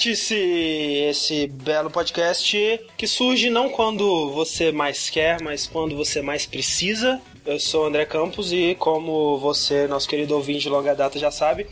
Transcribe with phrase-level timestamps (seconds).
[0.00, 6.46] Vértice, esse belo podcast que surge não quando você mais quer, mas quando você mais
[6.46, 7.20] precisa.
[7.44, 11.30] Eu sou o André Campos e, como você, nosso querido ouvinte de longa data, já
[11.30, 11.66] sabe,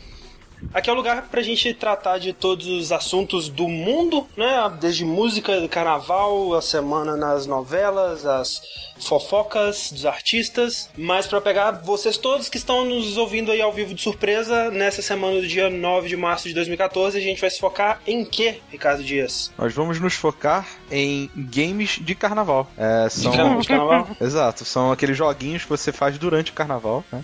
[0.73, 4.71] Aqui é o lugar pra gente tratar de todos os assuntos do mundo, né?
[4.79, 8.61] Desde música do carnaval, a semana nas novelas, as
[8.99, 10.89] fofocas dos artistas.
[10.97, 15.01] Mas para pegar vocês todos que estão nos ouvindo aí ao vivo de surpresa, nessa
[15.01, 18.59] semana do dia 9 de março de 2014, a gente vai se focar em quê,
[18.69, 19.51] Ricardo Dias?
[19.57, 22.69] Nós vamos nos focar em games de carnaval.
[22.77, 23.31] É, são...
[23.31, 24.07] De carnaval?
[24.19, 27.23] Exato, são aqueles joguinhos que você faz durante o carnaval, né?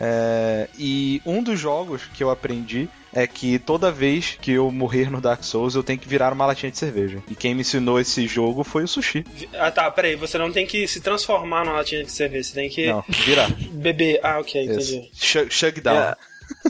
[0.00, 5.10] É, e um dos jogos que eu aprendi é que toda vez que eu morrer
[5.10, 7.22] no Dark Souls, eu tenho que virar uma latinha de cerveja.
[7.28, 9.24] E quem me ensinou esse jogo foi o Sushi.
[9.54, 12.68] Ah, tá, peraí, você não tem que se transformar numa latinha de cerveja, você tem
[12.68, 12.86] que.
[12.86, 13.50] Não, virar.
[13.72, 14.20] Beber.
[14.22, 15.10] Ah, ok, entendi.
[15.14, 15.96] Shug, down.
[15.96, 16.16] É.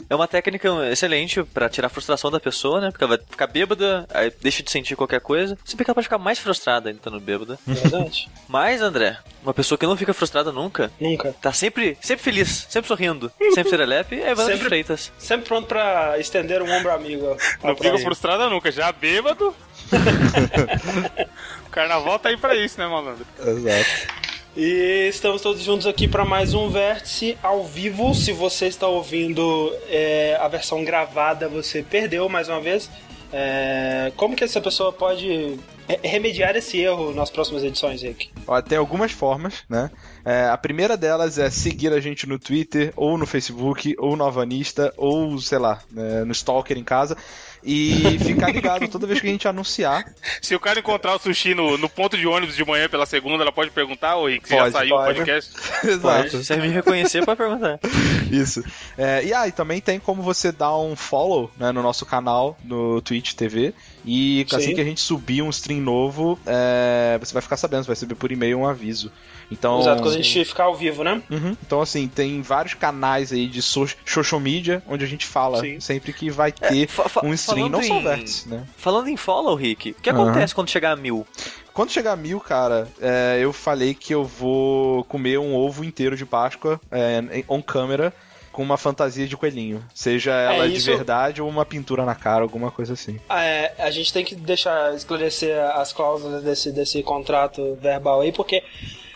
[0.09, 2.89] É uma técnica excelente para tirar a frustração da pessoa, né?
[2.91, 5.57] Porque ela vai ficar bêbada, aí deixa de sentir qualquer coisa.
[5.63, 7.59] Se bem que ela pode ficar mais frustrada ainda estando bêbada.
[7.65, 8.27] Verdade.
[8.49, 11.33] Mas, André, uma pessoa que não fica frustrada nunca, Nunca.
[11.41, 15.11] tá sempre, sempre feliz, sempre sorrindo, sempre serelepe, é Evandro Sempre- Freitas.
[15.17, 17.37] Sempre pronto pra estender um ombro amigo.
[17.63, 19.53] Não fica frustrada nunca, já bêbado.
[21.65, 23.25] o carnaval tá aí pra isso, né, malandro?
[23.39, 24.28] Exato.
[24.57, 28.13] E estamos todos juntos aqui para mais um Vértice ao vivo.
[28.13, 32.89] Se você está ouvindo é, a versão gravada, você perdeu mais uma vez.
[33.31, 38.31] É, como que essa pessoa pode re- remediar esse erro nas próximas edições, Rick?
[38.67, 39.91] Tem algumas formas, né?
[40.25, 44.25] É, a primeira delas é seguir a gente no Twitter, ou no Facebook, ou no
[44.25, 47.15] Avanista, ou, sei lá, né, no Stalker em casa.
[47.63, 50.05] E ficar ligado toda vez que a gente anunciar.
[50.41, 53.43] Se o cara encontrar o sushi no, no ponto de ônibus de manhã pela segunda,
[53.43, 55.17] ela pode perguntar, ô Rick, você já Pode, saiu o pode.
[55.17, 55.53] podcast?
[55.83, 56.29] Exato.
[56.29, 57.79] Se você me reconhecer, pode perguntar.
[58.31, 58.63] Isso.
[58.97, 63.01] É, e aí, também tem como você dar um follow né, no nosso canal no
[63.01, 63.73] Twitch TV.
[64.05, 64.75] E assim Sim.
[64.75, 68.15] que a gente subir um stream novo, é, você vai ficar sabendo, você vai receber
[68.15, 69.11] por e-mail um aviso.
[69.51, 71.21] Então, Exato, quando a gente ficar ao vivo, né?
[71.29, 71.57] Uhum.
[71.65, 75.79] Então, assim, tem vários canais aí de so social media onde a gente fala Sim.
[75.79, 78.63] sempre que vai ter fa- um stream, falando não só em- Vértice, né?
[78.77, 81.25] Falando em follow, Rick, o que acontece quando chegar a mil?
[81.73, 86.15] Quando chegar a mil, cara, é, eu falei que eu vou comer um ovo inteiro
[86.15, 88.13] de Páscoa é, on camera
[88.51, 89.83] com uma fantasia de coelhinho.
[89.93, 93.19] Seja ela de isso- verdade ou uma pintura na cara, alguma coisa assim.
[93.29, 98.61] É, a gente tem que deixar esclarecer as cláusulas desse, desse contrato verbal aí, porque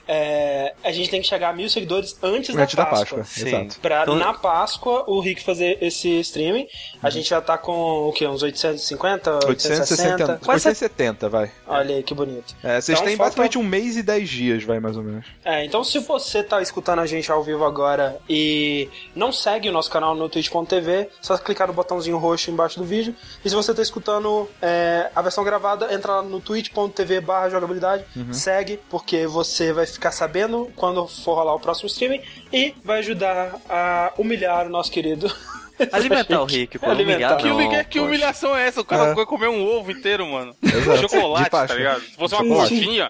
[0.08, 3.20] é, a gente tem que chegar a mil seguidores antes, Antes da da Páscoa.
[3.20, 3.48] Páscoa, Sim.
[3.48, 3.80] exato.
[3.80, 6.68] Pra Então- na Páscoa o Rick fazer esse streaming.
[7.02, 8.28] A gente já tá com o quê?
[8.28, 9.46] Uns 850?
[9.48, 10.40] 860, 860?
[10.52, 11.52] 870, vai.
[11.68, 12.56] Olha aí que bonito.
[12.64, 15.26] É, vocês Então, têm falta- basicamente um mês e dez dias, vai, mais ou menos.
[15.44, 19.72] É, então se você tá escutando a gente ao vivo agora e não segue o
[19.72, 23.16] nosso canal no twitch.tv, só clicar no botãozinho roxo embaixo do vídeo.
[23.44, 28.04] E se você tá escutando é, a versão gravada, entra lá no twitch.tv barra jogabilidade,
[28.32, 32.22] segue, porque você vai ficar sabendo quando for rolar o próximo streaming
[32.52, 35.32] e vai ajudar a humilhar o nosso querido.
[35.92, 36.90] Alimentar o Rick, pô.
[36.90, 37.36] Alimentar.
[37.38, 38.82] Que, não, humilha- que humilhação é essa?
[38.82, 39.14] O cara É.
[39.16, 40.56] vai comer um ovo inteiro, mano.
[40.62, 41.02] Exato.
[41.10, 42.02] Chocolate, tá ligado?
[42.02, 43.10] Se fosse uma coxinha,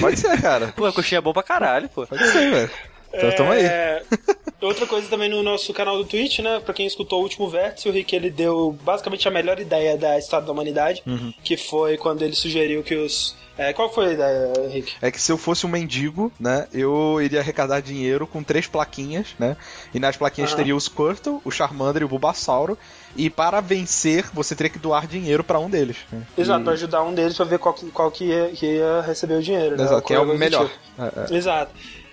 [0.00, 0.68] Pode ser, cara.
[0.76, 2.06] Pô, a coxinha é bom pra caralho, pô.
[2.06, 2.70] Pode ser, velho.
[3.12, 3.64] Então tamo aí.
[3.64, 4.02] É,
[4.60, 6.60] Outra coisa também no nosso canal do Twitch, né?
[6.62, 10.18] Pra quem escutou o último vértice, o Rick ele deu basicamente a melhor ideia da
[10.18, 11.32] história da humanidade, Uhum.
[11.42, 13.34] que foi quando ele sugeriu que os.
[13.56, 14.92] é, qual foi a ideia, Rick?
[15.00, 19.28] É que se eu fosse um mendigo, né, eu iria arrecadar dinheiro com três plaquinhas,
[19.38, 19.56] né?
[19.94, 20.56] E nas plaquinhas Ah.
[20.56, 22.76] teria o Squirtle, o Charmander e o Bulbasauro.
[23.16, 25.96] E para vencer, você teria que doar dinheiro pra um deles.
[26.12, 26.22] né?
[26.36, 29.00] Exato, E- pra ajudar um deles pra ver qual que, qual que, ia, que ia
[29.00, 29.74] receber o dinheiro.
[29.76, 29.84] né?
[29.84, 30.68] Exato, que é o melhor.
[30.68, 30.78] tipo.
[31.02, 31.36] É, é.
[31.36, 31.72] Exato.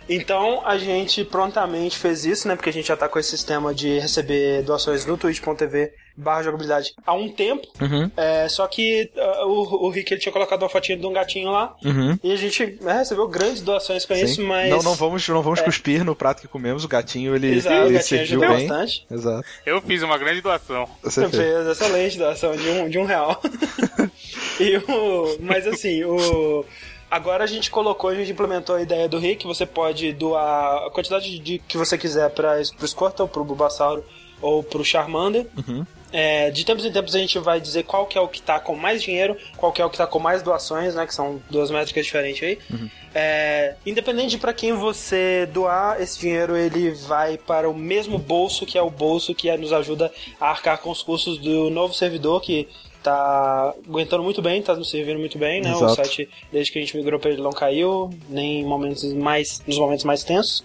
[0.09, 2.55] Então a gente prontamente fez isso, né?
[2.55, 6.93] Porque a gente já tá com esse sistema de receber doações no twitch.tv barra jogabilidade
[7.05, 7.67] há um tempo.
[7.79, 11.13] Uhum, É, só que ah, o, o Rick ele tinha colocado uma fotinha de um
[11.13, 11.75] gatinho lá.
[11.85, 12.17] uhum.
[12.23, 14.23] E a gente né, recebeu grandes doações com Sim.
[14.25, 14.69] isso, mas.
[14.69, 16.83] Não, não vamos, não vamos cuspir no prato que comemos.
[16.83, 18.49] O gatinho, ele, Exato, o ele gatinho serviu bem.
[18.49, 19.05] bastante.
[19.11, 19.47] Exato.
[19.65, 20.89] eu fiz uma grande doação.
[21.03, 21.53] Você Você fez.
[21.53, 23.39] fez excelente doação de um, de um real.
[24.59, 26.65] e o, mas assim, o.
[27.09, 30.91] Agora a gente colocou, a gente implementou a ideia do Rick, você pode doar a
[30.91, 34.03] quantidade de que você quiser para pro Squirtle, pro Bulbasauro
[34.41, 35.47] ou pro Charmander.
[35.57, 35.85] Uhum.
[36.11, 38.59] É, de tempos em tempos a gente vai dizer qual que é o que tá
[38.59, 41.05] com mais dinheiro, qual que é o que tá com mais doações, né?
[41.05, 42.59] Que são duas métricas diferentes aí.
[42.71, 42.89] Uhum.
[43.13, 48.77] É, independente para quem você doar, esse dinheiro ele vai para o mesmo bolso que
[48.77, 52.67] é o bolso que nos ajuda a arcar com os custos do novo servidor que
[53.03, 55.71] tá aguentando muito bem, tá nos servindo muito bem, né?
[55.73, 55.95] O Exato.
[55.95, 59.77] site, desde que a gente migrou pra ele, não caiu, nem em momentos mais, nos
[59.77, 60.63] momentos mais tensos.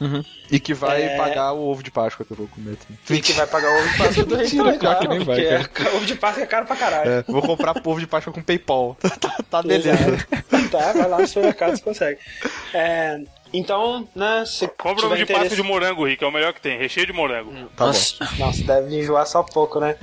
[0.51, 1.17] E que vai É.
[1.17, 3.19] pagar o ovo de Páscoa que eu vou comer também.
[3.19, 5.19] E que vai pagar o ovo de Páscoa do Mentira, Reitor, pior que claro, nem
[5.21, 7.11] vai, porque ovo de Páscoa é caro pra caralho.
[7.11, 8.97] É, vou comprar ovo de Páscoa com Paypal.
[9.21, 10.27] tá, tá beleza.
[10.71, 12.19] Tá, vai lá no supermercado você consegue.
[12.75, 13.21] É,
[13.53, 16.53] então, né, se Compra tiver ovo de interesse- Páscoa de morango, Rick, é o melhor
[16.53, 16.79] que tem.
[16.79, 17.53] Recheio de morango.
[17.77, 19.97] Tá Nossa, Nossa, deve enjoar só pouco, né?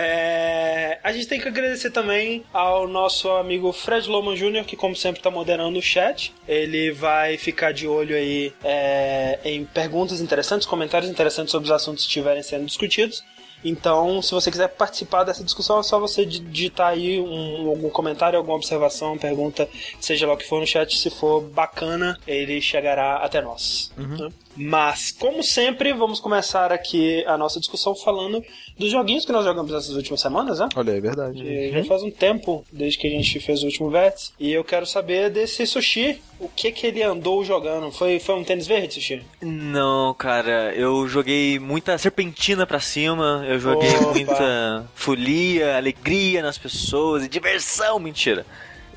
[0.00, 4.94] É, a gente tem que agradecer também ao nosso amigo Fred Loman Jr., que como
[4.94, 6.32] sempre está moderando o chat.
[6.46, 12.04] Ele vai ficar de olho aí é, em perguntas interessantes, comentários interessantes sobre os assuntos
[12.04, 13.24] que estiverem sendo discutidos.
[13.64, 17.90] Então, se você quiser participar dessa discussão, é só você di- digitar aí um- algum
[17.90, 19.68] comentário, alguma observação, pergunta,
[20.00, 20.96] seja lá o que for no chat.
[20.96, 23.90] Se for bacana, ele chegará até nós.
[23.96, 24.28] né?
[24.56, 28.40] Mas, como sempre, vamos começar aqui a nossa discussão falando
[28.78, 30.68] dos joguinhos que nós jogamos essas últimas semanas, né?
[30.76, 31.42] Olha, é verdade.
[31.42, 34.32] E Já faz um tempo desde que a gente fez o último vértice.
[34.38, 36.20] E eu quero saber desse sushi.
[36.40, 37.90] O que que ele andou jogando?
[37.90, 39.22] Foi, foi um tênis verde, sushi?
[39.42, 44.12] Não, cara, eu joguei muita serpentina pra cima, eu joguei Opa.
[44.12, 48.46] muita folia, alegria nas pessoas e diversão, mentira.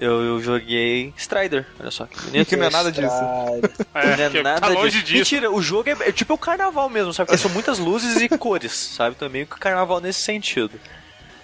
[0.02, 2.48] Eu, eu joguei Strider, olha só que bonito.
[2.48, 3.06] Que não é nada disso.
[3.94, 5.06] É, Não é que nada tá longe disso.
[5.06, 5.36] disso.
[5.36, 7.28] Mentira, o jogo é, é tipo o carnaval mesmo, sabe?
[7.28, 9.16] Porque são muitas luzes e cores, sabe?
[9.16, 10.72] Também o carnaval nesse sentido.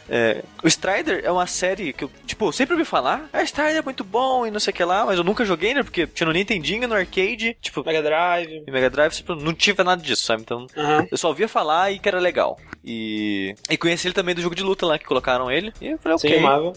[0.10, 3.28] É, o Strider é uma série que eu, tipo, sempre ouvi falar.
[3.34, 5.74] Ah, Strider é muito bom e não sei o que lá, mas eu nunca joguei,
[5.74, 5.84] né?
[5.84, 8.64] Porque tinha no Nintendinho, no arcade, tipo, Mega Drive.
[8.66, 10.42] e Mega Drive, tipo, não tive nada disso, sabe?
[10.44, 11.06] Então, Aham.
[11.12, 12.58] eu só ouvia falar e que era legal.
[12.84, 15.74] E, e conheci ele também do jogo de luta lá, que colocaram ele.
[15.82, 16.40] E eu falei, Sim, ok.
[16.40, 16.74] Marvel.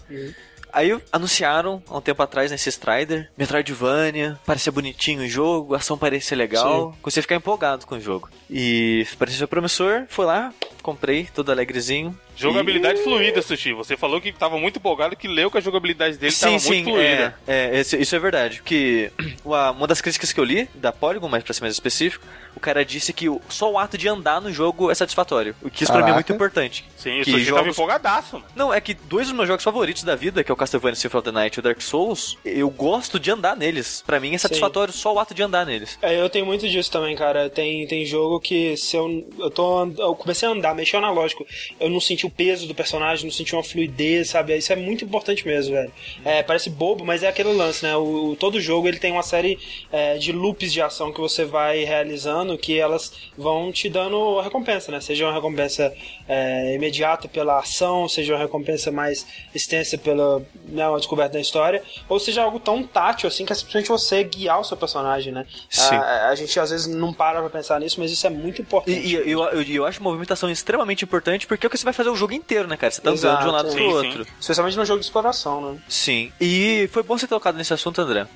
[0.73, 5.97] Aí anunciaram, há um tempo atrás, nesse Strider, Metroidvania, parecia bonitinho o jogo, a ação
[5.99, 8.29] parecia legal, comecei a ficar empolgado com o jogo.
[8.49, 10.53] E parecia promissor, fui lá,
[10.83, 12.19] comprei, todo alegrezinho.
[12.41, 13.73] Jogabilidade fluida, Sushi.
[13.73, 16.69] Você falou que tava muito empolgado, que leu que a jogabilidade dele sim, tava sim,
[16.69, 17.35] muito fluida.
[17.47, 18.57] é, é, isso, isso é verdade.
[18.59, 19.11] Porque
[19.45, 22.25] uma, das críticas que eu li, da Polygon, mas pra ser mais específico,
[22.57, 25.55] o cara disse que o- só o ato de andar no jogo é satisfatório.
[25.63, 26.15] O que isso pra mim é Caraca.
[26.15, 26.85] muito importante.
[26.97, 28.47] Sim, o que Sushi tava jogos- empolgadaço, mano.
[28.57, 31.19] Não, é que dois dos meus jogos favoritos da vida, que é o Castlevania Symphony
[31.21, 34.03] of the Night e o Dark Souls, eu gosto de andar neles.
[34.07, 35.99] Pra mim é satisfatório só o ato de andar neles.
[36.03, 37.49] É, eu tenho muito disso também, cara.
[37.49, 39.29] Tem, tem jogo que se eu.
[39.39, 41.47] Eu, tô, eu comecei a andar, mexer analógico.
[41.79, 44.57] Eu não senti o peso do personagem, não senti uma fluidez, sabe?
[44.57, 45.93] Isso é muito importante mesmo, velho.
[46.25, 47.97] É, parece bobo, mas é aquele lance, né?
[47.97, 49.59] O, o- todo jogo ele tem uma série
[49.93, 54.91] é, de loops de ação que você vai realizando que elas vão te dando recompensa,
[54.93, 55.01] né?
[55.01, 55.93] Seja uma recompensa
[56.29, 61.83] é, imediata pela ação, seja uma recompensa mais extensa pela né, uma descoberta da história,
[62.09, 65.47] ou seja algo tão tátil assim que é simplesmente você guiar o seu personagem, né?
[65.69, 65.95] Sim.
[65.95, 68.63] A, a gente às vezes não para pra pensar nisso, mas isso é muito E,
[68.63, 69.07] importante.
[69.07, 72.11] e eu, eu, eu acho movimentação extremamente importante porque é o que você vai fazer
[72.11, 72.91] o jogo inteiro, né, cara?
[72.91, 73.73] Você tá andando de um lado é.
[73.73, 74.27] pro Sim, outro.
[74.41, 75.81] Especialmente no jogo de exploração, né?
[75.89, 76.33] Sim.
[76.41, 78.27] E foi bom você ter tocado nesse assunto, André.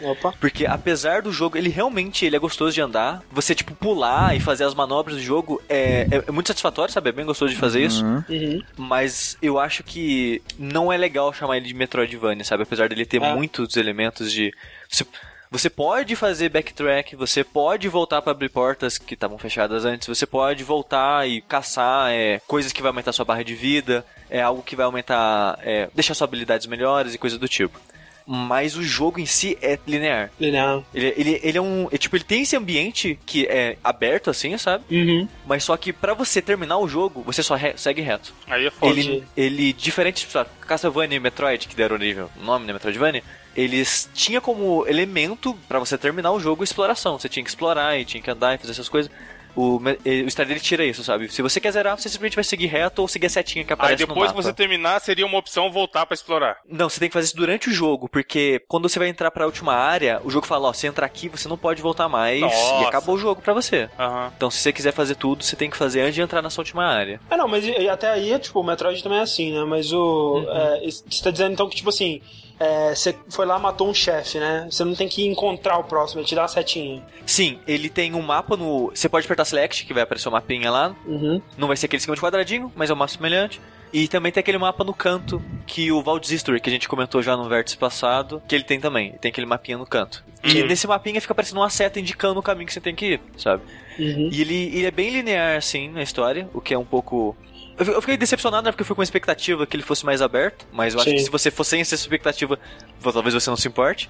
[0.00, 0.32] Opa.
[0.38, 3.20] Porque apesar do jogo, ele realmente ele é gostoso de andar.
[3.32, 7.08] Você, tipo, pular e fazer as manobras do jogo é, é, é muito satisfatório, sabe?
[7.08, 8.04] É bem gostoso de fazer isso.
[8.04, 8.62] Uhum.
[8.76, 12.62] Mas eu acho que não é legal chamar ele de Metroidvania, sabe?
[12.62, 13.34] Apesar dele ter É.
[13.34, 14.54] muitos elementos de.
[14.88, 15.04] Você,
[15.50, 20.26] você pode fazer backtrack, você pode voltar pra abrir portas que estavam fechadas antes, você
[20.26, 24.62] pode voltar e caçar é, coisas que vai aumentar sua barra de vida, é algo
[24.62, 25.58] que vai aumentar.
[25.62, 27.80] É, deixar suas habilidades melhores e coisa do tipo.
[28.30, 30.30] Mas o jogo em si é linear.
[30.38, 30.82] Linear.
[30.94, 31.88] Ele, ele, ele é um.
[31.90, 34.84] é, tipo, ele tem esse ambiente que é aberto assim, sabe?
[34.94, 35.26] Uhum.
[35.46, 38.34] Mas só que pra você terminar o jogo, você só re- segue reto.
[38.46, 38.92] Aí é foda.
[38.92, 43.22] Ele, ele, diferente, tipo, sabe, Castlevania e Metroid, que deram origem ao nome, né, Metroidvania,
[43.56, 47.18] eles tinham como elemento pra você terminar o jogo exploração.
[47.18, 49.10] Você tinha que explorar e tinha que andar e fazer essas coisas.
[49.56, 51.28] O, o ele tira isso, sabe?
[51.32, 53.74] Se você quer zerar, você simplesmente vai seguir reto ou seguir a setinha que Aí
[53.74, 54.38] aparece no depois mapa.
[54.40, 56.58] que você terminar, seria uma opção voltar pra explorar.
[56.68, 59.46] Não, você tem que fazer isso durante o jogo, porque quando você vai entrar pra
[59.46, 62.82] última área, o jogo fala, ó, se entrar aqui, você não pode voltar mais Nossa.
[62.82, 63.88] e acabou o jogo pra você.
[63.98, 64.32] Aham.
[64.36, 66.62] Então, se você quiser fazer tudo, você tem que fazer antes de entrar na sua
[66.62, 67.20] última área.
[67.30, 69.64] Ah, não, mas até aí, tipo, o Metroid também é assim, né?
[69.64, 70.44] Mas o.
[70.48, 72.20] é, isso- você tá dizendo então que, tipo assim,
[72.58, 74.66] é, você foi lá matou um chefe, né?
[74.70, 77.02] Você não tem que encontrar o próximo, ele te dá uma setinha.
[77.26, 78.90] Sim, ele tem um mapa no.
[78.94, 80.94] Você pode apertar Select, que vai aparecer o mapinha lá.
[81.06, 81.40] Uhum.
[81.56, 83.60] Não vai ser aquele esquema de quadradinho, mas é um mapa semelhante.
[83.92, 87.36] E também tem aquele mapa no canto, que o History, que a gente comentou já
[87.36, 89.12] no vértice passado, que ele tem também.
[89.12, 90.22] Tem aquele mapinha no canto.
[90.44, 90.66] E Uhum.
[90.66, 93.62] nesse mapinha fica aparecendo uma seta indicando o caminho que você tem que ir, sabe?
[93.98, 94.28] Uhum.
[94.30, 97.36] E ele, ele é bem linear, assim, na história, o que é um pouco.
[97.78, 98.72] Eu fi- eu fiquei decepcionado, né?
[98.72, 101.16] Porque eu fui com uma expectativa que ele fosse mais aberto, mas eu acho Sim.
[101.16, 102.58] que se você for sem essa expectativa,
[103.02, 104.08] talvez você não se importe.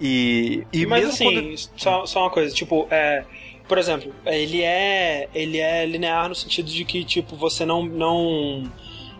[0.00, 1.56] E, e Mas assim, quando...
[1.76, 3.24] só, só uma coisa, tipo, é.
[3.66, 5.28] Por exemplo, ele é.
[5.34, 7.84] ele é linear no sentido de que, tipo, você não.
[7.84, 8.70] não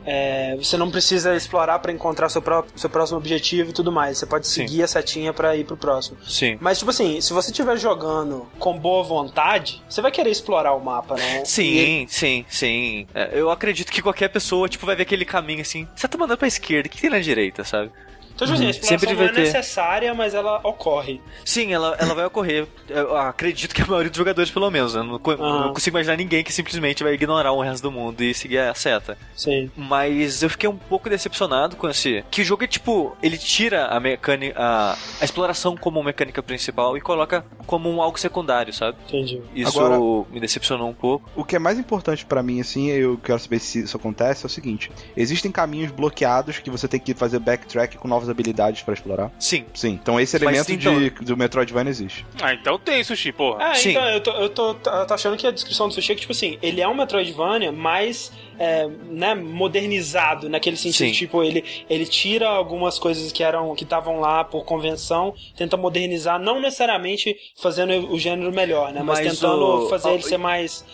[0.07, 2.43] é, você não precisa explorar pra encontrar seu,
[2.77, 4.19] seu próximo objetivo e tudo mais.
[4.19, 4.67] Você pode Sim.
[4.67, 6.17] seguir a setinha pra ir pro próximo.
[6.27, 6.57] Sim.
[6.61, 10.81] Mas, tipo assim, se você estiver jogando com boa vontade, você vai querer explorar o
[10.81, 11.43] mapa, né?
[11.43, 13.07] E- Sim, sim, sim.
[13.15, 15.89] É, eu acredito que qualquer pessoa, tipo, vai ver aquele caminho assim.
[15.95, 17.91] Você tá mandando pra esquerda, o que tem na direita, sabe?
[18.37, 19.41] Então, tipo assim, a exploração Sempre não é vai ter.
[19.41, 21.21] necessária, mas ela ocorre.
[21.45, 22.67] Sim, ela, ela vai ocorrer.
[22.89, 24.95] Eu acredito que a maioria dos jogadores, pelo menos.
[24.95, 25.61] Eu não, Aham.
[25.67, 28.75] não consigo imaginar ninguém que simplesmente vai ignorar o resto do mundo e seguir a
[28.75, 29.17] seta.
[29.35, 29.71] Sim.
[29.75, 32.23] Mas eu fiquei um pouco decepcionado com esse.
[32.31, 33.17] Que o jogo é tipo.
[33.23, 34.55] Ele tira a mecânica.
[34.61, 38.99] A, a exploração como mecânica principal e coloca como um algo secundário, sabe?
[39.09, 39.41] Entendi.
[39.55, 41.29] Isso Agora- me decepcionou um pouco.
[41.35, 44.47] O que é mais importante pra mim, assim, eu quero saber se isso acontece, é
[44.47, 48.95] o seguinte: existem caminhos bloqueados que você tem que fazer backtrack com novas habilidades pra
[48.95, 49.31] explorar.
[49.39, 49.65] Sim.
[49.75, 52.27] Sim, então esse Mas, elemento então- de, do Metroidvania existe.
[52.41, 53.59] Ah, então tem, Sushi, porra.
[53.71, 53.91] Ah, Sim.
[53.91, 56.21] então, eu tô, eu, tô, eu tô achando que a descrição do Sushi é que,
[56.23, 61.13] tipo assim, ele é um Metroidvania, mas, é, né, modernizado, naquele sentido, Sim.
[61.13, 66.39] tipo, ele, ele tira algumas coisas que eram, que estavam lá por convenção, tenta modernizar,
[66.41, 70.85] não necessariamente fazendo o gênero melhor, né, mas, Mas tentando o- fazer ele ser mais,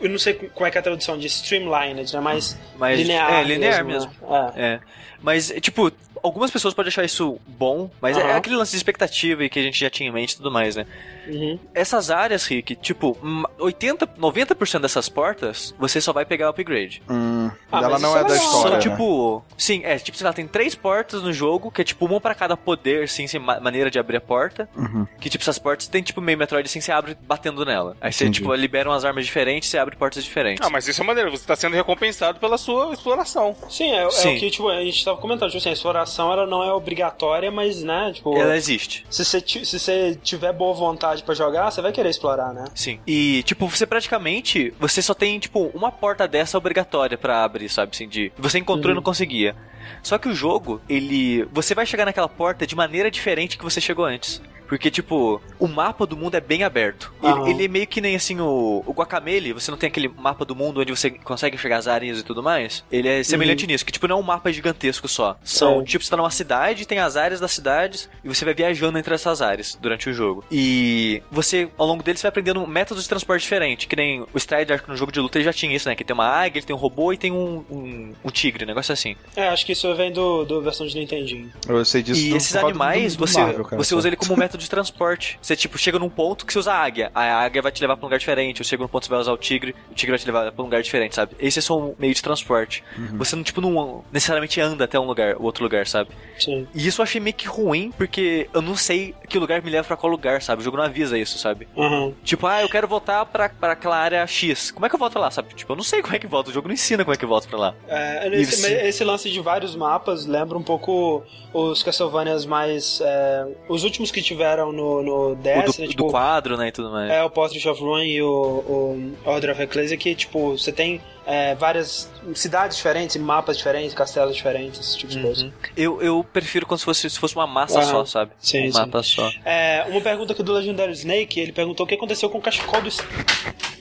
[0.00, 3.32] eu não sei como é que é a tradução de streamlined, né, mais Mas linear
[3.32, 4.10] é linear mesmo.
[4.10, 4.30] mesmo.
[4.30, 4.52] né?
[4.56, 4.62] É.
[4.74, 4.80] É.
[5.22, 5.90] Mas, tipo,
[6.26, 8.36] algumas pessoas podem achar isso bom, mas é Aham.
[8.36, 10.76] aquele lance de expectativa e que a gente já tinha em mente e tudo mais,
[10.76, 10.86] né?
[11.28, 11.58] Uhum.
[11.74, 17.02] Essas áreas, Rick, tipo, hum, 80, 90% dessas portas, você só vai pegar upgrade.
[17.08, 18.62] Hum, Ah, ela não é é da história.
[18.62, 18.78] São né?
[18.78, 19.44] tipo.
[19.56, 22.34] Sim, é, tipo, sei lá, tem três portas no jogo, que é tipo uma pra
[22.34, 24.68] cada poder, assim, sem ma- maneira de abrir a porta.
[24.76, 25.06] Uhum.
[25.20, 27.96] Que tipo, essas portas tem tipo meio Metroid assim, você abre batendo nela.
[28.00, 28.40] Aí você, Entendi.
[28.40, 30.64] tipo, libera umas armas diferentes, você abre portas diferentes.
[30.66, 33.54] Ah, mas isso é maneiro, você tá sendo recompensado pela sua exploração.
[33.68, 34.36] Sim, é, é Sim.
[34.36, 37.50] o que, tipo, a gente tava comentando, tipo assim, a exploração, ela não é obrigatória,
[37.50, 38.36] mas, né, tipo...
[38.36, 39.04] Ela existe.
[39.10, 42.64] Se você, se você tiver boa vontade pra jogar, você vai querer explorar, né?
[42.74, 43.00] Sim.
[43.06, 44.72] E, tipo, você praticamente.
[44.78, 47.92] Você só tem, tipo, uma porta dessa obrigatória pra abrir, sabe?
[47.94, 48.32] Assim, de.
[48.38, 49.54] Você encontrou e não conseguia.
[50.02, 51.44] Só que o jogo, ele.
[51.52, 54.42] Você vai chegar naquela porta de maneira diferente que você chegou antes.
[54.68, 57.12] Porque, tipo, o mapa do mundo é bem aberto.
[57.22, 60.44] Ele, ele é meio que nem assim o, o Guacamele, você não tem aquele mapa
[60.44, 62.84] do mundo onde você consegue enxergar as áreas e tudo mais.
[62.90, 65.36] Ele é semelhante nisso, que tipo, não é um mapa gigantesco só.
[65.44, 65.84] São, É.
[65.84, 69.14] tipo, você tá numa cidade, tem as áreas das cidades, e você vai viajando entre
[69.14, 70.44] essas áreas durante o jogo.
[70.50, 74.36] E você, ao longo dele, você vai aprendendo métodos de transporte diferentes, que nem o
[74.38, 75.94] Strider, acho que no jogo de luta ele já tinha isso, né?
[75.94, 78.66] Que tem uma águia, ele tem um robô e tem um, um, um tigre, um
[78.68, 79.14] negócio assim.
[79.36, 81.52] É, acho que isso vem do, do versão de Nintendinho.
[81.68, 82.20] Eu sei disso.
[82.20, 84.62] E do- esses animais, do- do você, Marvel, cara, você usa ele como um método
[84.62, 85.38] de transporte.
[85.40, 87.10] Você, tipo, chega num ponto que você usa a águia.
[87.14, 88.60] A águia vai te levar pra um lugar diferente.
[88.60, 89.74] Ou chega num ponto que você vai usar o tigre.
[89.90, 91.36] O tigre vai te levar pra um lugar diferente, sabe?
[91.38, 92.82] Esse é só um meio de transporte.
[92.96, 93.18] Uhum.
[93.18, 96.10] Você não, tipo, não necessariamente anda até um lugar, o outro lugar, sabe?
[96.38, 96.66] Sim.
[96.74, 99.86] E isso eu achei meio que ruim, porque eu não sei que lugar me leva
[99.86, 100.62] pra qual lugar, sabe?
[100.62, 101.68] O jogo não avisa isso, sabe?
[101.76, 102.14] Uhum.
[102.24, 104.70] Tipo, ah, eu quero voltar pra, pra aquela área X.
[104.70, 105.54] Como é que eu volto lá, sabe?
[105.54, 106.50] Tipo, eu não sei como é que volta.
[106.50, 107.74] O jogo não ensina como é que volta pra lá.
[107.88, 111.22] É, esse, esse lance de vários mapas lembra um pouco
[111.52, 113.00] os Castlevanias mais.
[113.02, 115.86] é, os últimos que tiveram no, no O DS, do, né?
[115.86, 117.10] do Tipo, quadro, né, e tudo mais.
[117.10, 121.00] É, o Portrait of Ruin e o, o Order of Ecclesia, que, tipo, você tem
[121.26, 125.44] é, várias cidades diferentes, mapas diferentes, castelos diferentes, esse tipo de coisa.
[125.46, 125.52] Uhum.
[125.76, 127.90] Eu, eu prefiro como se fosse, se fosse uma massa Aham.
[127.90, 128.30] só, sabe?
[128.38, 128.78] Sim, um sim.
[128.78, 129.28] mapa só.
[129.44, 132.80] É, uma pergunta aqui do Legendário Snake, ele perguntou o que aconteceu com o cachecol
[132.80, 132.90] do...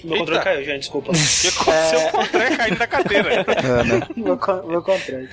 [0.04, 0.20] Meu Eita.
[0.20, 1.12] controle caiu, gente, desculpa.
[1.16, 3.34] O que aconteceu com o André caindo da cadeira?
[3.34, 4.08] É, né?
[4.16, 5.30] meu, meu controle.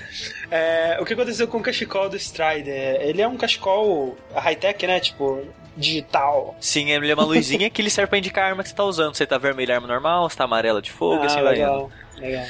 [0.55, 3.01] É, o que aconteceu com o cachecol do Strider?
[3.01, 5.01] Ele é um cachecol high-tech, né?
[5.01, 5.43] Tipo,
[5.75, 6.55] digital.
[6.61, 8.85] Sim, ele é uma luzinha que ele serve pra indicar a arma que você tá
[8.85, 9.15] usando.
[9.15, 11.61] Você tá vermelha, arma normal, você tá amarela de fogo, ah, assim vai indo.
[11.61, 12.45] legal, legal.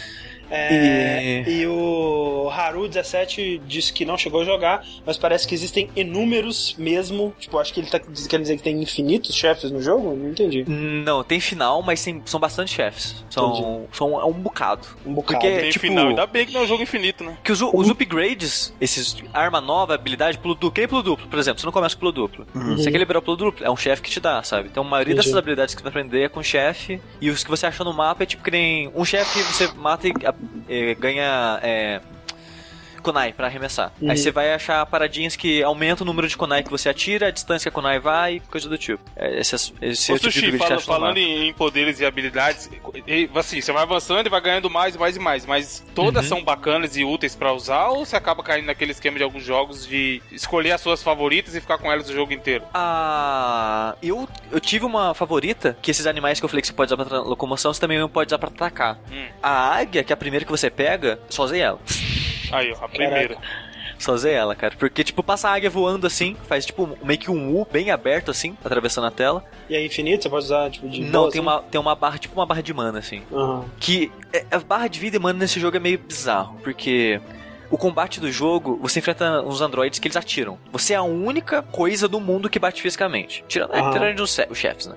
[0.55, 1.67] É, E- e...
[1.67, 7.35] o Haru17 disse que não chegou a jogar, mas parece que existem inúmeros mesmo.
[7.39, 10.15] Tipo, acho que ele tá querendo dizer que tem infinitos chefes no jogo?
[10.15, 10.65] Não entendi.
[10.69, 13.25] Não, tem final, mas tem, são bastante chefes.
[13.31, 14.87] São, são é um bocado.
[15.07, 15.41] Um bocado.
[15.41, 17.37] Porque- Tem tipo- final, ainda bem que não é um jogo infinito, né?
[17.43, 21.61] Que os, os upgrades, esses arma nova, habilidade, pulo duplo, que pulo duplo, por exemplo,
[21.61, 22.47] você não começa com pulo duplo.
[22.77, 24.69] Você quer liberar o pulo duplo, é um chefe que te dá, sabe?
[24.71, 25.27] Então a maioria Entendi.
[25.29, 27.93] dessas habilidades que você vai aprender é com chefe, e os que você acha no
[27.93, 30.13] mapa é tipo que nem um chefe você mata e
[30.99, 32.01] ganha é,
[33.03, 33.93] kunai pra arremessar.
[34.01, 34.11] Uhum.
[34.11, 37.31] Aí você vai achar paradinhas que aumentam o número de kunai que você atira, a
[37.31, 39.03] distância que a kunai vai, coisa do tipo.
[39.17, 42.01] É, esse, esse Ô, é o tipo de Sushi, que fala- falando em, em poderes
[42.01, 42.71] e habilidades,
[43.07, 46.23] e, assim, você vai avançando e vai ganhando mais e mais e mais, mas todas
[46.25, 46.29] Uhum.
[46.39, 49.87] são bacanas e úteis pra usar ou você acaba caindo naquele esquema de alguns jogos
[49.87, 52.65] de escolher as suas favoritas e ficar com elas o jogo inteiro?
[52.75, 56.93] Ah, eu, eu tive uma favorita, que esses animais que eu falei que você pode
[56.93, 58.99] usar pra locomoção, você também pode usar pra atacar.
[59.11, 59.27] Hum.
[59.43, 61.79] A águia, que é a primeira que você pega, só usei ela.
[62.53, 63.37] Aí, ó, a primeira.
[63.99, 64.75] Só usei ela, cara.
[64.79, 68.31] Porque, tipo, passa a águia voando assim, faz tipo meio que um U bem aberto
[68.31, 69.45] assim, atravessando a tela.
[69.69, 70.25] E é infinito?
[70.25, 71.49] Você pode usar, tipo, de Não, boa, tem assim?
[71.49, 73.23] uma, tem uma barra, tipo uma barra de mana, assim.
[73.33, 73.65] Aham.
[73.79, 77.21] Que é- a barra de vida e mana nesse jogo é meio bizarro, porque
[77.71, 80.59] o combate do jogo, você enfrenta uns androides que eles atiram.
[80.73, 83.45] Você é a única coisa do mundo que bate fisicamente.
[83.47, 83.91] Tirando, é, Aham.
[83.93, 84.97] tirando os, che- os chefes, né?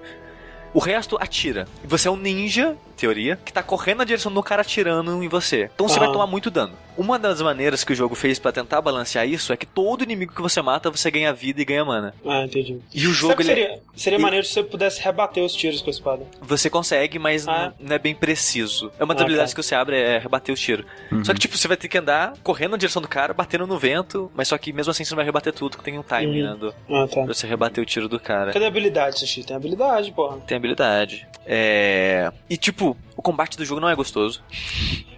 [0.74, 1.68] O resto atira.
[1.84, 5.28] E você é um ninja, teoria, que tá correndo na direção do cara atirando em
[5.28, 5.70] você.
[5.74, 6.14] Então você vai Aham.
[6.14, 6.74] tomar muito dano.
[6.98, 10.34] Uma das maneiras que o jogo fez pra tentar balancear isso é que todo inimigo
[10.34, 12.14] que você mata, você ganha vida e ganha mana.
[12.26, 12.80] Ah, entendi.
[12.94, 15.54] E o jogo, Sabe que ele seria, seria e- maneiro se você pudesse rebater os
[15.54, 16.26] tiros com a espada.
[16.42, 17.74] Você consegue, mas Ah.
[17.80, 18.92] não- não é bem preciso.
[18.98, 19.56] É uma das Ah, habilidades tá.
[19.62, 20.86] que você abre é rebater os tiros.
[21.24, 23.78] Só que, tipo, você vai ter que andar correndo na direção do cara, batendo no
[23.78, 26.44] vento, mas só que mesmo assim você não vai rebater tudo, porque tem um timing,
[26.44, 26.50] Uhum.
[26.52, 26.58] né?
[26.58, 27.24] Do, Ah, tá.
[27.24, 28.54] pra você rebater o tiro do cara.
[28.54, 29.44] Cadê a habilidade, Sushi?
[29.44, 30.38] Tem habilidade, porra.
[30.48, 31.28] Tem habilidade.
[31.46, 32.32] É.
[32.50, 34.42] E, tipo, tipo, o combate do jogo não é gostoso.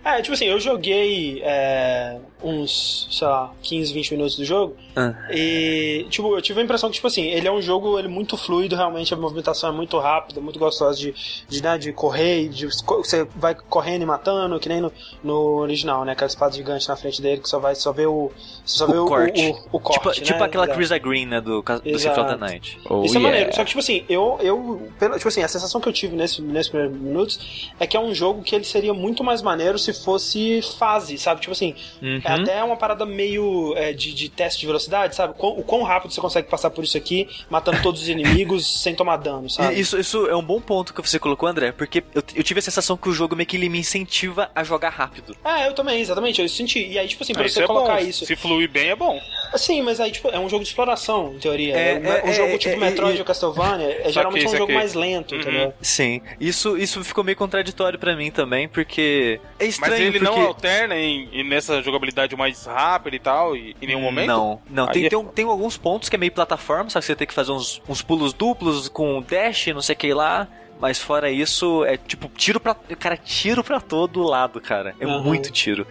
[0.04, 4.75] É, tipo assim, eu joguei é, uns, sei lá, 15, 20 minutos do jogo.
[4.96, 5.13] Ah.
[5.32, 8.12] E, tipo, eu tive a impressão que, tipo assim, ele é um jogo ele é
[8.12, 11.13] muito fluido, realmente, a movimentação é muito rápida, muito gostosa de,
[11.50, 15.58] de, né, de correr, e de, você vai correndo e matando, que nem no, no
[15.58, 16.13] original, né?
[16.13, 18.32] Aquela espada gigante na frente dele que só vai só ver o.
[18.66, 19.56] Só O vê o, corte.
[19.72, 20.00] o, o corte.
[20.00, 20.13] tipo, né?
[20.25, 20.68] tipo aquela.
[20.68, 21.42] Chris Green, né?
[21.42, 22.00] Do, do Exato.
[22.00, 22.80] Symphony of the Night.
[22.89, 23.20] Oh, Isso é yeah.
[23.20, 23.56] maneiro.
[23.56, 26.42] Só que, tipo assim, eu, eu pela, tipo assim, a sensação que eu tive nesse,
[26.42, 29.94] nesses primeiros minutos é que é um jogo que ele seria muito mais maneiro se
[29.94, 31.41] fosse fase, sabe?
[31.41, 32.22] Tipo assim, Uhum.
[32.24, 35.34] é até uma parada meio é, de, de teste de velocidade, sabe?
[35.38, 39.17] O quão rápido você consegue passar por isso aqui, matando todos os inimigos sem tomar
[39.17, 39.79] dano, sabe?
[39.79, 42.63] Isso, isso é um bom ponto que você colocou, André, porque eu, eu tive a
[42.63, 45.36] sensação que o jogo meio que ele me incentiva a jogar rápido.
[45.44, 46.86] É, eu também, exatamente, eu senti.
[46.88, 48.08] E aí, tipo assim, pra Ah, você isso é colocar bom.
[48.08, 48.25] isso.
[48.25, 49.20] Se fluir bem, é bom.
[49.56, 51.75] Sim, mas aí, tipo, é um jogo de exploração, em teoria.
[51.75, 54.57] É, É, é, um jogo é, tipo é, Metroid é, ou Castlevania, é geralmente um
[54.57, 55.42] jogo mais lento, Uhum.
[55.42, 55.74] entendeu?
[55.81, 60.40] Sim, isso, isso ficou meio contraditório pra mim também, porque é estranho Mas ele porque...
[60.40, 64.27] não alterna em, em nessa jogabilidade mais rápida e tal, e, em nenhum momento?
[64.27, 64.87] Não, não.
[64.87, 67.05] Tem, é tem, tem alguns pontos que é meio plataforma, sabe?
[67.05, 70.48] Você tem que fazer uns, uns pulos duplos com dash, não sei o que lá.
[70.79, 72.75] Mas fora isso, é tipo, tiro pra.
[72.75, 74.96] Cara, tiro pra todo lado, cara.
[75.00, 75.24] É Aham.
[75.24, 75.87] muito tiro.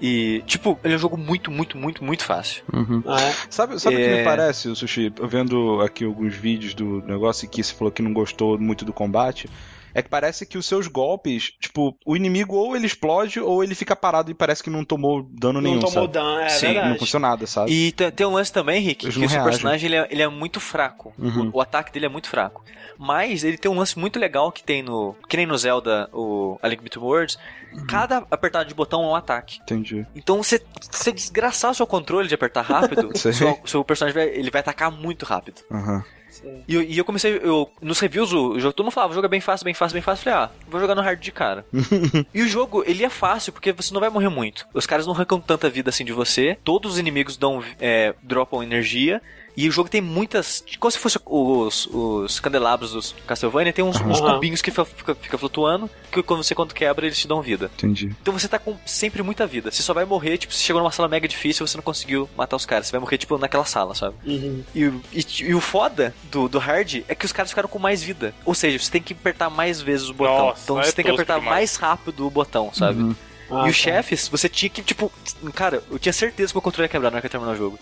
[0.00, 2.62] E, tipo, ele é um jogo muito, muito, muito, muito fácil.
[2.72, 3.02] Uhum.
[3.06, 3.34] Ah, é?
[3.50, 4.18] Sabe, sabe o que É.
[4.18, 5.12] me parece, o Sushi?
[5.22, 8.92] Vendo aqui alguns vídeos do negócio e que você falou que não gostou muito do
[8.94, 9.48] combate.
[9.94, 13.74] É que parece que os seus golpes, tipo, o inimigo ou ele explode ou ele
[13.74, 16.12] fica parado e parece que não tomou dano Não nenhum, tomou sabe?
[16.12, 16.86] dano, é Sim, verdade.
[16.88, 17.72] Não aconteceu nada, sabe?
[17.72, 19.50] E tem, um lance também, Rick, Eles que não o seu reagem.
[19.52, 21.12] personagem ele é, ele é muito fraco.
[21.18, 21.50] Uhum.
[21.52, 22.64] O, o ataque dele é muito fraco.
[22.98, 25.16] Mas ele tem um lance muito legal que tem no.
[25.28, 27.38] Que nem no Zelda, o A Link Between Worlds.
[27.72, 27.86] Uhum.
[27.86, 29.60] Cada apertado de botão é um ataque.
[29.62, 30.06] Entendi.
[30.14, 34.50] Então, você, você desgraçar o seu controle de apertar rápido, seu, seu personagem vai, ele
[34.50, 35.62] vai atacar muito rápido.
[35.70, 36.04] Aham.
[36.42, 36.62] Sim.
[36.66, 39.14] E, eu- e eu comecei, eu, nos reviews, o, o jogo, todo mundo falava, o
[39.14, 40.28] jogo é bem fácil, bem fácil, bem fácil.
[40.28, 41.64] Eu falei, ah, vou jogar no hard de cara.
[42.34, 44.66] e o jogo, ele é fácil, porque você não vai morrer muito.
[44.74, 48.62] Os caras não arrancam tanta vida assim de você, todos os inimigos dão, é, dropam
[48.62, 49.20] energia.
[49.56, 50.64] E o jogo tem muitas.
[50.78, 54.34] Como se fosse os, os candelabros dos Castlevania, tem uns, uns Aham.
[54.34, 57.70] cubinhos que fica, fica, flutuando, que quando você quando quebra, eles te dão vida.
[57.76, 58.14] Entendi.
[58.22, 59.70] Então você tá com sempre muita vida.
[59.70, 62.28] Você só vai morrer, tipo, você chegou numa sala mega difícil e você não conseguiu
[62.36, 62.86] matar os caras.
[62.86, 64.14] Você vai morrer, tipo, naquela sala, sabe?
[64.24, 64.62] Uhum.
[64.74, 67.78] E, o- e, e o foda do, do hard é que os caras ficaram com
[67.78, 68.32] mais vida.
[68.44, 70.46] Ou seja, você tem que apertar mais vezes o botão.
[70.46, 71.50] Nossa, então é você tem que apertar demais.
[71.56, 73.02] mais rápido o botão, sabe?
[73.02, 73.14] Uhum.
[73.50, 73.82] Ah, e os tá.
[73.90, 75.10] chefes, você tinha que, tipo.
[75.54, 77.56] Cara, eu tinha certeza que o controle ia quebrar na hora que eu terminar o
[77.56, 77.78] jogo.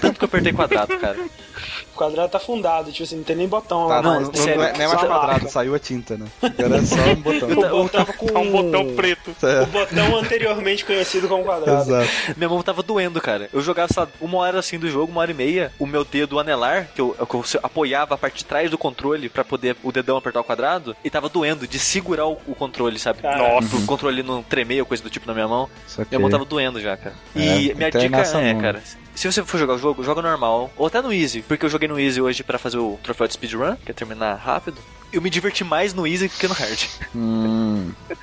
[0.00, 1.18] Tanto que eu apertei quadrado, cara.
[1.92, 4.02] O quadrado tá fundado, tipo assim, não tem nem botão Tá, lá.
[4.02, 6.26] não, não, tem sério, não é, não é mais quadrado, saiu a tinta, né?
[6.42, 7.48] Agora é só um botão.
[7.52, 9.30] O botão tava com Tá um botão preto.
[9.62, 11.82] O botão anteriormente conhecido como quadrado.
[11.82, 12.08] Exato.
[12.36, 13.48] Minha mão tava doendo, cara.
[13.52, 16.38] Eu jogava, sabe, uma hora assim do jogo, uma hora e meia, o meu dedo
[16.40, 19.92] anelar, que eu, que eu apoiava a parte de trás do controle pra poder o
[19.92, 23.20] dedão apertar o quadrado, e tava doendo de segurar o, o controle, sabe?
[23.22, 25.68] Nossa, o controle não tremer ou coisa do tipo na minha mão.
[26.10, 27.14] Minha mão tava doendo já, cara.
[27.36, 28.60] É, E minha até dica é, mão.
[28.62, 28.82] cara,
[29.14, 31.88] se você for jogar o jogo, joga normal, ou até no easy, porque eu joguei
[31.88, 34.78] no easy hoje pra fazer o troféu de speedrun, que é terminar rápido.
[35.12, 36.80] Eu me diverti mais no easy do que no hard.
[37.14, 37.92] Hum,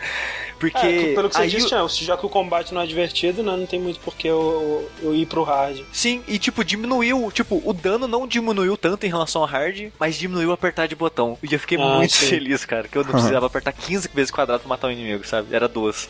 [0.60, 2.86] Porque É, pelo que você aí disse, o- né, já que o combate não é
[2.86, 5.82] divertido, né, não tem muito por que eu, eu, eu ir pro hard.
[5.94, 10.18] Sim, e tipo, diminuiu, tipo, o dano não diminuiu tanto em relação ao hard, mas
[10.18, 11.38] diminuiu apertar de botão.
[11.42, 12.28] E eu fiquei Ah, muito sim.
[12.28, 15.56] feliz, cara, que eu não precisava apertar 15 vezes quadrado pra matar um inimigo, sabe?
[15.56, 16.10] Era duas,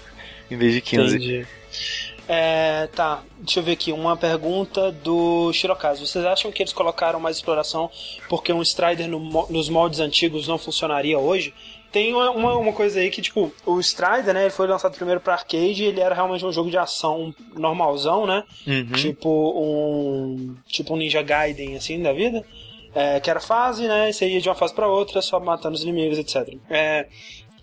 [0.50, 1.16] em vez de 15.
[1.16, 1.48] Entendi.
[2.32, 6.06] É, tá, deixa eu ver aqui, uma pergunta do Shirokazu.
[6.06, 7.90] Vocês acham que eles colocaram mais exploração
[8.30, 11.54] porque um Strider no nos moldes antigos não funcionaria hoje?
[11.92, 15.20] Tem uma, uma, uma coisa aí que, tipo, o Strider, né, ele foi lançado primeiro
[15.20, 18.44] pra arcade e ele era realmente um jogo de ação normalzão, né?
[18.68, 18.92] Uhum.
[18.92, 20.56] Tipo um.
[20.68, 22.46] Tipo um Ninja Gaiden, assim, da vida.
[22.94, 24.10] É, que era fase, né?
[24.10, 26.56] E você ia de uma fase pra outra, só matando os inimigos, etc.
[26.70, 27.08] É,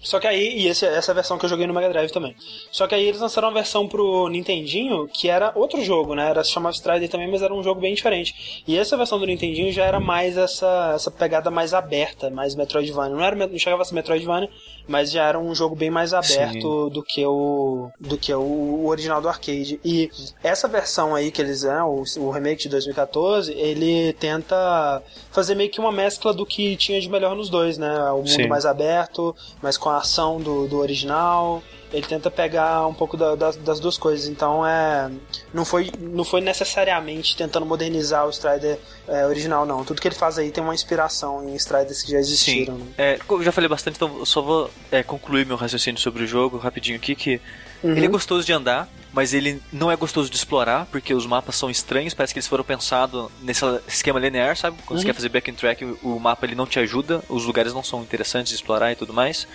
[0.07, 2.37] Só que aí, e esse, essa versão que eu joguei no Mega Drive também.
[2.71, 6.31] Só que aí eles lançaram uma versão pro Nintendinho que era outro jogo, né?
[6.31, 8.62] Era se chamava Strider também, mas era um jogo bem diferente.
[8.69, 13.16] E essa versão do Nintendinho já era mais essa, essa pegada mais aberta, mais Metroidvania.
[13.16, 14.49] Não, era, não chegava a ser Metroidvania,
[14.87, 19.20] mas já era um jogo bem mais aberto do que o do que o original
[19.20, 19.81] do arcade.
[19.85, 20.11] E
[20.42, 25.70] essa versão aí que eles é o, o remake de 2014, ele tenta fazer meio
[25.70, 28.11] que uma mescla do que tinha de melhor nos dois, né?
[28.11, 28.46] O mundo Sim.
[28.46, 31.62] mais aberto, mas com a ação do, do original.
[31.92, 34.27] Ele tenta pegar um pouco da- das, das duas coisas.
[34.29, 35.11] Então é.
[35.55, 39.85] Não foi, não foi necessariamente tentando modernizar o Strider é, original, não.
[39.85, 42.75] Tudo que ele faz aí tem uma inspiração em Striders que já existiram.
[42.75, 42.87] né?
[42.99, 46.27] É, eu já falei bastante, então eu só vou é, concluir meu raciocínio sobre o
[46.27, 47.40] jogo rapidinho aqui, que
[47.85, 47.92] Uhum.
[47.92, 51.57] ele é gostoso de andar, mas ele não é gostoso de explorar, porque os mapas
[51.57, 54.79] são estranhos, parece que eles foram pensados nesse esquema linear, sabe?
[54.87, 55.11] Quando você Uhum.
[55.11, 57.85] quer fazer back and track, o- o mapa ele não te ajuda, os lugares não
[57.85, 59.46] são interessantes de explorar e tudo mais.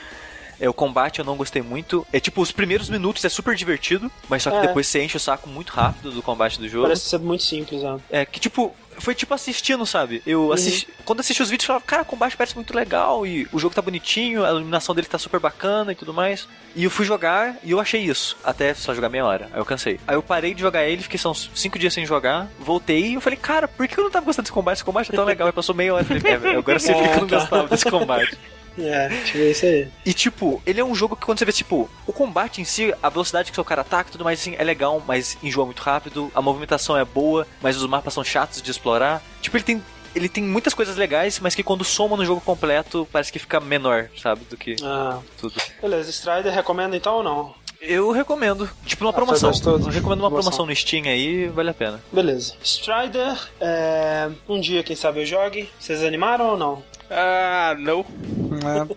[0.61, 2.05] É, o combate eu não gostei muito.
[2.13, 4.61] É tipo, os primeiros minutos é super divertido, mas só que É.
[4.67, 6.83] depois você enche o saco muito rápido do combate do jogo.
[6.83, 7.97] Parece ser muito simples, né?
[8.11, 10.21] É, que tipo, foi tipo assistindo, sabe?
[10.23, 10.51] Eu Uhum.
[10.53, 10.87] assisti.
[11.03, 13.73] Quando assisti os vídeos, eu falava, cara, o combate parece muito legal e o jogo
[13.73, 16.47] tá bonitinho, a iluminação dele tá super bacana e tudo mais.
[16.75, 18.37] E eu fui jogar e eu achei isso.
[18.43, 19.49] Até só jogar meia hora.
[19.51, 19.99] Aí eu cansei.
[20.07, 23.13] Aí eu parei de jogar ele, fiquei só uns 5 dias sem jogar, voltei e
[23.15, 24.75] eu falei, cara, por que eu não tava gostando desse combate?
[24.77, 25.47] Esse combate é tão legal.
[25.47, 26.03] Aí passou meia hora.
[26.03, 27.39] Eu falei, é, agora você fica que eu não tá.
[27.39, 28.37] gostava desse combate.
[28.77, 29.87] É, ver isso aí.
[30.05, 32.93] E tipo, ele é um jogo que quando você vê, tipo, o combate em si,
[33.03, 35.81] a velocidade que seu cara ataca e tudo mais assim, é legal, mas enjoa muito
[35.81, 39.21] rápido, a movimentação é boa, mas os mapas são chatos de explorar.
[39.41, 39.83] Tipo, ele tem.
[40.13, 43.61] Ele tem muitas coisas legais, mas que quando soma no jogo completo, parece que fica
[43.61, 44.41] menor, sabe?
[44.49, 45.53] Do que Ah, tudo.
[45.81, 47.55] beleza, Strider recomenda então ou não?
[47.79, 48.69] Eu recomendo.
[48.85, 49.49] Tipo, numa Ah, promoção.
[49.51, 50.51] Eu recomendo uma Promoção.
[50.51, 52.03] promoção no Steam aí, vale a pena.
[52.11, 52.55] Beleza.
[52.61, 55.69] Strider, é, um dia, quem sabe eu jogue.
[55.79, 56.83] Vocês animaram ou não?
[57.11, 58.05] Ah, não.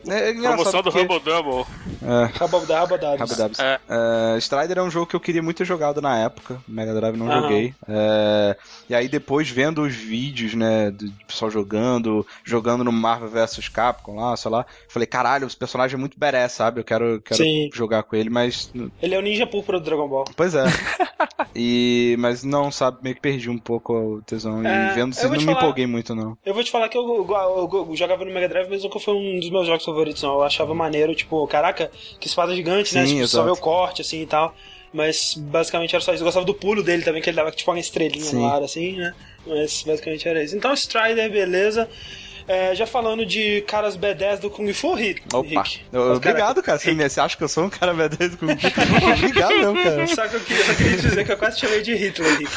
[0.08, 1.64] É, é Promoção do porque- Humble Double.
[2.02, 2.24] É.
[2.38, 3.58] Rabadabs.
[3.58, 3.80] É.
[3.88, 6.60] É, Strider é um jogo que eu queria muito ter jogado na época.
[6.68, 7.40] Mega Drive não Aham.
[7.42, 7.74] joguei.
[7.88, 8.56] É,
[8.90, 14.16] e aí depois vendo os vídeos, né, do pessoal jogando, jogando no Marvel vs Capcom
[14.16, 16.80] lá, sei lá, falei, caralho, esse personagem é muito badass, sabe?
[16.80, 17.70] Eu quero, quero Sim.
[17.72, 20.24] jogar com ele, mas Ele é o ninja púrpura do Dragon Ball.
[20.36, 20.64] pois é.
[21.54, 25.14] e mas não, sabe, meio que perdi um pouco o tesão É, e vendo eu
[25.14, 26.36] se não te me falar- empolguei muito não.
[26.44, 27.26] Eu vou te falar que eu, eu-
[27.72, 30.34] eu- eu jogava no Mega Drive, mas nunca foi um dos meus jogos favoritos, não.
[30.34, 31.90] Eu achava maneiro, tipo, caraca,
[32.20, 33.06] que espada gigante, né?
[33.06, 34.54] Sim, Tipo, só ver o corte, assim e tal.
[34.92, 36.22] Mas basicamente era só isso.
[36.22, 38.36] Eu gostava do pulo dele também, que ele dava tipo uma estrelinha Sim.
[38.36, 39.12] no ar, assim, né?
[39.44, 40.56] Mas basicamente era isso.
[40.56, 41.88] Então, Strider, beleza.
[42.46, 45.22] É, já falando de caras B10 do Kung Fu, Rick.
[45.32, 45.80] Opa, Rick.
[45.92, 46.78] eu- Mas, obrigado, cara.
[46.78, 48.46] Você, me- você acha que eu sou um cara B10 com
[49.12, 50.06] Obrigado, não, cara.
[50.14, 52.50] Só que eu queria, eu queria dizer que eu quase te chamei de Hitler, Rick.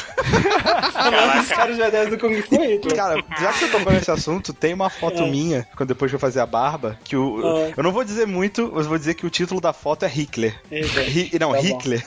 [0.92, 2.96] Falando dos caras B10 do Kung Fu, Hitler.
[2.96, 5.26] Cara, já que você tocou nesse assunto, tem uma foto É.
[5.30, 7.40] minha, quando depois que eu fazer a barba, que o.
[7.46, 7.72] Ah.
[7.76, 10.54] Eu não vou dizer muito, mas vou dizer que o título da foto é Hitler.
[10.70, 11.08] Hitler.
[11.08, 11.60] Hi- não, Tá.
[11.60, 12.04] Hitler.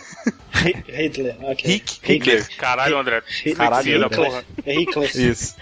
[0.53, 1.71] Hi- Hitler, ok.
[1.71, 2.47] Rick Hitler.
[2.57, 3.21] Caralho, André.
[3.27, 3.55] Hitler.
[3.57, 4.09] Caralho, Hitler.
[4.09, 4.43] porra.
[4.65, 5.17] É Hitler.
[5.17, 5.55] Isso.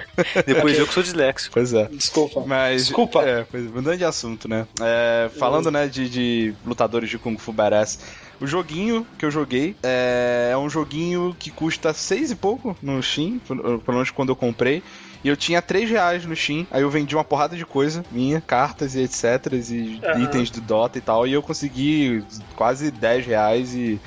[0.45, 1.53] Depois eu que sou disléxico.
[1.53, 1.87] Pois é.
[2.09, 2.43] Desculpa.
[2.45, 2.87] Mas.
[2.87, 3.23] Desculpa.
[3.23, 4.67] É, pois, mudando de assunto, né?
[4.81, 7.99] É, falando, né, de, de lutadores de Kung Fu Badass.
[8.41, 13.01] O joguinho que eu joguei é, é um joguinho que custa seis e pouco no
[13.03, 14.81] Steam, pelo pelo menos quando eu comprei.
[15.23, 18.41] E eu tinha 3 reais no Steam, aí eu vendi uma porrada de coisa minha,
[18.41, 20.23] cartas e etc, e Aham.
[20.23, 22.23] itens do Dota e tal, e eu consegui
[22.55, 23.99] quase 10 reais e,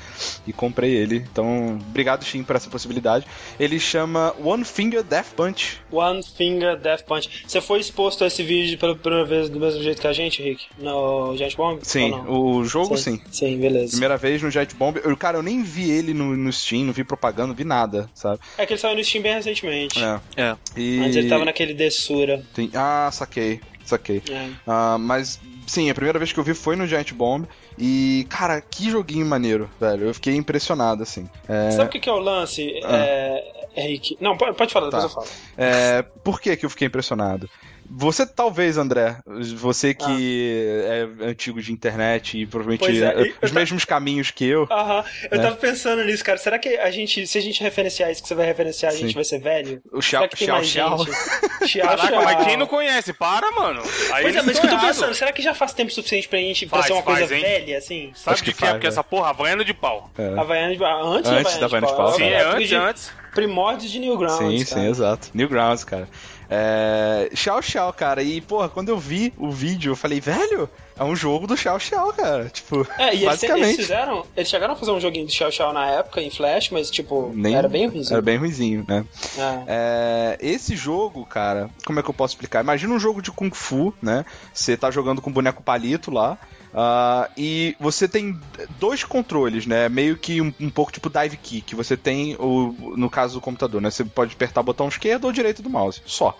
[0.47, 1.17] e comprei ele.
[1.31, 3.25] Então, obrigado Steam por essa possibilidade.
[3.59, 5.81] Ele chama One Finger Death Punch.
[5.91, 7.43] One Finger Death Punch.
[7.47, 10.41] Você foi exposto a esse vídeo pela primeira vez do mesmo jeito que a gente,
[10.41, 10.65] Rick?
[10.77, 11.79] No Giant Bomb?
[11.83, 13.21] Sim, o jogo sim.
[13.31, 13.91] Sim, beleza.
[13.91, 14.97] Primeira vez no Jet Bomb.
[15.03, 18.09] Eu, cara, eu nem vi ele no, no Steam, não vi propaganda, não vi nada,
[18.13, 18.39] sabe?
[18.57, 19.99] É que ele saiu no Steam bem recentemente.
[20.03, 20.19] É.
[20.35, 20.55] É.
[20.75, 21.02] E...
[21.05, 22.43] Antes ele tava naquele Dessura.
[22.53, 24.21] tem- Ah, saquei, saquei.
[24.29, 24.49] É.
[24.67, 27.45] Ah, mas, sim, a primeira vez que eu vi foi no Giant Bomb.
[27.77, 30.05] E, cara, que joguinho maneiro, velho.
[30.05, 31.27] Eu fiquei impressionado, assim.
[31.49, 32.95] É, Sabe o que, que é o lance, Ah.
[32.95, 34.15] é, Rick?
[34.21, 35.09] Não, pode, pode falar, depois Tá.
[35.09, 35.27] eu falo.
[35.57, 37.49] é, por que, que eu fiquei impressionado?
[37.89, 39.17] Você talvez, André,
[39.55, 40.83] você que
[41.19, 43.11] é antigo de internet e provavelmente Ah.
[43.11, 44.67] É, é, eu os ta- mesmos caminhos que eu.
[44.71, 45.41] Aham, eu É.
[45.41, 46.37] tava pensando nisso, cara.
[46.37, 49.01] Será que a gente, se a gente referenciar isso que você vai referenciar, a Sim.
[49.03, 49.81] gente vai ser velho?
[49.91, 50.63] O Xiao Xiao
[51.65, 51.87] Xiao.
[51.87, 53.13] Caraca, mas quem não conhece?
[53.13, 53.81] Para, mano.
[54.13, 56.27] Aí Pois é, mas o que eu tô pensando, será que já faz tempo suficiente
[56.27, 57.41] pra gente pra Faz, ser uma coisa faz, hein?
[57.41, 58.11] velha, assim?
[58.15, 58.67] Sabe Acho de que que é?
[58.67, 58.91] faz, Porque né?
[58.91, 60.09] essa porra, Havaiana de pau.
[60.17, 60.39] É.
[60.39, 63.11] Havaiana de Antes, Antes da Havaiana de Pau, Sim, Sim, é antes, antes.
[63.33, 64.81] Primórdios de Newgrounds, Sim, cara.
[64.81, 65.27] sim, exato.
[65.33, 66.07] Newgrounds, cara.
[66.55, 67.29] É...
[67.35, 68.21] Xiao Xiao, cara.
[68.21, 71.79] E, porra, quando eu vi o vídeo, eu falei, velho, é um jogo do Xiao
[71.79, 72.45] Xiao, cara.
[72.49, 73.63] Tipo, É, e basicamente.
[73.65, 74.23] eles fizeram.
[74.37, 77.31] Eles chegaram a fazer um joguinho de Xiao Xiao na época, em Flash, mas, tipo,
[77.33, 78.03] Nem- era bem ruim.
[78.09, 79.03] Era bem ruizinho, né?
[79.37, 79.63] É.
[79.67, 82.63] É, esse jogo, cara, como é que eu posso explicar?
[82.63, 84.23] Imagina um jogo de Kung Fu, né?
[84.53, 86.37] Você tá jogando com o boneco palito lá.
[86.73, 88.39] Uh, e você tem
[88.79, 89.87] dois controles, né?
[89.87, 93.79] Meio que um, um, pouco tipo dive que você tem o, no caso do computador,
[93.79, 93.91] né?
[93.91, 96.37] Você pode apertar o botão esquerdo ou direito do mouse, só.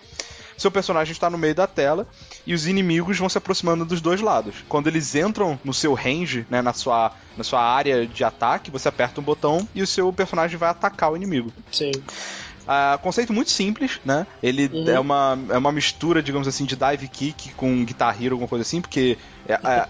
[0.56, 2.06] Seu personagem está no meio da tela
[2.46, 4.56] e os inimigos vão se aproximando dos dois lados.
[4.68, 8.88] Quando eles entram no seu range, né, na sua, na sua área de ataque, você
[8.88, 11.52] aperta um botão e o seu personagem vai atacar o inimigo.
[11.72, 11.90] Sim.
[11.90, 14.26] Uh, conceito muito simples, né?
[14.42, 14.88] Ele uhum.
[14.88, 18.62] é, uma, é uma mistura, digamos assim, de dive kick com Guitar Hero, alguma coisa
[18.62, 19.18] assim, porque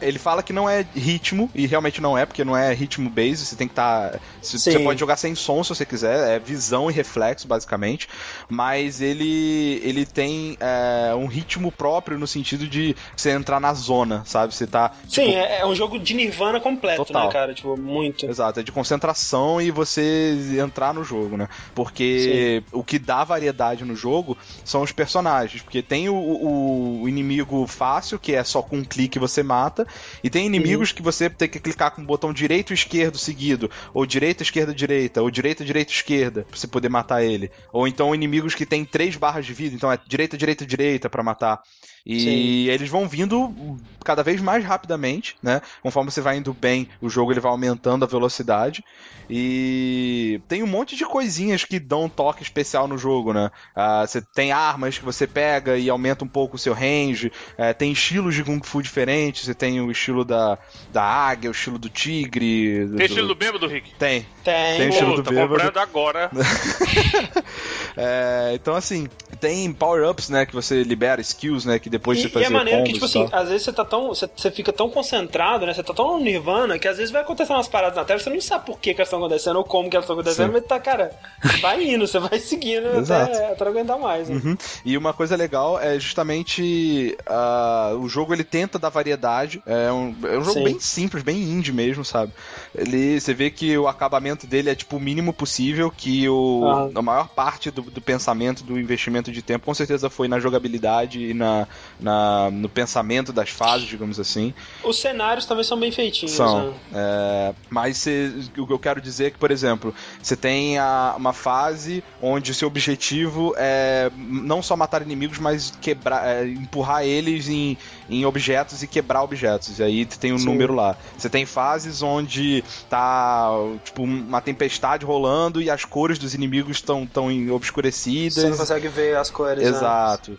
[0.00, 3.44] ele fala que não é ritmo, e realmente não é, porque não é ritmo base,
[3.44, 4.12] você tem que estar.
[4.12, 8.08] Tá, você pode jogar sem som se você quiser, é visão e reflexo, basicamente.
[8.48, 14.22] Mas ele, ele tem é, um ritmo próprio no sentido de você entrar na zona,
[14.24, 14.54] sabe?
[14.54, 14.92] Você tá.
[15.08, 17.26] Sim, tipo, é, é, um jogo de Nirvana completo, né, total.
[17.26, 17.54] né, cara?
[17.54, 18.26] Tipo, muito.
[18.26, 21.48] Exato, é de concentração e você entrar no jogo, né?
[21.74, 22.78] Porque Sim.
[22.78, 25.62] o que dá variedade no jogo são os personagens.
[25.62, 29.86] Porque tem o, o, o inimigo fácil, que é só com um clique você mata.
[30.22, 33.70] E tem inimigos que você tem que clicar com o botão direito e esquerdo seguido,
[33.92, 37.50] ou direita, esquerda, direita, ou direita, direita, esquerda, pra você poder matar ele.
[37.72, 41.22] Ou então inimigos que tem três barras de vida, então é direita, direita, direita para
[41.22, 41.62] matar.
[42.06, 42.70] E Sim.
[42.70, 45.62] eles vão vindo cada vez mais rapidamente, né?
[45.82, 48.84] Conforme você vai indo bem, o jogo ele vai aumentando a velocidade.
[49.28, 53.50] E tem um monte de coisinhas que dão um toque especial no jogo, né?
[53.74, 57.32] Uh, você tem armas que você pega e aumenta um pouco o seu range.
[57.58, 59.46] Uh, tem estilos de Kung Fu diferentes.
[59.46, 60.58] Você tem o estilo da,
[60.92, 62.86] da águia, o estilo do tigre.
[62.86, 63.02] Tem do...
[63.02, 63.94] estilo do bêbado, Rick?
[63.94, 64.26] Tem.
[64.44, 64.76] Tem.
[64.76, 65.54] Tem estilo Pô, do tô bêbado.
[65.54, 66.30] comprando agora.
[67.96, 69.08] é, então, assim,
[69.40, 70.44] tem power-ups, né?
[70.44, 71.78] Que você libera skills, né?
[71.78, 72.44] Que depois e, você faz.
[72.44, 74.08] E é maneiro que, tipo assim, às vezes você tá tão.
[74.08, 75.72] Você, você, fica tão concentrado, né?
[75.72, 78.30] Você tá tão no Nirvana que às vezes vai acontecer umas paradas na tela, você
[78.30, 80.52] não sabe por que, que elas estão acontecendo ou como que elas estão acontecendo, Sim.
[80.52, 81.12] mas tá, cara,
[81.60, 84.28] vai indo, você vai seguindo até, até aguentar mais.
[84.28, 84.40] Né?
[84.42, 84.56] Uhum.
[84.84, 89.62] E uma coisa legal é justamente uh, o jogo ele tenta dar variedade.
[89.66, 90.64] É um, é um jogo Sim.
[90.64, 92.32] bem simples, bem indie mesmo, sabe?
[92.74, 96.90] Ele, você vê que o acabamento dele é tipo o mínimo possível, que o, ah.
[96.98, 101.30] a maior parte do, do pensamento, do investimento de tempo, com certeza foi na jogabilidade
[101.30, 101.66] e na,
[102.00, 104.54] na no pensamento das fases, digamos assim.
[104.82, 106.32] Os cenários também são bem feitinhos.
[106.32, 106.70] São.
[106.70, 106.74] Né?
[106.94, 111.14] É, mas cê, o que eu quero dizer é que, por exemplo, você tem a,
[111.16, 117.04] uma fase onde o seu objetivo é não só matar inimigos, mas quebrar, é, empurrar
[117.04, 117.76] eles em,
[118.08, 119.78] em objetos e quebrar objetos.
[119.78, 120.46] E aí tem um Sim.
[120.46, 120.96] número lá.
[121.16, 123.48] Você tem fases onde tá
[123.84, 128.34] tipo uma tempestade rolando e as cores dos inimigos estão tão obscurecidas.
[128.34, 129.62] Você não consegue ver as cores.
[129.62, 129.68] Né?
[129.68, 130.32] Exato.
[130.32, 130.36] Né?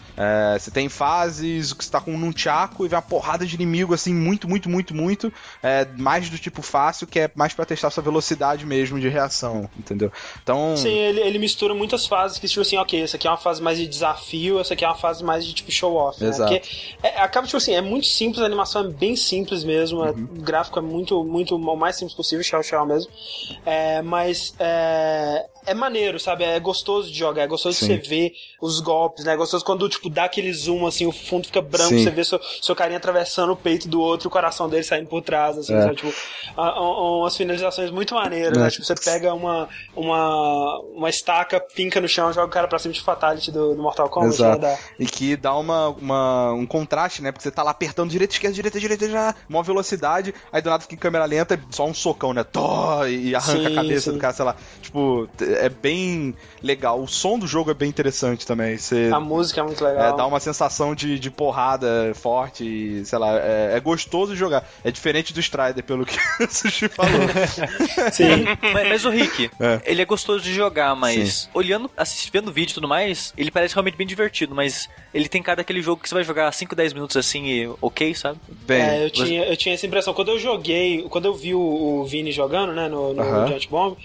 [0.56, 3.56] É, você tem fases que você tá com um nunchaku e vem uma porrada de
[3.56, 5.34] inimigo assim, muito, muito, muito, muito.
[5.62, 9.70] É, mais do tipo fácil, que é mais para testar sua velocidade mesmo de reação,
[9.78, 10.12] entendeu?
[10.42, 10.76] Então.
[10.78, 13.62] Sim, ele, ele mistura muitas fases que, tipo assim, ok, essa aqui é uma fase
[13.62, 16.22] mais de desafio, essa aqui é uma fase mais de tipo show-off.
[16.22, 16.30] Né?
[16.30, 16.52] Exato.
[16.52, 16.70] Porque
[17.04, 20.28] é, acaba, tipo assim, é muito simples, a animação é bem simples mesmo, é, uhum.
[20.38, 23.12] o gráfico é muito, muito o mais simples possível, shell-shell mesmo.
[23.66, 26.44] É, mas é, é maneiro, sabe?
[26.44, 27.88] É gostoso de jogar, é gostoso Sim.
[27.88, 29.34] de você ver os golpes, né?
[29.34, 32.04] É gostoso quando, tipo, dá aquele zoom, assim, o fundo fica branco, Sim.
[32.04, 35.08] você vê seu, seu carinha atravessando o peito do outro e o coração dele saindo
[35.08, 35.82] por trás, assim, é.
[35.82, 35.96] sabe?
[35.96, 36.14] Tipo,
[36.56, 38.60] a, a, umas finalizações muito maneiras, né?
[38.60, 38.64] é.
[38.66, 38.72] né?
[38.72, 42.94] Tipo, você pega uma, uma, uma estaca, pinca no chão, joga o cara pra cima
[42.94, 44.62] de Fatality do, do Mortal Kombat, Exato.
[44.62, 44.78] Né?
[45.00, 47.32] E que dá uma, uma, um contraste, né?
[47.32, 50.82] Porque você tá lá apertando direita, esquerda, direita, direita, já, uma velocidade, aí do nada
[50.82, 52.44] fica em câmera lenta, só um socão, né?
[52.44, 54.14] Tó, e arranca sim, a cabeça sim.
[54.14, 54.56] do cara, sei lá.
[54.82, 57.02] Tipo, é bem legal.
[57.02, 58.78] O som do jogo é bem interessante também.
[58.78, 60.14] Você, a música é muito legal.
[60.14, 64.40] É, dá uma sensação de, de porrada forte e, sei lá, é, é gostoso de
[64.40, 64.68] jogar.
[64.84, 67.12] É diferente do Strider, pelo que o Sushi falou.
[68.12, 68.46] Sim.
[68.74, 69.82] mas, mas, o Rick, é.
[69.86, 71.50] ele é gostoso de jogar, mas Sim.
[71.54, 75.42] olhando, assistindo o vídeo e tudo mais, ele parece realmente bem divertido, mas ele tem
[75.42, 78.40] cada aquele jogo que você vai jogar 5, 10 minutos assim e ok, sabe?
[78.66, 80.14] Bem, é, eu, tinha, eu tinha essa impressão.
[80.14, 83.48] Quando eu joguei, quando eu vi o, o Vini jogando, né, no, no uh -huh.
[83.48, 83.98] Giant Bomb,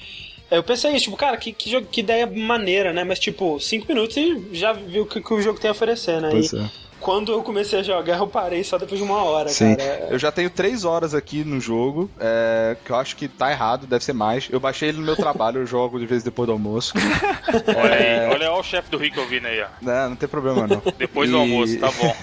[0.50, 3.04] eu pensei isso, tipo, cara, que, que, jogo, que ideia maneira, né?
[3.04, 6.20] Mas, tipo, cinco minutos e já viu o que, que o jogo tem a oferecer,
[6.20, 6.28] né?
[6.30, 9.48] Pois e, é quando eu comecei a jogar, eu parei só depois de uma hora,
[9.48, 9.74] Sim.
[9.74, 10.08] cara.
[10.10, 13.86] Eu já tenho três horas aqui no jogo, é, que eu acho que tá errado,
[13.86, 14.48] deve ser mais.
[14.50, 16.94] Eu baixei ele no meu trabalho, eu jogo de vez depois do almoço.
[17.66, 19.66] Olha aí, olha o chefe do Rick ouvindo aí, ó.
[19.80, 20.82] Não, não tem problema não.
[20.96, 21.32] depois e...
[21.32, 22.14] do almoço, tá bom.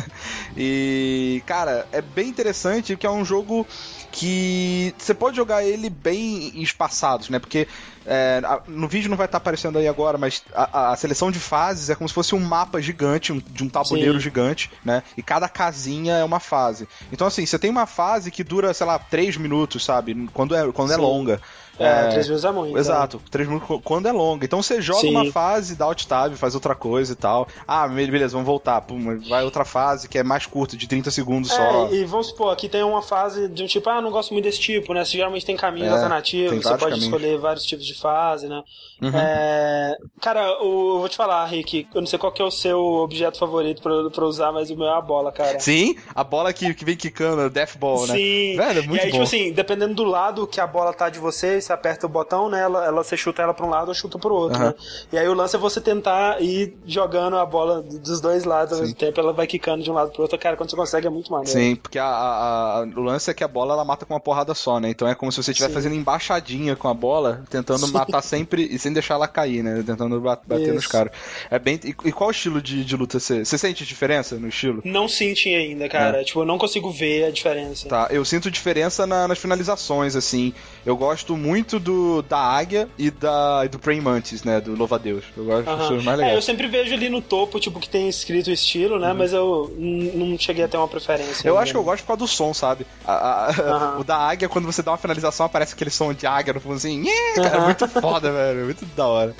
[0.56, 3.66] e, cara, é bem interessante porque é um jogo
[4.12, 7.38] que você pode jogar ele bem espaçados, né?
[7.38, 7.66] Porque
[8.06, 11.40] é, no vídeo não vai estar tá aparecendo aí agora, mas a, a, seleção de
[11.40, 14.20] fases é como se fosse um mapa gigante, um, de um tabuleiro Sim.
[14.20, 15.02] gigante, né?
[15.16, 16.88] E cada casinha é uma fase.
[17.12, 20.28] Então, assim, você tem uma fase que dura, sei lá, 3 minutos, sabe?
[20.32, 21.40] Quando é, quando é longa.
[21.78, 22.78] É, 3 minutos é muito.
[22.78, 24.44] Exato, 3 minutos quando é longa.
[24.44, 25.10] Então você joga Sim.
[25.10, 27.46] uma fase, dá alt tab, faz outra coisa e tal.
[27.66, 28.80] Ah, beleza, vamos voltar.
[28.82, 31.86] Pum, vai outra fase que é mais curta, de 30 segundos só.
[31.88, 34.44] É, e vamos supor, aqui tem uma fase de um tipo, ah, não gosto muito
[34.44, 35.04] desse tipo, né?
[35.04, 37.04] Você geralmente tem caminhos É, alternativos, você pode caminhos.
[37.04, 38.62] escolher vários tipos de fase, né?
[39.02, 39.10] Uhum.
[39.14, 42.78] É, cara, eu vou te falar, Rick, eu não sei qual que é o seu
[42.80, 45.60] objeto favorito pra, pra usar, mas o meu é a bola, cara.
[45.60, 48.14] Sim, a bola que, que vem quicando, a Death Ball, né?
[48.14, 48.56] Sim.
[48.56, 49.12] Velho, é muito e aí, bom.
[49.12, 52.48] tipo assim, dependendo do lado que a bola tá de você, você aperta o botão,
[52.48, 52.60] né?
[52.60, 54.68] Ela, ela, você chuta ela pra um lado ou chuta pro outro, Aham.
[54.68, 54.74] né?
[55.12, 58.80] E aí o lance é você tentar ir jogando a bola dos dois lados ao
[58.80, 60.38] mesmo tempo, ela vai quicando de um lado pro outro.
[60.38, 61.50] Cara, quando você consegue é muito maneiro.
[61.58, 64.20] Sim, porque a, a- a- o lance é que a bola ela mata com uma
[64.20, 64.88] porrada só, né?
[64.90, 67.92] Então é como se você estivesse fazendo embaixadinha com a bola, tentando Sim.
[67.92, 69.82] matar sempre e sem deixar ela cair, né?
[69.86, 70.74] Tentando ba- bater Isso.
[70.74, 71.12] nos caras.
[71.50, 71.80] É bem.
[71.84, 73.44] E, e qual estilo de, de luta você.
[73.44, 74.82] Você sente diferença no estilo?
[74.84, 76.22] Não senti ainda, cara.
[76.24, 77.86] Tipo, eu não consigo ver a diferença.
[77.86, 77.90] É.
[77.90, 80.52] Tá, eu sinto diferença na- nas finalizações, assim.
[80.84, 84.60] Eu gosto muito do da águia e da e do Praying Mantis, né?
[84.60, 85.24] Do Louva-a-Deus.
[85.36, 85.88] Eu gosto Aham.
[85.96, 88.98] dos mais É, eu sempre vejo ali no topo, tipo, que tem escrito o estilo,
[88.98, 89.12] né?
[89.12, 91.46] Mas eu não cheguei a ter uma preferência.
[91.48, 92.86] Eu acho que eu gosto por causa do som, sabe?
[93.04, 94.00] A- a- Aham.
[94.00, 96.74] O da águia, quando você dá uma finalização, aparece aquele som de águia no fundo
[96.76, 97.00] assim.
[97.00, 97.64] "Nhê", Cara, é Aham.
[97.64, 98.60] muito foda, velho.
[98.60, 99.34] é Muito da hora.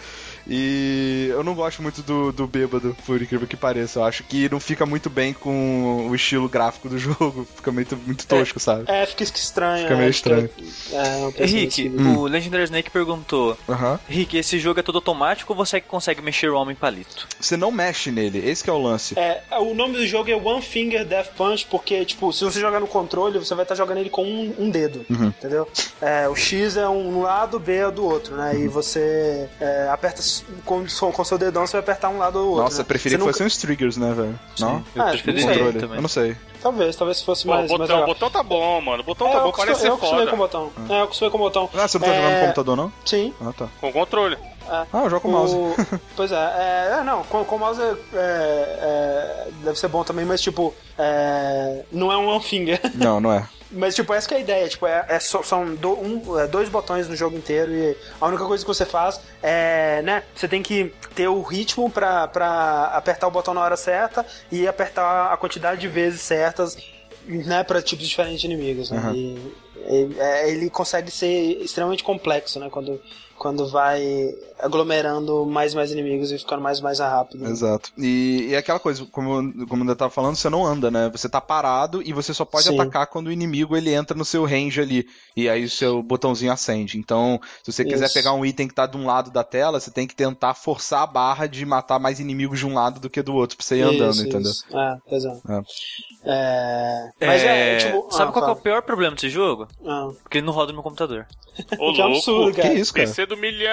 [0.49, 3.99] E eu não gosto muito do, do bêbado, por incrível que pareça.
[3.99, 7.47] Eu acho que não fica muito bem com o estilo gráfico do jogo.
[7.57, 8.85] Fica muito, muito tosco, sabe?
[8.87, 9.83] É, fica estranho.
[9.83, 10.51] Fica é, meio que estranho.
[10.93, 11.89] É, é Rick.
[11.89, 12.19] Hum.
[12.19, 13.99] o Legendary Snake perguntou: Aham.
[14.09, 17.27] Rick, esse jogo é todo automático ou você que consegue mexer o homem palito?
[17.41, 19.19] Você não mexe nele, esse que é o lance.
[19.19, 22.81] É, o nome do jogo é One Finger Death Punch, porque, tipo, se você jogar
[22.81, 25.27] no controle, você vai estar jogando ele com um, um dedo, Uhum.
[25.27, 25.69] entendeu?
[26.01, 28.53] É, o X é um lado, o B é do outro, né?
[28.53, 28.65] Uhum.
[28.65, 30.23] E você é, aperta
[30.65, 32.65] com, com seu dedão, você vai apertar um lado ou outro.
[32.65, 32.83] Nossa, né?
[32.83, 34.39] eu preferia Você que nunca- fossem os triggers, né, velho?
[34.59, 34.85] Não?
[34.95, 35.35] Eu Ah, não sei.
[35.45, 35.79] Controle.
[35.81, 35.97] também.
[35.97, 36.37] Eu não sei.
[36.63, 38.15] Talvez, talvez fosse Pô, mais, o mais botão, o legal.
[38.15, 39.03] botão tá bom, mano.
[39.03, 40.31] O botão É, tá eu bom, acostumei, parece eu ser acostumei foda.
[40.31, 40.39] com o
[40.71, 40.73] botão.
[40.95, 41.71] É, eu acostumei com o botão.
[41.75, 42.93] Ah, você não tá É, jogando no computador, não?
[43.05, 43.35] Sim.
[43.41, 43.69] Ah, tá.
[43.81, 44.37] Com controle.
[44.69, 44.87] É.
[44.93, 45.57] Ah, eu jogo o mouse.
[46.17, 50.03] Pois é, é, é, não, com, com o mouse é, é, é, deve ser bom
[50.05, 50.75] também, mas tipo,
[51.93, 52.81] não é um one finger.
[52.95, 53.47] Não, não é.
[53.71, 54.69] Mas, tipo, essa que é a ideia.
[54.69, 58.27] Tipo, é, é só- são do- um- é, dois botões no jogo inteiro e a
[58.27, 62.85] única coisa que você faz é, né, você tem que ter o ritmo pra, pra
[62.95, 66.77] apertar o botão na hora certa e apertar a quantidade de vezes certas,
[67.27, 68.99] né, pra tipos diferentes de inimigos, né?
[68.99, 69.15] Aham.
[69.15, 69.53] E,
[69.89, 71.27] e- é, ele consegue ser
[71.61, 73.01] extremamente complexo, né, quando,
[73.37, 77.43] quando vai aglomerando mais e mais inimigos e ficando mais e mais rápido.
[77.45, 77.51] né?
[77.51, 77.91] Exato.
[77.99, 81.09] E, e é aquela coisa, como, como eu tava falando, você não anda, né?
[81.11, 82.75] Você tá parado e você só pode Sim.
[82.81, 85.07] atacar quando o inimigo ele entra no seu range ali.
[85.37, 86.99] E aí o seu botãozinho acende.
[86.99, 88.15] Então, se você quiser Isso.
[88.15, 91.03] pegar um item que tá de um lado da tela, você tem que tentar forçar
[91.03, 93.77] a barra de matar mais inimigos de um lado do que do outro, pra você
[93.79, 94.51] ir andando, Isso, entendeu?
[94.51, 94.65] isso.
[94.77, 95.37] É, pois é.
[96.25, 97.11] É.
[97.21, 98.09] É, Mas é, tipo.
[98.11, 99.69] Sabe ah, qual que é o pior problema desse jogo?
[99.87, 101.27] Ah, Porque ele não roda no meu computador.
[101.79, 102.57] Ô, que absurdo, louco.
[102.57, 102.69] cara.
[102.71, 103.07] Que isso, cara?
[103.07, 103.71] PC do milhão.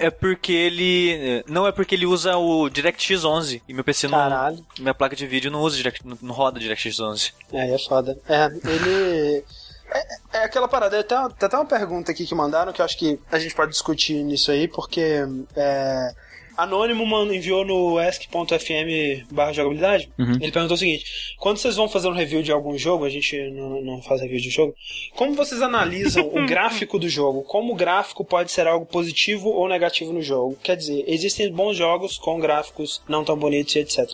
[0.00, 1.44] É, é porque ele.
[1.48, 4.18] Não é porque ele usa o DirectX 11 e meu PC não.
[4.18, 4.64] Caralho.
[4.78, 7.32] Minha placa de vídeo não usa Direct, não, não roda DirectX 11.
[7.52, 8.18] É, aí é foda.
[8.28, 9.44] É, ele.
[9.88, 11.02] É, é aquela parada.
[11.02, 14.22] Tem até uma pergunta aqui que mandaram que eu acho que a gente pode discutir
[14.22, 15.24] nisso aí, porque.
[15.56, 16.14] É,
[16.56, 20.08] Anônimo enviou no ask.fm barra jogabilidade.
[20.18, 20.36] Uhum.
[20.40, 21.04] Ele perguntou o seguinte:
[21.38, 24.40] quando vocês vão fazer um review de algum jogo, a gente não, não faz review
[24.40, 24.74] de jogo,
[25.14, 27.42] como vocês analisam o gráfico do jogo?
[27.42, 30.56] Como o gráfico pode ser algo positivo ou negativo no jogo?
[30.62, 34.10] Quer dizer, existem bons jogos com gráficos não tão bonitos e etc.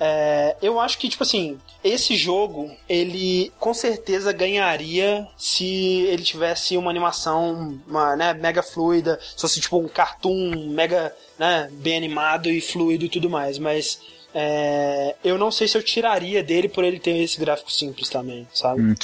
[0.00, 6.76] É, eu acho que, tipo assim, esse jogo, ele com certeza ganharia se ele tivesse
[6.76, 12.48] uma animação uma, né, mega fluida, se fosse tipo um cartoon mega né, bem animado
[12.50, 14.00] e fluido e tudo mais, mas
[14.36, 18.48] é, eu não sei se eu tiraria dele por ele ter esse gráfico simples também,
[18.52, 18.94] sabe?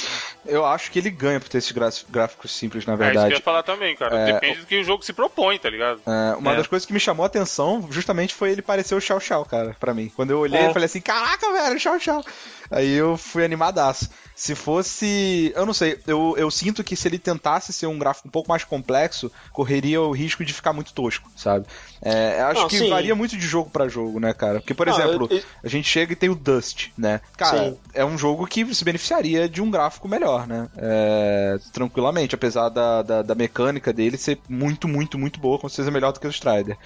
[0.45, 3.07] Eu acho que ele ganha por ter esses graf- gráficos simples, na É isso que
[3.07, 3.33] eu verdade.
[3.35, 4.17] ia falar também, cara.
[4.19, 6.01] É, Depende do que o jogo se propõe, tá ligado?
[6.05, 6.57] É, uma É.
[6.57, 9.73] das coisas que me chamou a atenção justamente foi ele parecer o Xiao Xiao, cara,
[9.79, 10.11] pra mim.
[10.13, 10.67] Quando eu olhei, É.
[10.67, 12.25] eu falei assim, caraca, velho, Xiao Xiao.
[12.71, 14.09] Aí eu fui animadaço.
[14.35, 15.51] Se fosse.
[15.55, 18.49] Eu não sei, eu, eu sinto que se ele tentasse ser um gráfico um pouco
[18.49, 21.65] mais complexo, correria o risco de ficar muito tosco, sabe?
[22.01, 22.89] É, eu acho Não, que sim.
[22.89, 24.59] varia muito de jogo pra jogo, né, cara?
[24.59, 27.21] Porque, por Não, exemplo, eu- eu- a gente chega e tem o Dust, né?
[27.37, 27.77] Cara, Sim.
[27.93, 30.67] é um jogo que se beneficiaria de um gráfico melhor, né?
[30.77, 35.91] É, tranquilamente, apesar da, da, da mecânica dele ser muito, muito, muito boa, com certeza
[35.91, 36.77] melhor do que o Strider.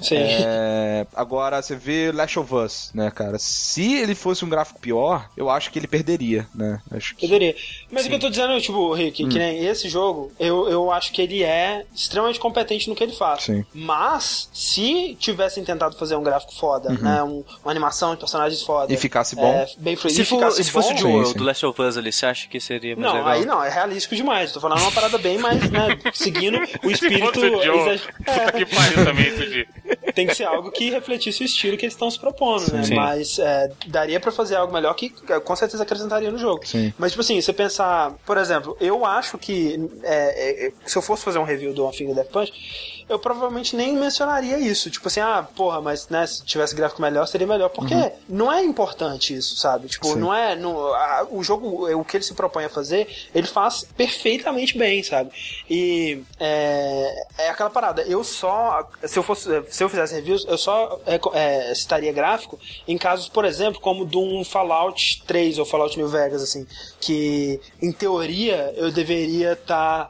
[0.00, 0.16] Sim.
[0.18, 3.38] É, agora, você vê Last of Us, né, cara?
[3.38, 6.80] Se ele fosse um gráfico pior, eu acho que ele perderia, né?
[6.90, 7.26] Acho que...
[7.26, 7.54] Poderia.
[7.90, 9.28] Mas o que eu tô dizendo, tipo, Rick, Hum.
[9.28, 13.12] que nem esse jogo, eu, eu acho que ele é extremamente competente no que ele
[13.12, 13.44] faz.
[13.44, 13.64] Sim.
[13.72, 17.22] Mas, se tivessem tentado fazer um gráfico foda, né?
[17.22, 18.88] Um, uma animação de personagens foda.
[18.88, 18.94] Uhum.
[18.94, 19.52] E ficasse bom.
[19.52, 20.16] É, bem fluido.
[20.16, 21.34] Se, e for, ficasse se fosse bom, Sim, um, sim.
[21.34, 23.28] do Last of Us ali, você acha que seria mais Não, legal?
[23.32, 24.52] aí não, é realístico demais.
[24.52, 25.98] Tô falando uma parada bem mais, né?
[26.12, 27.32] Seguindo o Se espírito.
[27.34, 29.26] fosse o Joe, exa- puta que pariu também.
[30.14, 32.84] Tem que ser algo que refletisse o estilo que eles estão se propondo, né?
[32.84, 32.94] Sim.
[32.94, 36.66] Mas é, daria pra fazer algo melhor que é, com certeza acrescentaria no jogo.
[36.66, 36.92] Sim.
[36.98, 41.24] Mas, tipo assim, você pensar, por exemplo, eu acho que é, é, se eu fosse
[41.24, 42.52] fazer um review do One Finger Death Punch,
[43.08, 44.90] eu provavelmente nem mencionaria isso.
[44.90, 47.68] Tipo assim, ah, porra, mas né, se tivesse gráfico melhor, seria melhor.
[47.70, 47.94] Porque
[48.28, 49.88] não é importante isso, sabe?
[49.88, 50.14] Tipo, Uhum.
[50.14, 50.20] Sim.
[50.20, 50.56] não é.
[50.56, 55.02] Não, a- o jogo, o que ele se propõe a fazer, ele faz perfeitamente bem,
[55.02, 55.30] sabe?
[55.68, 58.02] E é, é aquela parada.
[58.02, 58.88] Eu só.
[59.04, 61.18] Se eu, fosse, se eu fizesse reviews, eu só é,
[61.70, 66.08] é, citaria gráfico em casos, por exemplo, como de um Fallout 3 ou Fallout New
[66.08, 66.66] Vegas, assim.
[67.00, 70.08] Que, em teoria, eu deveria estar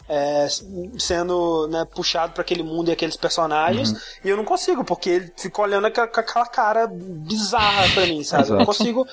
[0.99, 3.91] sendo né, puxado para aquele mundo e aqueles personagens.
[3.93, 3.99] Uhum.
[4.24, 8.49] E eu não consigo, porque ele fica olhando com aquela cara bizarra pra mim, sabe?
[8.51, 9.07] Eu não consigo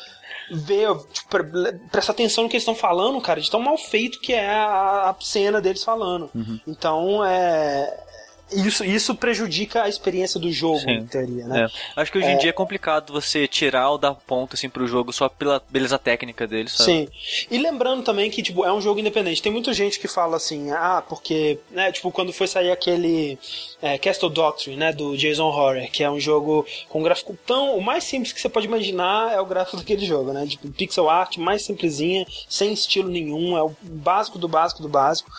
[0.52, 4.20] ver, tipo, pre- prestar atenção no que eles estão falando, cara, de tão mal feito
[4.20, 6.30] que é a, a cena deles falando.
[6.36, 6.60] Uhum.
[6.68, 8.00] Então, é.
[8.56, 10.92] Isso, isso prejudica a experiência do jogo, Sim.
[10.92, 11.66] em teoria, né?
[11.66, 12.02] É.
[12.02, 15.12] Acho que hoje em dia é complicado você tirar ou dar ponto assim pro jogo
[15.12, 16.84] só pela beleza técnica dele, sabe?
[16.92, 17.08] Sim.
[17.50, 19.42] E lembrando também que, tipo, é um jogo independente.
[19.42, 23.38] Tem muita gente que fala assim, ah, porque, né, tipo, quando foi sair aquele
[23.82, 27.78] é, Castle Doctrine, né, do Jason Horror, que é um jogo com um gráfico tão...
[27.78, 30.46] O mais simples que você pode imaginar é o gráfico daquele jogo, né?
[30.46, 35.32] Tipo, pixel art mais simplesinha, sem estilo nenhum, é o básico do básico do básico.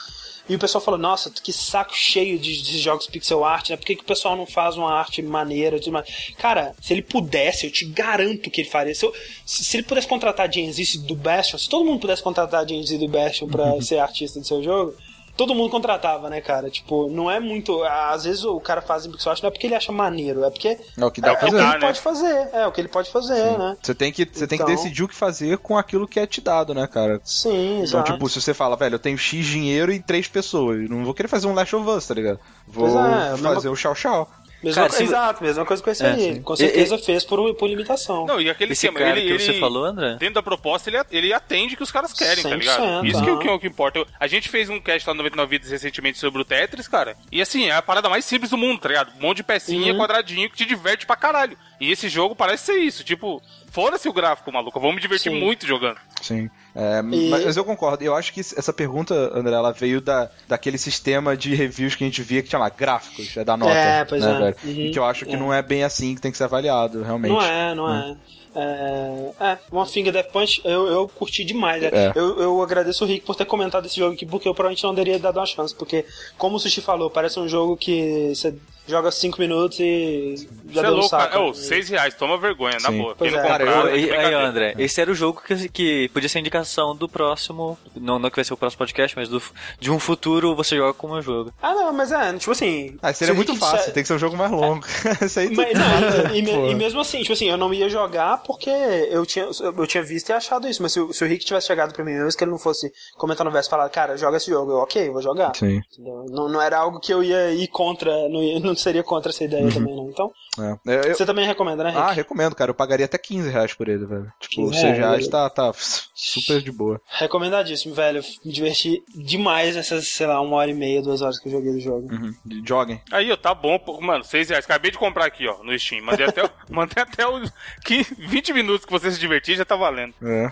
[0.47, 3.77] E o pessoal falou, nossa, que saco cheio de, de jogos pixel art, né?
[3.77, 5.79] Por que, que o pessoal não faz uma arte maneira?
[5.81, 6.07] tudo mais?
[6.39, 8.95] Cara, se ele pudesse, eu te garanto que ele faria.
[8.95, 9.15] Se, eu-
[9.47, 13.09] se- se ele pudesse contratar Z do Bastion, se todo mundo pudesse contratar Z do
[13.09, 14.95] Bastion pra ser artista do seu jogo,
[15.37, 16.71] todo mundo contratava, né, cara?
[16.71, 17.83] Tipo, não é muito.
[17.85, 20.79] Às vezes o cara faz em pixel não é porque ele acha maneiro, é porque
[20.97, 21.65] É o que é, dá é pra o que fazer.
[21.65, 21.81] ele né?
[21.87, 22.49] pode fazer.
[22.53, 23.77] É o que ele pode fazer, né?
[23.83, 26.27] Você tem que, você tem que Então- decidir o que fazer com aquilo que é
[26.27, 27.21] te dado, né, cara?
[27.25, 28.13] Sim, Então, exato.
[28.13, 31.29] tipo, se você fala, velho, eu tenho X dinheiro e três pessoas, não vou querer
[31.29, 32.39] fazer um Last of Us, tá ligado?
[32.67, 32.91] Vou é,
[33.33, 34.31] a fazer mesma- o Chau Chau.
[34.65, 36.21] Mesma, Cara, se- Exato, mesma coisa com esse É, aí.
[36.35, 36.43] sim.
[36.43, 38.27] Com E- certeza fez por, por limitação.
[38.27, 40.17] Não, e aquele Esse esquema, cara ele, que ele- você falou, André?
[40.17, 43.07] Dentro da proposta, ele, ele atende o que os caras querem, tá 100%, ligado?
[43.07, 43.99] Isso que, é o que, é o que importa.
[43.99, 47.17] Eu- a gente fez um cast lá no 99 Vidas recentemente sobre o Tetris, cara.
[47.31, 49.13] E assim, é a parada mais simples do mundo, tá ligado?
[49.19, 49.99] Um monte de pecinha, Uhum.
[49.99, 51.57] quadradinho, que te diverte pra caralho.
[51.81, 53.05] E esse jogo parece ser isso.
[53.05, 54.81] Tipo, fora-se o gráfico, maluco.
[54.81, 55.39] Vamos me divertir Sim.
[55.41, 55.99] muito jogando.
[56.23, 56.49] Sim.
[56.75, 58.03] É, E- Mas eu concordo.
[58.03, 62.07] Eu acho que essa pergunta, André, ela veio da, daquele sistema de reviews que a
[62.07, 63.73] gente via que tinha lá, gráficos, é da nota.
[63.73, 64.67] É, pois né, é.
[64.67, 64.91] Uhum.
[64.91, 65.39] Que eu acho que É.
[65.39, 67.31] não é bem assim que tem que ser avaliado, realmente.
[67.33, 68.17] Não é, não é.
[68.57, 71.83] É, é, One Finger Death Punch eu, eu curti demais.
[71.83, 71.91] né?
[71.93, 72.13] É.
[72.15, 74.95] Eu, eu agradeço o Rick por ter comentado esse jogo aqui, porque eu provavelmente não
[74.95, 75.75] teria dado uma chance.
[75.75, 76.05] Porque,
[76.39, 78.55] como o Sushi falou, parece um jogo que você
[78.87, 80.35] joga 5 minutos e
[80.71, 81.33] já Você é deu um louco, saco.
[81.33, 81.41] cara.
[81.45, 83.15] Ô, 6 reais, toma vergonha, na boa.
[83.17, 83.49] Pois Quem não é.
[83.49, 84.35] Cara, comprar, eu- tá de E- aí.
[84.35, 87.79] André, esse era o jogo que, que podia ser indicação do próximo.
[87.97, 89.43] Não, não que vai ser o próximo podcast, mas do,
[89.81, 91.53] de um futuro você joga como eu jogo.
[91.63, 92.97] Ah, não, mas é, tipo assim.
[93.03, 94.85] Ah, seria muito fácil, disser- tem que ser um jogo mais longo.
[95.25, 97.89] Isso aí Mas, tu- não, e, me- e mesmo assim, tipo assim, eu não ia
[97.89, 100.83] jogar porque eu tinha, eu tinha visto e achado isso.
[100.83, 102.93] Mas se, o- se o Rick tivesse chegado pra mim mesmo, que ele não fosse
[103.17, 105.53] comentar no verso e falar, cara, joga esse jogo, eu, ok, vou jogar.
[105.57, 105.81] Sim.
[105.99, 109.45] Não, não era algo que eu ia ir contra, não, ia- não seria contra essa
[109.45, 110.09] ideia também, não.
[110.09, 110.93] Então, É.
[110.95, 112.01] É, eu- você também recomenda, né, Rick?
[112.03, 112.71] Ah, recomendo, cara.
[112.71, 114.33] Eu pagaria até 15 reais por ele, velho.
[114.39, 115.73] Tipo, 15 6 reais, tá, tá
[116.15, 117.01] super de boa.
[117.09, 118.19] Recomendadíssimo, velho.
[118.19, 121.53] Eu Me diverti demais nessas, sei lá, uma hora e meia, duas horas que eu
[121.53, 122.09] joguei do jogo.
[122.13, 122.35] Uhum.
[122.67, 123.01] Joguem.
[123.13, 124.01] Aí, ó, tá bom, pô.
[124.01, 124.65] Mano, 6 reais.
[124.65, 126.05] Acabei de comprar aqui, ó, no Steam.
[126.05, 127.51] Mandei até, mandei até os
[127.85, 130.15] 15, 20 minutos que você se divertir, já tá valendo.
[130.23, 130.51] É.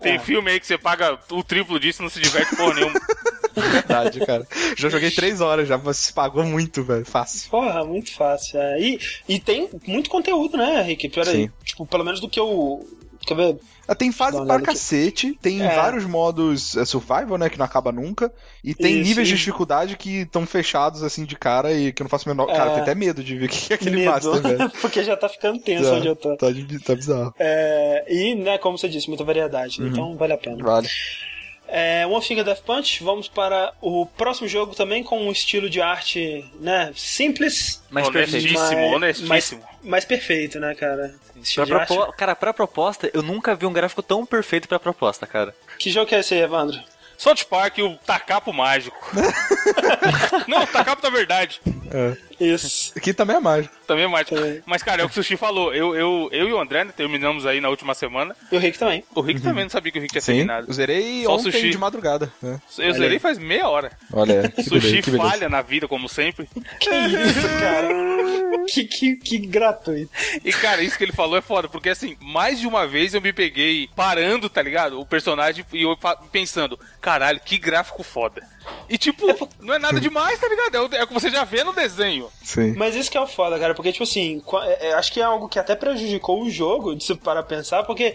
[0.00, 0.18] Tem É.
[0.18, 3.00] filme aí que você paga o triplo disso e não se diverte porra nenhuma.
[3.58, 4.46] Verdade, cara.
[4.76, 7.04] Já joguei 3 horas já, mas se pagou muito, velho.
[7.04, 7.50] Fácil.
[7.50, 8.60] Porra, muito fácil.
[8.60, 8.80] é.
[8.80, 11.08] E, e tem muito conteúdo, né, Rick?
[11.08, 11.50] Pera aí.
[11.64, 12.86] Tipo, pelo menos do que eu.
[13.28, 13.56] Quer ver?
[13.86, 15.74] Ah, Tem fase pra cacete, tem É.
[15.76, 18.32] vários modos é, survival, né, que não acaba nunca,
[18.64, 22.02] e tem Isso, níveis de e- dificuldade que estão fechados, assim, de cara, e que
[22.02, 22.46] eu não faço o menor...
[22.46, 22.74] Cara, É.
[22.74, 24.10] tem até medo de ver o que é aquele Medo.
[24.10, 24.70] master, velho.
[24.80, 26.36] Porque já tá ficando tenso onde eu tô.
[26.36, 27.34] Tá, de- tá bizarro.
[27.38, 29.80] É, e, né, como você disse, muita variedade.
[29.82, 29.88] Uhum.
[29.88, 30.62] Então vale a pena.
[30.62, 30.88] Vale.
[31.70, 35.82] É, One Finger Death Punch, vamos para o próximo jogo também com um estilo de
[35.82, 38.46] arte, né, simples, Mas perfeito.
[38.46, 39.28] Honestíssimo, mas, honestíssimo.
[39.28, 39.58] mas,
[39.88, 41.14] mas perfeito, né, cara?
[41.54, 42.12] Pra propo-.
[42.12, 45.54] Cara, pra proposta, eu nunca vi um gráfico tão perfeito pra proposta, cara.
[45.78, 46.78] Que jogo que é esse aí, Evandro?
[47.16, 48.96] South Park e o Tacapo Mágico.
[50.46, 51.60] não, o Tacapo da verdade.
[52.40, 52.92] Isso.
[52.96, 53.74] Aqui também é mágico.
[53.86, 54.36] Também é mágico.
[54.66, 55.74] Mas, cara, é o que o Sushi falou.
[55.74, 58.34] Eu, eu, eu e o André né, terminamos aí na última semana.
[58.50, 59.02] E o Rick também.
[59.14, 60.72] O Rick também não sabia que o Rick tinha Sim, terminado.
[60.72, 61.70] zerei Só o ontem sushi.
[61.70, 62.32] de madrugada.
[62.40, 62.60] né?
[62.78, 63.90] Eu zerei faz meia hora.
[64.12, 66.48] Olha, Sushi beleza, falha na vida, como sempre.
[66.78, 67.88] Que isso, cara?
[68.66, 70.10] que, que, que gratuito.
[70.44, 73.20] E, cara, isso que ele falou é foda, porque assim, mais de uma vez eu
[73.20, 75.00] me peguei parando, tá ligado?
[75.00, 75.96] O personagem e eu
[76.30, 78.42] pensando, caralho, que gráfico foda.
[78.88, 79.26] E tipo,
[79.60, 80.74] não é nada demais, tá ligado?
[80.76, 82.28] É o, é o que você já vê no desenho.
[82.42, 82.74] Sim.
[82.76, 85.24] Mas isso que é o foda, cara, porque, tipo assim, é- é- acho que é
[85.24, 88.14] algo que até prejudicou o jogo, de se parar pra pensar, porque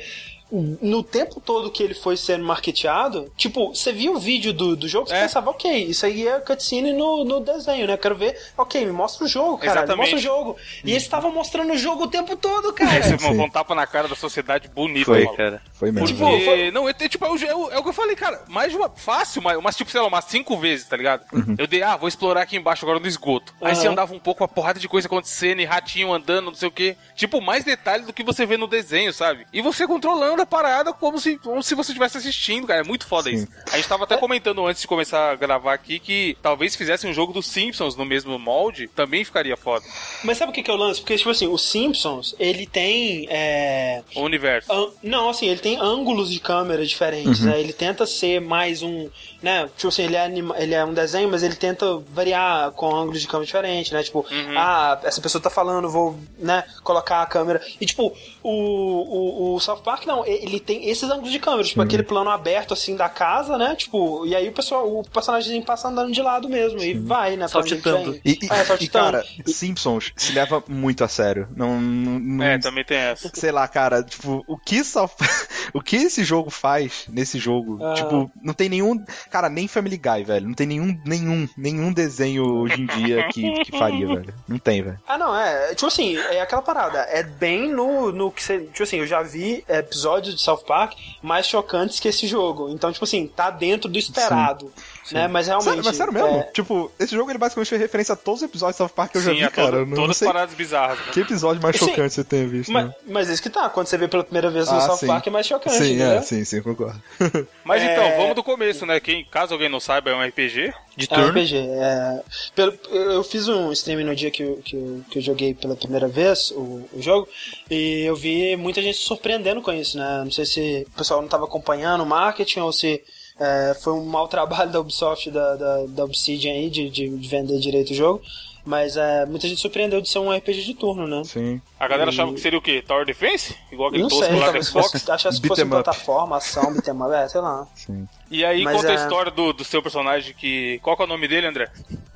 [0.82, 4.88] no tempo todo que ele foi sendo marketeado, tipo, você via o vídeo do, do
[4.88, 5.22] jogo, você É.
[5.22, 7.98] pensava, ok, isso aí é cutscene no, no desenho, né?
[7.98, 9.98] Quero ver, ok, me mostra o jogo, cara, Exatamente.
[10.14, 10.58] mostra o jogo.
[10.84, 13.02] E eles estavam mostrando o jogo o tempo todo, cara.
[13.04, 13.40] Você sim.
[13.42, 15.38] um tapa na cara da sociedade bonita, Foi, maluco.
[15.38, 15.62] cara.
[15.74, 16.08] Foi mesmo.
[16.08, 18.16] Tipo, foi- não, é, é, tipo, é o, é o- é o que eu falei,
[18.16, 21.24] cara, mais de uma, fácil, mas, umas, tipo, sei lá, umas cinco vezes, tá ligado?
[21.58, 23.54] Eu dei, ah, vou explorar aqui embaixo agora no esgoto.
[23.62, 26.68] Aí você andava um pouco, uma porrada de coisa acontecendo, e ratinho andando, não sei
[26.68, 26.96] o quê.
[27.16, 29.48] Tipo, mais detalhe do que você vê no desenho, sabe?
[29.52, 33.06] E você controlando a parada como se, como se você estivesse assistindo, cara, é muito
[33.08, 33.36] foda Sim.
[33.38, 33.48] isso.
[33.72, 37.14] A gente tava até comentando antes de começar a gravar aqui que talvez fizessem um
[37.14, 39.86] jogo dos Simpsons no mesmo molde, também ficaria foda.
[40.24, 41.00] Mas sabe o que, que é o lance?
[41.02, 43.26] Porque, tipo assim, o Simpsons, ele tem.
[43.30, 44.02] É...
[44.16, 44.72] O universo.
[44.72, 47.60] An- Não, assim, ele tem ângulos de câmera diferentes, né?
[47.60, 49.10] Ele tenta ser mais um,
[49.44, 49.70] né?
[49.76, 53.22] Tipo assim, ele é, anima- ele é um desenho, mas ele tenta variar com ângulos
[53.22, 54.02] de câmera diferentes, né?
[54.02, 54.26] Tipo,
[54.58, 57.62] ah, essa pessoa tá falando, vou, né, colocar a câmera.
[57.80, 61.82] E, tipo, o, o, o South Park, não, ele tem esses ângulos de câmera, tipo,
[61.82, 63.76] aquele plano aberto, assim, da casa, né?
[63.76, 67.48] Tipo, e aí o pessoal, o personagem passa andando de lado mesmo, e vai, né?
[67.48, 68.20] Saltitando.
[68.24, 71.48] E, e- É, e, cara, Simpsons se leva muito a sério.
[71.56, 73.30] Não, não, não- É, também tem essa.
[73.34, 75.12] sei lá, cara, tipo, o que South-
[75.74, 77.94] o que esse jogo faz nesse jogo, Ah.
[77.94, 79.04] tipo, não tem nenhum,
[79.34, 83.64] cara, nem Family Guy, velho, não tem nenhum, nenhum, nenhum desenho hoje em dia que,
[83.64, 84.32] que faria, velho.
[84.48, 85.00] Não tem, velho.
[85.08, 85.74] Ah, não, é.
[85.74, 87.00] Tipo assim, é aquela parada.
[87.00, 88.60] É bem no, no que você.
[88.60, 92.70] Tipo assim, eu já vi episódios de South Park mais chocantes que esse jogo.
[92.70, 94.72] Então, tipo assim, tá dentro do esperado.
[95.12, 95.28] Né?
[95.28, 95.68] Mas realmente.
[95.70, 96.28] Sério, mas sério mesmo?
[96.30, 99.12] é, Tipo, esse jogo ele basicamente fez referência a todos os episódios de South Park
[99.12, 99.72] que eu já Sim, vi, a cara.
[99.72, 100.98] todo- todas não as sei paradas bizarras.
[101.00, 101.06] né?
[101.12, 101.88] que episódio mais Sim.
[101.88, 102.72] chocante você tenha visto.
[102.72, 102.96] mas, né?
[103.08, 105.08] mas isso que tá, quando você vê pela primeira vez no Ah, South sim.
[105.08, 107.02] Park é mais chocante, Sim, é, sim, sim, concordo.
[107.66, 107.92] Mas É.
[107.94, 109.00] então, vamos do começo, né?
[109.00, 110.74] Quem, caso alguém não saiba, é um RPG.
[110.96, 111.32] De É um turno.
[111.40, 111.58] RPG.
[111.58, 112.22] É,
[112.56, 115.54] pelo, eu eu fiz um stream no dia que eu, que eu, que eu joguei
[115.54, 117.28] pela primeira vez o, o jogo
[117.70, 120.22] e eu vi muita gente se surpreendendo com isso, né?
[120.24, 123.02] Não sei se o pessoal não estava acompanhando o marketing ou se
[123.40, 127.28] é, foi um mau trabalho da Ubisoft, da, da, da Obsidian aí, de, de, de
[127.28, 128.22] vender direito o jogo.
[128.66, 131.22] Mas é, muita gente surpreendeu de ser um RPG de turno, né?
[131.26, 131.62] Sim.
[131.78, 132.82] A galera achava que seria o quê?
[132.82, 133.54] Tower Defense?
[133.70, 134.92] Igual aquele tosco lá talvez Xbox?
[134.92, 137.68] fosse, achasse que fosse plataforma, ação, beat'em up, é, sei lá.
[137.76, 138.08] Sim.
[138.32, 140.80] E aí Mas conta a é- história do, do seu personagem que.
[140.82, 141.70] Qual que é o nome dele, André?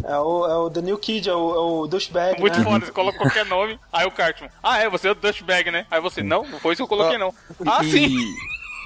[0.06, 2.64] É o, é o The New Kid, é o, é o douchebag, Muito né?
[2.64, 3.78] foda, você coloca qualquer nome.
[3.92, 4.50] Aí o Cartman.
[4.64, 5.86] Ah, é, você é o Dustbag, né?
[5.92, 7.34] Aí você, não, não foi isso que eu coloquei, não.
[7.66, 8.16] Ah, e, sim!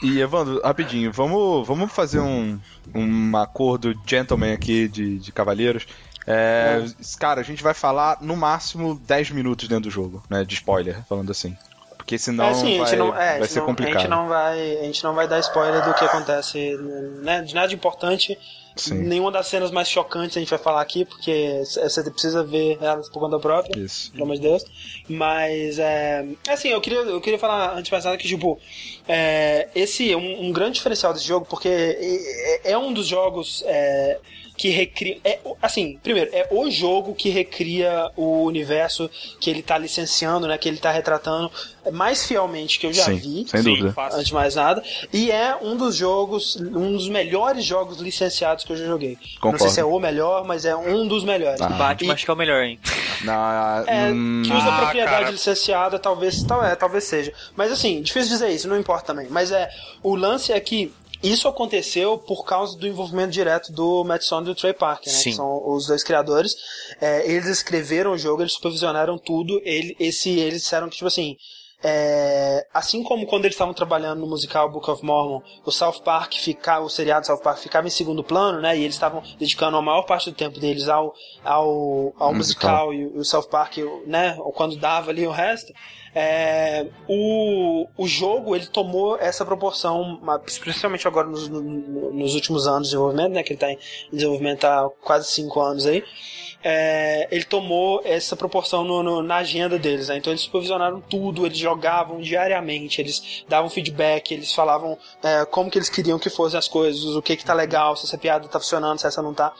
[0.02, 2.60] E, Evandro, rapidinho, vamos, vamos fazer um,
[2.94, 5.86] um acordo gentleman aqui de, de cavalheiros.
[6.26, 6.84] É,
[7.20, 10.44] Cara, a gente vai falar no máximo 10 minutos dentro do jogo, né?
[10.44, 11.56] De spoiler, falando assim.
[11.98, 13.96] Porque senão é, sim, vai, não, é, ser não- complicado.
[13.96, 16.76] A gente, não vai, a gente não vai dar spoiler do que acontece,
[17.22, 17.42] né?
[17.42, 18.38] De nada importante.
[18.76, 18.96] Sim.
[18.96, 23.10] Nenhuma das cenas mais chocantes a gente vai falar aqui, porque você precisa ver elas
[23.10, 23.80] por conta própria.
[23.80, 24.12] Isso.
[24.12, 24.66] Pelo amor de Deus.
[25.10, 26.26] Mas, é.
[26.48, 28.60] Assim, eu queria, eu queria falar antes de mais nada que, tipo,
[29.08, 33.64] é, esse é um, um grande diferencial desse jogo, porque é, é um dos jogos.
[34.62, 35.18] Que recria.
[35.24, 39.10] É, assim, primeiro, é o jogo que recria o universo
[39.40, 40.56] que ele tá licenciando, né?
[40.56, 41.52] Que ele tá retratando
[41.92, 43.46] mais fielmente que eu já Sim, vi.
[43.50, 43.92] sem dúvida.
[44.14, 44.84] Antes de mais nada.
[45.12, 49.14] E é um dos jogos, um dos melhores jogos licenciados que eu já joguei.
[49.14, 49.70] Não sei Concordo.
[49.74, 51.60] se é o melhor, mas é um dos melhores.
[51.60, 51.68] Ah.
[51.68, 52.80] Batman E- acho que é o melhor, hein?
[53.26, 55.32] Na, é, hum, que usa Ah, propriedade cara.
[55.32, 57.34] licenciada, talvez, tal, é, talvez seja.
[57.56, 59.26] Mas assim, difícil dizer isso, não importa também.
[59.32, 59.70] Mas é,
[60.04, 60.92] o lance é que
[61.24, 65.20] isso aconteceu por causa do envolvimento direto do Matt Stone e do Trey Parker, né?
[65.20, 65.30] Sim.
[65.32, 66.56] Que são os dois criadores.
[67.00, 69.62] É, eles escreveram o jogo, eles supervisionaram tudo.
[69.64, 71.36] Ele, esse, eles disseram que, tipo assim,
[71.84, 76.34] é, assim como quando eles estavam trabalhando no musical Book of Mormon, o South Park
[76.36, 78.78] ficava, o seriado South Park ficava em segundo plano, né?
[78.78, 81.14] E eles estavam dedicando a maior parte do tempo deles ao,
[81.44, 82.88] ao, ao Musical.
[82.88, 84.36] musical, e, o- South Park, né?
[84.40, 85.74] Ou quando dava ali o resto.
[86.14, 90.20] É, o, o jogo ele tomou essa proporção,
[90.62, 93.44] principalmente agora nos, no- nos últimos anos de desenvolvimento, né?
[93.44, 93.78] Que ele está em
[94.12, 96.04] desenvolvimento há quase cinco anos aí.
[96.64, 100.18] É, ele tomou essa proporção no- no- na agenda deles, né?
[100.18, 105.78] Então eles supervisionaram tudo, eles jogavam diariamente, eles davam feedback, eles falavam é, como que
[105.80, 108.60] eles queriam que fossem as coisas, o que que tá legal, se essa piada tá
[108.60, 109.52] funcionando, se essa não tá.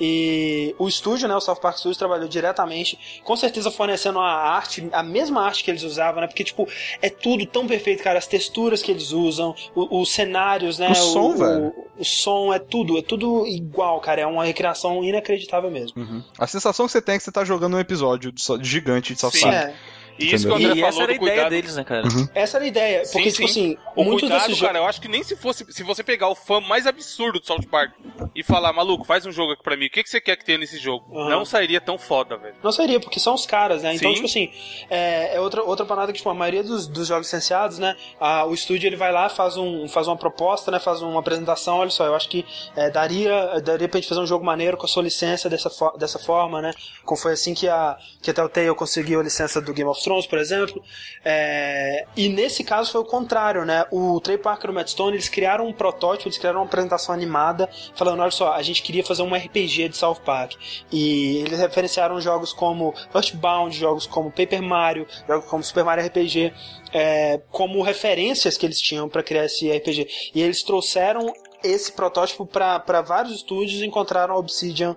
[0.00, 4.88] E o estúdio, né, o South Park Studios trabalhou diretamente, com certeza fornecendo a arte,
[4.90, 6.26] a mesma arte que eles usavam, né?
[6.26, 6.68] Porque tipo,
[7.02, 10.94] é tudo tão perfeito, cara, as texturas que eles usam, o- os cenários, né, O
[10.94, 11.74] som, o, velho.
[11.98, 16.24] o som é tudo, é tudo igual, cara, é uma recriação inacreditável mesmo.
[16.38, 19.20] A sensação que você tem é que você tá jogando um episódio de gigante de
[19.20, 19.32] South.
[19.40, 19.54] Park.
[19.54, 19.74] É,
[20.18, 20.56] E isso que o?
[20.56, 21.50] André E essa falou era a ideia cuidado.
[21.50, 22.02] deles, né, cara?
[22.34, 23.72] essa era a ideia, Sim, porque tipo sim.
[23.72, 25.64] assim, O muitos cuidado, desses jogos cara, eu acho que nem se fosse.
[25.72, 27.92] Se você pegar o fã mais absurdo do South Park
[28.34, 30.44] e falar, maluco, faz um jogo aqui pra mim, o que, que você quer que
[30.44, 31.04] tenha nesse jogo?
[31.16, 31.30] Aham.
[31.30, 32.54] Não sairia tão foda, velho.
[32.62, 33.94] Não seria, porque são os caras, né?
[33.94, 34.14] Então, Sim.
[34.16, 34.50] tipo assim,
[34.90, 37.96] é, é outra, outra parada que, tipo, a maioria dos, dos jogos licenciados, né?
[38.20, 40.78] a- o estúdio ele vai lá, faz, um, faz uma proposta, né?
[40.80, 42.44] Faz uma apresentação, olha só, eu acho que
[42.76, 45.96] é, daria, daria pra gente fazer um jogo maneiro com a sua licença dessa, fo-
[45.96, 46.72] dessa forma, né?
[47.04, 50.07] Como foi assim que a, que a Telltale conseguiu a licença do Game of Thrones,
[50.26, 50.82] por exemplo.
[51.24, 53.84] É, e nesse caso foi o contrário, né?
[53.90, 57.14] O Trey Parker e o Matt Stone, eles criaram um protótipo, eles criaram uma apresentação
[57.14, 60.54] animada, falando, olha só, a gente queria fazer um RPG de South Park.
[60.90, 66.52] E eles referenciaram jogos como Earthbound, jogos como Paper Mario, jogos como Super Mario RPG,
[66.92, 70.08] é, como referências que eles tinham para criar esse RPG.
[70.34, 71.32] E eles trouxeram
[71.62, 74.96] esse protótipo para vários estúdios encontraram a Obsidian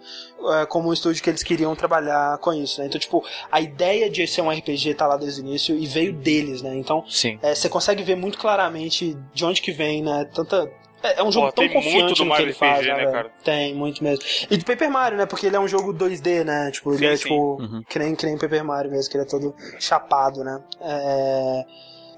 [0.60, 2.88] é, como um estúdio que eles queriam trabalhar com isso, né?
[2.88, 6.14] Então, tipo, a ideia de ser um RPG tá lá desde o início e veio
[6.14, 6.76] deles, né?
[6.76, 7.40] Então, Sim.
[7.42, 10.26] é, você consegue ver muito claramente de onde que vem, né?
[10.34, 10.72] Tanta.
[11.04, 12.88] É é um jogo Pô, tão tem muito confiante do no que ele faz, RPG,
[12.90, 13.12] né, velho?
[13.12, 13.32] cara?
[13.44, 14.24] Tem, muito mesmo.
[14.52, 15.26] E do Paper Mario, né?
[15.26, 16.70] Porque ele é um jogo 2D, né?
[16.70, 17.24] Tipo, ele Sim, é sim.
[17.24, 17.60] tipo.
[17.60, 17.84] Uhum.
[17.90, 20.62] Que, nem, que nem Paper Mario mesmo, que ele é todo chapado, né?
[20.80, 21.66] É.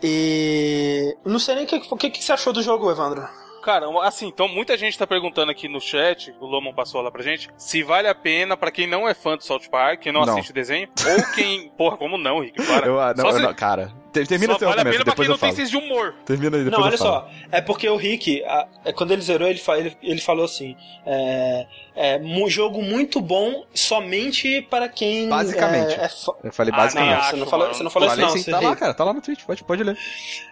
[0.04, 1.18] E.
[1.24, 3.26] Não sei nem o que, que, que você achou do jogo, Evandro.
[3.64, 7.24] Cara, assim, então muita gente tá perguntando aqui no chat, o Lomon passou lá pra
[7.24, 10.26] gente, se vale a pena pra quem não é fã do South Park, quem não,
[10.26, 10.34] Não.
[10.34, 11.70] assiste o desenho, ou quem.
[11.78, 12.61] Porra, como não, Rick?
[12.66, 12.86] Para.
[12.88, 15.16] Eu, ah, não, só eu se- não, cara, termina só vale a pena pra depois
[15.16, 16.14] quem eu não tem senso de humor.
[16.26, 17.11] Termina aí, depois Não, eu olha falo.
[17.11, 17.30] só.
[17.51, 20.76] É porque o Rick, a- é, quando ele zerou, ele, fa- ele, ele falou assim:
[21.05, 25.28] é, é um jogo muito bom somente para quem.
[25.30, 25.93] Basicamente.
[25.99, 26.09] É, é
[26.43, 27.09] Eu falei Ah, basicamente.
[27.11, 28.38] nem você, acho, não falou, você não falou isso, Falei não.
[28.38, 29.97] sim, você tá lá, cara, tá lá no Twitch, pode, pode ler.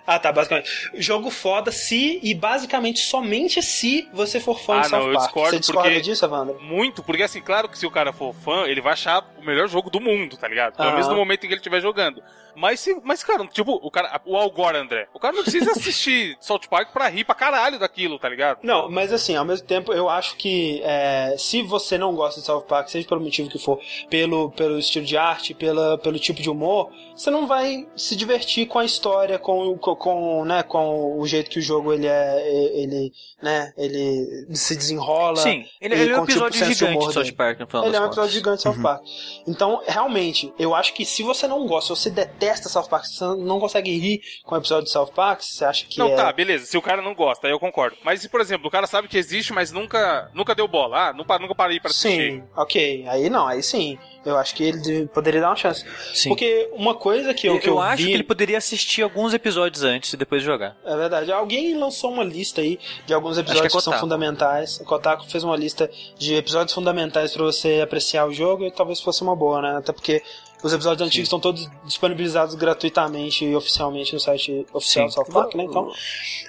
[0.06, 0.70] Ah, tá, basicamente.
[0.96, 5.14] Jogo foda se e basicamente somente se você for fã Ah, de South não, eu
[5.14, 5.26] Park.
[5.26, 6.60] discordo você discorda porque- disso, Evandro?
[6.62, 9.68] Muito, porque assim, claro que se o cara for fã, ele vai achar o melhor
[9.68, 10.76] jogo do mundo, tá ligado?
[10.76, 12.22] Pelo menos no momento em que ele estiver jogando.
[12.56, 16.38] Mas, se, mas, cara, tipo, o cara, o Algor, André, o cara não precisa assistir
[16.40, 18.60] South Park pra rir pra caralho daquilo, tá ligado?
[18.64, 22.46] Não, mas assim, ao mesmo tempo, eu acho que é, se você não gosta de
[22.46, 23.80] South Park, seja pelo motivo que for,
[24.10, 28.68] pelo, pelo estilo de arte, pela, pelo tipo de humor, você não vai se divertir
[28.68, 32.72] com a história, com, com, com, né, com o jeito que o jogo ele é,
[32.82, 35.38] ele, né, ele se desenrola.
[35.38, 37.36] Sim, ele, ele é um tipo, episódio de gigante humor de South dele.
[37.36, 38.34] Park, no final Ele é um episódio contas.
[38.34, 39.04] gigante de South Park.
[39.48, 43.24] Então, realmente, eu acho que se você não gosta, se você detesta South Park, você
[43.24, 46.16] não consegue rir com o episódio de South Park, você acha que não, é...
[46.16, 46.66] tá, beleza.
[46.66, 47.98] Se o cara não gosta, aí eu concordo.
[48.04, 51.10] Mas se, por exemplo, o cara sabe que existe, mas nunca, nunca deu bola.
[51.10, 52.34] Ah, nunca, nunca parei pra assistir.
[52.34, 53.06] Sim, ok.
[53.08, 53.98] Aí não, aí sim.
[54.24, 55.84] Eu acho que ele poderia dar uma chance.
[56.14, 56.30] Sim.
[56.30, 58.10] Porque uma coisa que eu, eu, que eu, acho vi...
[58.10, 60.78] que ele poderia assistir alguns episódios antes e depois jogar.
[60.86, 61.32] É verdade.
[61.32, 64.80] Alguém lançou uma lista aí de alguns que episódios é que, são fundamentais.
[64.80, 69.02] O Kotaku fez uma lista de episódios fundamentais pra você apreciar o jogo e talvez
[69.02, 69.78] fosse uma boa, né?
[69.78, 70.22] Até porque
[70.64, 75.16] os episódios antigos estão todos disponibilizados gratuitamente e oficialmente no site oficial do Sim.
[75.16, 75.64] South Park, né?
[75.64, 75.92] Então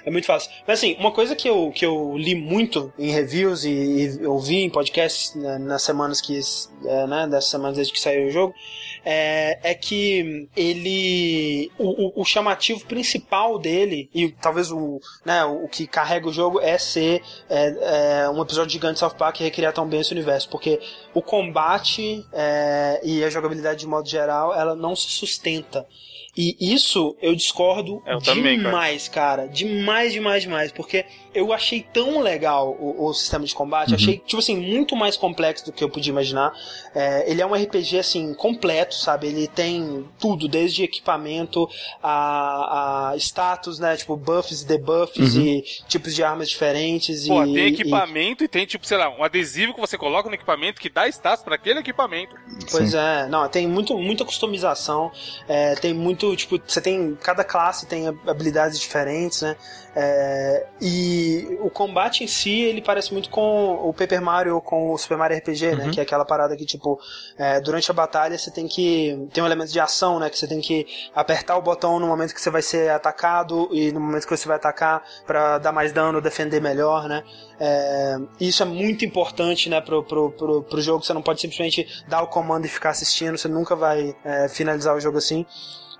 [0.05, 0.51] é muito fácil.
[0.67, 4.57] Mas assim, uma coisa que eu, que eu li muito em reviews e, e ouvi
[4.57, 6.39] em podcasts né, nas semanas que.
[6.85, 8.53] É, né, dessas semanas desde que saiu o jogo.
[9.05, 11.71] É, é que ele.
[11.77, 16.59] O, o- o chamativo principal dele, e talvez o, né, o que carrega o jogo,
[16.61, 20.11] é ser é, é, um episódio gigante de South Park e recriar tão bem esse
[20.11, 20.47] universo.
[20.49, 20.79] Porque
[21.13, 25.85] o combate é, e a jogabilidade de modo geral, ela não se sustenta.
[26.35, 28.69] E isso eu discordo Eu também, cara.
[28.69, 29.47] demais, cara.
[29.47, 30.71] Demais, demais, demais.
[30.71, 33.89] Porque eu achei tão legal o, o sistema de combate.
[33.89, 33.95] Uhum.
[33.95, 36.51] Achei, tipo assim, muito mais complexo do que eu podia imaginar.
[36.95, 39.27] É, ele é um RPG, assim, completo, sabe?
[39.27, 41.69] Ele tem tudo, desde equipamento
[42.01, 43.95] a, a status, né?
[43.95, 45.41] Tipo, buffs e debuffs Uhum.
[45.41, 47.27] e tipos de armas diferentes.
[47.27, 48.47] Pô, e, tem e- equipamento e...
[48.47, 51.55] tem, tipo, sei lá, um adesivo que você coloca no equipamento que dá status pra
[51.55, 52.35] aquele equipamento.
[52.71, 52.97] Pois Sim.
[52.97, 55.11] é, não, tem muito, muita customização,
[55.47, 59.55] é, tem muito, tipo, você tem, cada classe tem habilidades diferentes, né,
[59.95, 64.91] é, e o combate em si, ele parece muito com o Paper Mario ou com
[64.91, 65.91] o Super Mario RPG, né, Uhum.
[65.91, 66.99] que é aquela parada que, tipo,
[67.37, 70.47] é, durante a batalha você tem que, tem um elemento de ação, né, que você
[70.47, 74.25] tem que apertar o botão no momento que você vai ser atacado e no momento
[74.27, 77.23] que você vai atacar pra dar mais dano, defender melhor, né,
[77.59, 81.03] é, isso é muito importante, né, pro, pro, pro, pro jogo.
[81.03, 83.37] Você não pode simplesmente dar o comando e ficar assistindo.
[83.37, 85.45] Você nunca vai é, finalizar o jogo assim.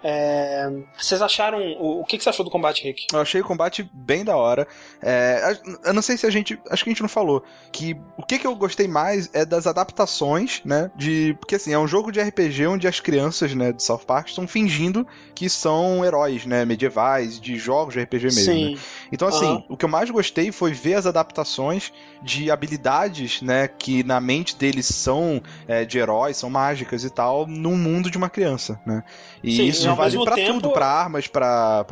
[0.04, 1.60] É, vocês acharam.
[1.80, 3.08] O, o que, que você achou do combate, Rick?
[3.14, 4.68] Eu achei o combate bem da hora.
[5.02, 6.60] É, eu não sei se a gente.
[6.70, 7.42] Acho que a gente não falou.
[7.72, 10.92] Que o que, que eu gostei mais é das adaptações, né?
[10.96, 11.36] De.
[11.40, 14.48] Porque assim, é um jogo de RPG onde as crianças, né, de South Park estão
[14.48, 16.66] fingindo que são heróis, né?
[16.66, 18.42] Medievais, de jogos de RPG mesmo.
[18.42, 18.74] Sim.
[18.74, 18.82] Né?
[19.12, 19.66] Então, assim, uhum.
[19.70, 23.70] o que eu mais gostei foi ver as adaptações de habilidades, né?
[23.70, 28.18] Que na mente deles são é, de heróis, são mágicas e tal, no mundo de
[28.18, 29.04] uma criança, né?
[29.44, 30.54] E Sim, isso vale para tempo...
[30.54, 31.86] tudo, para armas, para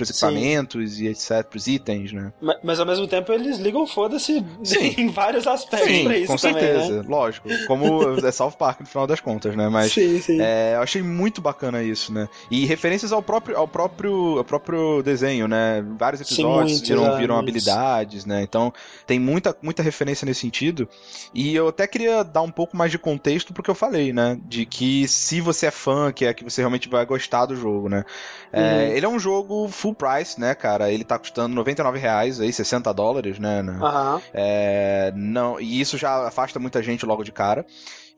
[0.00, 1.04] equipamentos Sim.
[1.04, 2.32] e etc, pros itens, né?
[2.40, 4.42] Mas, mas, ao mesmo tempo eles ligam foda-se
[4.96, 7.08] em vários aspectos sim, pra isso com também, certeza, né?
[7.08, 7.48] lógico.
[7.66, 9.68] Como é South Park no final das contas, né?
[9.68, 10.40] Mas sim, sim.
[10.40, 12.26] É, eu achei muito bacana isso, né?
[12.50, 15.84] E referências ao próprio, ao próprio, ao próprio desenho, né?
[15.98, 18.42] Vários episódios viram, viram habilidades, né?
[18.42, 18.72] Então
[19.06, 20.88] tem muita, muita referência nesse sentido.
[21.34, 24.38] E eu até queria dar um pouco mais de contexto pro que eu falei, né?
[24.46, 27.88] De que se você é fã, que é que você realmente vai gostar do jogo,
[27.88, 28.04] né?
[28.52, 28.80] É, uhum.
[28.96, 30.90] ele é um jogo full price, né, cara?
[30.90, 33.60] Ele tá custando 99 reais, aí, 60 dólares, né?
[33.62, 34.20] Uhum.
[34.32, 37.66] É, não, e isso já afasta muita gente logo de cara.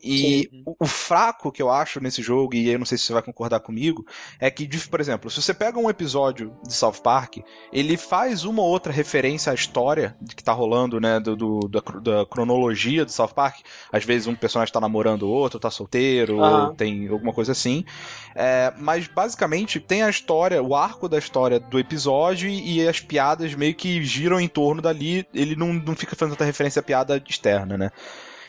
[0.03, 3.13] E o, o, fraco que eu acho nesse jogo, e eu não sei se você
[3.13, 4.05] vai concordar comigo,
[4.39, 7.37] é que, por exemplo, se você pega um episódio de South Park,
[7.71, 11.81] ele faz uma ou outra referência à história que tá rolando, né, do, do da,
[12.01, 13.59] da, cronologia do South Park.
[13.91, 17.85] Às vezes um personagem tá namorando o outro, tá solteiro, ou tem alguma coisa assim.
[18.33, 23.53] É, mas basicamente tem a história, o arco da história do episódio e as piadas
[23.53, 25.27] meio que giram em torno dali.
[25.33, 27.91] Ele não, não fica fazendo tanta referência à piada externa, né?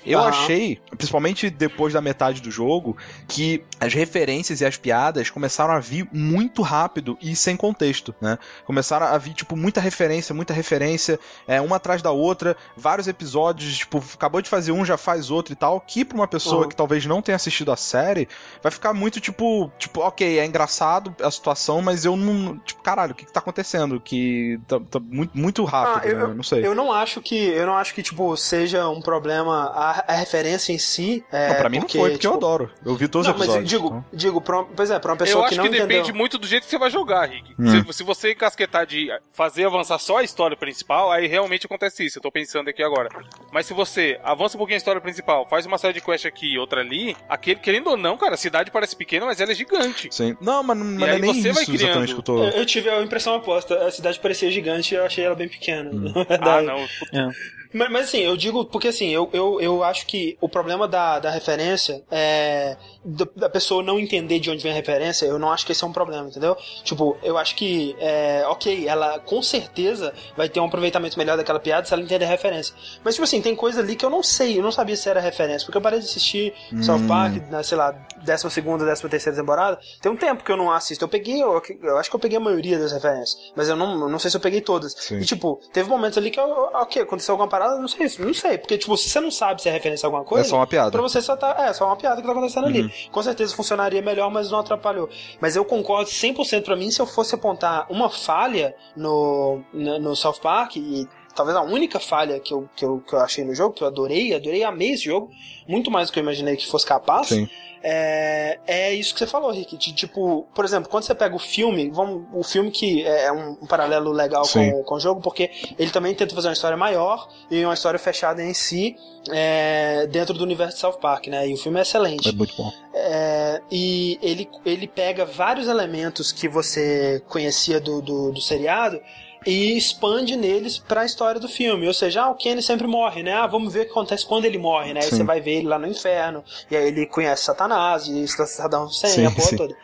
[0.04, 0.26] Eu uhum.
[0.26, 2.96] achei, principalmente depois da metade do jogo,
[3.28, 8.38] que as referências e as piadas começaram a vir muito rápido e sem contexto, né?
[8.64, 13.78] Começaram a vir, tipo, muita referência, muita referência, é, uma atrás da outra, vários episódios,
[13.78, 16.68] tipo, acabou de fazer um, já faz outro e tal, que pra uma pessoa uhum.
[16.68, 18.28] que talvez não tenha assistido a série,
[18.62, 23.12] vai ficar muito, tipo, tipo, ok, é engraçado a situação, mas eu não, tipo, caralho,
[23.12, 24.00] o que que tá acontecendo?
[24.00, 26.34] Que tá, tá muito, muito rápido, ah, eu, né?
[26.34, 26.66] Não sei.
[26.66, 29.70] Eu não acho que, eu não acho que, tipo, seja um problema
[30.06, 31.24] a, referência em si.
[31.30, 32.34] É, não, pra mim porque, não foi, porque tipo...
[32.34, 32.70] eu adoro.
[32.84, 33.62] Eu vi todos não, os episódios.
[33.62, 34.04] Mas digo, então.
[34.12, 35.80] digo pra, pois é, pra uma pessoa que não entendeu...
[35.80, 37.54] Eu acho que depende muito do jeito que você vai jogar, Rick.
[37.58, 37.84] Hum.
[37.86, 42.18] Se, se, você encasquetar de fazer avançar só a história principal, aí realmente acontece isso.
[42.18, 43.08] Eu tô pensando aqui agora.
[43.52, 46.54] Mas se você avança um pouquinho a história principal, faz uma série de quest aqui
[46.54, 49.54] e outra ali, aquele, querendo ou não, cara, a cidade parece pequena, mas ela é
[49.54, 50.08] gigante.
[50.10, 50.36] Sim.
[50.40, 52.06] Não, mas, mas é nem você isso vai criando.
[52.06, 52.38] Que eu, tô...
[52.44, 53.86] eu, eu, tive a impressão oposta.
[53.86, 55.90] A cidade parecia gigante e eu achei ela bem pequena.
[55.90, 56.12] Hum.
[56.40, 56.78] Ah, não.
[56.78, 57.61] É.
[57.72, 61.18] Mas, mas, assim, eu digo porque assim, eu, eu, eu acho que o problema da,
[61.18, 65.66] da referência é da pessoa não entender de onde vem a referência, eu não acho
[65.66, 66.56] que esse é um problema, entendeu?
[66.84, 71.58] Tipo, eu acho que, é, ok, ela com certeza vai ter um aproveitamento melhor daquela
[71.58, 72.74] piada se ela entender a referência.
[73.02, 75.20] Mas, tipo assim, tem coisa ali que eu não sei, eu não sabia se era
[75.20, 76.82] referência, porque eu parei de assistir hum.
[76.82, 77.92] South Park, na, sei lá,
[78.24, 81.04] 12 décima terceira temporada, tem um tempo que eu não assisto.
[81.04, 84.08] Eu peguei, eu, eu, acho que eu peguei a maioria das referências, mas eu não,
[84.08, 84.92] não sei se eu peguei todas.
[84.92, 85.18] Sim.
[85.18, 88.58] E, tipo, teve momentos ali que eu, ok, aconteceu alguma parada, não sei, não sei,
[88.58, 90.46] porque, tipo, se você não sabe se é referência a alguma coisa.
[90.46, 90.90] É só uma piada.
[90.90, 92.91] Pra você só tá, é, só uma piada que tá acontecendo uhum.
[93.10, 95.08] Com certeza funcionaria melhor, mas não atrapalhou.
[95.40, 100.16] Mas eu concordo 100% para mim, se eu fosse apontar uma falha no, no, no
[100.16, 103.54] South Park, e talvez a única falha que eu, que, eu, que eu achei no
[103.54, 105.30] jogo, que eu adorei, adorei, amei esse jogo,
[105.66, 107.28] muito mais do que eu imaginei que fosse capaz.
[107.28, 107.48] Sim
[107.82, 109.76] é, é isso que você falou, Rick.
[109.76, 113.32] De, tipo, por exemplo, quando você pega o filme, vamos, o filme que é, é
[113.32, 116.76] um, um paralelo legal com, com o jogo, porque ele também tenta fazer uma história
[116.76, 118.96] maior e uma história fechada em si
[119.30, 121.48] é, dentro do universo de South Park, né?
[121.48, 122.28] E o filme é excelente.
[122.28, 122.72] É muito bom.
[122.94, 129.00] É, e ele, ele pega vários elementos que você conhecia do, do, do seriado
[129.46, 131.86] e expande neles para a história do filme.
[131.86, 133.32] Ou seja, ah, o Kenny sempre morre, né?
[133.32, 135.00] Ah, vamos ver o que acontece quando ele morre, né?
[135.02, 138.84] Aí você vai ver ele lá no inferno, e aí ele conhece Satanás, e Saddam
[138.84, 139.56] Hussein, a porra sim.
[139.56, 139.76] toda.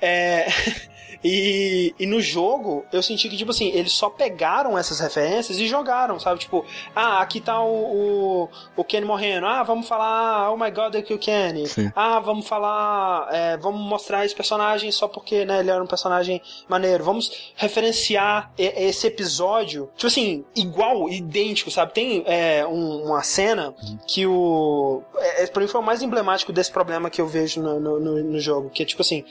[0.00, 0.46] É...
[1.24, 5.66] E, e no jogo, eu senti que, tipo assim, eles só pegaram essas referências e
[5.66, 6.40] jogaram, sabe?
[6.40, 9.46] Tipo, ah, aqui tá o, o, o Kenny morrendo.
[9.46, 11.66] Ah, vamos falar, oh my god, aqui o Kenny.
[11.66, 11.90] Sim.
[11.96, 16.42] Ah, vamos falar, é, vamos mostrar esse personagem só porque, né, ele era um personagem
[16.68, 17.02] maneiro.
[17.04, 21.92] Vamos referenciar esse episódio, tipo assim, igual, idêntico, sabe?
[21.94, 23.74] Tem é, um, uma cena
[24.06, 25.02] que o.
[25.16, 28.24] É, pra mim foi o mais emblemático desse problema que eu vejo no, no, no,
[28.24, 29.24] no jogo, que é tipo assim,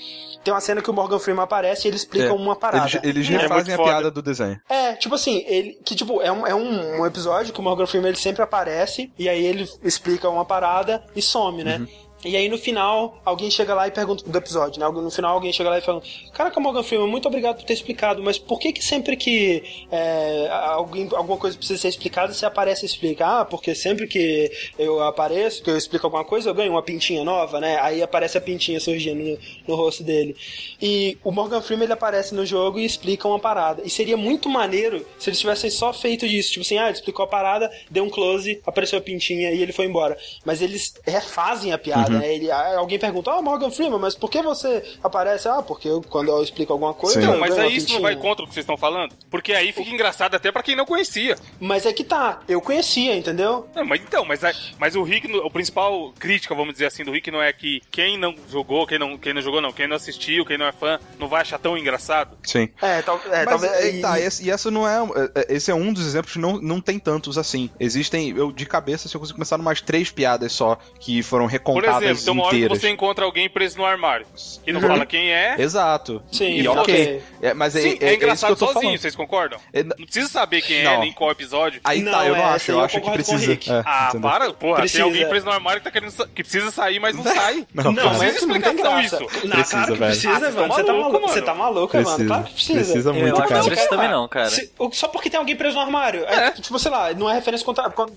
[0.43, 2.31] tem uma cena que o Morgan Freeman aparece e ele explica é.
[2.31, 2.99] uma parada.
[3.03, 4.59] Eles, eles é refazem a piada do desenho.
[4.69, 5.79] É, tipo assim, ele.
[5.83, 9.11] Que tipo, é um, é um, um episódio que o Morgan Freeman ele sempre aparece
[9.17, 11.77] e aí ele explica uma parada e some, né?
[11.77, 11.87] Uhum.
[12.25, 14.87] E aí no final, alguém chega lá e pergunta do episódio, né?
[14.89, 16.01] No final alguém chega lá e fala:
[16.33, 20.47] Caraca, Morgan Freeman, muito obrigado por ter explicado, mas por que que sempre que é,
[20.49, 23.25] alguém, alguma coisa precisa ser explicada, você aparece e explica?
[23.25, 27.23] Ah, porque sempre que eu apareço, que eu explico alguma coisa, eu ganho uma pintinha
[27.23, 27.77] nova, né?
[27.81, 30.35] Aí aparece a pintinha surgindo no, no rosto dele.
[30.81, 33.81] E o Morgan Freeman ele aparece no jogo e explica uma parada.
[33.85, 36.51] E seria muito maneiro se eles tivessem só feito disso.
[36.51, 39.73] Tipo assim, ah, ele explicou a parada, deu um close, apareceu a pintinha e ele
[39.73, 40.17] foi embora.
[40.45, 42.12] Mas eles refazem a piada, Uhum.
[42.19, 42.33] Né?
[42.33, 45.47] Ele, alguém pergunta, ah, Morgan Freeman, mas por que você aparece?
[45.47, 47.19] Ah, porque eu, quando eu explico alguma coisa.
[47.21, 47.27] Sim.
[47.27, 49.13] Não, mas aí isso não vai contra o que vocês estão falando?
[49.29, 51.35] Porque aí fica engraçado até pra quem não conhecia.
[51.59, 53.67] Mas é que tá, eu conhecia, entendeu?
[53.75, 54.41] Não, mas então, mas,
[54.77, 58.17] mas o Rick, o principal crítica, vamos dizer assim, do Rick não é que quem
[58.17, 60.99] não jogou, quem não, quem não jogou não, quem não assistiu, quem não é fã,
[61.19, 62.37] não vai achar tão engraçado.
[62.43, 62.69] Sim.
[62.81, 63.71] É, tal, é Mas talvez.
[63.73, 64.97] é, e- tá, esse, e essa não é.
[65.35, 67.69] é, Esse é um dos exemplos, não, não tem tantos assim.
[67.79, 72.02] Existem, eu de cabeça, se eu consigo começar umas três piadas só que foram recontadas
[72.03, 74.25] exemplo, tem uma hora que você encontra alguém preso no armário.
[74.65, 74.87] E não Uhum.
[74.87, 75.55] fala quem é.
[75.59, 76.21] Exato.
[76.31, 77.21] Sim, e ok.
[77.41, 78.97] É, mas é, Sim, é, é, é isso que engraçado eu tô sozinho, falando.
[78.99, 79.59] vocês concordam?
[79.73, 80.99] É, Não precisa saber quem é, Não.
[81.01, 81.81] nem qual episódio.
[81.83, 82.71] Aí Não, tá, eu não é, acho.
[82.71, 83.53] Eu eu acho que precisa.
[83.53, 84.29] É, Ah, entendeu?
[84.29, 85.03] para, porra, Precisa.
[85.03, 87.65] tem alguém preso no armário que, tá querendo, que precisa sair, mas não sai.
[87.73, 89.05] Não, Não, não, mas precisa isso não explicação graça.
[89.05, 89.47] isso.
[89.47, 90.67] Não, Precisa, claro que precisa, Ah, mano.
[90.73, 91.27] Você tá maluco, mano.
[91.27, 92.05] você tá maluco, mano.
[92.07, 92.27] Precisa.
[92.27, 92.79] Claro que precisa.
[92.79, 93.57] Precisa muito, cara.
[93.57, 94.49] não precisa também não, cara.
[94.91, 96.23] Só porque tem alguém preso no armário.
[96.25, 97.65] É, Tipo, sei lá, não é referência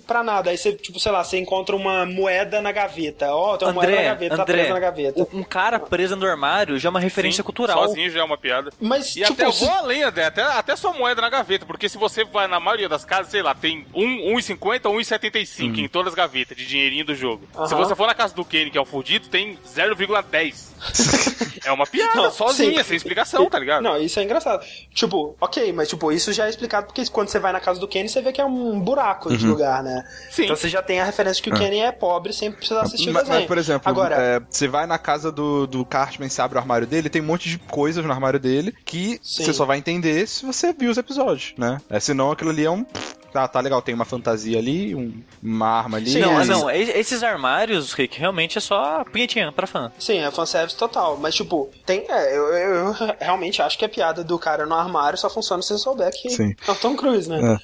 [0.07, 0.51] pra nada.
[0.51, 3.35] Aí você, tipo, sei lá, você encontra uma moeda na gaveta.
[3.35, 5.27] Ó, tem uma André, gaveta, tá André, gaveta.
[5.33, 7.87] um cara preso no armário já é uma referência Sim, cultural.
[7.89, 8.71] Sozinho já é uma piada.
[8.81, 11.65] Mas, E tipo, até eu se- vou além, André, até, até sua moeda na gaveta,
[11.67, 15.79] porque se você vai na maioria das casas, sei lá, tem um- 1,50 ou 1,75
[15.81, 17.47] em todas as gavetas de dinheirinho do jogo.
[17.53, 17.77] Se Aham.
[17.85, 20.75] você for na casa do Kenny, que é o fudido, tem 0,10.
[21.65, 22.89] é uma piada, Não, sozinha, sim.
[22.91, 23.83] sem explicação, tá ligado?
[23.83, 24.65] Não, isso é engraçado.
[24.95, 27.89] Tipo, ok, mas tipo, isso já é explicado porque quando você vai na casa do
[27.89, 30.05] Kenny, você vê que é um buraco de lugar, né?
[30.31, 30.45] Sim.
[30.45, 33.13] Então você já tem a referência que o Kenny é pobre sem precisar assistir o
[33.13, 33.41] Mas, desenho.
[33.41, 36.61] mas, por exemplo, Agora, é, você vai na casa do, do Cartman, você abre o
[36.61, 39.45] armário dele, tem um monte de coisas no armário dele que Sim.
[39.45, 41.79] você só vai entender se você viu os episódios, né?
[41.91, 42.85] É, senão aquilo ali é um.
[43.35, 45.13] Ah, tá legal, tem uma fantasia ali, um-
[45.43, 46.09] uma arma ali.
[46.11, 49.93] Sim, Não, é, mas não, e- esses armários, Rick, realmente é só punhetinha pra fã.
[49.99, 51.19] Sim, é fanservice total.
[51.19, 52.07] Mas, tipo, tem.
[52.09, 55.61] É, eu, eu- eu realmente acho que a piada do cara no armário só funciona
[55.61, 56.55] se você souber que Sim.
[56.67, 57.59] é o Tom Cruise, né?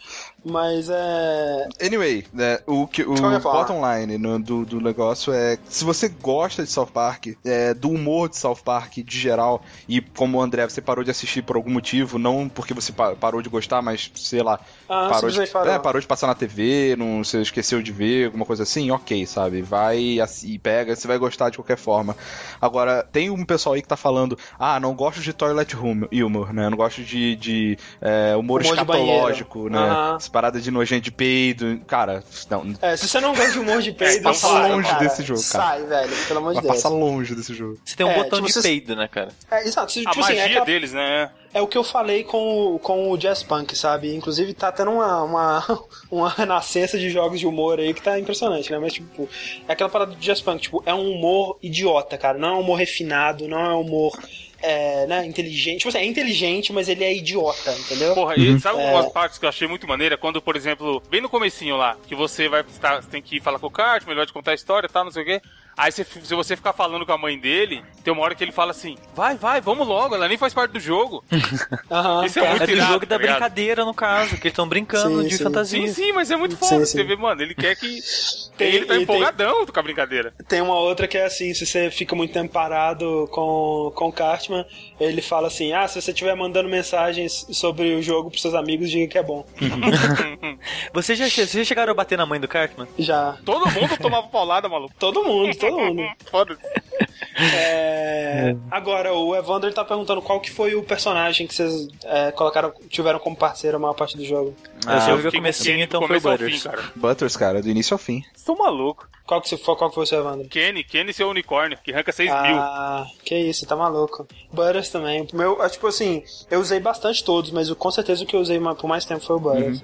[0.45, 1.69] Mas é.
[1.81, 3.41] Anyway, né, o, que, o falar?
[3.41, 7.91] bottom line no- do, do negócio é se você gosta de South Park, é, do
[7.91, 11.57] humor de South Park de geral, e como o André, você parou de assistir por
[11.57, 15.41] algum motivo, não porque você pa- parou de gostar, mas sei lá, Ah, parou, de,
[15.41, 19.25] é, parou de passar na TV, não, você esqueceu de ver, alguma coisa assim, ok,
[19.27, 19.63] sabe?
[19.63, 22.17] Vai assim, e pega, você vai gostar de qualquer forma.
[22.61, 26.53] Agora, tem um pessoal aí que tá falando, ah, não gosto de toilet hum- humor,
[26.53, 26.69] né?
[26.69, 29.79] Não gosto de, de é, humor, Humor de escatológico, né?
[29.79, 30.19] Aham.
[30.33, 31.79] Essa parada de nojento de peido.
[31.87, 34.99] Cara, não, É, se você não gosta de humor de peido, passa longe cara.
[35.05, 35.65] desse jogo, cara.
[35.65, 36.75] Sai, velho, pelo amor de Deus.
[36.75, 37.79] passar longe desse jogo.
[37.85, 39.29] Você tem um É, botão tipo, de vocês- peido, né, cara?
[39.51, 39.93] É, exato.
[39.93, 41.31] Tipo A assim, magia é, aquela- deles, né?
[41.55, 44.15] é o que eu falei com, o- com o Jazz Punk, sabe?
[44.15, 45.81] Inclusive tá tendo uma, uma,
[46.11, 48.79] uma renascença de jogos de humor aí que tá impressionante, né?
[48.79, 49.29] Mas, tipo,
[49.69, 52.39] é aquela parada do Jazz Punk, tipo, é um humor idiota, cara.
[52.39, 54.19] Não é um humor refinado, não é um humor.
[54.63, 55.79] É, né, inteligente.
[55.79, 58.15] Tipo assim, é inteligente, mas ele é idiota, entendeu?
[58.15, 58.57] Porra, Uhum.
[58.57, 58.91] e sabe É.
[58.93, 60.17] umas partes que eu achei muito maneira?
[60.17, 63.59] Quando, por exemplo, bem no comecinho lá, que você vai estar, você tem que falar
[63.59, 65.41] com o Kart, melhor de contar a história e tal, não sei o quê.
[65.77, 68.53] Aí se, se você ficar falando com a mãe dele, tem uma hora que ele
[68.53, 71.25] fala assim: vai, vai, vamos logo, ela nem faz parte do jogo.
[71.91, 73.35] Aham, Isso é muito É do irado, jogo da tá ligado?
[73.39, 75.45] brincadeira, no caso, que eles estão brincando Sim, de sim.
[75.45, 75.87] fantasia.
[75.89, 76.85] Sim, sim, mas é muito foda.
[76.85, 76.97] sim.
[76.97, 78.01] Você vê, mano, ele quer que.
[78.57, 80.35] Tem- ele tá e tem- empolgadão com a brincadeira.
[80.47, 84.13] Tem uma outra que é assim, se você fica muito tempo parado com, com o
[84.13, 84.65] Cartman,
[85.01, 88.91] ele fala assim, ah, se você estiver mandando mensagens sobre o jogo pros seus amigos,
[88.91, 89.45] diga que é bom.
[90.93, 92.87] Vocês já, vocês já chegaram a bater na mãe do Cartman?
[92.99, 93.37] Já.
[93.45, 94.95] Todo mundo tomava paulada, maluco.
[94.99, 96.03] Todo mundo, todo mundo.
[96.31, 96.63] Foda-se.
[97.35, 102.73] É, Agora, o Evander tá perguntando qual que foi o personagem que vocês é, colocaram,
[102.89, 104.55] tiveram como parceiro a maior parte do jogo.
[104.87, 106.55] eu só vi o comecinho, então foi o Butters.
[106.63, 106.83] fim, cara.
[106.95, 108.23] Butters, cara, do início ao fim.
[108.45, 109.09] Tô maluco.
[109.27, 110.49] Qual que, você, qual que foi o seu Evander?
[110.49, 112.57] Kenny, Kenny seu unicórnio, que arranca 6 mil.
[112.57, 114.27] Ah, que isso, tá maluco.
[114.53, 115.27] Butters também.
[115.33, 118.41] Meu, é, tipo assim, eu usei bastante todos, mas o- com certeza o que eu
[118.41, 119.83] usei por mais tempo foi o Butters.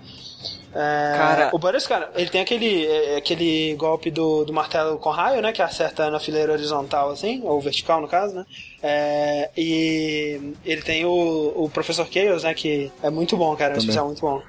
[0.74, 5.10] É, Cara- O Butters, cara, ele tem aquele, é, aquele golpe do, do martelo com
[5.10, 5.52] raio, né?
[5.52, 8.46] Que acerta na fileira horizontal, assim, ou vertical, no caso, né?
[8.82, 12.52] É, e ele tem o, o Professor Chaos, né?
[12.54, 13.70] Que é muito bom, cara.
[13.72, 13.80] É um Também.
[13.88, 14.42] especial muito bom.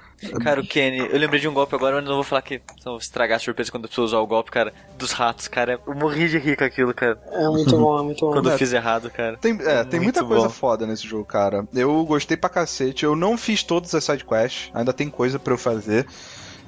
[0.44, 2.94] Cara, o Kenny, eu lembrei de um golpe agora, mas não vou falar que não
[2.94, 5.80] vou estragar a surpresa quando a pessoa usar o golpe, cara, dos ratos, cara.
[5.88, 7.18] Eu morri de rir com aquilo, cara.
[7.32, 8.34] É muito bom, é muito bom.
[8.34, 9.38] Quando eu fiz errado, cara.
[9.38, 10.54] Tem, é, tem Muito muita coisa bom.
[10.54, 11.68] foda nesse jogo, cara.
[11.74, 13.04] Eu gostei pra cacete.
[13.06, 16.06] Eu não fiz todas as sidequests, ainda tem coisa pra eu fazer.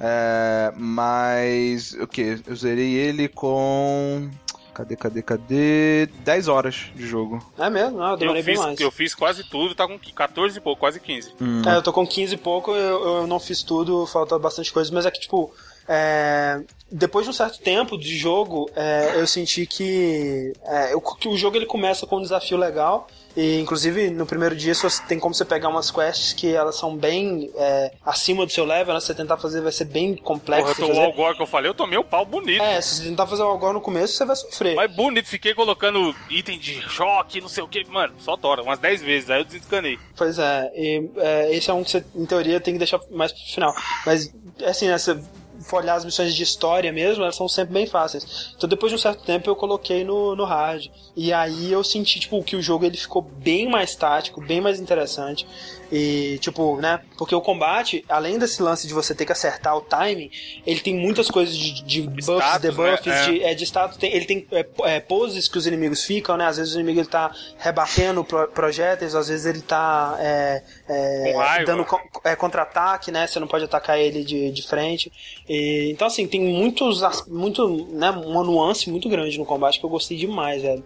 [0.00, 2.40] É, mas o que?
[2.46, 4.28] Eu zerei ele com.
[4.74, 6.06] Cadê, cadê, cadê?
[6.24, 7.44] 10 horas de jogo.
[7.58, 7.98] É mesmo?
[7.98, 8.80] Não, eu demorei Eu bem fiz, mais.
[8.80, 11.34] eu fiz quase tudo, tá com 14 e pouco, quase 15.
[11.66, 14.90] É, eu tô com 15 e pouco, eu, eu não fiz tudo, falta bastante coisa,
[14.94, 15.52] mas é que, tipo,
[15.86, 16.60] é,
[16.90, 21.36] depois de um certo tempo de jogo, é, eu senti que, é, eu- que o
[21.36, 23.08] jogo ele começa com um desafio legal.
[23.36, 26.96] E inclusive no primeiro dia você- tem como você pegar umas quests que elas são
[26.96, 29.00] bem é, acima do seu level, né?
[29.00, 30.74] Se você tentar fazer vai ser bem complexo.
[30.76, 31.02] Porra, você o.
[31.04, 32.62] Algor que eu falei, eu tomei o pau bonito.
[32.62, 34.74] É, se você tentar fazer algo agora no começo, você vai sofrer.
[34.74, 38.78] Mas bonito, fiquei colocando item de choque, não sei o que, mano, só tora, umas
[38.78, 39.98] 10 vezes, aí eu desencanei.
[40.16, 43.32] Pois é, e, é, esse é um que você, em teoria, tem que deixar mais
[43.32, 43.74] pro final.
[44.04, 44.32] Mas,
[44.66, 45.16] assim, né, se
[45.62, 48.52] for olhar as missões de história mesmo, elas são sempre bem fáceis.
[48.56, 50.88] Então, depois de um certo tempo, eu coloquei no, no hard.
[51.16, 54.80] E aí eu senti, tipo, que o jogo ele ficou bem mais tático, bem mais
[54.80, 55.46] interessante.
[55.92, 59.82] E, tipo, né, porque o combate, além desse lance de você ter que acertar o
[59.82, 60.30] timing,
[60.66, 63.24] ele tem muitas coisas de, de buffs, Status, debuffs, né?
[63.26, 63.98] De, é, de status.
[63.98, 66.46] Tem- ele tem é, é, poses que os inimigos ficam, né?
[66.46, 71.32] Às vezes o inimigo ele tá rebatendo pro, projéteis, às vezes ele tá é, é,
[71.66, 71.84] dando
[72.24, 73.26] é, contra-ataque, né?
[73.26, 75.12] Você não pode atacar ele de, de frente.
[75.46, 79.90] E, então, assim, tem muitos, muito, né, uma nuance muito grande no combate que eu
[79.90, 80.82] gostei demais, velho.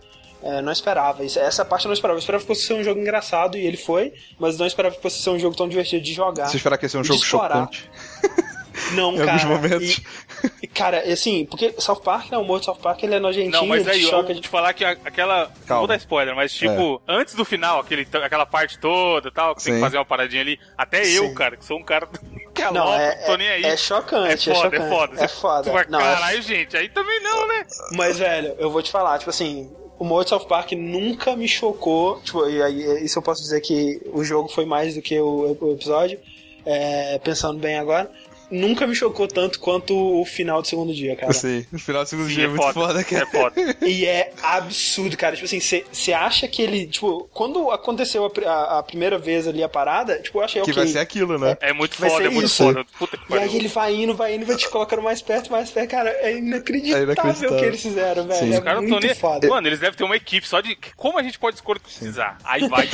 [0.47, 1.25] É, não esperava.
[1.25, 2.17] Isso- essa parte eu não esperava.
[2.17, 5.03] Eu esperava que fosse ser um jogo engraçado e ele foi, mas não esperava que
[5.03, 6.47] fosse ser um jogo tão divertido de jogar.
[6.49, 7.91] Você espera que esse é um jogo chocante
[8.93, 9.33] Não, em cara.
[9.33, 10.01] alguns momentos.
[10.63, 12.37] E, cara, assim, porque South Park, né?
[12.39, 14.35] O humor de South Park ele é nojentinho, Não, mas ele aí, eu choca vou
[14.35, 15.47] de te falar que a- aquela.
[15.47, 15.81] Não Calma.
[15.81, 19.65] vou dar spoiler, mas tipo, antes do final, aquele, aquela parte toda e tal, que
[19.65, 19.79] tem Sim.
[19.79, 21.17] que fazer uma paradinha ali, até Sim.
[21.17, 22.07] eu, cara, que sou um cara
[22.55, 23.65] que é Não, louco, é, tô nem aí.
[23.65, 24.77] é, é chocante, É foda, chocante.
[24.77, 25.25] é foda.
[25.25, 25.87] É foda.
[25.89, 27.67] Não, é caralho, gente, aí também não, né?
[27.93, 32.21] Mas, velho, eu vou te falar, tipo assim, o de South Park nunca me chocou.
[32.21, 35.57] Tipo, e aí, isso eu posso dizer que o jogo foi mais do que o,
[35.61, 36.19] o episódio,
[36.65, 38.11] é, pensando bem agora.
[38.51, 41.33] Nunca me chocou tanto quanto o final do segundo dia, cara.
[41.33, 43.23] Sim, no final do segundo Sim, dia é, é muito foda, foda, cara.
[43.23, 43.77] é foda.
[43.87, 45.35] E é absurdo, cara.
[45.35, 46.87] Tipo assim, você acha que ele.
[46.87, 50.71] Tipo, quando aconteceu a, a- a primeira vez ali a parada, tipo, eu achei Que
[50.71, 50.83] ok.
[50.83, 51.57] vai ser aquilo, né?
[51.61, 52.63] É muito Vai foda, é muito isso.
[52.65, 52.85] foda.
[52.99, 53.57] Puta que E aí pariu.
[53.57, 55.91] ele vai indo, vai indo, vai te colocando mais perto, mais perto.
[55.91, 57.53] Cara, é inacreditável, É inacreditável.
[57.53, 58.39] o que eles fizeram, velho.
[58.41, 58.55] Sim.
[58.55, 59.15] É Os caras não muito tão nem.
[59.19, 59.49] foda.
[59.49, 60.77] Mano, eles devem ter uma equipe só de.
[60.97, 62.39] Como a gente pode escrotizar?
[62.45, 62.89] Aí vai.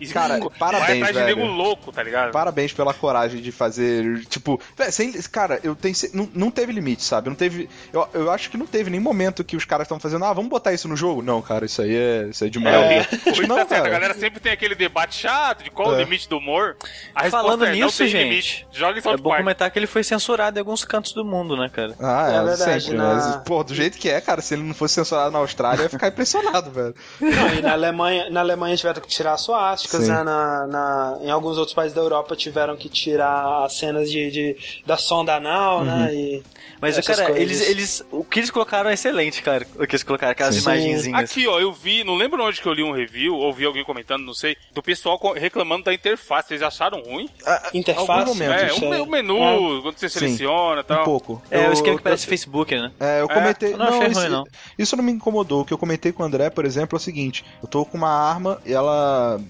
[0.00, 1.52] e Cara, vai parabéns, atrás de nego velho.
[1.52, 2.30] louco, tá ligado?
[2.32, 4.60] Parabéns pela coragem de fazer, tipo,
[4.92, 7.28] sem, cara, eu tenho, não, não teve limite, sabe?
[7.28, 10.24] Não teve, eu, eu acho que não teve nem momento que os caras estão fazendo,
[10.24, 11.22] ah, vamos botar isso no jogo.
[11.22, 12.76] Não, cara, isso aí é, isso aí é demais.
[12.76, 15.88] É, o Luiz não, tá certo, a galera sempre tem aquele debate chato de qual
[15.90, 16.04] o É.
[16.04, 16.76] limite do humor.
[17.14, 18.66] A Falando é, nisso, gente, limite.
[18.72, 19.38] Joga em É bom Park.
[19.42, 21.94] comentar que ele foi censurado em alguns cantos do mundo, né, cara?
[21.98, 24.62] Ah, É é, verdade, sempre, na- mas, pô, do jeito que é, cara, se ele
[24.62, 26.94] não fosse censurado na Austrália, eu ia ficar impressionado, velho.
[27.20, 30.22] Não, e na Alemanha, na Alemanha tiveram que tirar suásticas, né?
[30.22, 34.56] Na, na- em alguns outros países da Europa tiveram que tirar as cenas de, de-
[34.84, 36.06] da sonda anal, né?
[36.06, 36.14] Uhum.
[36.14, 36.42] E
[36.80, 37.40] Mas, cara, coisas.
[37.42, 38.04] eles, eles.
[38.10, 39.66] O que eles colocaram é excelente, cara.
[39.76, 40.62] O que eles colocaram, aquelas Sim.
[40.62, 41.20] imagenzinhas.
[41.30, 43.84] Aqui, ó, eu vi, não lembro onde que eu li um review, ou vi alguém
[43.84, 46.48] comentando, não sei, do pessoal reclamando da interface.
[46.48, 47.28] Vocês acharam ruim?
[47.72, 48.10] interface.
[48.10, 49.82] alguns momentos, é, isso o, o menu, É.
[49.82, 51.02] quando você seleciona e tal.
[51.02, 51.42] Um pouco.
[51.50, 52.90] É, o Eu- esquema que eu- parece Facebook, né?
[52.98, 53.72] É, eu É, comentei.
[53.74, 54.44] eu não achei isso, ruim, não.
[54.78, 55.60] isso não me incomodou.
[55.62, 57.96] O que eu comentei com o André, por exemplo, é o seguinte: eu tô com
[57.96, 59.40] uma arma e ela.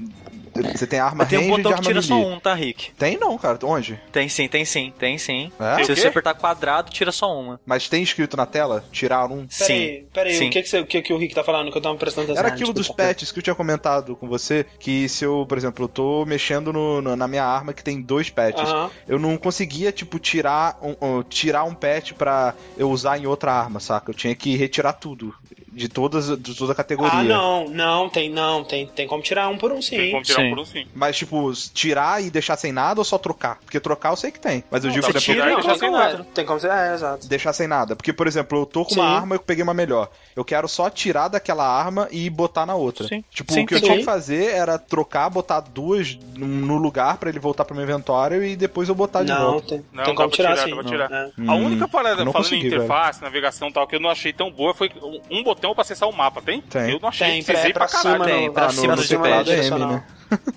[0.55, 2.33] Você tem arma tem um botão que tira só melee.
[2.33, 2.91] um, tá, Rick?
[2.93, 3.59] Tem não, cara.
[3.65, 3.99] Onde?
[4.13, 5.51] Tem sim, tem sim, tem sim.
[5.59, 5.77] É?
[5.77, 7.61] Tem Se o você apertar quadrado, tira só uma.
[7.65, 8.85] Mas tem escrito na tela?
[8.93, 9.47] Tirar um?
[9.49, 9.67] Sim.
[9.67, 10.49] Peraí, peraí, sim.
[10.49, 12.27] o que, que, você- o que, que o Rick tá falando que eu tava prestando
[12.27, 12.45] atenção?
[12.45, 15.85] Era aquilo dos patches que eu tinha comentado com você, que se eu, por exemplo,
[15.85, 18.91] eu tô mexendo no- no- na minha arma que tem dois patches, Aham.
[19.09, 23.53] eu não conseguia, tipo, tirar um, um- tirar um patch pra eu usar em outra
[23.53, 24.11] arma, saca?
[24.11, 25.35] Eu tinha que retirar tudo,
[25.73, 27.13] de todas, de toda a categoria.
[27.21, 29.97] Ah, não, não, tem, não, tem, tem como tirar um por um sim.
[29.97, 30.55] Tem como tirar Sim.
[30.55, 30.87] por sim.
[30.95, 33.59] Mas, tipo, tirar e deixar sem nada ou só trocar?
[33.65, 34.63] Porque trocar eu sei que tem.
[34.71, 36.27] Mas eu digo, dá por pra exemplo, tirar e não, deixar sem nada.
[36.35, 37.27] Tem como ser, é, exato.
[37.29, 37.97] deixar sem nada.
[37.97, 39.01] Porque, por exemplo, eu tô com Sim.
[39.01, 40.11] uma arma e eu peguei uma melhor.
[40.35, 43.07] Eu quero só tirar daquela arma e botar na outra.
[43.07, 43.23] Sim.
[43.31, 47.29] Tipo, Sim, o que eu tinha que fazer era trocar, botar duas no- lugar pra
[47.29, 49.69] ele voltar pro meu inventório e depois eu botar de Não, volta.
[49.69, 50.75] tem, Não, tem dá como pra tirar, tirar, sim.
[50.75, 51.11] pra tirar.
[51.13, 51.31] É.
[51.47, 54.11] A única parada, Hum, não falando consegui, em interface, navegação e tal, que eu não
[54.11, 54.91] achei tão boa foi
[55.31, 56.61] um- botão pra acessar o mapa, tem?
[56.63, 56.91] Tem.
[56.93, 58.25] Eu não achei, Tem, precisei é pra pra caralho.
[58.25, 60.05] cima, Tem, no, pra ah, cima no do teclado é M, né?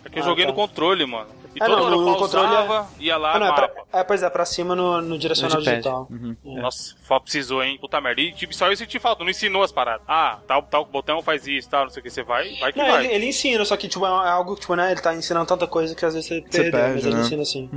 [0.05, 0.51] É que eu Ah, joguei tá.
[0.51, 1.27] no controle, mano.
[1.55, 4.03] E Ah, não, hora eu no controle é- ia lá, Ah, não, é, pra, é,
[4.03, 6.09] pois é, pra cima no, no direcional No digital.
[6.43, 7.77] Nossa, só precisou, hein?
[7.79, 8.19] Puta merda.
[8.19, 10.01] E tipo, só eu senti falta, não ensinou as paradas.
[10.05, 12.09] Ah, tal, tal botão faz isso, tal, não sei o que.
[12.09, 13.05] Você vai, vai que Não, vai.
[13.05, 15.65] ele, ele ensina, só que tipo, é algo que, tipo, né, ele tá ensinando tanta
[15.65, 17.21] coisa que às vezes você perdeu, perde, mas ele né?
[17.21, 17.69] ensina assim.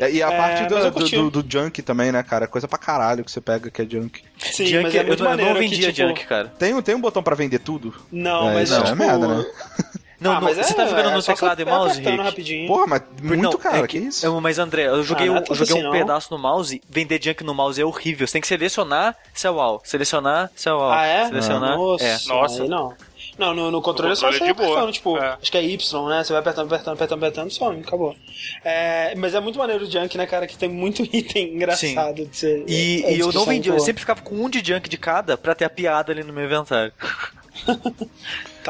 [0.00, 0.10] É.
[0.10, 2.48] E a É, parte do, eu do, do, do junk também, né, cara?
[2.48, 4.20] Coisa pra caralho que você pega que é junk.
[4.36, 6.48] Sim, Junk, mas é eu, muito não- eu maneiro não que, vendia tipo, Junk, cara.
[6.58, 7.94] Tem, um- tem um botão pra vender tudo?
[8.10, 9.44] Não, É, mas não, é tipo, merda, né?
[10.20, 12.12] Não, Ah, no- mas você é- tá jogando é no teclado você e mouse, apertando
[12.16, 12.24] Rick?
[12.28, 12.68] rapidinho.
[12.68, 14.26] Porra, mas muito, Não, cara, é que, isso?
[14.26, 15.92] Eu- mas André, eu joguei, Ah, um- é eu joguei assim, um não.
[15.92, 18.26] pedaço no mouse, vender junk no mouse é horrível.
[18.26, 21.26] Você tem que selecionar seu wall, selecionar seu wall, Ah, é?
[21.26, 21.76] selecionar.
[21.78, 22.18] Nossa, É.
[22.26, 22.62] Nossa.
[22.64, 22.94] aí não.
[23.38, 24.68] Não, no, no controle, No é só controle você é de boa.
[24.72, 25.38] apertando, tipo, É.
[25.40, 26.22] acho que é Y, né?
[26.22, 28.14] Você vai apertando, apertando, apertando, apertando, some, acabou.
[28.62, 30.46] É, mas é muito maneiro o Junk, né, cara?
[30.46, 32.64] Que tem muito item engraçado de ser.
[32.68, 34.98] E, é, e eu não descrição vendi, eu sempre ficava com um de junk de
[34.98, 36.92] cada pra ter a piada ali no meu inventário.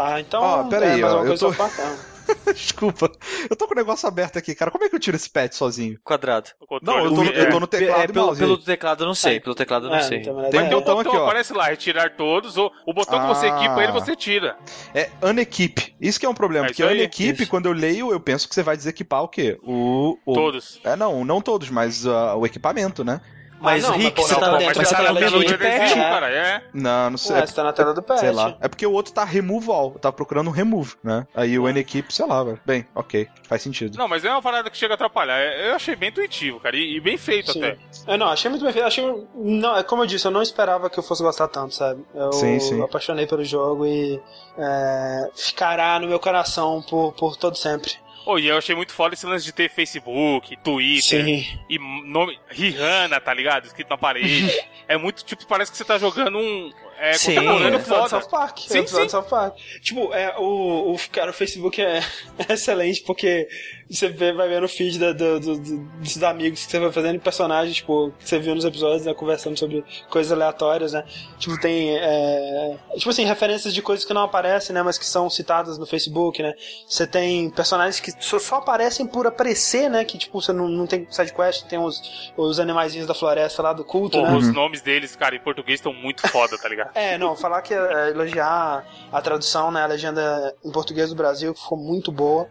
[0.03, 0.42] Tá, então.
[0.42, 2.11] Ó, pera aí, é, mais ó, uma coisa tô-
[2.55, 3.11] Desculpa.
[3.51, 4.70] Eu tô com o negócio aberto aqui, cara.
[4.70, 5.98] Como é que eu tiro esse pad sozinho?
[6.05, 6.51] Quadrado.
[6.80, 8.38] Não, eu tô, no- é- eu tô no teclado é, e pelo, mouse.
[8.40, 8.62] pelo aí.
[8.62, 9.40] teclado eu não sei, É.
[9.40, 10.18] pelo teclado eu não É, sei.
[10.20, 11.24] então, Tem um botão botão, aqui, ó.
[11.24, 13.57] aparece lá, retirar todos, ou o botão que você Ah.
[13.57, 14.57] equipa ele, você tira.
[14.94, 15.94] É unequipe.
[16.01, 16.94] Isso que é um problema, É porque aí.
[16.98, 17.51] unequipe, Isso.
[17.51, 19.59] quando eu leio, eu penso que você vai desequipar o quê?
[19.64, 20.16] O.
[20.24, 20.80] o- Todos.
[20.84, 23.20] É, não, não todos, mas ah, o equipamento, né?
[23.61, 25.92] Mas, Ah, não, Rick, mas, você tá, mas você tá tá na de tela patch.
[25.92, 25.94] É.
[25.94, 26.62] cara, é.
[26.72, 27.36] Não, não sei.
[27.36, 28.20] É, você tá na tela do patch.
[28.20, 28.56] Sei lá.
[28.61, 29.92] É porque o outro tá remove all.
[29.94, 31.26] Eu tava procurando um remove, né?
[31.34, 32.61] Aí o N-Equipe, sei lá, velho.
[32.64, 33.28] Bem, ok.
[33.48, 33.98] Faz sentido.
[33.98, 35.38] Não, mas é uma parada que chega a atrapalhar.
[35.38, 37.62] É- Eu achei bem intuitivo, cara, e, e bem feito Sim.
[37.62, 37.76] até.
[38.06, 38.86] Eu não, achei muito bem feito.
[38.86, 39.26] Achei.
[39.34, 42.02] Não, é como eu disse, eu não esperava que eu fosse gostar tanto, sabe?
[42.14, 42.82] Eu Sim, sim.
[42.82, 44.20] apaixonei pelo jogo e
[44.58, 47.92] é, ficará no meu coração por, por todo sempre.
[48.26, 51.58] Oh, e eu achei muito foda esse lance de ter Facebook, Twitter Sim.
[51.68, 52.38] e nome.
[52.48, 53.66] Rihanna, tá ligado?
[53.66, 54.52] Escrito na parede.
[54.86, 56.72] é muito, tipo, parece que você tá jogando um.
[56.98, 57.34] É, Sim.
[57.34, 58.08] contemporâneo É foda.
[58.08, 58.58] South Park.
[58.58, 59.08] Sim, é sim.
[59.08, 59.56] South Park.
[59.80, 62.02] Tipo, é, o, o, cara, o Facebook é,
[62.48, 63.48] é excelente porque
[63.95, 66.93] você vê, vai ver no feed da, do, do- do- dos amigos que você vai
[66.93, 71.05] fazendo e personagens, tipo, que você viu nos episódios, né, conversando sobre coisas aleatórias, né?
[71.38, 75.28] Tipo, tem, é, tipo assim, referências de coisas que não aparecem, né, mas que são
[75.28, 76.55] citadas no Facebook, né?
[76.88, 80.05] Você tem personagens que só, só aparecem por aparecer, né?
[80.05, 83.84] Que, tipo, você não, não tem sidequest, tem os, os animaizinhos da floresta lá do
[83.84, 84.36] culto, Pô, né?
[84.36, 86.91] os nomes deles, cara, em português estão muito foda, tá ligado?
[87.01, 91.53] É, não, falar que é, elogiar a tradução, né, a legenda em português do Brasil,
[91.55, 92.49] que ficou muito boa.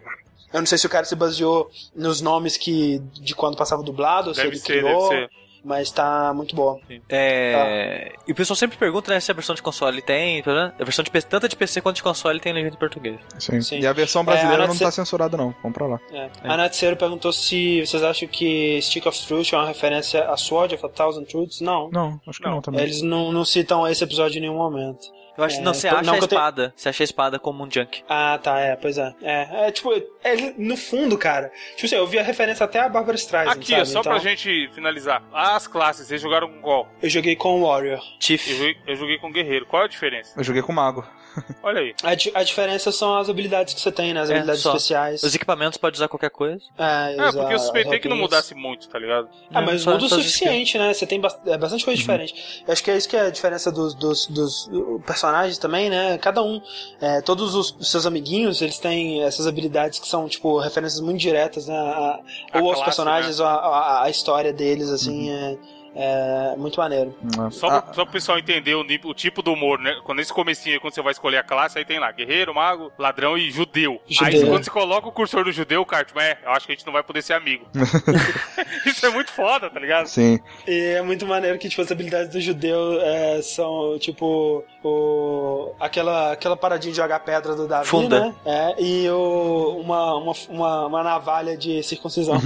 [0.52, 4.28] Eu não sei se o cara se baseou nos nomes que de quando passava dublado,
[4.28, 5.30] ou se Deve ele ser, criou, deve ser.
[5.64, 6.78] mas tá muito boa.
[7.08, 10.42] É, E o pessoal sempre pergunta né, se a versão de console tem.
[10.46, 10.72] né?
[10.78, 13.18] A versão de PC, tanto de PC quanto de console tem legenda em português.
[13.38, 13.60] Sim.
[13.60, 13.78] Sim.
[13.80, 15.52] E a versão brasileira É, a não Natse- tá censurada, não.
[15.52, 16.00] Compra lá.
[16.12, 16.30] É.
[16.44, 20.74] A Natseiro perguntou se vocês acham que Stick of Truth é uma referência a Sword
[20.74, 21.60] of a Thousand Truths.
[21.60, 21.90] Não.
[21.90, 22.62] Não, acho que não, Não.
[22.62, 22.82] também.
[22.82, 25.06] Eles não, não citam esse episódio em nenhum momento.
[25.36, 26.72] Eu acho É, que não, você por- acha não a eu tenho- espada.
[26.76, 28.02] Você acha a espada como um junk.
[28.08, 29.14] Ah, tá, é, pois é.
[29.22, 29.90] É, é tipo,
[30.22, 33.70] é, no fundo, cara, tipo assim, eu vi a referência até a Barbara Streisand, Aqui,
[33.70, 33.82] sabe?
[33.82, 35.22] ó, só Então, pra gente finalizar.
[35.32, 36.88] As classes, vocês jogaram com qual?
[37.02, 37.98] Eu joguei com o Warrior.
[37.98, 38.52] Eu Tiff.
[38.52, 39.66] joguei, eu joguei com Guerreiro.
[39.66, 40.32] Qual é a diferença?
[40.38, 41.04] Eu joguei com Mago.
[41.62, 41.94] Olha aí.
[42.02, 44.20] A, di- a diferença são as habilidades que você tem, né?
[44.20, 44.70] As É, habilidades só.
[44.70, 45.22] especiais.
[45.22, 46.60] Os equipamentos pode usar qualquer coisa.
[46.78, 49.28] É, É, porque eu suspeitei que não mudasse muito, tá ligado?
[49.52, 50.92] Ah, mas só- muda o suficiente, né?
[50.92, 51.86] Você tem bast- é, bastante Uhum.
[51.86, 52.62] coisa diferente.
[52.66, 54.68] Eu acho que é isso que é a diferença dos, dos, dos
[55.06, 56.18] personagens também, né?
[56.18, 56.60] Cada um,
[57.00, 61.18] é, todos os, os seus amiguinhos, eles têm essas habilidades que são, tipo, referências muito
[61.20, 61.76] diretas, né?
[61.76, 62.20] A-
[62.52, 65.34] A ou aos classe, personagens, ou a, a, a história deles, assim, Uhum.
[65.36, 65.58] é,
[65.94, 67.14] é muito maneiro.
[67.50, 69.96] Só, Ah, pra, só pro pessoal entender o, o tipo do humor, né?
[70.04, 72.92] Quando esse comecinho aí, quando você vai escolher a classe, aí tem lá guerreiro, mago,
[72.98, 74.00] ladrão e judeu.
[74.20, 74.48] Aí Judeu.
[74.48, 76.86] quando você coloca o cursor do judeu, cara, tipo, é, eu acho que a gente
[76.86, 77.66] não vai poder ser amigo.
[78.86, 80.06] Isso é muito foda, tá ligado?
[80.06, 80.38] Sim.
[80.66, 86.32] E é muito maneiro que, tipo, as habilidades do judeu é, são, tipo, o, aquela,
[86.32, 88.20] aquela paradinha de jogar pedra do Davi, Funda.
[88.20, 88.34] né?
[88.44, 92.36] É, e o, uma, uma, uma, uma navalha de circuncisão.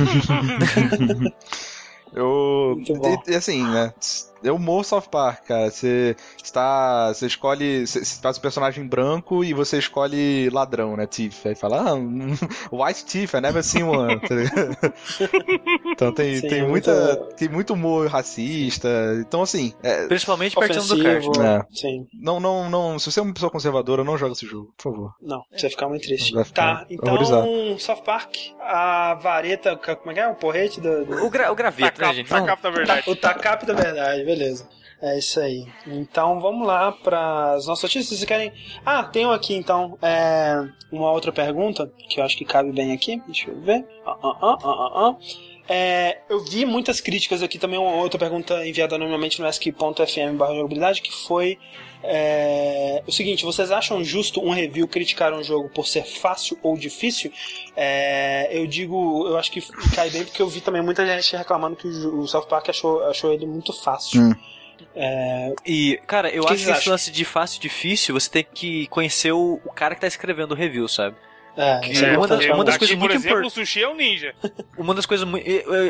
[2.14, 2.80] Eu.
[3.26, 3.92] E, e assim, né?
[4.44, 5.70] Eu morro South Park, cara.
[5.70, 7.08] Você está.
[7.12, 7.86] Você escolhe.
[7.86, 11.06] Você faz o personagem branco e você escolhe ladrão, né?
[11.06, 11.46] Thief.
[11.46, 12.34] Aí fala, ah, um,
[12.70, 14.20] White Thief, I never seen one.
[14.20, 14.34] tá
[15.92, 16.94] então tem, Sim, tem é muita.
[16.94, 18.88] muito- Tem muito humor racista.
[19.20, 19.72] Então, assim.
[19.82, 21.28] é, Principalmente partindo do card.
[21.28, 21.46] Ofensivo.
[21.46, 21.66] É.
[21.72, 22.06] Sim.
[22.14, 22.98] não, não, não.
[22.98, 25.14] Se você é uma pessoa conservadora, não joga esse jogo, por favor.
[25.20, 26.32] Não, você vai ficar muito triste.
[26.34, 27.78] Vai ficar Tá, então, horrorizado.
[27.78, 30.28] South Park, a vareta, como é que é?
[30.28, 31.04] O porrete do...
[31.04, 32.28] do- O, gra o graveto, né, Tacar, gente?
[32.28, 33.10] tacar da verdade.
[33.10, 34.68] O TACAP da verdade, beleza.
[35.00, 35.66] É isso aí.
[35.86, 38.18] Então vamos lá para as nossas notícias.
[38.18, 38.52] Vocês querem.
[38.84, 43.20] Ah, tenho aqui então é, uma outra pergunta que eu acho que cabe bem aqui.
[43.26, 43.84] Deixa eu ver.
[44.06, 45.16] Ah, ah, ah.
[45.68, 47.78] É, eu vi muitas críticas aqui também.
[47.78, 51.58] Uma outra pergunta enviada anonimamente no ask.fm jogabilidade que foi.
[52.06, 56.76] É, o seguinte, vocês acham justo um review criticar um jogo por ser fácil ou
[56.76, 57.32] difícil?
[57.74, 59.62] É, eu digo, eu acho que
[59.94, 63.32] cai bem porque eu vi também muita gente reclamando que o, South Park achou, achou
[63.32, 64.20] ele muito fácil.
[64.20, 64.34] Hum.
[65.64, 68.86] E, cara, eu que acho que esse lance de fácil e difícil, você tem que
[68.88, 71.16] conhecer o, o cara que tá escrevendo o review, sabe?
[71.56, 72.50] É, Que isso é uma das- importante.
[72.52, 74.34] uma das Aqui, coisas por muito exemplo, impor- o sushi é um ninja.
[74.76, 75.46] Uma das coisas muito.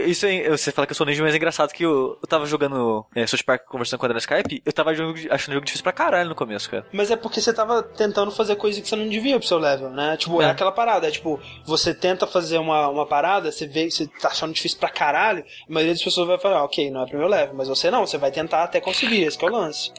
[0.06, 2.44] Isso é, você fala que eu sou ninja, mas é engraçado que eu, eu tava
[2.44, 5.64] jogando é, South Park conversando com a no Skype, eu tava jogo- achando o jogo
[5.64, 6.86] difícil pra caralho no começo, cara.
[6.92, 9.88] Mas é porque você tava tentando fazer coisa que você não devia pro seu level,
[9.88, 10.16] né?
[10.18, 10.50] Tipo, é, É.
[10.50, 14.52] aquela parada, é tipo, você tenta fazer uma, uma parada, você vê você tá achando
[14.52, 17.54] difícil pra caralho, a maioria das pessoas vai falar, ok, não é pro meu level,
[17.54, 19.90] mas você não, você vai tentar até conseguir, esse que é o lance.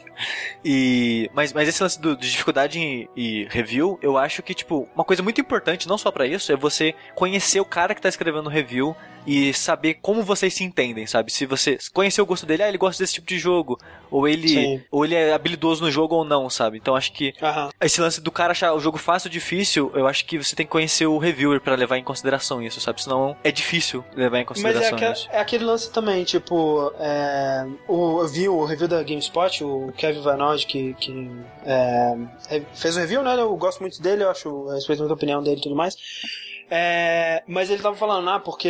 [0.64, 1.30] E.
[1.34, 5.22] Mas, mas esse lance do, de dificuldade e review, eu acho que, tipo, uma coisa
[5.22, 5.55] muito importante,
[5.88, 8.94] não só pra isso, é você conhecer o cara que tá escrevendo o review
[9.26, 11.32] e saber como vocês se entendem, sabe?
[11.32, 13.76] Se você conhecer o gosto dele, ah, ele gosta desse tipo de jogo,
[14.08, 14.82] ou ele, Sim.
[14.88, 16.76] ou ele é habilidoso no jogo ou não, sabe?
[16.78, 17.70] Então acho que Aham.
[17.80, 20.64] esse lance do cara achar o jogo fácil ou difícil, eu acho que você tem
[20.64, 23.02] que conhecer o reviewer pra levar em consideração isso, sabe?
[23.02, 25.28] Senão é difícil levar em Mas é, consideração isso.
[25.32, 30.20] é aquele lance também, tipo, é, o, eu vi o review da GameSpot, o Kevin
[30.20, 31.28] Vanod, que, que
[31.64, 32.16] é,
[32.48, 33.34] re- fez o review, né?
[33.40, 35.96] Eu gosto muito dele, eu acho, eu respeito muito a opinião dele e tudo mais.
[36.68, 38.68] É, mas ele tava falando, ah, porque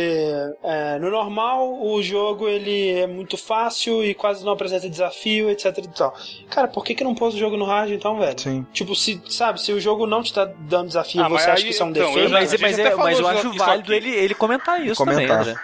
[0.63, 5.75] é, no normal o jogo ele é muito fácil e quase não apresenta desafio, etc
[5.79, 6.15] e tal.
[6.47, 8.39] Cara, por que que não pôs o jogo no hard então, velho?
[8.39, 8.63] Sim.
[8.71, 11.63] Tipo, se, sabe, se o jogo não te tá dando desafio, Ah, você acha aí,
[11.63, 12.29] que isso é um então, eu defeito?
[12.29, 15.23] já- Mas, mas, é, mas eu acho válido ele, ele comentar isso Comentar.
[15.39, 15.55] também, André.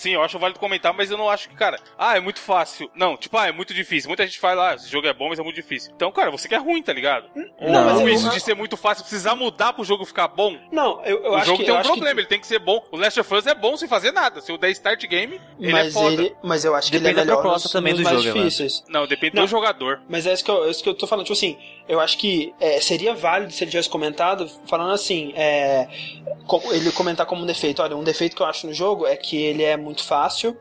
[0.00, 2.90] Sim, eu acho válido comentar, mas eu não acho que, cara, ah, é muito fácil.
[2.94, 4.08] Não, tipo, ah, é muito difícil.
[4.08, 5.92] Muita gente fala, ah, esse jogo é bom, mas é muito difícil.
[5.94, 7.26] Então, cara, você que é ruim, tá ligado?
[7.60, 10.56] Não, mas Ou eu- isso de ser muito fácil, precisar mudar pro jogo ficar bom.
[10.72, 12.40] Não, eu, eu o acho jogo que tem eu um acho que- problema, ele tem
[12.40, 12.82] que ser bom.
[12.90, 14.40] O Last of Us é bom sem fazer nada.
[14.40, 16.14] Se eu der start game, ele mas é foda.
[16.14, 18.04] ele, mas eu acho que Depende ele é da melhor proposta nos, também nos do
[18.10, 18.82] mais jogo, difíceis.
[18.88, 19.42] Não, depende Não.
[19.44, 20.00] do jogador.
[20.08, 22.16] Mas é isso que, eu, é isso que eu tô falando, tipo assim, eu acho
[22.16, 25.88] que é, seria válido se ele tivesse comentado, falando assim, é,
[26.72, 29.36] ele comentar como um defeito, olha, um defeito que eu acho no jogo é que
[29.36, 30.56] ele é muito fácil,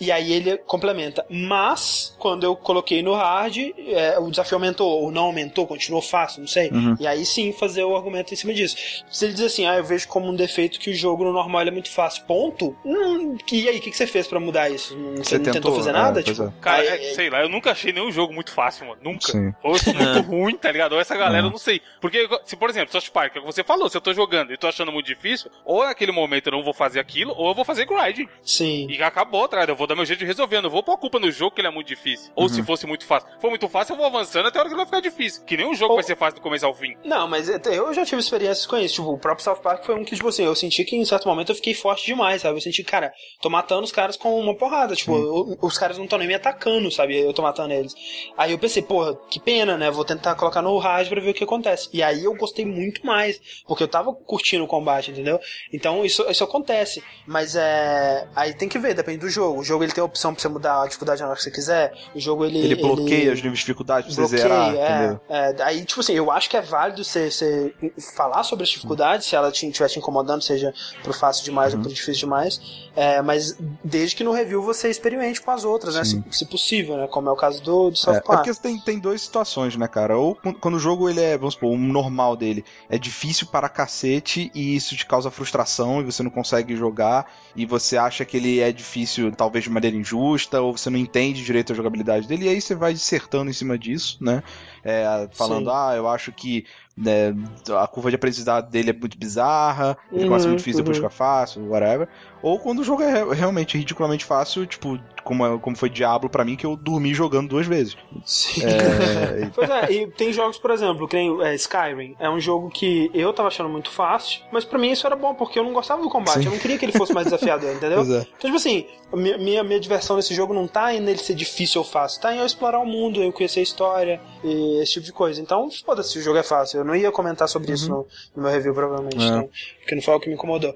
[0.00, 1.24] e aí ele complementa.
[1.28, 3.56] Mas, quando eu coloquei no hard,
[3.88, 6.70] é, o desafio aumentou, ou não aumentou, continuou fácil, não sei.
[6.70, 6.96] Uhum.
[6.98, 8.76] E aí sim fazer o argumento em cima disso.
[9.10, 11.62] Se ele diz assim, ah, eu vejo como um defeito que o jogo no normal
[11.62, 12.76] é muito fácil, ponto.
[12.84, 14.96] Hum, e aí, o que, que você fez pra mudar isso?
[14.96, 16.22] Não- Você, não tentou fazer É, nada?
[16.22, 16.52] pois tipo, é.
[16.60, 19.00] Cara, é, sei lá, eu nunca achei nenhum jogo muito fácil, mano.
[19.02, 19.30] Nunca.
[19.32, 19.52] Sim.
[19.62, 20.20] Ou eu sou muito É.
[20.20, 20.92] ruim, tá ligado?
[20.92, 21.48] Ou essa galera, Uhum.
[21.48, 21.80] eu não sei.
[22.00, 24.52] Porque, se, por exemplo, South Park, é o que você falou, se eu tô jogando
[24.52, 27.54] e tô achando muito difícil, ou naquele momento eu não vou fazer aquilo, ou eu
[27.54, 28.26] vou fazer grind.
[28.42, 28.86] Sim.
[28.90, 29.70] E acabou, tá ligado?
[29.70, 30.56] Eu vou dar meu jeito de resolver.
[30.56, 32.32] Eu não vou pôr a culpa no jogo que ele é muito difícil.
[32.34, 32.48] Ou Uhum.
[32.48, 33.28] se fosse muito fácil.
[33.34, 35.44] Se for muito fácil, eu vou avançando até a hora que ele vai ficar difícil.
[35.44, 36.96] Que nenhum jogo Ou- vai ser fácil do começo ao fim.
[37.04, 38.96] Não, mas eu já tive experiências com isso.
[38.96, 41.28] Tipo, o próprio South Park foi um que, tipo assim, eu senti que em certo
[41.28, 42.56] momento eu fiquei forte demais, sabe?
[42.56, 44.94] Eu senti, cara, tô matando os caras com uma porrada.
[44.94, 47.18] Tipo, eu- os caras não estão nem me atacando, sabe?
[47.18, 47.94] Eu tô matando eles.
[48.36, 49.90] Aí eu pensei, porra, que pena, né?
[49.90, 51.88] Vou tentar colocar no hard pra ver o que acontece.
[51.92, 55.38] E aí eu gostei muito mais, porque eu tava curtindo o combate, entendeu?
[55.72, 57.02] Então isso, isso acontece.
[57.26, 58.28] Mas é.
[58.34, 59.60] Aí tem que ver, depende do jogo.
[59.60, 61.50] O jogo ele tem a opção pra você mudar a dificuldade na hora que você
[61.50, 61.92] quiser.
[62.14, 62.58] O jogo ele.
[62.58, 65.20] Ele bloqueia os níveis de dificuldade pra você zerar, entendeu?
[65.28, 65.62] é, é.
[65.62, 67.74] Aí, tipo assim, eu acho que é válido você, você
[68.14, 71.80] falar sobre as dificuldades, se ela estiver te incomodando, seja pro fácil demais Uhum.
[71.80, 72.60] ou pro difícil demais.
[72.96, 76.04] É, mas desde que no review você experimente com as outras, né?
[76.04, 77.06] Se, se possível, né?
[77.06, 78.44] Como é o caso do, do South É, é Park.
[78.44, 80.16] porque tem, tem duas situações, né, cara?
[80.18, 83.68] Ou quando- quando o jogo ele é, vamos supor, o normal dele é difícil para
[83.68, 88.36] cacete e isso te causa frustração e você não consegue jogar e você acha que
[88.36, 92.46] ele é difícil talvez de maneira injusta ou você não entende direito a jogabilidade dele
[92.46, 94.42] e aí você vai dissertando em cima disso, né?
[94.84, 95.70] É, falando, Sim.
[95.70, 96.64] ah, eu acho que
[96.96, 97.34] né,
[97.80, 101.02] a curva de aprendizado dele é muito bizarra, ele Uhum, começa muito difícil, depois uhum.
[101.02, 102.08] fica fácil, whatever.
[102.42, 106.30] Ou quando o jogo é re- realmente ridiculamente fácil, tipo, como, é- como foi Diablo
[106.30, 107.96] pra mim, que eu dormi jogando duas vezes.
[108.24, 108.62] Sim.
[108.64, 112.16] É, e- Pois é, e tem jogos, por exemplo, que nem é, Skyrim.
[112.18, 115.34] É um jogo que eu tava achando muito fácil, mas pra mim isso era bom,
[115.34, 116.40] porque eu não gostava do combate.
[116.40, 116.46] Sim.
[116.46, 117.98] Eu não queria que ele fosse mais desafiador, entendeu?
[117.98, 118.20] Pois é.
[118.20, 121.80] Então, tipo assim, minha, minha, minha diversão nesse jogo não tá em ele ser difícil
[121.82, 125.04] ou fácil, tá em eu explorar o mundo, eu conhecer a história e esse tipo
[125.06, 125.40] de coisa.
[125.40, 126.78] Então, foda-se, o jogo é fácil.
[126.78, 129.26] Eu não ia comentar sobre isso no, no meu review, provavelmente, É.
[129.26, 129.48] então,
[129.80, 130.74] porque não foi o que me incomodou.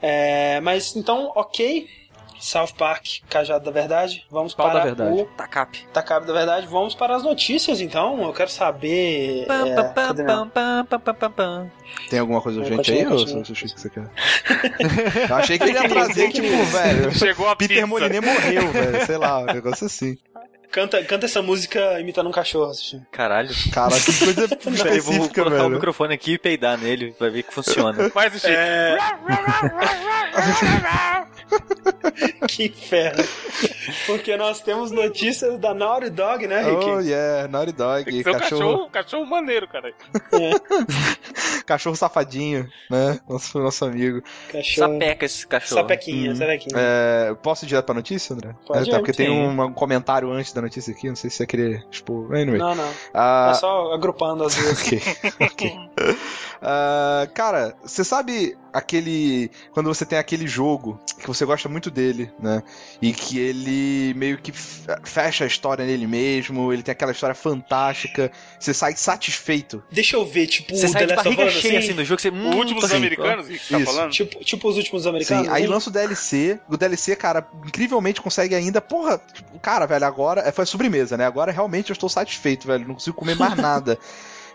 [0.00, 1.88] É, mas, então, ok.
[2.40, 4.22] South Park, Cajado da Verdade.
[4.30, 5.22] Vamos Pau para da verdade.
[5.22, 5.78] o Tacap.
[5.94, 6.66] Tacap da Verdade.
[6.66, 8.20] Vamos para as notícias, então.
[8.22, 9.46] Eu quero saber...
[9.46, 10.48] Pam, é, pam, pam, cadê minha- pam,
[10.84, 11.70] pam, pam, pam, pam.
[12.10, 14.10] Tem alguma coisa urgente aí, ou você achou que você quer?
[15.30, 17.14] Eu achei que ele ia trazer, tipo, velho.
[17.14, 17.86] Chegou a Peter pizza.
[17.86, 19.06] Moliné morreu, velho.
[19.06, 20.18] Sei lá, um negócio assim.
[20.74, 23.00] Canta, canta essa música imitando um cachorro, assistir.
[23.12, 23.48] Caralho.
[23.72, 24.48] Cara, que coisa
[24.82, 25.70] Peraí, vou colocar o velho.
[25.70, 28.10] microfone aqui e peidar nele, vai ver que funciona.
[28.10, 28.52] Faz o Chico.
[28.52, 28.98] É...
[32.48, 33.24] que inferno.
[34.06, 36.84] Porque nós temos notícias da Naughty Dog, né, Rick?
[36.84, 39.92] Oh, yeah, Naughty Dog, cachorro, cachorro, cachorro maneiro, cara.
[41.66, 43.18] cachorro safadinho, né?
[43.28, 44.22] Nosso, nosso amigo.
[44.50, 44.92] Cachorro.
[44.94, 45.80] Sapeca esse cachorro.
[45.80, 46.36] Sapequinha, Uhum.
[46.36, 46.76] sapequinha.
[46.76, 48.54] É, posso ir direto pra notícia, André?
[48.66, 51.30] Pode é, tá, ir, porque tem um, um comentário antes da notícia aqui, não sei
[51.30, 52.34] se você queria expor.
[52.34, 52.58] Anyway.
[52.58, 52.90] Não, não.
[53.12, 54.80] Ah, É só agrupando as duas.
[54.82, 55.02] ok,
[55.40, 55.72] ok.
[56.62, 59.50] Ah, cara, você sabe aquele.
[59.72, 62.62] Quando você tem aquele jogo que você gosta muito dele, né?
[63.00, 64.52] E que ele meio que
[65.04, 69.82] fecha a história nele mesmo, ele tem aquela história fantástica, você sai satisfeito.
[69.90, 71.96] Deixa eu ver, tipo, Você o sai The de Last of Us, cheia assim, assim
[71.96, 72.30] do jogo, você.
[72.30, 74.10] Hum, último dos tô- americanos, que você tá falando?
[74.10, 75.46] Tipo, tipo os últimos americanos.
[75.46, 75.68] Sim, aí né?
[75.68, 80.50] lança o DLC, o DLC, cara, incrivelmente consegue ainda, porra, tipo, cara, velho, agora é,
[80.50, 81.24] foi sobremesa, né?
[81.24, 83.98] Agora realmente eu estou satisfeito, velho, não consigo comer mais nada.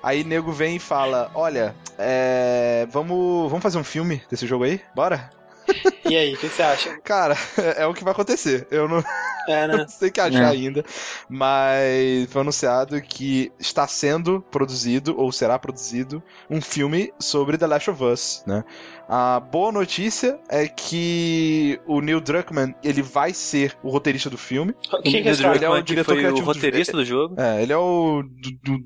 [0.02, 4.80] Aí nego vem e fala: Olha, é, vamos, vamos fazer um filme desse jogo aí?
[4.96, 5.30] Bora?
[6.10, 6.98] E aí, o que, você acha?
[7.04, 7.36] Cara,
[7.78, 8.68] é o que vai acontecer.
[8.72, 9.04] Eu não,
[9.48, 9.78] É, né?
[9.78, 10.48] não sei o que achar É.
[10.48, 10.84] ainda,
[11.30, 17.92] mas foi anunciado que está sendo produzido, ou será produzido, um filme sobre The Last
[17.92, 18.64] of Us, né?
[19.08, 24.74] A boa notícia é que o Neil Druckmann, ele vai ser o roteirista do filme.
[25.04, 25.56] Quem que é esse cara?
[25.56, 27.36] Ele é o diretor foi o criativo do- roteirista do jogo.
[27.40, 28.84] É, ele é o do, do-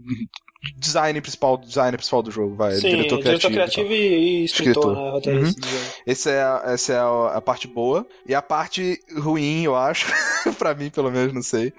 [0.77, 3.35] design principal, designer principal do jogo, vai, Sim, diretor criativo.
[3.37, 3.51] e tal.
[3.51, 5.33] criativo e, e escritor, Escritor.
[5.41, 5.45] né?
[5.47, 5.97] Jogo.
[6.07, 8.07] Esse é, a- essa é a, a parte boa.
[8.27, 10.05] E a parte ruim, eu acho,
[10.57, 11.73] pra mim pelo menos, não sei,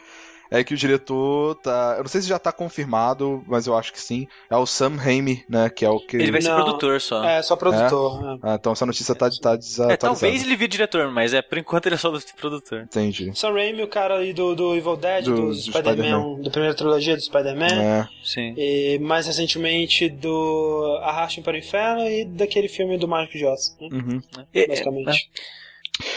[0.51, 1.95] é que o diretor tá.
[1.97, 4.27] Eu não sei se já tá confirmado, mas eu acho que sim.
[4.51, 5.69] É o Sam Raimi, né?
[5.71, 6.16] Que é o que.
[6.16, 6.57] Ele vai ser Não.
[6.65, 7.25] produtor só.
[7.25, 8.23] É, só produtor.
[8.23, 8.39] né?
[8.43, 9.97] Ah, então essa notícia tá, tá É, desatualizada.
[9.97, 12.83] talvez ele vire diretor, mas é por enquanto ele é só produtor.
[12.83, 13.33] Entendi.
[13.35, 16.75] Sam Raimi, o cara aí do, do Evil Dead, Do- do, do Spider-Man, da primeira
[16.75, 17.83] trilogia do Spider-Man.
[17.83, 18.09] É.
[18.23, 18.55] Sim.
[18.57, 23.77] E mais recentemente do Arrastem para o Inferno e daquele filme do Mágico de Oz,
[23.81, 23.89] né?
[23.93, 24.23] Uhum.
[24.53, 25.31] É, basicamente.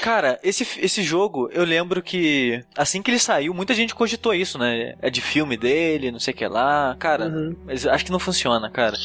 [0.02, 4.58] Cara, esse, esse jogo, eu lembro que assim que ele saiu, muita gente cogitou isso,
[4.58, 4.95] né?
[5.02, 6.95] É de filme dele, não sei o que lá.
[6.99, 7.56] Cara, Uhum.
[7.66, 8.95] mas acho que não funciona, cara.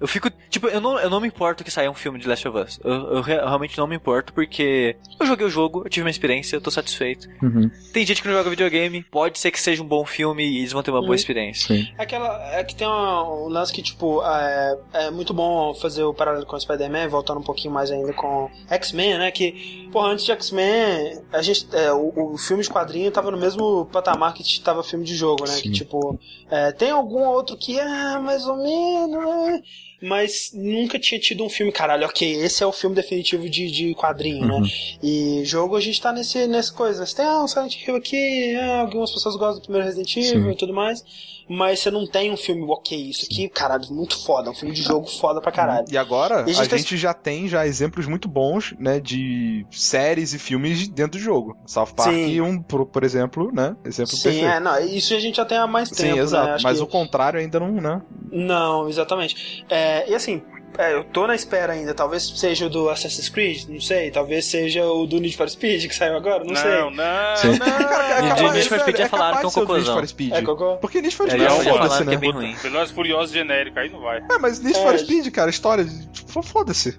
[0.00, 2.48] Eu fico, tipo, eu não, eu não me importo que saia um filme de Last
[2.48, 2.80] of Us.
[2.82, 6.10] Eu, eu re- realmente não me importo, porque eu joguei o jogo, eu tive uma
[6.10, 7.28] experiência, eu tô satisfeito.
[7.42, 7.70] Uhum.
[7.92, 10.72] Tem gente que não joga videogame, pode ser que seja um bom filme e eles
[10.72, 11.06] vão ter uma Uhum.
[11.06, 11.76] boa experiência.
[11.76, 11.88] Sim.
[11.98, 16.02] É Aquela, é que tem uma- um lance que, tipo, é, é muito bom fazer
[16.02, 19.30] o paralelo com o Spider-Man, voltando um pouquinho mais ainda com X-Men, né?
[19.30, 23.36] Que, porra, antes de X-Men, a gente, é, o, o filme de quadrinho tava no
[23.36, 25.54] mesmo patamar que tava filme de jogo, né?
[25.54, 25.62] Sim.
[25.62, 26.18] Que, tipo,
[26.50, 29.62] é, tem algum outro que é mais ou menos, né?
[30.02, 33.94] Mas nunca tinha tido um filme, caralho, ok, esse é o filme definitivo de, de
[33.94, 34.54] quadrinho, né?
[34.54, 34.68] Uhum.
[35.00, 37.06] E jogo a gente tá nesse, nessa coisa.
[37.06, 40.44] Você tem ah, um Silent Hill aqui, ah, algumas pessoas gostam do primeiro Resident Evil
[40.44, 40.50] Sim.
[40.50, 41.04] e tudo mais.
[41.48, 44.82] Mas você não tem um filme, ok, isso aqui, caralho, muito foda, um filme de
[44.82, 45.86] jogo foda pra caralho.
[45.90, 49.00] E agora, E a a gente tá- gente já tem já exemplos muito bons, né,
[49.00, 51.56] de séries e filmes dentro do jogo.
[51.66, 52.40] South Park, Sim.
[52.40, 54.46] um, por, por exemplo, né, exemplo Sim, perfeito.
[54.46, 56.46] é, não, isso a gente já tem há mais tempo, Sim, exato.
[56.48, 56.56] né?
[56.62, 58.00] Mas que- o contrário ainda não, né?
[58.30, 59.64] Não, exatamente.
[59.68, 60.42] É, e assim,
[60.78, 61.94] é, eu tô na espera ainda.
[61.94, 64.10] Talvez seja o do Assassin's Creed, não sei.
[64.10, 66.70] Talvez seja o do Need for Speed que saiu agora, não, Não, sei.
[66.70, 66.96] não, não.
[67.62, 69.94] Cara, capaz- de Need for Speed sério, já falaram que é um Need cocôzão.
[69.96, 70.32] for Speed.
[70.32, 70.76] É cocô?
[70.78, 72.14] Porque Need for É, Speed já é, já foda-se, né?
[72.14, 72.54] é bem ruim.
[72.54, 74.18] Velozes Furiosos genérico, aí não vai.
[74.18, 74.82] É, mas Need É.
[74.82, 76.98] for Speed, cara, história, tipo, foda-se.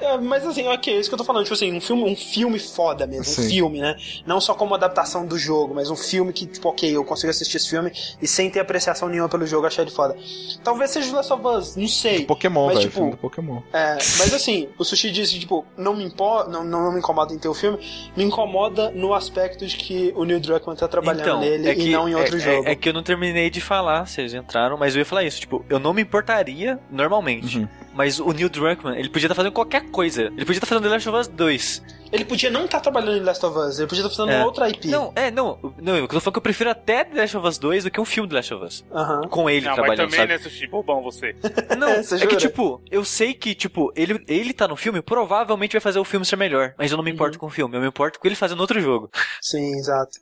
[0.00, 1.44] É, mas assim, ok, é isso que eu tô falando.
[1.44, 3.22] Tipo assim, um filme, um filme foda mesmo.
[3.44, 3.94] Um filme, né?
[4.26, 7.58] Não só como adaptação do jogo, mas um filme que, tipo, ok, eu consigo assistir
[7.58, 10.16] esse filme e sem ter apreciação nenhuma pelo jogo, achar ele foda.
[10.64, 12.24] Talvez seja o Last of Us, não sei.
[12.24, 13.60] Pokémon, Mas, velho, tipo, do Pokémon.
[13.72, 17.38] É, mas assim, o Sushi disse, tipo, não me importa, não, não me incomoda em
[17.38, 17.78] ter o filme,
[18.16, 21.92] me incomoda no aspecto de que o Neil Druckmann tá trabalhando nele é que, e
[21.92, 22.68] não em outro é, jogo.
[22.68, 25.40] É, é que eu não terminei de falar, vocês entraram, mas eu ia falar isso.
[25.40, 27.58] Tipo, eu não me importaria normalmente.
[27.58, 27.68] Uhum.
[27.94, 30.22] Mas o Neil Druckmann, ele podia estar fazendo qualquer coisa.
[30.22, 31.99] Ele podia estar fazendo The Last of Us 2.
[32.12, 34.44] Ele podia não estar trabalhando em Last of Us, ele podia estar fazendo É.
[34.44, 34.88] outra IP.
[34.88, 35.58] Não, é, não.
[35.80, 38.00] Não, eu tô falando que eu prefiro até The Last of Us 2 do que
[38.00, 38.84] um filme The Last of Us.
[38.92, 39.28] Aham.
[39.28, 40.32] Com ele Não, mas trabalhando, também, sabe?
[40.32, 40.66] né, Sushi?
[40.66, 41.36] Bobão você.
[41.78, 45.72] Não, Você é que tipo, eu sei que, tipo, ele, ele tá no filme, provavelmente
[45.72, 46.74] vai fazer o filme ser melhor.
[46.76, 47.40] Mas eu não me importo Uhum.
[47.40, 49.08] com o filme, eu me importo com ele fazendo outro jogo.
[49.40, 50.18] Sim, exato.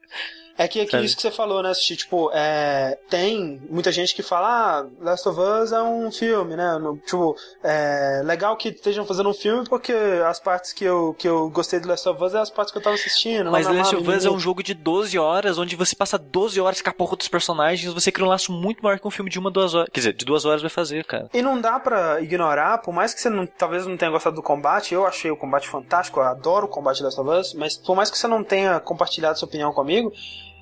[0.59, 1.05] É que, é que Sabe?
[1.07, 1.97] isso que você falou, né, Sushi?
[1.97, 6.77] Tipo, é, tem muita gente que fala, ah, Last of Us é um filme, né?
[7.07, 9.93] Tipo, é legal que estejam fazendo um filme porque
[10.27, 12.79] as partes que eu, que eu gostei do Last of Us é as partes que
[12.79, 13.53] eu tava assistindo.
[13.53, 16.83] Mas Last of Us é um jogo de 12 horas, onde você passa 12 horas
[16.83, 19.39] com a porra dos personagens, você cria um laço muito maior que um filme de
[19.39, 19.89] uma, duas horas.
[19.93, 21.31] Quer dizer, de duas horas vai fazer, cara.
[21.33, 24.43] E não dá pra ignorar, por mais que você não, talvez não tenha gostado do
[24.43, 27.77] combate, eu achei o combate fantástico, eu adoro o combate de Last of Us, mas
[27.77, 30.13] por mais que você não tenha compartilhado sua opinião comigo,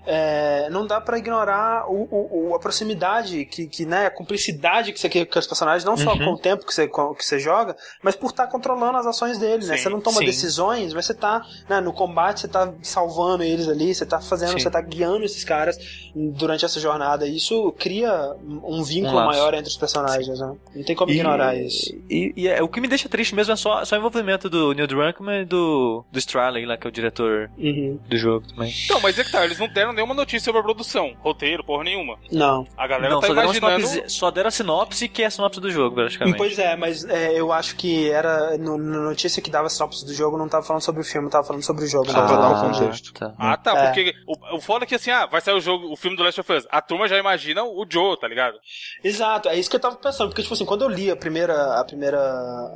[0.06, 4.92] é, não dá pra ignorar o, o- o- a proximidade, que, que, né, a cumplicidade
[4.92, 6.18] que você quer com os personagens, não só Uhum.
[6.18, 9.38] com o tempo que você, com- que você joga, mas por estar controlando as ações
[9.38, 9.76] deles, né?
[9.76, 10.24] Você não toma sim.
[10.26, 14.52] decisões, mas você tá, né, no combate, você tá salvando eles ali, você tá fazendo,
[14.52, 14.60] Sim.
[14.60, 15.76] você tá guiando esses caras
[16.14, 17.26] durante essa jornada.
[17.26, 20.54] E isso cria um vínculo Um maior entre os personagens, né?
[20.74, 21.94] Não tem como ignorar isso.
[22.08, 24.72] E, e é, o que me deixa triste mesmo é só, só o envolvimento do
[24.72, 27.98] Neil Druckmann e do, do Straley lá, que é o diretor Uhum.
[28.08, 28.72] do jogo também.
[28.90, 31.84] Não, mas é que tá, eles não deram nenhuma notícia sobre a produção, roteiro, porra
[31.84, 32.16] nenhuma.
[32.30, 32.66] Não.
[32.76, 33.86] A galera Não, tá só deram, imaginando.
[33.86, 36.36] sinopse, só deram a sinopse, que é a sinopse do jogo, praticamente.
[36.38, 38.56] Pois é, mas é, eu acho que era.
[38.58, 41.44] No, na notícia que dava sinopse do jogo, não tava falando sobre o filme, tava
[41.44, 42.10] falando sobre o jogo.
[42.10, 42.26] Só né?
[42.28, 43.12] pra dar um Ah, contexto.
[43.12, 43.34] tá.
[43.38, 43.86] Ah, tá, É.
[43.86, 46.22] porque o, o foda é que assim, ah, vai sair o jogo, o filme do
[46.22, 46.66] Last of Us.
[46.70, 48.58] A turma já imagina o Joe, tá ligado?
[49.02, 51.80] Exato, é isso que eu tava pensando, porque, tipo assim, quando eu li a primeira,
[51.80, 52.20] a primeira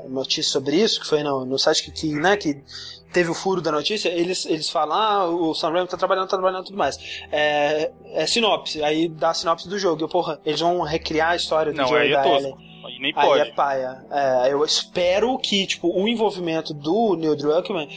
[0.09, 2.63] notícia sobre isso, que foi no, no site que, que, né, que
[3.13, 6.37] teve o furo da notícia, eles, eles falam, ah, o Sam Raimi tá trabalhando, tá
[6.37, 6.99] trabalhando e tudo mais.
[7.31, 10.03] É, é sinopse, aí dá a sinopse do jogo.
[10.03, 12.29] E eu, porra, eles vão recriar a história do Não, Joe aí e é da.
[12.29, 12.55] Ellie.
[12.85, 13.43] Aí nem Aí pode.
[13.43, 14.05] é paia.
[14.11, 17.89] É, eu espero que, tipo, o envolvimento do Neil Druckmann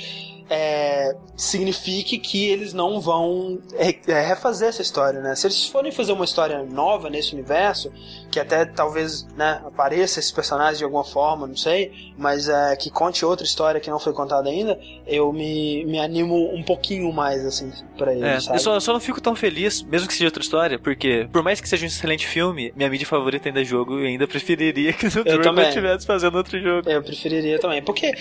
[0.49, 5.35] é, signifique que eles não vão re- é, refazer essa história, né?
[5.35, 7.91] Se eles forem fazer uma história nova nesse universo,
[8.31, 12.89] que até talvez né, apareça esses personagens de alguma forma, não sei, mas é, que
[12.89, 17.45] conte outra história que não foi contada ainda, eu me, me animo um pouquinho mais,
[17.45, 20.41] assim, pra eles, É, eu só, só não fico tão feliz, mesmo que seja outra
[20.41, 23.99] história, porque, por mais que seja um excelente filme, minha mídia favorita ainda é jogo
[23.99, 25.09] e ainda preferiria que o.
[25.23, 26.89] Druckmann estivesse fazendo outro jogo.
[26.89, 27.81] Eu preferiria também.
[27.83, 28.13] Porque é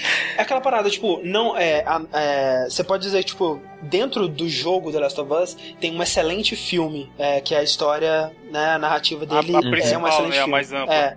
[0.42, 1.82] aquela parada, tipo, não é.
[1.86, 6.02] a- é, Você pode dizer, tipo, dentro do jogo The Last of Us tem um
[6.02, 9.58] excelente filme, é, que é a história, né, a narrativa dele a
[9.94, 10.50] é um excelente né, a filme.
[10.50, 10.94] mais ampla.
[10.94, 11.16] É.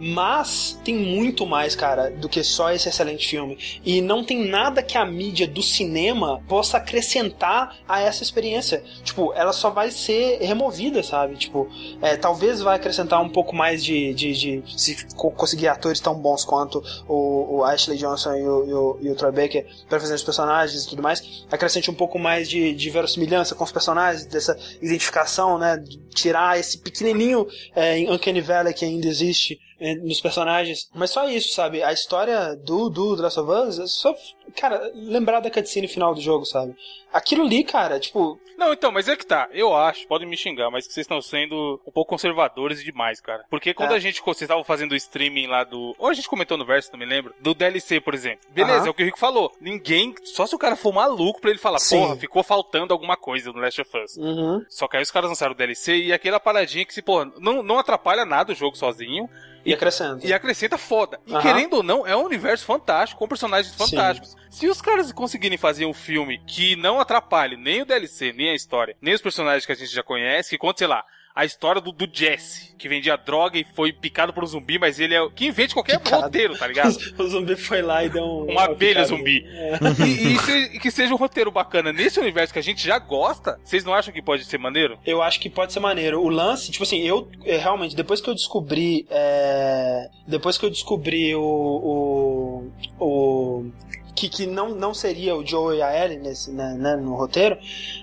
[0.00, 3.58] Mas tem muito mais, cara, do que só esse excelente filme.
[3.84, 8.82] E não tem nada que a mídia do cinema possa acrescentar a essa experiência.
[9.04, 11.36] Tipo, ela só vai ser removida, sabe?
[11.36, 11.68] Tipo,
[12.00, 14.14] é, talvez vai acrescentar um pouco mais de.
[14.14, 18.64] de, de- se co- conseguir atores tão bons quanto o, o Ashley Johnson e o,
[18.66, 21.44] e o, e o Troy Baker pra fazer os personagens e tudo mais.
[21.50, 25.82] Acrescente um pouco mais de, de verossimilhança com os personagens, dessa identificação, né?
[26.14, 27.46] Tirar esse pequenininho
[27.76, 29.60] é, Uncanny Valley que ainda existe
[30.02, 30.88] nos personagens.
[30.94, 31.82] Mas só isso, sabe?
[31.82, 34.14] A história do, do The Last of Us é só.
[34.56, 36.74] Cara, lembrar da cutscene final do jogo, sabe?
[37.12, 38.38] Aquilo ali, cara, tipo.
[38.58, 39.48] Não, então, mas é que tá.
[39.52, 43.44] Eu acho, podem me xingar, mas que vocês estão sendo um pouco conservadores demais, cara.
[43.48, 43.96] Porque quando É.
[43.96, 45.94] a gente, vocês estavam fazendo o streaming lá do.
[45.98, 47.32] Ou a gente comentou no verso, não me lembro.
[47.40, 48.40] Do DLC, por exemplo.
[48.50, 49.50] Beleza, é o que o Rico falou.
[49.60, 50.14] Ninguém.
[50.24, 51.98] Só se o cara for maluco pra ele falar, Sim.
[52.00, 54.16] porra, ficou faltando alguma coisa no Last of Us.
[54.16, 54.64] Uhum.
[54.68, 57.62] Só que aí os caras lançaram o DLC e aquela paradinha que se, porra, não,
[57.62, 59.28] não atrapalha nada o jogo sozinho.
[59.64, 60.26] E acrescenta.
[60.26, 61.20] E acrescenta foda.
[61.26, 61.42] E Aham.
[61.42, 63.78] querendo ou não, é um universo fantástico, com personagens Sim.
[63.78, 64.36] fantásticos.
[64.48, 68.54] Se os caras conseguirem fazer um filme que não atrapalhe nem o DLC, nem a
[68.54, 71.04] história, nem os personagens que a gente já conhece, que conta, sei lá,
[71.40, 75.00] a história do, do Jesse, que vendia droga e foi picado por um zumbi, mas
[75.00, 75.22] ele é.
[75.22, 76.22] o- que invente qualquer Picado.
[76.24, 76.94] roteiro, tá ligado?
[77.18, 79.44] o zumbi foi lá e deu um, Uma abelha zumbi.
[79.48, 79.78] É.
[80.06, 82.98] E, e se- e que seja um roteiro bacana nesse universo que a gente já
[82.98, 84.98] gosta, vocês não acham que pode ser maneiro?
[85.06, 86.20] Eu acho que pode ser maneiro.
[86.22, 89.06] O lance, tipo assim, eu é, realmente, depois que eu descobri.
[89.10, 91.40] é, depois que eu descobri o.
[91.40, 93.70] o, o
[94.14, 97.56] que, que não, não seria o Joe e a Ellie nesse, né, né, no roteiro.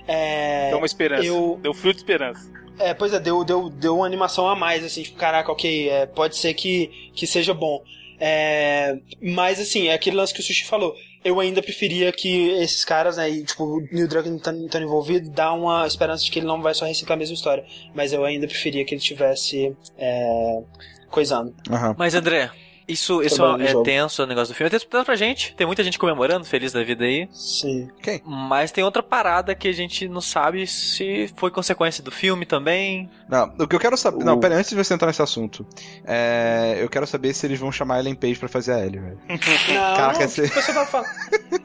[0.07, 1.23] É, Deu uma esperança.
[1.25, 2.51] eu- Deu fio de esperança.
[2.79, 6.05] É, pois é, deu, deu, deu uma animação a mais, assim, tipo, caraca, ok, é,
[6.05, 7.83] pode ser que, que seja bom.
[8.19, 10.95] É, mas assim, é aquele lance que o Sushi falou.
[11.23, 15.51] Eu ainda preferia que esses caras, né, e, tipo, o Neil Druckmann estando envolvido, dá
[15.53, 17.65] uma esperança de que ele não vai só reciclar a mesma história.
[17.93, 20.61] Mas eu ainda preferia que ele tivesse é,
[21.09, 21.53] coisando.
[21.69, 21.95] Aham.
[21.97, 22.49] Mas André,
[22.87, 23.83] isso, isso Trabalho no é jogo.
[23.83, 24.67] tenso o negócio do filme.
[24.67, 25.53] É tenso pra gente.
[25.55, 27.27] Tem muita gente comemorando, feliz da vida aí.
[27.31, 27.89] Sim.
[28.25, 33.09] Mas tem outra parada que a gente não sabe se foi consequência do filme também.
[33.29, 34.23] Não, o que eu quero saber.
[34.23, 35.65] Não, O- pera, antes de você entrar nesse assunto,
[36.05, 38.99] é, eu quero saber se eles vão chamar a Ellen Page pra fazer a Ellie,
[38.99, 39.19] velho.
[39.27, 41.07] Não, Caraca, não, você- o pessoal tá falando.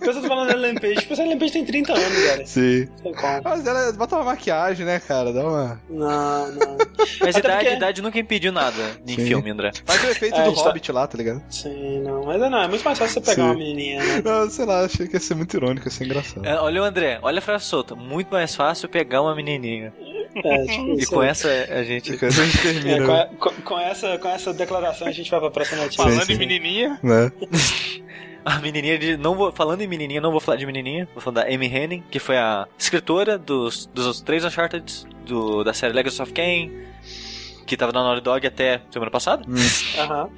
[0.02, 0.96] Tá falando da Ellen Page.
[0.96, 2.46] Tipo, essa Ellen Page tem 30 anos, velho.
[2.46, 2.88] Sim.
[3.04, 3.12] Não.
[3.44, 5.32] Mas ela bota uma maquiagem, né, cara?
[5.32, 5.80] Dá uma.
[5.88, 6.78] Não, não.
[7.20, 9.26] Mas Até idade, porque- idade nunca impediu nada em Sim.
[9.26, 9.70] filme, André.
[9.84, 11.42] Faz o efeito É, do a tá- Hobbit lá, tá ligado?
[11.50, 12.24] Sim, não.
[12.24, 13.48] Mas não, é muito mais fácil você pegar Sim.
[13.50, 14.22] uma menininha, né?
[14.24, 16.44] Não, sei lá, achei que ia ser muito irônico, ia ser engraçado.
[16.46, 17.94] É, olha o André, olha a frase solta.
[17.94, 19.92] Muito mais fácil pegar uma menininha.
[20.34, 22.12] É, tipo, E com essa a gente.
[22.24, 25.38] A gente É, termina, com, a- com- com essa, com essa declaração a gente vai
[25.40, 26.02] pra próxima notícia.
[26.02, 26.32] Falando sim.
[26.32, 27.30] em menininha, né?
[28.44, 29.16] A menininha de.
[29.16, 31.06] Não vou, falando em menininha, não vou falar de menininha.
[31.14, 34.84] Vou falar da Amy Henning, que foi a escritora dos, dos três Uncharted,
[35.24, 36.72] do, da série Legacy of Kain,
[37.64, 39.44] que tava na Naughty Dog até semana passada.
[39.96, 40.28] Aham.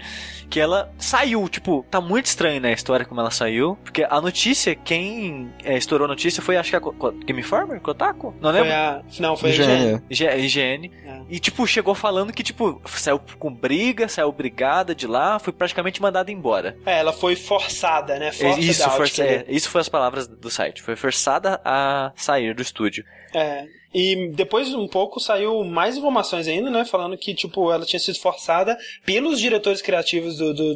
[0.51, 4.21] Que ela saiu, tipo, tá muito estranho, né, a história como ela saiu, porque a
[4.21, 6.81] notícia, quem é, estourou a notícia foi, acho que a
[7.25, 8.73] Game Informer, Kotaku, não Foi lembro?
[8.75, 9.03] a.
[9.19, 9.67] Não, foi a IGN.
[9.75, 10.03] IGN.
[10.11, 10.91] IG IGN.
[11.07, 11.21] É.
[11.31, 16.01] E, tipo, chegou falando que, tipo, saiu com briga, saiu brigada de lá, foi praticamente
[16.03, 16.77] mandada embora.
[16.85, 18.31] É, ela foi forçada, né?
[18.33, 20.83] Forçada isso, força, que- é, isso foi as palavras do site.
[20.83, 23.05] Foi forçada a sair do estúdio.
[23.33, 23.67] É.
[23.97, 26.85] E depois, um pouco, saiu mais informações ainda, né?
[26.85, 28.77] Falando que, tipo, ela tinha sido forçada
[29.07, 30.75] pelos diretores criativos do, do,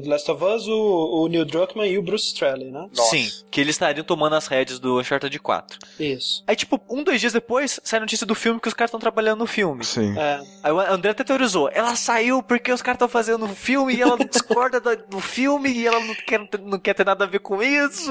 [0.00, 2.88] do Last of Us, o, o Neil Druckmann e o Bruce Straley, né?
[2.96, 3.10] Nossa.
[3.10, 5.78] Sim, que eles estariam tomando as rédeas do Uncharted 4.
[5.98, 6.42] Isso.
[6.46, 9.00] Aí, tipo, um, dois dias depois, sai a notícia do filme que os caras estão
[9.00, 9.84] trabalhando no filme.
[9.84, 10.16] Sim.
[10.18, 10.40] É.
[10.62, 14.02] Aí o André até teorizou, ela saiu porque os caras estão fazendo um filme e
[14.02, 17.40] ela discorda do, do filme e ela não quer, não quer ter nada a ver
[17.40, 18.10] com isso.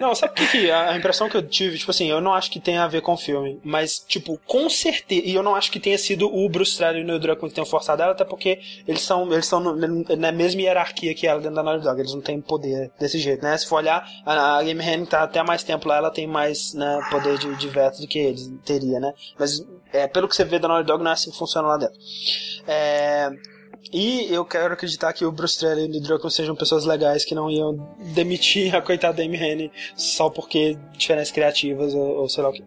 [0.00, 2.50] Não, sabe o que, que a impressão que eu tive, tipo assim, eu não acho
[2.50, 5.70] que tenha a ver com o filme, mas, tipo, com certeza, e eu não acho
[5.70, 8.24] que tenha sido o Bruce Straley e o Neil Druckmann que tenham forçado ela, até
[8.24, 9.76] porque eles são, eles no-
[10.16, 13.42] na mesma hierarquia que ela dentro da Naughty Dog, eles não têm poder desse jeito,
[13.42, 13.56] né?
[13.56, 16.74] Se for olhar, a, a Game Hand tá até mais tempo lá, ela tem mais,
[16.74, 19.12] né, poder de, de veto do que eles teria, né?
[19.38, 21.76] Mas, é, pelo que você vê da Naughty Dog, não é assim que funciona lá
[21.76, 21.98] dentro.
[22.66, 23.30] É...
[23.92, 27.34] E eu quero acreditar que o Bruce Straley e o Druckmann sejam pessoas legais que
[27.34, 32.42] não iam demitir a coitada da Amy Hennig só porque diferenças criativas ou, ou sei
[32.42, 32.64] lá o que.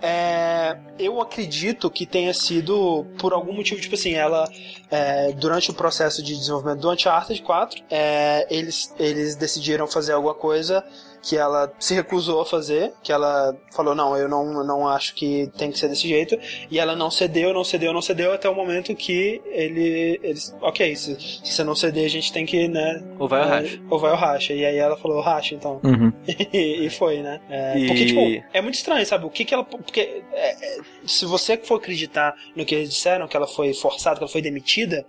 [0.00, 4.48] É, eu acredito que tenha sido por algum motivo, tipo assim, ela
[4.90, 10.34] é, durante o processo de desenvolvimento do Uncharted 4, é, eles, eles decidiram fazer alguma
[10.34, 10.84] coisa
[11.24, 15.50] que ela se recusou a fazer, que ela falou, não, eu não, não acho que
[15.56, 16.38] tem que ser desse jeito,
[16.70, 20.94] e ela não cedeu, não cedeu, não cedeu, até o momento que ele, eles, ok,
[20.94, 23.02] se, se você não ceder, a gente tem que, né...
[23.18, 23.80] Ou vai ao é, racha.
[23.88, 25.80] Ou vai ao racha, e aí ela falou, racha, então.
[25.82, 26.12] Uhum.
[26.52, 27.40] e, e foi, né?
[27.48, 29.24] É, E- Porque, tipo, é muito estranho, sabe?
[29.24, 29.64] O que que ela...
[29.64, 34.16] Porque é, é, se você for acreditar no que eles disseram, que ela foi forçada,
[34.16, 35.06] que ela foi demitida,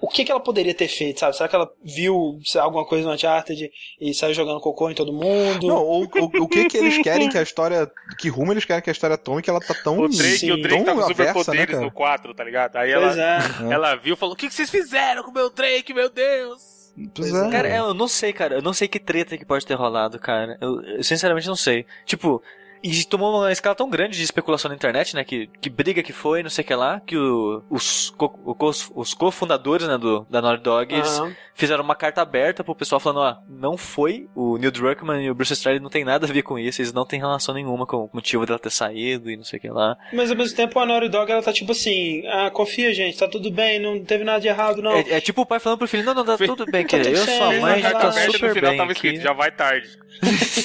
[0.00, 1.36] o que que ela poderia ter feito, sabe?
[1.36, 5.66] Será que ela viu alguma coisa no Uncharted e saiu jogando cocô em todo mundo?
[5.66, 7.90] Não, ou, o o que que eles querem que a história.
[8.18, 9.98] Que rumo eles querem que a história tome que ela tá tão.
[9.98, 10.52] O Drake, Sim.
[10.52, 12.76] o Drake tá com aversa, superpoderes né, no 4, tá ligado?
[12.76, 13.72] Aí Pois ela, é.
[13.72, 16.92] ela viu e falou: O que, que vocês fizeram com o meu Drake, meu Deus?
[16.96, 17.46] É.
[17.46, 17.50] é.
[17.50, 18.56] Cara, eu não sei, cara.
[18.56, 20.58] Eu não sei que treta que pode ter rolado, cara.
[20.60, 21.86] Eu, eu sinceramente não sei.
[22.04, 22.42] Tipo,
[22.82, 25.22] e tomou uma escala tão grande de especulação na internet, né?
[25.24, 28.38] Que, que briga que foi, não sei o que lá, que o- os, co-
[28.94, 31.34] os cofundadores né, do, da Naughty Dog eles Aham.
[31.54, 35.34] fizeram uma carta aberta pro pessoal falando, ó, não foi, o Neil Druckmann e o
[35.34, 37.98] Bruce Straley não tem nada a ver com isso, eles não têm relação nenhuma com
[38.04, 39.96] o motivo dela ter saído e não sei o que lá.
[40.12, 43.28] Mas ao mesmo tempo a Naughty Dog ela tá tipo assim, ah, confia gente, tá
[43.28, 44.92] tudo bem, não teve nada de errado não.
[44.92, 47.10] É, é tipo o pai falando pro filho, não, não, tá tudo bem, Tá querido,
[47.10, 49.06] eu sua certo, mãe já tá aberta, no super final bem tava aqui.
[49.06, 49.88] escrito: Já vai tarde.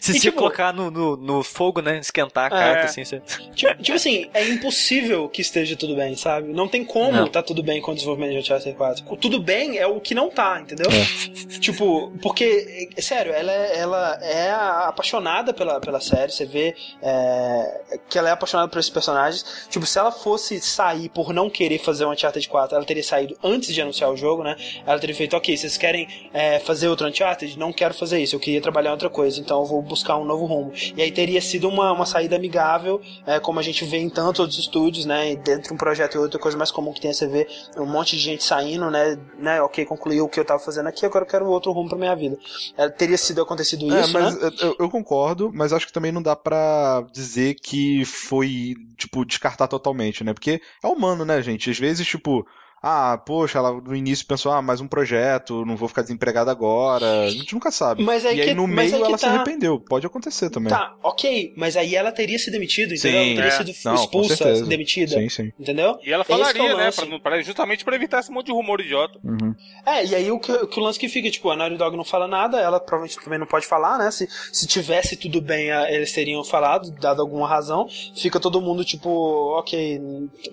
[0.00, 2.60] Se E, você tipo- colocar no, no, no fogo, né, esquentar a É.
[2.60, 3.20] carta, assim, você...
[3.54, 6.52] Tipo, tipo assim, é impossível que esteja tudo bem, sabe?
[6.52, 7.28] Não tem como Não.
[7.28, 9.04] tá tudo bem com o desenvolvimento de Uncharted 4.
[9.08, 10.86] O tudo bem é o que não tá, entendeu?
[10.90, 11.30] É.
[11.60, 14.50] Tipo, porque, é, sério, ela, é- ela é
[14.86, 19.66] apaixonada pela, pela série, você vê é, que ela é apaixonada por esses personagens.
[19.68, 23.36] Tipo, se ela fosse sair por não querer fazer o Uncharted 4, ela teria saído
[23.42, 24.56] antes de anunciar o jogo, né?
[24.86, 27.58] Ela teria feito, ok, vocês querem é, fazer outro Uncharted?
[27.58, 30.24] Não quero fazer isso, eu queria trabalhar em outra coisa, então eu vou buscar um
[30.24, 30.72] novo rumo.
[30.96, 34.40] E aí teria sido uma, uma saída amigável, é, como a gente vê em tantos
[34.40, 35.34] outros estúdios, né?
[35.36, 37.48] Dentro de um projeto e outro, a coisa mais comum que tem é você ver
[37.76, 39.18] um monte de gente saindo, né?
[39.38, 41.98] né ok, concluiu o que eu tava fazendo aqui, agora eu quero outro rumo pra
[41.98, 42.38] minha vida.
[42.76, 44.50] É, teria sido acontecido É, isso, mas né?
[44.60, 49.68] eu, eu concordo, mas acho que também não dá pra dizer que foi, tipo, descartar
[49.68, 50.32] totalmente, né?
[50.32, 51.70] Porque é humano, né, gente?
[51.70, 52.46] Às vezes, tipo,
[52.82, 57.22] ah, poxa, ela no início pensou, ah, mais um projeto, não vou ficar desempregada agora.
[57.24, 58.02] A gente nunca sabe.
[58.02, 59.32] Mas aí e aí que- no meio aí ela se tá.
[59.32, 59.78] arrependeu.
[59.80, 60.70] Pode acontecer também.
[60.70, 63.22] Tá, ok, mas aí ela teria se demitido, entendeu?
[63.22, 63.50] Sim, teria é.
[63.50, 65.52] sido Não, expulsa, demitida, Sim, sim.
[65.58, 65.98] entendeu?
[66.02, 66.90] E ela que é o falaria, né?
[66.90, 69.18] Pra, pra- justamente pra evitar esse monte de rumor idiota.
[69.22, 69.54] Uhum.
[69.84, 71.96] É, e aí o que, o que o lance que fica, tipo, a Naughty Dog
[71.96, 74.10] não fala nada, ela provavelmente também não pode falar, né?
[74.10, 77.86] Se, se tivesse tudo bem, eles teriam falado, dado alguma razão.
[78.16, 79.10] Fica todo mundo, tipo,
[79.58, 80.00] ok,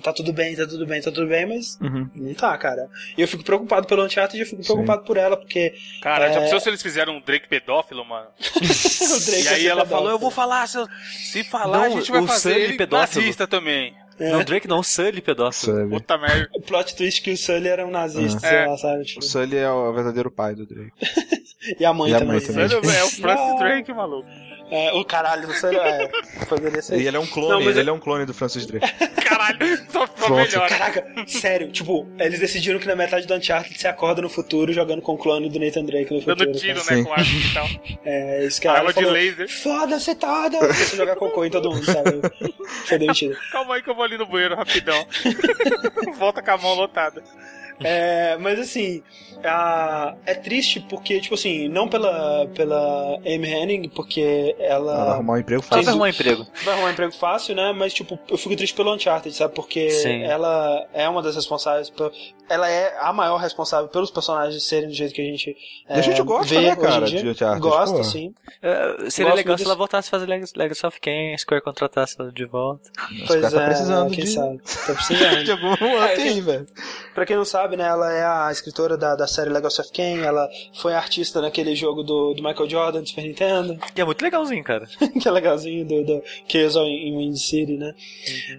[0.03, 2.09] tá tudo bem, tá tudo bem, tá tudo bem, mas Uhum.
[2.21, 2.89] Não tá, cara.
[3.17, 4.73] E eu fico preocupado pelo Uncharted e eu fico Sim.
[4.73, 6.33] preocupado por ela, porque Cara, É.
[6.33, 8.27] já pensou se eles fizeram um Drake pedófilo, mano?
[8.55, 9.85] o Drake E é aí ela pedófilo.
[9.99, 10.87] falou, eu vou falar, se, eu-
[11.31, 13.21] se falar, Não, a gente vai o fazer Sully ele pedófilo.
[13.21, 13.93] nazista também.
[14.19, 14.31] É.
[14.31, 15.75] Não, Drake não, Sully pedófilo.
[15.77, 15.89] Sabe?
[15.91, 16.49] Puta merda.
[16.55, 18.49] O plot twist que o Sully era um nazista, É.
[18.49, 19.03] sei lá, sabe?
[19.05, 20.91] Tipo, O Sully é o verdadeiro pai do Drake.
[21.79, 22.37] e a mãe E a também.
[22.37, 22.67] mãe também.
[22.67, 23.57] Sério, é o Francis Não.
[23.59, 24.27] Drake, maluco.
[24.69, 26.09] É, o caralho, Sully é,
[26.47, 26.99] poderia ser.
[26.99, 28.85] E ele é um clone, Não, ele eu- é um clone do Francis Drake.
[29.27, 29.59] Caralho,
[29.91, 30.67] só ficou melhor.
[30.67, 35.01] Caraca, sério, tipo, eles decidiram que na metade do Uncharted se acorda no futuro jogando
[35.01, 36.35] com o clone do Nathan Drake no futuro.
[36.45, 37.67] Dando tiro, né, com arma e tal.
[38.05, 39.49] É, esse cara Arma de laser.
[39.49, 40.59] Foda-se toda!
[40.65, 42.21] A jogar cocô em todo mundo, sabe?
[42.85, 43.37] Foi demitido.
[43.51, 45.05] Calma aí que eu vou ali no banheiro rapidão.
[46.17, 47.23] Volta com a mão lotada.
[47.79, 49.03] É, mas assim,
[49.43, 55.13] a- é triste porque, tipo assim, não pela, pela Amy Henning, porque Ela vai ela
[55.13, 55.83] arrumar um emprego Ela fácil.
[55.83, 56.47] vai arrumar um emprego.
[56.63, 57.73] vai arrumar um emprego fácil, né?
[57.77, 59.53] Mas, tipo, eu fico triste pelo Uncharted, sabe?
[59.53, 60.23] Porque Sim.
[60.23, 61.89] ela é uma das responsáveis.
[61.89, 62.11] Por...
[62.49, 65.49] Ela é a maior responsável pelos personagens serem do jeito que a gente.
[65.89, 68.03] E a gente gosta, vê né, hoje cara, de Uncharted, Gosta, pô.
[68.03, 68.33] sim.
[68.61, 72.15] É, seria Gosto legal se ela voltasse a fazer Leg- Legacy of Kain, Square contratasse
[72.19, 72.89] ela de volta.
[73.27, 74.57] Pois tá é, precisando quem de- sabe.
[74.59, 75.43] Tá precisando.
[75.43, 76.65] De algum up aí, velho.
[77.13, 80.19] Pra quem não sabe, né, ela é a escritora da, da série Legacy of Kain,
[80.19, 84.21] ela foi artista naquele jogo do, do Michael Jordan, do Super Nintendo, E é muito
[84.21, 84.87] legalzinho, cara.
[85.19, 87.93] que é legalzinho, do, do Chaos em Wind City, né.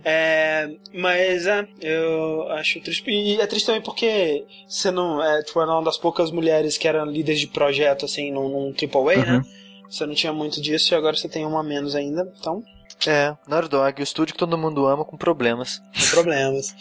[0.04, 3.08] É, mas, é, eu acho triste.
[3.08, 6.88] E é triste também porque você não, é, tipo, era uma das poucas mulheres que
[6.88, 9.42] eram líderes de projeto, assim, num, num AAA, né.
[9.88, 12.62] Você não tinha muito disso e agora você tem uma a menos ainda, então
[13.06, 15.80] É, Naughty Dog, o estúdio que todo mundo ama com problemas.
[15.96, 16.74] Tem problemas.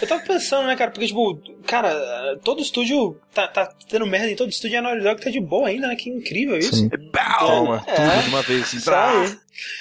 [0.00, 4.36] Eu tava pensando, né, cara, porque, tipo, cara, todo estúdio tá, tá tendo merda em
[4.36, 5.96] todo estúdio e a Naughty Dog tá de boa ainda, né?
[5.96, 6.74] Que incrível isso.
[6.76, 6.90] Sim.
[7.38, 7.94] Toma, É.
[7.94, 8.62] tudo de uma vez.
[8.64, 8.80] assim.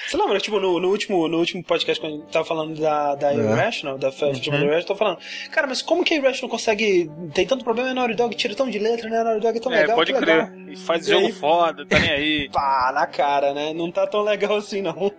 [0.07, 3.15] Você lembra, tipo, no, no, último, no último podcast, quando a gente tava falando da,
[3.15, 3.35] da É.
[3.38, 4.65] Irrational, da Festival uhum.
[4.65, 5.18] Irrational, eu tô falando,
[5.49, 7.10] cara, mas como que a Irrational consegue.
[7.34, 9.19] Tem tanto problema e a Naughty Dog tira tão de letra, né?
[9.19, 9.95] A Naughty Dog é tão É, legal.
[9.95, 10.27] pode crer.
[10.27, 10.49] legal.
[10.72, 11.31] E faz E jogo aí?
[11.31, 12.49] foda, tá nem aí.
[12.53, 13.73] Pá, na cara, né?
[13.73, 15.11] Não tá tão legal assim, não.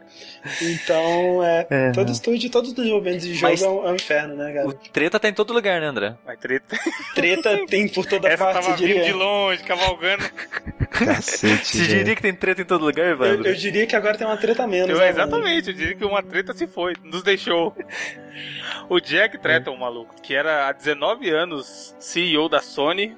[0.60, 1.66] Então, é.
[1.70, 2.12] É, todo não.
[2.12, 4.68] estúdio, todo desenvolvimento de jogo Mas- é, um, é um inferno, né, cara?
[4.68, 6.14] O treta tá em todo lugar, né, André?
[6.26, 6.76] Mas treta.
[7.14, 8.94] Treta tem por toda Essa parte, tava eu diria.
[8.96, 10.24] vindo de longe, cavalgando.
[10.90, 11.88] Cacete, Você velho.
[11.98, 13.46] diria que tem treta em todo lugar, Eu, Evandro?
[13.48, 14.90] eu diria que agora tem uma treta menos.
[14.90, 17.74] Eu, né, exatamente, eu diria que uma treta se foi, nos deixou.
[18.88, 23.16] O Jack Tretton, maluco, que era há 19 anos CEO da Sony.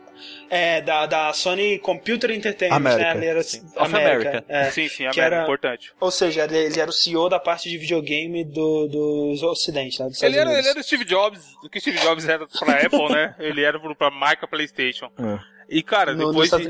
[0.49, 3.15] É, da, da Sony Computer Entertainment, América.
[3.15, 3.17] né?
[3.21, 3.67] Ele era Sim.
[3.77, 4.45] Of America.
[4.49, 4.71] É.
[4.71, 5.93] sim, sim, a que merda, era- importante.
[6.01, 10.07] Ou seja, ele, ele era o CEO da parte de videogame do, dos Ocidente, né?
[10.09, 10.65] Dos Ele era, Unidos.
[10.65, 13.35] ele era o Steve Jobs, o que Steve Jobs era pra Apple, né?
[13.39, 15.11] Ele era pra marca PlayStation.
[15.19, 15.54] É.
[15.69, 16.69] E, cara, no, depois de,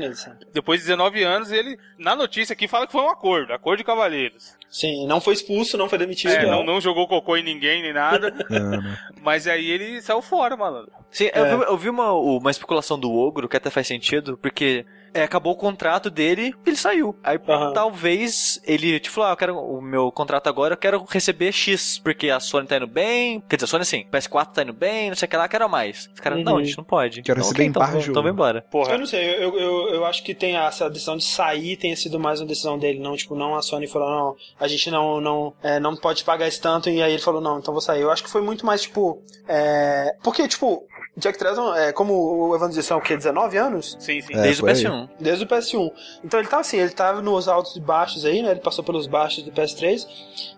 [0.53, 3.83] depois de 19 anos, ele, na notícia aqui, fala que foi um acordo, acordo de
[3.83, 4.55] cavalheiros.
[4.69, 6.31] Sim, não foi expulso, não foi demitido.
[6.31, 6.81] É, não, não.
[6.81, 8.33] jogou cocô em ninguém, nem nada.
[8.49, 8.97] Não, não.
[9.21, 10.91] mas aí ele saiu fora, malandro.
[11.09, 11.57] Sim, eu, É.
[11.57, 14.85] vi, eu vi uma, uma especulação do Ogro que até faz sentido, porque
[15.15, 17.15] é, acabou o contrato dele, ele saiu.
[17.23, 17.73] Aí uhum.
[17.73, 22.29] talvez ele, tipo, ah, eu quero o meu contrato agora, eu quero receber X, porque
[22.29, 23.41] a Sony tá indo bem.
[23.47, 25.69] Quer dizer, a Sony assim, PS4 tá indo bem, não sei o que lá, quero
[25.69, 26.09] mais.
[26.13, 26.43] Os caras, uhum.
[26.43, 26.65] não, a uhum.
[26.65, 27.21] gente não pode.
[27.21, 28.61] Quero então, receber okay, em então, então, vai embora.
[28.69, 28.91] Porra.
[28.91, 32.19] Eu não sei, eu, eu, eu acho que tem essa decisão de sair tenha sido
[32.19, 35.53] mais uma decisão dele, não, tipo, não a Sony falou, não, a gente não, não,
[35.63, 38.01] é, não pode pagar esse tanto, e aí ele falou, não, então vou sair.
[38.01, 40.15] Eu acho que foi muito mais, tipo, é...
[40.21, 40.85] porque, tipo,
[41.17, 43.15] Jack Tresman, é, como o Evandro disse, é o quê?
[43.15, 43.95] 19 anos?
[43.99, 44.33] Sim, sim.
[44.33, 45.04] É, Desde o PS1.
[45.19, 45.91] Desde o PS1.
[46.23, 48.51] Então ele tá assim, ele tava nos altos e baixos aí, né?
[48.51, 50.07] Ele passou pelos baixos do PS3.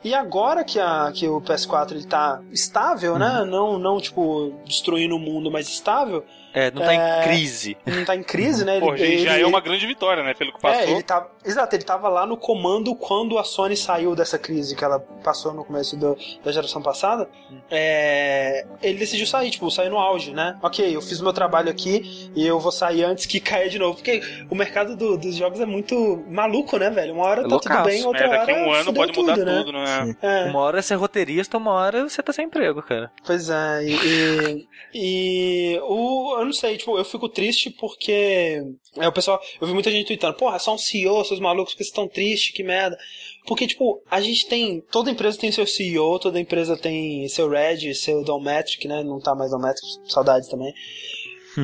[0.04, 3.28] E agora que, a, que o PS4 ele tá estável, né?
[3.28, 3.46] uhum.
[3.46, 3.52] né?
[3.52, 6.96] Não, não, tipo, destruindo o mundo, mas estável é, não tá É.
[7.20, 7.78] em crise.
[7.86, 8.78] Ele não tá em crise, né?
[8.78, 10.34] Ele, Pô, gente, já ele- é uma grande vitória, né?
[10.34, 10.94] Pelo que É, passou.
[10.94, 11.32] ele tava.
[11.46, 15.54] Exato, ele tava lá no comando quando a Sony saiu dessa crise que ela passou
[15.54, 17.30] no começo do- da geração passada.
[17.70, 20.58] É, ele decidiu sair, tipo, sair no auge, né?
[20.62, 23.78] Ok, eu fiz o meu trabalho aqui e eu vou sair antes que caia de
[23.80, 23.96] novo.
[23.96, 27.14] Porque o mercado do- dos jogos é muito maluco, né, velho?
[27.14, 27.78] Uma hora É tá loucaço.
[27.78, 28.68] tudo bem, outra É, daqui a hora.
[28.70, 29.58] um ano pode mudar tudo, né?
[29.64, 30.16] tudo, né?
[30.22, 30.44] É.
[30.50, 33.12] Uma hora você é roteirista, uma hora você tá sem emprego, cara.
[33.26, 38.64] Pois é, e, e, e o, não sei, tipo, eu fico triste porque
[38.96, 41.84] é, o pessoal, eu vi muita gente tweetando, porra, só um CEO, seus malucos que
[41.84, 42.98] estão tristes, que merda.
[43.46, 47.94] Porque, tipo, a gente tem, toda empresa tem seu CEO, toda empresa tem seu Red,
[47.96, 50.74] seu Dometric, né, não tá mais Dometric, saudades também.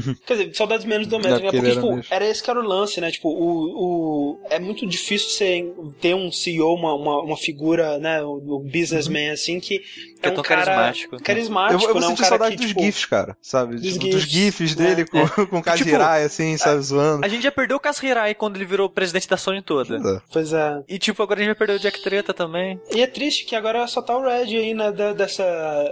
[0.25, 1.29] Quer dizer, saudades menos do né?
[1.29, 2.05] Daquele Porque, era tipo, mesmo.
[2.09, 3.11] era esse que era o lance, né?
[3.11, 8.21] Tipo, o, o, é muito difícil você ter um CEO, uma, uma, uma figura, né?
[8.23, 9.81] O, o businessman, assim, que
[10.21, 11.17] é, É um tão cara carismático.
[11.23, 12.07] carismático, Eu, eu vou né?
[12.07, 13.75] Um sentir cara saudade que, dos tipo, GIFs, cara, sabe?
[13.75, 14.95] Dos Tipo, dos GIFs, GIFs né?
[14.95, 17.25] dele com, com o Kajirai, assim, sabe, zoando.
[17.25, 20.21] A gente já perdeu o Kaz Hirai quando ele virou presidente da Sony toda.
[20.31, 20.81] Pois é.
[20.87, 22.79] E tipo, agora a gente vai perder o Jack Treta também.
[22.93, 24.91] E é triste que agora só tá o Red aí, né?
[24.91, 25.43] da- Dessa.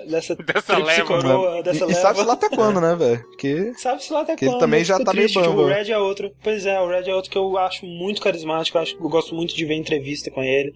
[0.07, 1.05] Dessa, Dessa leva.
[1.05, 1.99] coroa, dessa E, e leva.
[2.01, 3.21] sabe-se lá até quando, né, velho?
[3.31, 4.59] Porque Sabe-se lá até Que ele quando.
[4.61, 5.61] também eu já tá meio triste, tipo, bamba.
[5.63, 6.31] O Red é outro.
[6.41, 8.77] Pois é, o Red é outro que eu acho muito carismático.
[8.77, 10.73] Eu, acho, eu gosto muito de ver entrevista com ele.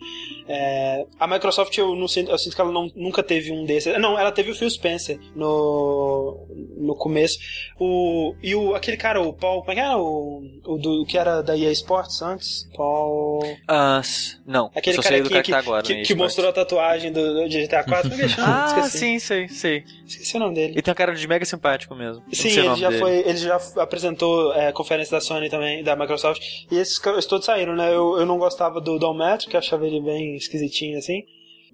[0.47, 3.97] É, a Microsoft, eu, não sinto, eu sinto que ela não- nunca teve um desses.
[3.99, 6.47] Não, ela teve o Phil Spencer no,
[6.77, 7.37] no começo.
[7.79, 9.61] O, e o, aquele cara, o Paul.
[9.61, 9.97] Como é que era?
[9.97, 12.69] O, o do, que era da EA Sports antes?
[12.75, 13.39] Paul.
[13.67, 14.69] Ah, s- não.
[14.75, 15.83] Aquele cara que, cara que, que tá agora.
[15.83, 18.09] que, que mostrou a tatuagem do, do GTA 4.
[18.09, 18.65] Como é que chama?
[18.65, 19.83] Ah, sim, sei, sei.
[20.05, 20.73] Esqueci o nome dele.
[20.73, 22.23] Ele tem uma cara de mega simpático mesmo.
[22.31, 22.99] Sim, ele já dele.
[23.05, 26.41] Foi, ele já apresentou é, conferência da Sony também, da Microsoft,
[26.71, 27.89] e esses todos saíram, né?
[27.89, 29.13] Eu, eu não gostava do Don
[29.57, 31.23] achava ele bem esquisitinho assim.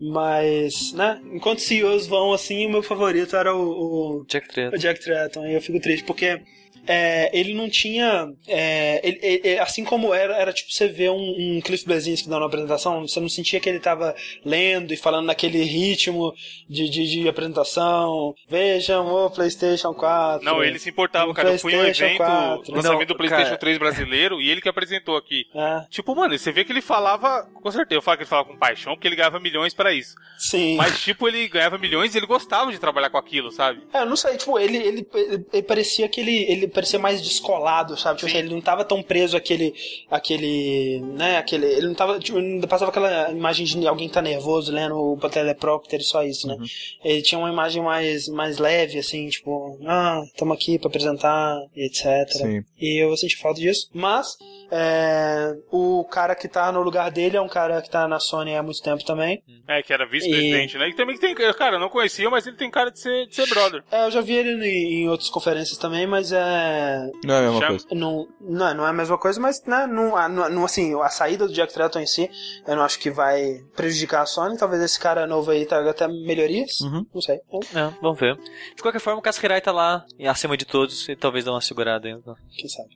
[0.02, 4.78] Mas, né, enquanto CEOs vão assim, o meu favorito era o, o, Jack o Treta.
[4.78, 5.45] Jack Tretton.
[5.45, 6.41] E eu fico triste, porque
[6.88, 8.28] é, ele não tinha.
[8.48, 12.40] é, ele- ele- assim como era, era tipo você ver um, um Cliff Blazinski dando
[12.41, 16.34] uma apresentação, você não sentia que ele tava lendo e falando naquele ritmo
[16.68, 18.34] de, de, de apresentação.
[18.49, 20.44] Vejam o PlayStation 4.
[20.44, 21.52] Não, ele se importava, O cara.
[21.52, 22.73] Eu fui em um evento, 4.
[22.73, 23.57] lançamento Não, do PlayStation cara.
[23.60, 25.45] 3 brasileiro, e ele que apresentou aqui.
[25.53, 28.48] É, Tipo, mano, você vê que ele falava, com certeza, eu falo que ele falava
[28.48, 30.15] com paixão, porque ele ganhava milhões isso.
[30.38, 30.76] sim.
[30.76, 33.81] Mas, tipo, ele ganhava milhões e ele gostava de trabalhar com aquilo, sabe?
[33.93, 37.22] É, eu não sei, tipo, ele, ele, ele, ele parecia que ele, ele parecia mais
[37.22, 38.19] descolado, sabe?
[38.19, 39.73] Tipo assim, ele não tava tão preso àquele,
[40.09, 44.72] aquele, né, aquele, ele não tava, tipo, não passava aquela imagem de alguém tá nervoso
[44.72, 46.57] lendo o teleprompter e só isso, né?
[47.03, 52.30] Ele tinha uma imagem mais, mais leve, assim, tipo, ah, estamos aqui pra apresentar, etc.
[52.30, 52.63] Sim.
[52.80, 53.89] E eu senti falta disso.
[53.93, 54.38] Mas,
[54.72, 58.55] é, o cara que tá no lugar dele é um cara que tá na Sony
[58.55, 59.43] há muito tempo também.
[59.77, 60.89] É, que era vice-presidente, né?
[60.89, 63.48] E também tem, cara, eu não conhecia, mas ele tem cara de ser, de ser
[63.48, 63.84] brother.
[63.91, 67.41] É, eu já vi ele em, em outras conferências também, mas é, Não é a
[67.41, 67.88] mesma Chama- coisa.
[67.91, 71.10] Não, não, é- não é a mesma coisa, mas né, não, a- não, assim, a
[71.10, 72.30] saída do Jack Tretton em si,
[72.68, 74.57] eu não acho que vai prejudicar a Sony.
[74.57, 76.81] Talvez esse cara novo aí traga até melhorias.
[76.81, 77.06] Uhum.
[77.14, 77.38] Não sei.
[77.73, 78.35] É, vamos ver.
[78.76, 81.61] De qualquer forma, o Casquerai tá lá e acima de todos e talvez dê uma
[81.61, 82.35] segurada ainda.
[82.57, 82.89] Quem sabe?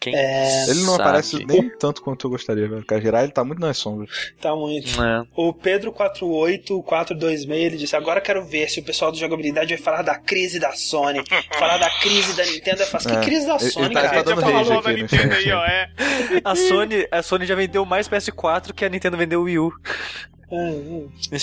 [0.00, 1.02] Quem É, Ele não sabe?
[1.02, 2.82] aparece nem tanto quanto eu gostaria, velho.
[2.82, 4.32] O Kajirai, ele tá muito nas sombras.
[4.40, 5.02] Tá muito.
[5.02, 5.22] É.
[5.36, 5.52] O
[6.20, 10.58] Pedro48426, ele disse: Agora quero ver se o pessoal do jogabilidade vai falar da crise
[10.58, 11.22] da Sony.
[11.58, 12.82] falar da crise da Nintendo.
[12.82, 14.22] Eu faço, que É, crise da Sony, ele tá- ele cara?
[14.24, 15.90] tá Já dando falou da Nintendo aí, ó, é.
[16.44, 19.72] A Sony, a Sony já vendeu mais PS4 que a Nintendo vendeu o Wii U.
[20.52, 21.08] Hum, hum.
[21.30, 21.42] Mas,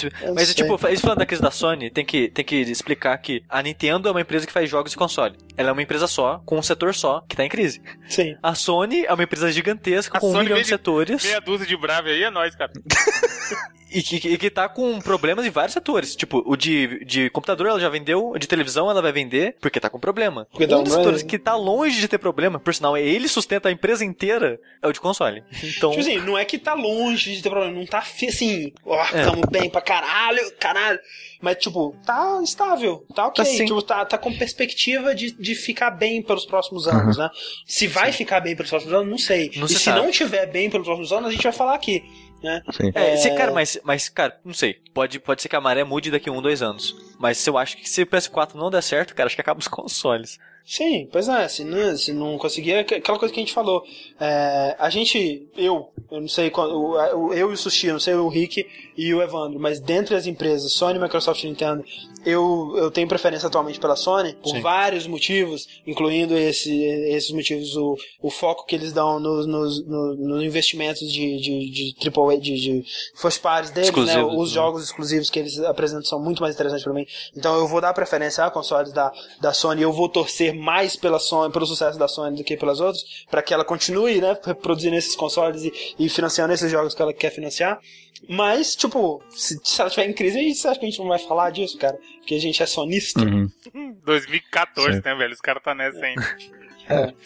[0.50, 0.54] sei.
[0.54, 4.10] tipo, eles falando da crise da Sony, tem que, tem que explicar que a Nintendo
[4.10, 5.34] é uma empresa que faz jogos de console.
[5.56, 7.82] Ela é uma empresa só, com um setor só, que tá em crise.
[8.10, 8.36] Sim.
[8.44, 11.66] A Sony é uma empresa gigantesca, A com um Sony milhão de setores, Meia dúzia
[11.66, 12.70] de brave aí é nóis, cara.
[13.92, 16.16] e que, e que tá com problemas em vários setores.
[16.16, 19.80] Tipo, o de, de computador ela já vendeu, o de televisão ela vai vender, porque
[19.80, 20.48] tá com problema.
[20.52, 23.72] Porque um dos setores que tá longe de ter problema, por sinal, ele sustenta a
[23.72, 25.44] empresa inteira, é o de console.
[25.64, 29.04] Então, Tipo assim, não é que tá longe de ter problema, não tá assim, ó,
[29.14, 29.24] É.
[29.24, 31.00] tamo bem pra caralho, caralho.
[31.40, 33.44] Mas, tipo, tá estável, tá ok.
[33.44, 33.66] Tá sim.
[33.66, 37.30] tipo, tá, tá com perspectiva de, de ficar bem pelos próximos anos, né?
[37.66, 39.52] Se vai ficar bem pelos próximos anos, não sei.
[39.56, 40.00] Não e se se sabe.
[40.02, 42.04] não tiver bem pelos próximos anos, a gente vai falar aqui,
[42.44, 42.62] né?
[42.72, 42.92] Sim.
[42.96, 43.18] É, É.
[43.18, 44.78] se- cara, mas, mas, cara, não sei.
[44.94, 46.96] Pode, pode ser que a maré mude daqui a um, dois anos.
[47.20, 49.60] Mas se eu acho que se o PS4 não der certo, cara, acho que acaba
[49.60, 50.40] os consoles.
[50.66, 53.84] Sim, pois é, se não, se não conseguir, é aquela coisa que a gente falou.
[54.20, 58.14] É, a gente, eu, eu não sei, o- eu e o Sushi, eu não sei
[58.16, 58.68] o Rick
[58.98, 61.84] e o Evandro, mas dentre as empresas, Sony, Microsoft e Nintendo,
[62.26, 64.62] eu, eu tenho preferência atualmente pela Sony, por Sim.
[64.62, 70.16] vários motivos, incluindo esse, esses motivos, o, o foco que eles dão nos, nos, no-
[70.16, 72.84] nos investimentos de, de, de AAA, de, de
[73.16, 74.24] first parties deles, né?
[74.24, 74.56] Os né?
[74.56, 77.06] jogos exclusivos que eles apresentam são muito mais interessantes pra mim.
[77.36, 81.20] Então eu vou dar preferência a consoles da, da Sony, eu vou torcer mais pela
[81.20, 84.96] Sony, pelo sucesso da Sony do que pelas outras, para que ela continue, né, produzindo
[84.96, 87.80] esses consoles e, e financiando esses jogos que ela quer financiar.
[88.28, 91.20] Mas, tipo, se, se ela estiver em crise, você acha que a gente não vai
[91.20, 91.98] falar disso, cara?
[92.20, 93.22] Porque a gente é sonista.
[93.22, 93.50] Uhum.
[94.06, 95.02] 2014, Sim.
[95.06, 95.34] né, velho?
[95.34, 96.38] Os caras tá nessa ainda.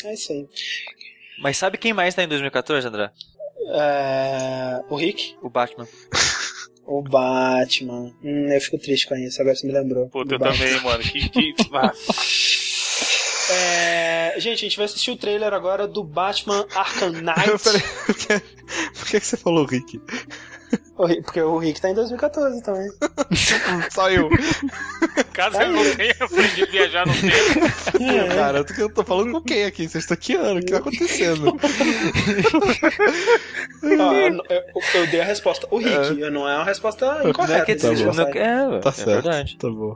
[0.03, 0.47] É isso aí.
[1.39, 3.11] Mas sabe quem mais tá em 2014, André?
[3.73, 5.87] É, o Rick, O Batman.
[6.85, 8.13] o Batman.
[8.23, 10.07] Hum, eu fico triste com isso, agora você me lembrou.
[10.09, 10.57] Puta, eu Batman.
[10.57, 11.03] também, mano.
[11.03, 11.29] Que.
[11.29, 11.55] que...
[11.73, 11.91] Ah,
[13.53, 17.61] É, gente, a gente vai assistir o trailer agora do Batman Arkham Knight.
[17.61, 18.39] Peraí, por que,
[18.97, 19.99] por que você falou Rick?
[21.23, 22.87] Porque o Rick tá em 2014 também.
[23.91, 24.29] Só eu.
[25.33, 28.03] caso ele não tenha aprendido a viajar no tempo.
[28.03, 28.35] É.
[28.35, 29.87] Cara, eu tô, eu tô falando com quem aqui?
[29.87, 31.57] Vocês estão aqui, O que tá acontecendo?
[33.83, 35.67] Eu, eu- eu dei a resposta.
[35.71, 37.65] O Rick, não é uma resposta incorreta.
[37.65, 38.13] que diga-se tá de bom.
[38.13, 38.41] não, passagem.
[38.77, 39.07] é, Tá é certo.
[39.23, 39.57] verdade.
[39.57, 39.95] Tá bom.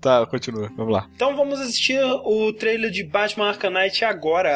[0.00, 0.68] tá, continua.
[0.76, 1.06] Vamos lá.
[1.14, 4.50] Então vamos assistir o trailer de Batman Arkham Knight agora.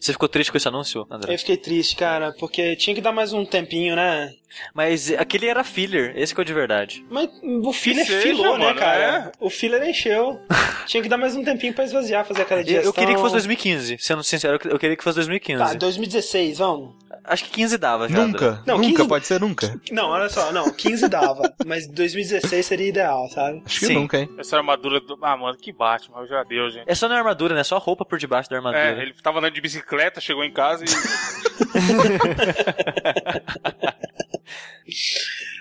[0.00, 1.34] Você ficou triste com esse anúncio, André?
[1.34, 4.32] Eu fiquei triste, cara, porque tinha que dar mais um tempinho, né?
[4.72, 7.04] Mas aquele era filler, esse que é o de verdade.
[7.10, 9.32] Mas o filler seja, filou, né, mano, cara?
[9.40, 10.40] O filler encheu.
[10.86, 12.88] tinha que dar mais um tempinho pra esvaziar, fazer aquela Eu, digestão.
[12.90, 15.58] eu queria que fosse 2015, sendo sincero, eu queria que fosse 2015.
[15.62, 16.94] Tá, 2016, vamos?
[17.24, 18.26] Acho que 15 dava já.
[18.26, 18.62] Nunca.
[18.66, 19.80] Não, nunca, 15 pode ser nunca.
[19.90, 23.62] Não, olha só, não, 15 dava, mas 2016 seria ideal, sabe?
[23.64, 23.94] Acho que Sim.
[23.94, 24.28] nunca, hein?
[24.38, 25.18] Essa armadura do.
[25.22, 26.84] Ah, mano, que Batman, já deu, gente.
[26.86, 27.64] É só na armadura, né?
[27.64, 28.82] Só a roupa por debaixo da armadura.
[28.82, 30.88] É, ele tava andando de bicicleta, chegou em casa e.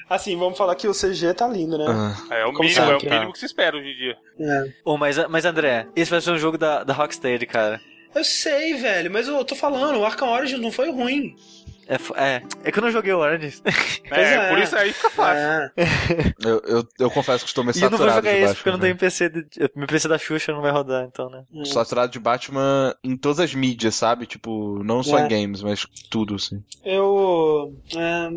[0.10, 1.86] Assim, vamos falar que o CG tá lindo, né?
[1.88, 4.18] Ah, É o mínimo, é o mínimo que se espera hoje em dia.
[4.40, 4.74] É.
[4.84, 7.80] Oh, mas, mas André, esse vai ser um jogo da, da Rocksteady, cara.
[8.14, 11.36] Eu sei, velho, mas eu tô falando, o Arkham Origins não foi ruim.
[11.88, 13.62] É, é, é que eu não joguei o Origins.
[14.12, 14.50] É, é.
[14.50, 15.42] por isso aí fica fácil.
[15.42, 15.72] É.
[16.46, 18.70] Eu, eu, eu confesso que estou meio E eu não vou saturado jogar esse porque
[18.70, 19.30] eu não tenho PC.
[19.30, 19.46] De,
[19.76, 21.44] meu PC da Xuxa não vai rodar, então, né?
[21.52, 21.66] velho.
[21.66, 24.28] Saturado de Batman em todas as mídias, sabe?
[24.28, 25.26] Tipo, não só É.
[25.26, 26.64] em games, mas tudo, assim.
[26.86, 27.74] Eu.
[27.96, 28.30] é,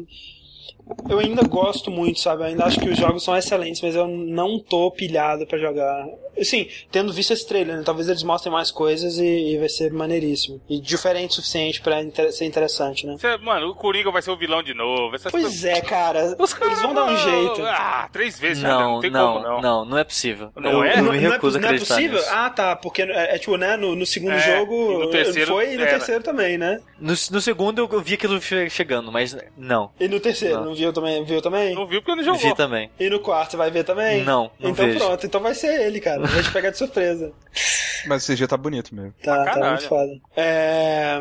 [1.09, 2.43] eu ainda gosto muito, sabe?
[2.43, 6.07] Eu ainda acho que os jogos são excelentes, mas eu não tô pilhado pra jogar.
[6.39, 7.83] Assim, tendo visto esse trailer, né?
[7.85, 10.61] talvez eles mostrem mais coisas e, e vai ser maneiríssimo.
[10.69, 13.17] E diferente o suficiente pra inter- ser interessante, né?
[13.19, 15.17] Você- mano, o Coringa vai ser o vilão de novo.
[15.17, 16.37] Essas Pois é, cara.
[16.39, 17.63] Os Eles vão dar um jeito.
[17.65, 19.61] Ah, três vezes já, Não, não tem não, como não.
[19.63, 20.51] não, não é possível.
[20.55, 20.99] Não eu, é?
[20.99, 22.19] eu Não- me não recuso não é acreditar possível?
[22.19, 22.31] nisso.
[22.31, 22.77] Ah, tá.
[22.77, 23.77] Porque é, é tipo, né?
[23.79, 25.91] No, no segundo É, jogo no terceiro foi e no era.
[25.93, 26.81] terceiro também, né?
[27.01, 29.91] No, no segundo eu vi aquilo che- chegando, mas não.
[29.99, 30.76] E no terceiro, Não.
[30.77, 31.25] Viu também?
[31.25, 31.75] Viu também?
[31.75, 32.41] Não viu porque não jogou.
[32.41, 32.91] Vi também.
[32.99, 34.23] E no quarto, você vai ver também?
[34.25, 34.99] Não, não Então vejo.
[34.99, 36.27] pronto, então vai ser ele, cara.
[36.27, 37.33] Vai te pegar de surpresa.
[38.07, 39.13] Mas o CG tá bonito mesmo.
[39.23, 39.71] Tá, tá caralho.
[39.73, 40.13] muito foda.
[40.37, 41.21] É...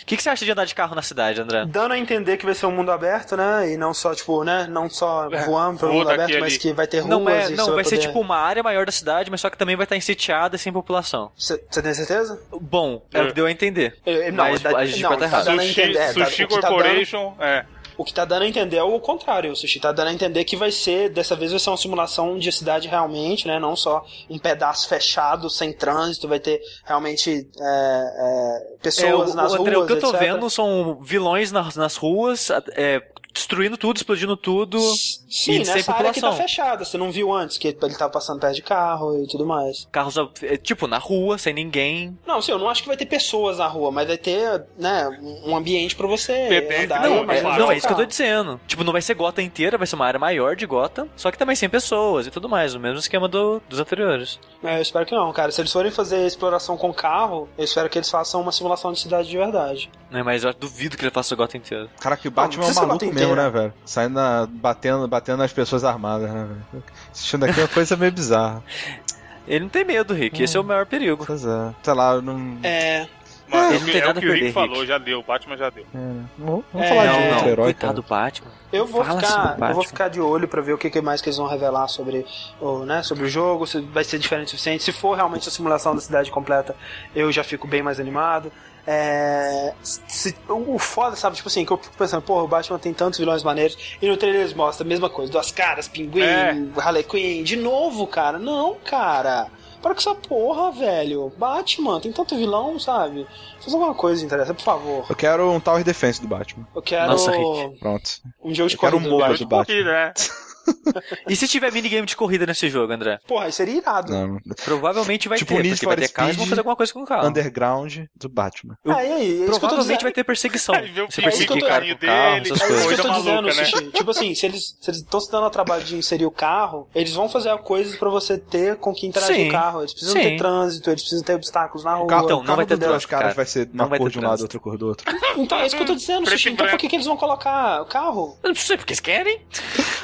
[0.00, 1.64] O que, que você acha de andar de carro na cidade, André?
[1.64, 3.70] Dando a entender que vai ser um mundo aberto, né?
[3.72, 4.66] E não só, tipo, né?
[4.68, 6.58] Não só É, voando pelo mundo aberto, daqui mas ali.
[6.60, 8.08] que vai ter ruas Não, é, e não vai ser poder...
[8.08, 10.72] tipo uma área maior da cidade, mas só que também vai estar sitiada e sem
[10.72, 11.30] população.
[11.36, 12.40] Você tem certeza?
[12.60, 13.96] Bom, é o que deu a entender.
[14.04, 15.56] Eu- eu- não, mas da- a gente não, pode estar tá errado.
[15.56, 17.64] dando a Sushi, é, tá- Sushi tá Corporation, é.
[17.96, 19.52] O que tá dando a entender é o contrário.
[19.52, 22.38] O Sushi tá dando a entender que vai ser, dessa vez vai ser uma simulação
[22.38, 23.58] de cidade realmente, né?
[23.58, 29.36] Não só um pedaço fechado, sem trânsito, vai ter realmente é, é, pessoas É, o,
[29.36, 30.20] nas o André, ruas, o que eu tô etc.
[30.20, 33.02] vendo são vilões nas, nas ruas, é,
[33.32, 34.78] destruindo tudo, explodindo tudo.
[34.80, 36.36] Sim, e sem nessa área que tá população.
[36.36, 36.84] fechada.
[36.84, 39.88] Você não viu antes que ele tava passando perto de carro e tudo mais.
[39.90, 42.16] Carros, é, tipo, na rua, sem ninguém.
[42.26, 45.08] Não, sim, eu não acho que vai ter pessoas na rua, mas vai ter, né,
[45.44, 47.02] um ambiente pra você Pedestre, andar.
[47.02, 48.60] não, Não, é, não, é isso que eu tô dizendo.
[48.66, 51.38] Tipo, não vai ser Gotham inteira, vai ser uma área maior de Gotham, só que
[51.38, 54.38] também sem pessoas e tudo mais, o mesmo esquema do- dos anteriores.
[54.62, 55.50] É, eu espero que não, cara.
[55.50, 59.00] Se eles forem fazer exploração com carro, eu espero que eles façam uma simulação de
[59.00, 59.90] cidade de verdade.
[60.10, 61.88] Né, mas eu duvido que ele faça o Gotham inteiro.
[61.98, 63.50] Cara, que o Batman Não, é um maluco Gotham mesmo, inteira.
[63.52, 63.74] né, velho?
[63.84, 66.84] Saindo na, batendo, batendo nas pessoas armadas, né, velho?
[67.10, 68.62] Assistindo aqui é uma coisa meio bizarra.
[69.48, 71.24] Ele não tem medo, Rick, esse é o maior perigo.
[71.26, 71.74] Pois é.
[71.82, 72.58] Sei lá, eu não.
[72.62, 73.06] É.
[73.48, 74.74] Mano, Ele é o não que- tem é nada o que o Rick perder, falou,
[74.76, 74.86] Rick.
[74.86, 75.18] já deu.
[75.18, 75.84] O Batman já deu.
[75.94, 75.98] É,
[76.38, 78.50] Vamos, vamos É, falar não, de outro não, herói, coitado do Batman.
[78.72, 81.28] Eu vou Fala ficar, eu vou ficar de olho pra ver o que, mais que
[81.28, 82.24] eles vão revelar sobre
[82.60, 84.82] o, né, sobre o jogo, se vai ser diferente o suficiente.
[84.84, 86.74] Se for realmente a simulação da cidade completa,
[87.14, 88.50] eu já fico bem mais animado.
[88.86, 92.92] É, se- o foda, sabe, tipo assim, que eu fico pensando, porra, o Batman tem
[92.92, 96.54] tantos vilões maneiros, e no trailer eles mostram a mesma coisa, duas caras, pinguim, É.
[96.78, 98.38] Harley Quinn, de novo, cara.
[98.38, 99.46] Não, cara.
[99.80, 101.32] Para com essa porra, velho.
[101.36, 103.26] Batman, tem tanto vilão, sabe?
[103.60, 105.06] Faz alguma coisa interessante, por favor.
[105.08, 106.64] Eu quero um Tower Defense do Batman.
[106.72, 107.78] Eu quero Nossa, Rick.
[107.80, 108.10] Pronto.
[108.44, 109.38] um jogo de Eu quero um do modo Batman.
[109.38, 110.12] do Batman.
[111.28, 113.18] E se tiver minigame de corrida nesse jogo, André?
[113.26, 114.12] Porra, isso seria irado.
[114.12, 114.38] Não.
[114.64, 116.92] Provavelmente vai Tipo ter, Need porque vai ter carro e vão Speed, fazer alguma coisa
[116.92, 117.28] com o carro.
[117.28, 118.76] Underground do Batman.
[118.84, 119.22] Eu- Ah, e aí?
[119.22, 120.02] É isso que eu tô Provavelmente dizendo.
[120.02, 120.74] vai ter perseguição.
[120.82, 122.66] Aí vê o Você pinguim perseguir o cara carrinho com carro, dele, essas É isso
[122.66, 122.86] coisas.
[122.86, 123.64] que eu tô dizendo, maluca, né?
[123.64, 123.90] Sushi.
[123.92, 127.28] Tipo assim, se eles estão se dando a trabalho de inserir o carro, eles vão
[127.28, 129.48] fazer coisas pra você ter com que interagir Sim.
[129.48, 129.80] o carro.
[129.80, 130.28] Eles precisam Sim.
[130.30, 132.06] ter trânsito, eles precisam ter obstáculos na rua.
[132.06, 133.34] Carro- Então, o não carro vai ter trânsito, caras cara.
[133.34, 135.06] vai ser uma vai cor de um lado, outra cor do outro.
[135.36, 136.50] Então é isso que eu tô dizendo, Preto Sushi.
[136.50, 138.36] Então por que, eles vão colocar o carro?
[138.42, 139.40] Eu não sei porque eles querem.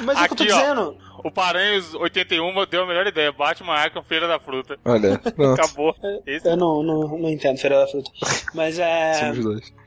[0.01, 0.61] Mas é o que eu tô Aqui, ó.
[0.61, 0.97] dizendo.
[1.21, 3.29] O Paranhos 81 deu a melhor ideia.
[3.29, 4.79] Batman Arkham Feira da Fruta.
[4.85, 5.15] Olha.
[5.53, 5.93] Acabou.
[6.25, 8.09] Esse Eu não, não, não entendo Feira da Fruta.
[8.53, 9.33] Mas é.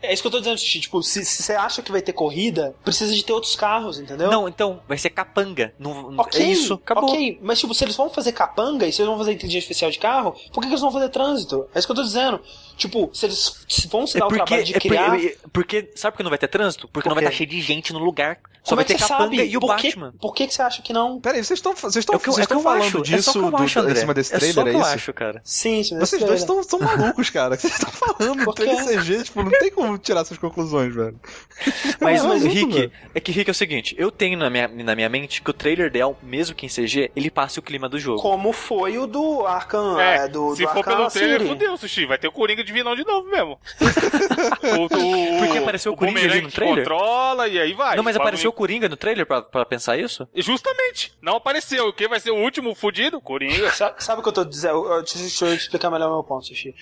[0.02, 0.80] É isso que eu tô dizendo, Sushi.
[0.80, 4.30] Tipo, se, se você acha que vai ter corrida, precisa de ter outros carros, entendeu?
[4.30, 5.72] Não, então, vai ser capanga.
[5.78, 7.09] Não, Ok, é isso, acabou.
[7.09, 9.90] ok, mas tipo, se eles vão fazer capanga e se eles vão fazer inteligência artificial
[9.90, 11.66] de carro, por que, que eles vão fazer trânsito?
[11.74, 12.40] É isso que eu tô dizendo.
[12.76, 15.18] Tipo, se eles se vão se É dar o porque, trabalho de é criar.
[15.18, 16.89] é porque, sabe por que não vai ter trânsito?
[16.89, 18.39] Porque Por não vai estar cheio de gente no lugar.
[18.64, 19.44] Só Como vai é que ter capanga sabe?
[19.51, 20.14] e o por que, Batman.
[20.20, 21.20] por que, que você acha que não?
[21.20, 23.02] Peraí, vocês estão vocês estão É eu, vocês é que estão eu falando acho.
[23.02, 23.93] disso é só que eu do- acho, André.
[23.93, 24.89] em cima desse é trailer, só que é eu isso?
[24.90, 25.40] acho, cara.
[25.44, 27.56] Sim, sim, Vocês dois estão malucos, cara.
[27.56, 28.97] Vocês estão falando Por trailer quê?
[28.98, 31.18] CG, tipo, não tem como tirar essas conclusões, velho.
[32.01, 32.93] Mas, É mas Rick, velho.
[33.14, 35.52] é que Rick é o seguinte, eu tenho na minha, na minha mente que o
[35.52, 38.20] trailer dela, mesmo que em CG, ele passe o clima do jogo.
[38.22, 39.98] Como foi o do Arkham.
[40.01, 41.51] É, é, do, se do for Arkham pelo trailer, City.
[41.51, 42.06] fudeu, Sushi.
[42.06, 43.59] Vai ter o Coringa de vilão de novo mesmo.
[44.62, 46.78] o, o, Porque apareceu o Coringa ali no trailer?
[46.89, 47.97] controla e aí vai.
[47.97, 50.29] não, mas O apareceu o Coringa no trailer pra, pra pensar isso?
[50.35, 51.12] Justamente.
[51.20, 51.93] Não apareceu.
[51.93, 53.20] Quem vai ser o último fudido?
[53.20, 53.70] Coringa.
[53.73, 54.74] Sabe, sabe o que eu tô dizendo?
[54.87, 56.74] Eu- eu- Deixa, eu explicar melhor o meu ponto, Sushi.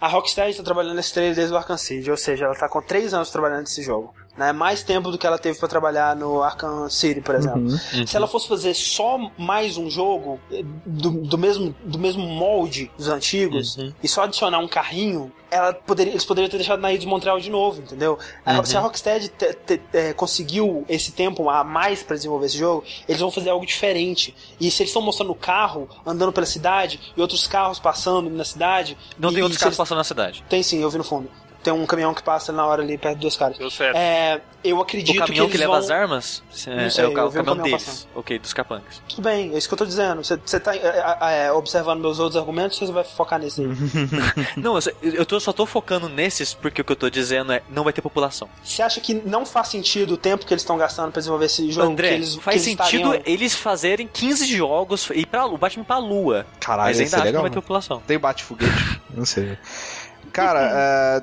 [0.00, 2.82] A Rocksteady tá trabalhando nesse trailer desde o Arkham City, ou seja, ela tá com
[2.82, 4.14] 3 anos trabalhando nesse jogo.
[4.36, 4.52] Né?
[4.52, 7.60] Mais tempo do que ela teve pra trabalhar no Arkham City, por exemplo.
[7.62, 8.06] Uhum.
[8.06, 12.90] Se ela fosse fazer só mais um jogo eh, do, do mesmo, do mesmo molde
[12.98, 13.92] dos antigos Uhum.
[14.02, 17.40] e só adicionar um carrinho, ela poderia, eles poderiam ter deixado na Ilha de Montreal
[17.40, 18.18] de novo, entendeu?
[18.46, 18.64] Uhum.
[18.64, 22.84] Se a Rocksteady te- te- eh, conseguiu esse tempo a mais pra desenvolver esse jogo,
[23.08, 24.34] eles vão fazer algo diferente.
[24.60, 28.44] E se eles estão mostrando o carro andando pela cidade e outros carros passando na
[28.44, 28.98] cidade.
[29.18, 30.44] Não e- tem outros carros eles- passando na cidade.
[30.46, 31.30] Tem sim, eu vi no fundo.
[31.66, 33.58] Tem um caminhão que passa na hora ali perto dos caras.
[33.58, 33.96] Deu certo.
[33.96, 35.80] É, eu acredito O caminhão que, que, leva vão...
[35.80, 38.08] as armas é, sei, é o, ca- eu o vi caminhão caminhão deles.
[38.14, 39.02] Ok, dos capangas.
[39.08, 40.22] Tudo bem, é isso que eu tô dizendo.
[40.24, 43.68] Você, tá é, é, é, observando meus outros argumentos, você vai focar nesse aí.
[44.56, 47.52] Não, eu, só- eu tô- só tô focando nesses porque o que eu tô dizendo
[47.52, 48.48] é não vai ter população.
[48.62, 51.70] Você acha que não faz sentido o tempo que eles estão gastando pra desenvolver esse
[51.70, 51.90] jogo?
[51.92, 55.46] André, que eles, faz que eles sentido estariam- eles fazerem 15 jogos e ir pra,
[55.46, 56.46] o Batman pra lua.
[56.60, 57.32] Caralho, mas ainda acho que legal.
[57.34, 58.02] não vai ter população.
[58.06, 59.00] Tem o bate-foguete?
[59.14, 59.58] Não sei.
[60.36, 61.22] Cara,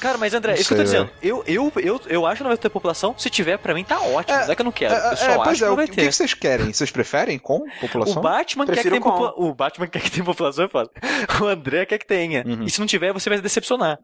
[0.00, 1.10] Cara, mas André, Não isso que eu tô dizendo.
[1.22, 3.14] Eu, eu, eu, eu acho que não vai ter população.
[3.18, 4.38] Se tiver, pra mim tá ótimo.
[4.38, 4.94] É, não é que eu não quero.
[4.94, 6.06] é, eu só é, acho pois que é, não o vai que, o ter.
[6.06, 6.72] que vocês querem?
[6.72, 8.16] Vocês preferem com população?
[8.18, 9.10] O Batman quer que tenha com.
[9.10, 10.90] popula- O Batman quer que tenha população é foda.
[11.40, 12.44] O André quer que tenha.
[12.46, 12.64] Uhum.
[12.64, 13.98] E se não tiver, você vai se decepcionar.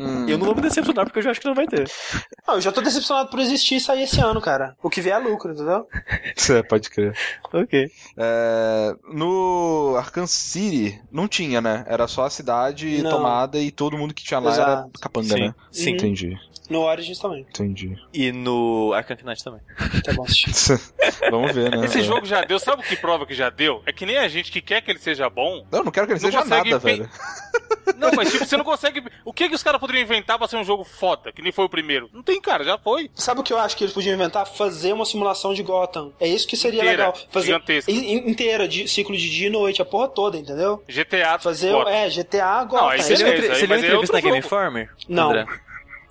[0.00, 0.26] Hum.
[0.28, 1.90] Eu não vou me decepcionar porque eu já acho que não vai ter.
[2.48, 4.74] Não, eu já tô decepcionado por existir e sair esse ano, cara.
[4.82, 5.86] O que vier é lucro, entendeu?
[6.50, 7.14] É, pode crer.
[7.52, 7.90] Ok.
[8.16, 11.84] É, no Arkham City não tinha, né?
[11.86, 13.10] Era só a cidade Não.
[13.10, 14.90] tomada e todo mundo que tinha lá era Exato.
[15.00, 15.54] capanga, Sim, né?
[15.70, 15.90] sim.
[15.90, 16.36] Entendi,
[16.70, 17.40] No Origins também.
[17.40, 17.96] entendi.
[18.14, 19.60] E no Arkham Knight também.
[20.04, 20.80] Tá bom assistir.
[21.30, 21.84] Vamos ver, né?
[21.84, 23.82] Esse jogo já deu, sabe o que prova que já deu?
[23.84, 25.66] É que nem a gente que quer que ele seja bom.
[25.70, 27.10] Eu não quero que ele Não seja nada, pe- velho.
[27.96, 29.02] Não, mas tipo, você não consegue.
[29.24, 31.64] O que que os caras poderiam inventar pra ser um jogo foda, que nem foi
[31.64, 32.08] o primeiro?
[32.14, 33.10] Não tem, cara, já foi.
[33.14, 34.46] Sabe o que eu acho que eles podiam inventar?
[34.46, 36.12] Fazer uma simulação de Gotham.
[36.18, 37.18] É isso que seria Inteira, legal.
[37.30, 37.90] Fazer gigantesca.
[37.90, 40.82] in- in- inteira, de ciclo de dia e noite, a porra toda, entendeu?
[40.88, 41.90] GTA Fazer, foda.
[41.90, 42.88] é, GTA Gotham.
[42.88, 43.40] aí é você isso Você aí.
[43.40, 44.38] leu, você leu é entrevista na outro Game.
[44.38, 44.90] Informer?
[45.08, 45.28] Não.
[45.30, 45.46] André?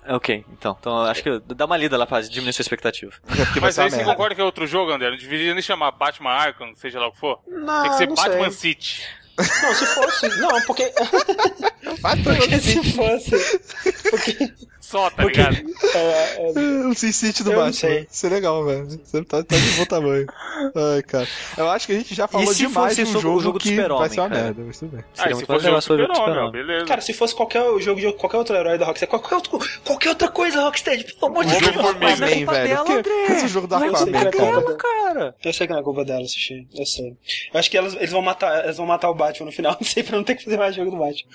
[0.08, 0.76] Ok, então.
[0.80, 3.12] Então acho que dá uma lida lá pra diminuir sua expectativa.
[3.28, 4.12] É Mas aí você merda.
[4.12, 5.10] concorda que é outro jogo, André?
[5.10, 7.38] Não deveria nem chamar Batman Arkham, seja lá o que for.
[7.46, 8.72] Não, Tem que ser não Batman sei.
[8.72, 9.02] City.
[9.38, 10.28] Não, se fosse.
[10.40, 10.92] Não, porque.
[12.02, 13.60] Pra porque se fosse.
[14.10, 14.52] Porque.
[14.90, 15.56] Só, tá Porque- ligado?
[15.92, 17.72] É, é, O Sin City do Eu Batman.
[17.72, 18.06] sei.
[18.10, 18.86] Isso é legal, velho.
[19.04, 20.26] Você tá, tá de bom tamanho.
[20.94, 21.26] Ai, cara.
[21.56, 23.40] Eu acho que a gente já falou se demais fosse de um so- o jogo,
[23.40, 24.42] jogo do que vai ser uma cara?
[24.44, 25.04] merda, mas tudo bem.
[25.18, 26.52] Ah, se fosse legal o se fosse o Super-Homem, Super-Homem.
[26.52, 26.84] beleza.
[26.86, 30.28] Cara, se fosse qualquer jogo de qualquer outro herói da Rockstar, qualquer, outro, qualquer outra
[30.28, 31.74] coisa Rockstar, pelo amor de O Deus.
[31.74, 32.68] jogo é Aquaman, culpa velho.
[32.68, 33.26] dela, André.
[33.30, 34.76] Esse jogo do Não é Aquaman, culpa cara.
[34.76, 35.34] cara.
[35.44, 36.68] Eu sei que não é culpa dela, Sushi.
[36.76, 37.16] Eu sei.
[37.52, 39.86] Eu acho que elas, eles, vão matar, eles vão matar o Batman no final, não
[39.86, 41.30] sei, pra não ter que fazer mais jogo do Batman.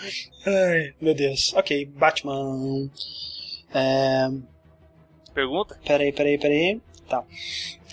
[0.47, 1.53] Ai, meu Deus.
[1.55, 2.89] Ok, Batman.
[3.75, 4.29] É.
[5.33, 5.77] Pergunta?
[5.85, 6.81] Peraí, peraí, peraí.
[7.09, 7.21] Tá.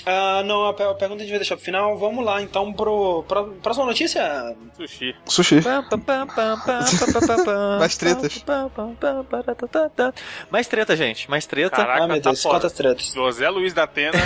[0.07, 1.97] Ah, não, a pe- a pergunta a gente vai deixar pro final.
[1.99, 3.25] Vamos lá, então, pro.
[3.29, 4.57] pro próxima notícia.
[4.77, 5.15] Sushi.
[5.27, 5.61] Sushi.
[7.79, 8.45] Mais tretas.
[10.51, 11.31] Mais treta, gente.
[11.31, 11.77] Mais treta.
[11.77, 13.13] Caraca, ah, meu tá Deus, quantas tretas.
[13.15, 14.19] José Luiz da Atena.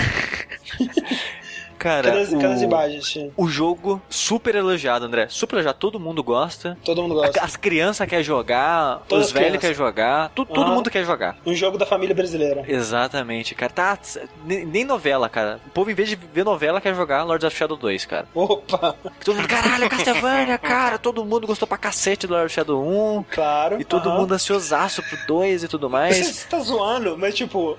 [1.86, 3.14] Cara, Cadê, as- cadê as o, imagens?
[3.36, 5.28] O jogo super elogiado, André.
[5.28, 5.78] Super elogiado.
[5.78, 6.76] Todo mundo gosta.
[6.84, 7.40] Todo mundo gosta.
[7.44, 11.36] As crianças querem jogar, Todas os velhos querem jogar, tu- todo mundo quer jogar.
[11.46, 12.64] Um jogo da família brasileira.
[12.66, 13.72] Exatamente, cara.
[13.72, 13.98] Tá,
[14.44, 15.60] nem, novela, cara.
[15.66, 18.26] O povo, em vez de ver novela, quer jogar Lords of Shadow 2, cara.
[18.34, 18.96] Opa!
[19.24, 20.98] Todo mundo, caralho, Castlevania, cara.
[20.98, 23.24] Todo mundo gostou pra cacete do Lords of Shadow 1.
[23.30, 23.80] Claro.
[23.80, 24.18] E todo aham.
[24.20, 26.16] mundo ansiosaço pro 2 e tudo Você, mais.
[26.26, 27.76] você tá zoando, mas tipo,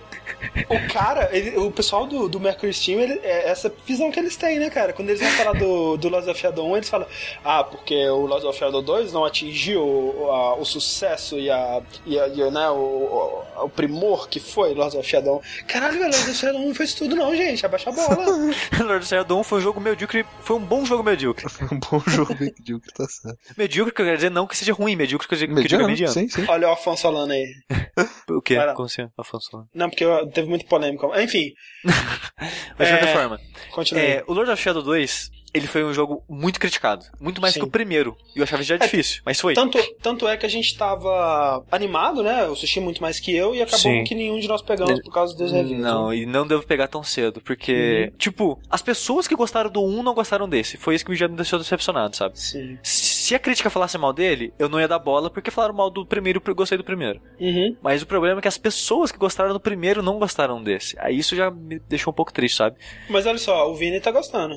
[0.69, 4.35] o cara, ele- o pessoal do, do Mercury Steam, ele- é essa visão que eles
[4.37, 4.93] têm, né, cara?
[4.93, 7.07] Quando eles vão falar do, do Lost of Shadow 1, eles falam,
[7.43, 11.81] ah, porque o Lost of Shadow 2 não atingiu o, a- o sucesso e, a,
[12.05, 15.65] e, a- e né, o, o, o primor que foi Lost of Shadow 1.
[15.67, 18.15] Caralho, velho, Lost of Shadow 1 não foi isso tudo não, gente, abaixa a bola.
[18.79, 21.45] Lords of Shadow 1 foi um jogo medíocre, foi um bom jogo medíocre.
[21.71, 23.37] Um bom jogo medíocre, tá certo.
[23.57, 25.67] Medíocre que eu quero dizer não que seja ruim, medíocre que eu digo que eu
[25.67, 26.13] digo é mediano.
[26.13, 26.45] Sim, sim.
[26.47, 27.45] Olha o Afonso falando aí.
[28.29, 28.57] O quê?
[28.75, 29.65] Como assim, Afonso?
[29.73, 31.07] Não, porque teve muita polêmica.
[31.21, 31.53] Enfim,
[32.77, 33.39] Mas de É, qualquer forma,
[33.77, 34.01] continue.
[34.03, 37.05] é, o Lord of Shadow 2, ele foi um jogo muito criticado.
[37.19, 37.61] Muito mais Sim.
[37.61, 38.17] que o primeiro.
[38.35, 39.53] E eu achava já difícil, mas foi.
[39.53, 42.45] Tanto, tanto é que a gente tava animado, né?
[42.47, 44.03] O Sushi muito mais que eu, e acabou Sim.
[44.03, 45.79] que nenhum de nós pegamos por causa dos reviews.
[45.81, 48.17] Não, e não devo pegar tão cedo, porque, Uhum.
[48.17, 50.75] tipo, as pessoas que gostaram do 1 não gostaram desse.
[50.77, 52.39] Foi isso que já me deixou decepcionado, sabe?
[52.39, 52.77] Sim.
[52.83, 56.05] Se a crítica falasse mal dele, eu não ia dar bola porque falaram mal do
[56.05, 57.21] primeiro e eu gostei do primeiro.
[57.39, 57.75] Uhum.
[57.81, 60.95] Mas o problema é que as pessoas que gostaram do primeiro não gostaram desse.
[60.99, 62.77] Aí isso já me deixou um pouco triste, sabe?
[63.09, 64.55] Mas olha só, o Vini tá gostando.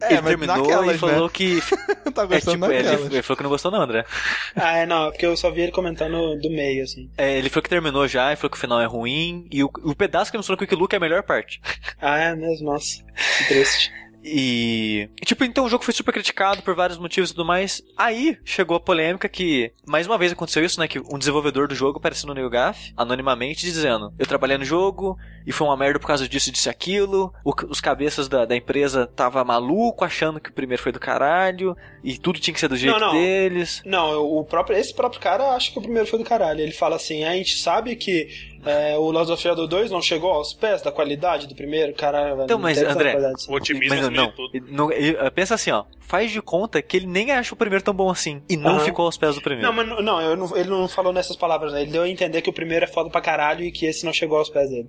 [0.00, 1.30] É, ele terminou naquelas, e falou né?
[1.32, 1.60] que.
[2.14, 4.04] tá é, gostando tipo, ele, ele falou que não gostou, não, André.
[4.54, 7.10] Ah, é, não, é porque eu só vi ele comentando do meio, assim.
[7.16, 9.46] É, ele falou que terminou já e falou que o final é ruim.
[9.50, 11.60] E o, o pedaço que ele mostrou no Quick Look é a melhor parte.
[12.00, 13.02] Ah, é mesmo, nossa.
[13.38, 13.92] Que triste.
[14.32, 15.08] E.
[15.20, 17.82] e, Tipo, então o jogo foi super criticado por vários motivos e tudo mais.
[17.96, 20.88] Aí chegou a polêmica que, mais uma vez aconteceu isso, né?
[20.88, 25.52] Que um desenvolvedor do jogo apareceu no NeoGaf, anonimamente, dizendo: Eu trabalhei no jogo e
[25.52, 27.32] foi uma merda por causa disso e disso e aquilo.
[27.44, 31.76] O- os cabeças da, da empresa tava maluco, achando que o primeiro foi do caralho
[32.02, 33.12] e tudo tinha que ser do jeito Não, não.
[33.12, 33.82] deles.
[33.84, 36.60] Não, o próprio, esse próprio cara acha que o primeiro foi do caralho.
[36.60, 38.28] Ele fala assim: a gente sabe que
[38.64, 42.32] é, o Lords of Shadow 2 não chegou aos pés da qualidade do primeiro, cara.
[42.44, 43.16] Então, não mas, André.
[43.48, 44.64] O otimismo Mas não, acima não, tudo.
[44.68, 45.84] não, eu- pensa assim, ó.
[46.00, 48.40] Faz de conta que ele nem acha o primeiro tão bom assim.
[48.48, 48.80] E não Aham.
[48.80, 49.66] ficou aos pés do primeiro.
[49.66, 51.82] Não, mas não- não, eu não- ele não falou nessas palavras, né?
[51.82, 54.12] Ele deu a entender que o primeiro é foda pra caralho e que esse não
[54.12, 54.88] chegou aos pés dele.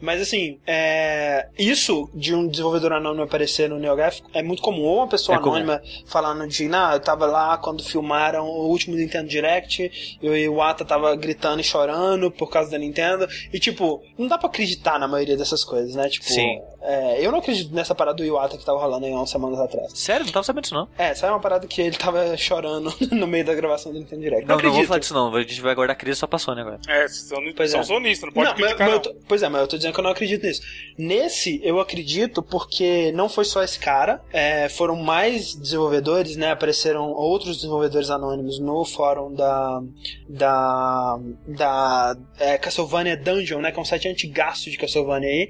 [0.00, 4.84] Mas assim, é, isso de um desenvolvedor anônimo aparecer no NeoGaf é muito comum.
[4.84, 5.56] Ou uma pessoa É comum.
[5.56, 10.34] anônima falando de, não, eu tava lá quando filmaram o último Nintendo Direct e o
[10.34, 13.03] Iwata tava gritando e chorando por causa da Nintendo.
[13.52, 16.08] E tipo, não dá pra acreditar na maioria dessas coisas, né?
[16.08, 16.60] Tipo, Sim.
[16.84, 19.58] É, eu não acredito nessa parada do Iwata que tava rolando aí há umas semanas
[19.58, 19.90] atrás.
[19.94, 20.26] Sério?
[20.26, 20.88] Não tava sabendo disso, não.
[20.98, 24.22] É, essa é uma parada que ele tava chorando no meio da gravação do Nintendo
[24.22, 24.42] Direct.
[24.46, 24.88] Não, não, vou acredito.
[24.88, 25.34] falar disso, não.
[25.34, 26.78] A gente vai guardar a crise só pra Sony agora.
[26.86, 27.82] É, são, Pois são é.
[27.82, 28.94] sonistas, não pode Não, criticar, mas não.
[28.94, 30.62] eu tô- pois é, mas eu tô dizendo que eu não acredito nisso.
[30.98, 36.50] Nesse, eu acredito porque não foi só esse cara, é, foram mais desenvolvedores, né?
[36.50, 39.80] Apareceram outros desenvolvedores anônimos no fórum da.
[40.28, 41.18] da.
[41.46, 43.70] da é, Castlevania Dungeon, né?
[43.72, 45.48] Que é um site antigaço de Castlevania aí.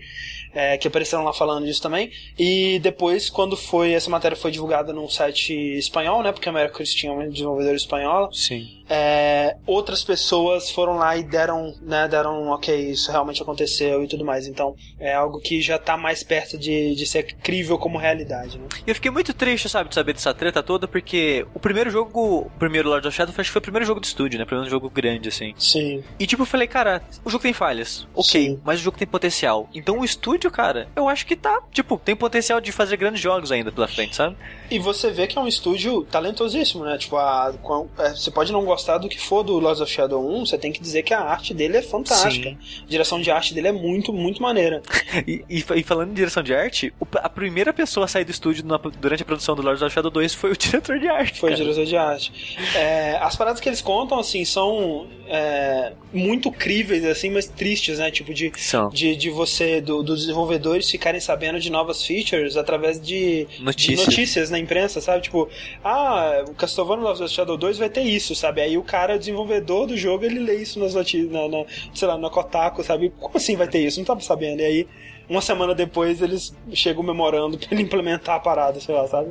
[0.55, 2.11] É, que apareceram lá falando disso também.
[2.39, 6.33] E depois, quando foi essa matéria foi divulgada num site espanhol, né?
[6.33, 8.33] Porque a Americas tinha um desenvolvedor espanhol.
[8.33, 8.84] Sim.
[8.89, 14.25] É, outras pessoas foram lá e deram, né, deram, ok, isso realmente aconteceu e tudo
[14.25, 14.47] mais.
[14.47, 18.67] Então, é algo que já tá mais perto de, de ser crível como realidade, né?
[18.87, 22.41] E eu fiquei muito triste, sabe, de saber dessa treta toda, porque o primeiro jogo,
[22.47, 24.45] o primeiro Lord of Shadow, acho que foi o primeiro jogo de estúdio, né?
[24.45, 25.55] O primeiro jogo grande, assim.
[25.57, 26.05] Sim.
[26.19, 28.07] E tipo, eu falei, cara, o jogo tem falhas.
[28.15, 28.61] Ok, Sim.
[28.65, 29.69] mas o jogo tem potencial.
[29.75, 33.51] Então o estúdio, cara, eu acho que tá, tipo, tem potencial de fazer grandes jogos
[33.51, 34.37] ainda pela frente, sabe?
[34.71, 36.99] E você vê que é um estúdio talentosíssimo, né?
[36.99, 40.21] Tipo, a, com- é, você pode não gostar do que for do Lords of Shadow
[40.41, 42.51] 1, você tem que dizer que a arte dele é fantástica.
[42.83, 44.83] A direção de arte dele é muito, muito maneira.
[45.29, 48.33] E, e e falando em direção de arte, o- a primeira pessoa a sair do
[48.33, 51.39] estúdio na- durante a produção do Lord of Shadow 2 foi o diretor de arte.
[51.39, 51.63] Foi o cara.
[51.65, 52.59] diretor de arte.
[52.75, 58.11] É, as paradas que eles contam, assim, são é, muito críveis, assim, mas tristes, né?
[58.11, 58.89] Tipo, de, São.
[58.91, 63.15] de, de você, do- dos desenvolvedores ficarem sabendo de novas features através de
[63.47, 64.07] de Notícias.
[64.07, 65.23] notícias na imprensa, sabe?
[65.23, 65.49] Tipo,
[65.85, 68.61] ah, o Castlevania Lords of Shadow 2 vai ter isso, sabe?
[68.65, 71.65] Aí o cara, desenvolvedor do jogo, ele lê isso nas notícias, na, na-
[71.95, 73.13] sei lá, na Kotaku, sabe?
[73.21, 73.99] Como assim vai ter isso?
[74.01, 74.61] Não tava sabendo.
[74.61, 74.89] E aí,
[75.29, 79.31] uma semana depois, eles chegam memorando pra ele implementar a parada, sei lá, sabe?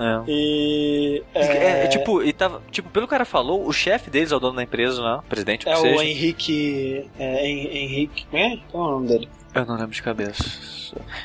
[0.00, 0.30] É.
[0.30, 1.22] E.
[1.34, 4.30] É, É, é, tipo, e tava, tipo, pelo que o cara falou, o chefe deles
[4.30, 5.18] é o dono da empresa, né?
[5.18, 6.04] O presidente, o é que o seja.
[6.04, 7.10] Henrique.
[7.18, 8.26] É, Hen- Henrique.
[8.32, 8.56] É?
[8.70, 9.28] Qual é o nome dele?
[9.54, 10.44] Eu não lembro de cabeça.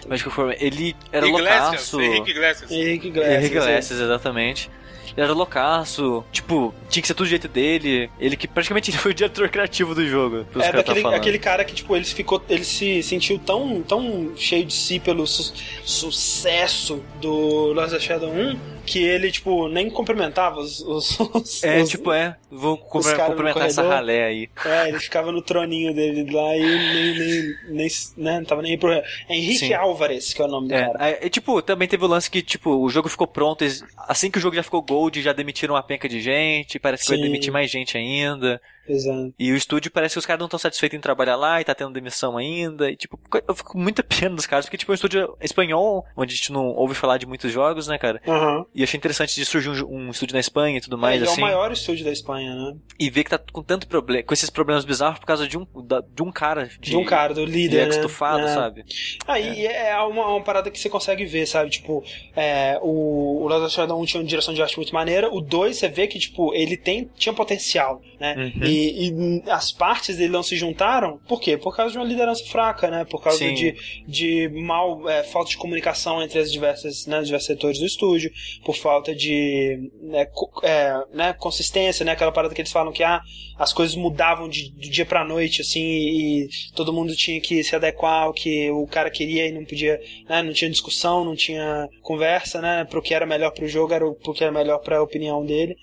[0.08, 2.02] Mas de qualquer forma, ele era Iglesias, loucaço.
[2.02, 2.72] Henrique Iglesias.
[2.72, 3.36] Henrique Iglesias.
[3.38, 4.70] Henrique Iglesias, exatamente.
[5.16, 8.10] Ele era loucaço, tipo, tinha que ser tudo do jeito dele.
[8.20, 10.46] Ele que praticamente foi o diretor criativo do jogo.
[10.56, 11.18] É tá daquele falando.
[11.18, 12.42] aquele cara que, tipo, ele ficou.
[12.50, 15.54] Ele se sentiu tão, tão cheio de si pelo su-
[15.84, 20.80] sucesso do of Shadow 1 que ele, tipo, nem cumprimentava os.
[20.82, 24.50] os, os- É, os- tipo, é, vou cumprimentar essa ralé aí.
[24.66, 27.88] É, ele ficava no troninho dele lá e nem, nem, nem,
[28.18, 28.92] né, não tava nem aí pro.
[28.92, 29.74] É Henrique Sim.
[29.74, 31.26] Álvares, que é o nome do É, cara.
[31.26, 33.64] e, tipo, também teve o lance que, tipo, o jogo ficou pronto,
[34.08, 37.10] assim que o jogo já ficou gold, já demitiram uma penca de gente, parece que
[37.10, 37.24] vai Sim.
[37.24, 38.62] demitir mais gente ainda.
[38.88, 39.34] Exato.
[39.40, 41.74] E o estúdio parece que os caras não estão satisfeitos em trabalhar lá e tá
[41.74, 42.90] tendo demissão ainda.
[42.92, 46.06] E, tipo, eu fico com muita pena dos caras, porque, tipo, é um estúdio espanhol,
[46.18, 48.22] onde a gente não ouve falar de muitos jogos, né, cara?
[48.28, 48.66] Aham.
[48.74, 51.42] E achei interessante de surgir um, um estúdio na Espanha e tudo mais, ele assim.
[51.42, 52.76] é o maior estúdio da Espanha, né?
[53.00, 55.66] E ver que tá com tanto problema, com esses problemas bizarros por causa de um,
[55.86, 56.66] da- de um cara.
[56.80, 57.78] De, De, um cara, do de líder.
[57.84, 57.96] ego né?
[57.98, 58.48] estufado, É.
[58.54, 58.84] sabe?
[59.28, 61.70] Aí é, uma, uma parada que você consegue ver, sabe?
[61.70, 62.04] Tipo,
[62.36, 65.40] é, o, o Lord of Shadow 1 tinha uma direção de arte muito maneira, o
[65.42, 68.36] 2 você vê que, tipo, ele tem, tinha potencial, né?
[68.56, 68.64] Uhum.
[68.66, 71.58] E, e as partes dele não se juntaram, por quê?
[71.58, 73.06] Por causa de uma liderança fraca, né?
[73.06, 73.54] Por causa Sim.
[73.54, 73.76] de,
[74.08, 78.32] de mal, é, falta de comunicação entre as diversas, né, os diversos setores do estúdio,
[78.66, 82.12] por falta de né, co- é, né, consistência, né?
[82.14, 83.22] Aquela parada que eles falam que ah,
[83.58, 87.76] as coisas mudavam de, do dia pra noite, assim, e todo mundo tinha que se
[87.76, 90.42] adequar ao que o cara queria e não podia, né?
[90.42, 92.86] Não tinha discussão, não tinha conversa, né?
[92.86, 95.76] Pro que era melhor pro jogo, era o pro que era melhor pra opinião dele.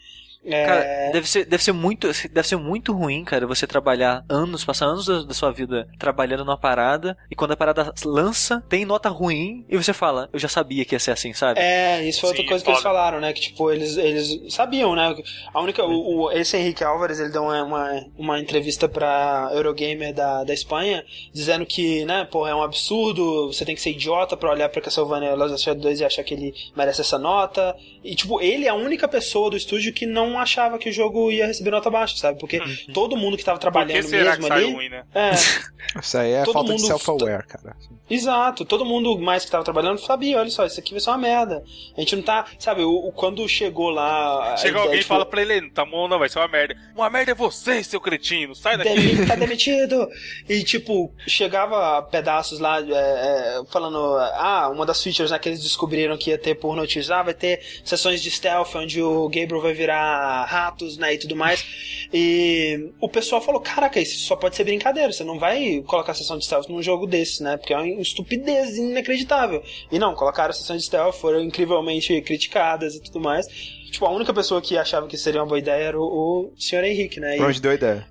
[0.45, 4.65] É, Cara, deve ser, deve ser muito, deve ser muito ruim, cara, você trabalhar anos,
[4.65, 8.87] passar anos da, da sua vida trabalhando numa parada e quando a parada lança, tem
[8.87, 11.61] nota ruim e você fala, eu já sabia que ia ser assim, sabe?
[11.61, 13.33] É, isso foi outra Sim, coisa que eles falaram, né?
[13.35, 15.15] Que tipo, eles, eles sabiam, né?
[15.53, 15.85] A única.
[15.85, 21.05] O, o- esse Henrique Álvares, ele deu uma, uma, entrevista pra Eurogamer da, da Espanha,
[21.33, 24.81] dizendo que, né, pô, é um absurdo, você tem que ser idiota pra olhar pra
[24.81, 27.77] Castlevania Shadow 2 e achar que ele merece essa nota.
[28.03, 30.93] E, tipo, ele é a única pessoa do estúdio que não, não achava que o
[30.93, 32.39] jogo ia receber nota baixa, sabe?
[32.39, 32.61] Porque
[32.94, 34.74] todo mundo que tava Por que trabalhando será que mesmo saiu ali.
[34.74, 35.02] ruim, né?
[35.15, 35.31] É,
[36.01, 37.74] Isso aí é Todo falta de mundo- self-aware, cara.
[38.09, 38.65] exato.
[38.65, 41.65] Todo mundo mais que tava trabalhando sabia, olha só, isso aqui vai ser uma merda.
[41.97, 42.44] A gente não tá.
[42.59, 44.57] Sabe, o, o- quando chegou lá.
[44.57, 46.77] Chega ideia, alguém e tipo, fala pra ele, tá bom, não, vai ser uma merda.
[46.94, 48.90] Uma merda é você, seu cretino, sai daqui.
[48.94, 50.07] Demi- tá demitido.
[50.48, 53.98] E, tipo, chegava pedaços lá é, é, falando,
[54.35, 57.35] ah, uma das features né, que eles descobriram que ia ter por notícia, ah, vai
[57.35, 61.65] ter sessões de stealth onde o Gabriel vai virar ratos, né, e tudo mais.
[62.13, 66.37] E o pessoal falou, caraca, isso só pode ser brincadeira, você não vai colocar sessão
[66.39, 69.63] de stealth num jogo desse, né, porque é uma estupidez inacreditável.
[69.91, 73.47] E não, colocaram sessão de stealth, foram incrivelmente criticadas e tudo mais.
[73.91, 76.85] Tipo, a única pessoa que achava que seria uma boa ideia era o, o Sr.
[76.85, 77.37] Henrique, né?
[77.39, 78.07] E- onde deu a ideia?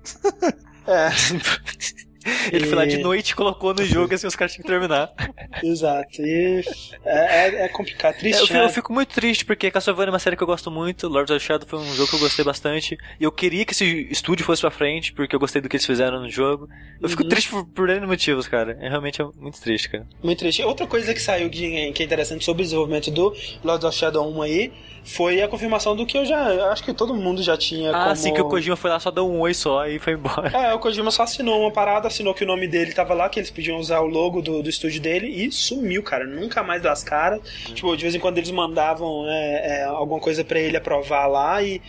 [0.86, 1.08] é,
[2.52, 4.68] Ele foi lá de E- noite e colocou no jogo assim os caras tinham que
[4.70, 5.10] terminar.
[5.62, 6.20] Exato.
[6.22, 6.62] E
[7.04, 8.64] é, é, é complicado, É, triste, eu, fico, né?
[8.64, 11.44] eu fico muito triste porque Castlevania é uma série que eu gosto muito, Lords of
[11.44, 14.60] Shadow foi um jogo que eu gostei bastante, e eu queria que esse estúdio fosse
[14.62, 16.68] pra frente, porque eu gostei do que eles fizeram no jogo.
[17.00, 17.28] Eu fico Uhum.
[17.28, 18.76] triste por, por N motivos, cara.
[18.80, 20.06] É realmente é muito triste, cara.
[20.22, 20.62] Muito triste.
[20.62, 23.34] Outra coisa que saiu que, que é interessante sobre o desenvolvimento do
[23.64, 24.72] Lords of Shadow 1 aí
[25.02, 26.50] foi a confirmação do que eu já.
[26.52, 27.90] eu Acho que todo mundo já tinha.
[27.90, 28.16] Ah, como...
[28.16, 30.48] sim, que o Kojima foi lá, só deu um oi só e foi embora.
[30.56, 33.40] É, o Kojima só assinou uma parada, assinou que o nome dele tava lá, que
[33.40, 36.26] eles podiam usar o logo do, do estúdio dele e sumiu, cara.
[36.26, 37.40] Nunca mais deu as caras.
[37.68, 37.74] Uhum.
[37.74, 41.62] Tipo, de vez em quando eles mandavam é, é, alguma coisa pra ele aprovar lá
[41.62, 41.80] e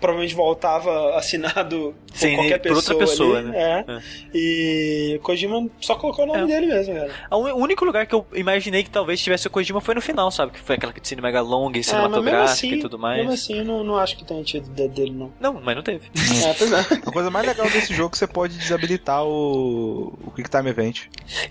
[0.00, 2.98] provavelmente voltava assinado por Sim, qualquer por outra pessoa.
[2.98, 3.48] pessoa, ali.
[3.48, 3.84] né?
[3.88, 4.00] É.
[4.34, 6.46] E o Kojima só colocou o nome É.
[6.46, 7.10] dele mesmo, cara.
[7.30, 10.30] A O único lugar que eu imaginei que talvez tivesse o Kojima foi no final,
[10.30, 10.52] sabe?
[10.52, 13.18] Que foi aquela cutscene mega longa e É, cinematográfica assim, e tudo mais.
[13.18, 15.32] Mesmo assim, eu não, não acho que tenha tido dedo dele, não.
[15.40, 16.06] Não, mas não teve.
[16.44, 16.78] É, pois é.
[17.06, 20.70] A coisa mais legal desse jogo é que você pode desabilitar o, o Quick Time
[20.70, 21.02] Event.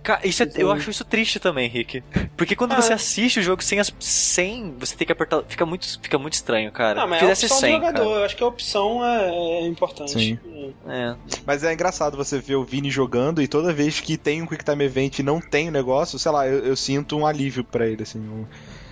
[0.04, 2.04] Cara, isso é- eu acho isso triste também, Henrique.
[2.36, 2.82] Porque quando Ah.
[2.82, 3.94] você assiste o jogo sem as.
[4.00, 4.74] sem.
[4.80, 5.44] Você tem que apertar.
[5.48, 7.02] Fica muito, fica muito estranho, cara.
[7.02, 8.17] Não, mas é a Fizesse opção sem, do jogador.
[8.18, 9.30] Eu acho que a opção é,
[9.62, 10.12] é importante.
[10.12, 10.40] Sim.
[10.88, 11.16] É.
[11.46, 14.64] Mas é engraçado você ver o Vini jogando e toda vez que tem um Quick
[14.66, 17.88] Time Event e não tem o negócio, sei lá, eu, eu sinto um alívio pra
[17.88, 18.20] ele, assim.
[18.20, 18.46] um-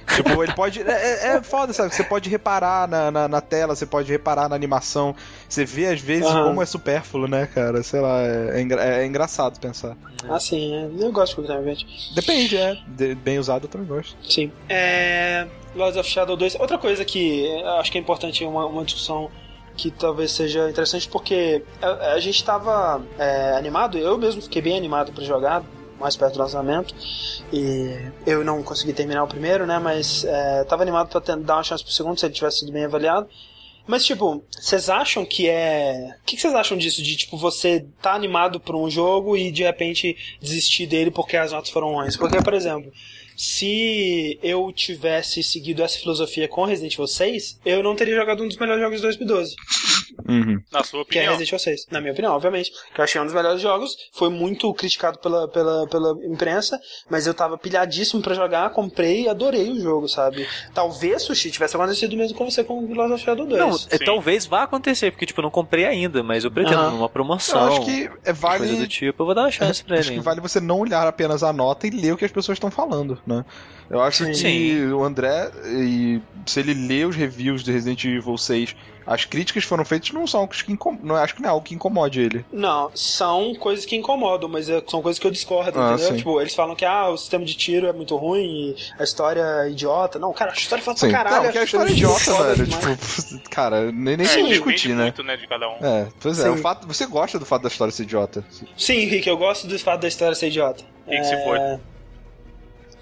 [0.07, 0.81] Tipo, ele pode.
[0.81, 1.93] É, é- é foda, sabe?
[1.93, 5.15] Você pode reparar na, na, na tela, você pode reparar na animação.
[5.49, 6.45] Você vê às vezes Aham.
[6.49, 7.81] como é supérfluo, né, cara?
[7.83, 9.95] Sei lá, é, é engra- é engraçado pensar.
[10.29, 11.83] Assim, é, eu gosto Time Event.
[12.13, 12.77] Depende, é.
[12.87, 14.15] De- bem usado eu também gosto.
[14.23, 14.51] Sim.
[14.69, 16.55] É, Lords of Shadow 2.
[16.59, 17.47] Outra coisa que
[17.79, 19.29] acho que é importante uma, uma discussão
[19.75, 23.01] que talvez seja interessante porque a, a gente estava
[23.57, 25.63] animado, eu mesmo fiquei bem animado para jogar
[25.99, 26.93] mais perto do lançamento
[27.51, 29.79] e eu não consegui terminar o primeiro, né?
[29.79, 32.85] Mas é, tava animado para dar uma chance pro segundo se ele tivesse sido bem
[32.85, 33.27] avaliado.
[33.87, 36.15] Mas, tipo, vocês acham que é.
[36.21, 37.03] O que vocês acham disso?
[37.03, 41.51] De, tipo, você tá animado por um jogo e de repente desistir dele porque as
[41.51, 42.17] notas foram ruins?
[42.17, 42.91] Porque, por exemplo,
[43.37, 48.47] se eu tivesse seguido essa filosofia com Resident Evil 6, eu não teria jogado um
[48.47, 49.55] dos melhores jogos de 2012,
[50.27, 50.59] Uhum.
[50.71, 51.31] Na sua que é opinião.
[51.37, 51.87] Resident Evil 6.
[51.91, 52.71] Na minha opinião, obviamente.
[52.93, 56.79] Que eu achei um dos melhores jogos, foi muito criticado pela, pela, pela imprensa,
[57.09, 60.47] mas eu tava pilhadíssimo pra jogar, comprei e adorei o jogo, sabe?
[60.73, 63.59] Talvez, Sushi, tivesse acontecido mesmo com você com o Lords of Shadow 2.
[63.59, 64.05] Não, é, Sim.
[64.05, 66.91] talvez vá acontecer, porque, tipo, eu não comprei ainda, mas eu pretendo Aham.
[66.91, 67.67] numa Eu promoção.
[67.67, 68.59] acho que é vale.
[68.59, 70.19] Coisa do tipo, eu vou dar uma chance pra Acho ele.
[70.19, 72.69] que vale você não olhar apenas a nota e ler o que as pessoas estão
[72.71, 73.43] falando, né?
[73.89, 74.91] Eu acho que Sim.
[74.91, 78.75] o André, e se ele lê os reviews do Resident Evil 6,
[79.05, 80.97] as críticas que foram feitas não são algo que incom...
[81.03, 82.43] não acho que não é algo que incomode ele.
[82.51, 86.09] Não, são coisas que incomodam, mas é- são coisas que eu discordo, Ah, entendeu?
[86.11, 86.17] sim.
[86.17, 89.41] Tipo, eles falam que ah, o sistema de tiro é muito ruim e a história
[89.65, 90.17] é idiota.
[90.17, 91.13] Não, cara, a história fala pra Sim.
[91.13, 91.35] caralho.
[91.35, 92.67] não, porque a história é de idiota, velho.
[92.67, 95.03] Tipo, cara, nem, nem É, se discutir, né?
[95.03, 95.75] muito, né, de cada um.
[95.85, 98.43] É, pois é, o fato, você gosta do fato da história ser idiota.
[98.75, 100.83] Sim, Henrique, eu gosto do fato da história ser idiota.
[101.07, 101.79] Tem que se for.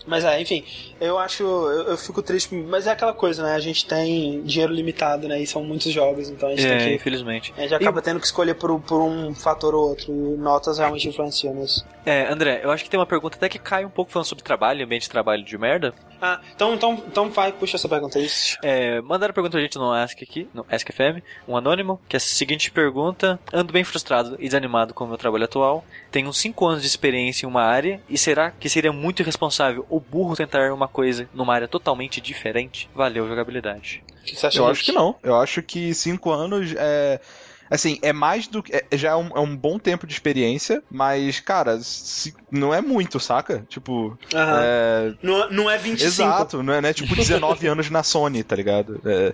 [0.05, 0.63] Mas é, enfim,
[0.99, 1.43] eu acho.
[1.43, 3.55] Eu, eu fico triste, mas é aquela coisa, né?
[3.55, 5.41] A gente tem dinheiro limitado, né?
[5.41, 6.95] E são muitos jogos, então a gente É, tem que.
[6.95, 7.53] infelizmente.
[7.57, 10.11] A gente acaba tendo que escolher por, por um fator ou outro.
[10.11, 11.85] E notas realmente influenciam nisso.
[12.05, 14.43] É, André, eu acho que tem uma pergunta até que cai um pouco falando sobre
[14.43, 15.93] trabalho, ambiente de trabalho de merda.
[16.21, 18.29] Ah, então, então, então vai, puxa essa pergunta aí.
[18.63, 22.15] É, mandaram a pergunta pra gente no Ask aqui, no Ask FM, um anônimo, que
[22.15, 25.85] é a seguinte pergunta: Ando bem frustrado e desanimado com o meu trabalho atual.
[26.11, 29.99] Tenho 5 anos de experiência em uma área e será que seria muito irresponsável ou
[29.99, 32.89] burro tentar uma coisa numa área totalmente diferente?
[32.93, 34.03] Valeu, jogabilidade.
[34.21, 35.15] O que você acha Eu acho que não.
[35.21, 37.19] Eu acho que cinco anos é.
[37.73, 38.71] Assim, é mais do que.
[38.75, 42.81] é- já é um, é um bom tempo de experiência, mas, cara, se- não é
[42.81, 43.65] muito, saca?
[43.67, 44.15] Tipo.
[44.33, 46.07] É, Não, não é 25.
[46.07, 49.01] Exato, não é, não é tipo 19 anos na Sony, tá ligado?
[49.03, 49.33] É,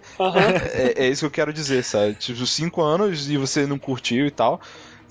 [0.97, 2.13] é, é isso que eu quero dizer, sabe?
[2.13, 4.61] Tipo, 5 anos e você não curtiu e tal.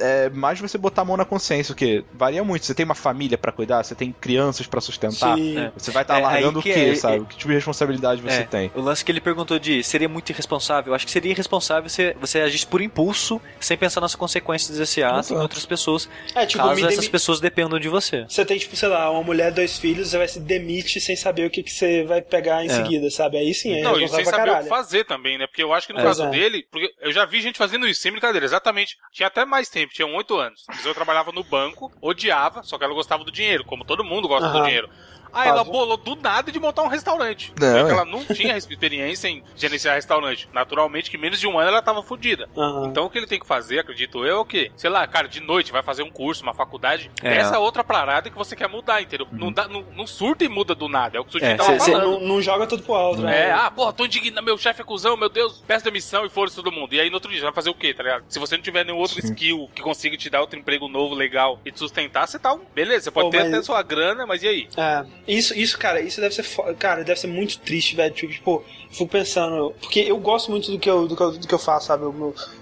[0.01, 2.65] É mais você botar a mão na consciência, porque varia muito.
[2.67, 5.59] Você tem uma família pra cuidar, você tem crianças pra sustentar, Sim.
[5.59, 5.73] É.
[5.77, 7.25] você vai estar É, largando o aí quê, que é- sabe?
[7.27, 8.71] Que tipo de responsabilidade você É, tem?
[8.75, 12.17] O lance que ele perguntou de seria muito irresponsável, eu acho que seria irresponsável você,
[12.21, 16.63] você agir por impulso, sem pensar nas consequências desse ato em outras pessoas, É, tipo,
[16.63, 18.25] caso essas demi- pessoas dependam de você.
[18.29, 21.47] Você tem, tipo, sei lá, uma mulher, dois filhos, você vai se demite sem saber
[21.47, 22.71] o que, que você vai pegar em É.
[22.71, 23.37] seguida, sabe?
[23.39, 24.63] Aí sim, é Não, e sem pra saber o caralho.
[24.65, 25.47] que fazer também, né?
[25.47, 26.03] Porque eu acho que no É.
[26.03, 26.31] caso é.
[26.31, 28.97] dele, porque eu já vi gente fazendo isso, sem brincadeira, exatamente.
[29.13, 30.65] Tinha até mais tempo, tinha oito anos.
[30.69, 34.29] Mas eu trabalhava no banco, odiava, só que ela gostava do dinheiro, como todo mundo
[34.29, 34.65] gosta do Aham.
[34.65, 34.89] dinheiro.
[35.33, 37.53] Aí ela bolou do nada de montar um restaurante.
[37.59, 37.95] Não, Só que é.
[37.95, 40.49] ela não tinha experiência em gerenciar restaurante.
[40.53, 42.49] Naturalmente, que menos de um ano ela tava fodida.
[42.57, 42.87] Aham.
[42.87, 44.71] Então o que ele tem que fazer, acredito eu, é o quê?
[44.77, 47.11] Sei lá, cara, de noite vai fazer um curso, uma faculdade.
[47.23, 47.37] É.
[47.37, 49.27] Essa outra parada que você quer mudar, entendeu?
[49.33, 51.17] Não, dá, não, não surta e muda do nada.
[51.17, 52.21] É o que o sujeito É, tava cê- cê- falando.
[52.21, 53.49] Não, não joga tudo pro alto, né?
[53.49, 56.57] É, ah, porra, tô indignado, meu chefe é cuzão, meu Deus, peço demissão e foda-se
[56.57, 56.93] todo mundo.
[56.95, 58.25] E aí no outro dia, você vai fazer o quê, tá ligado?
[58.29, 59.29] Se você não tiver nenhum outro Sim.
[59.33, 62.61] skill que consiga te dar outro emprego novo, legal e te sustentar, você tá um.
[62.75, 64.69] Beleza, você pode Pô, ter mas- até sua grana, mas e aí?
[64.77, 66.45] É, isso, isso, cara, isso deve ser
[66.79, 68.15] cara, deve ser muito triste, velho.
[68.15, 71.47] Tipo, tipo, fico pensando, porque eu gosto muito do que eu, do que eu, do
[71.47, 72.05] que eu faço, sabe?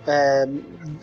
[0.06, 0.44] É,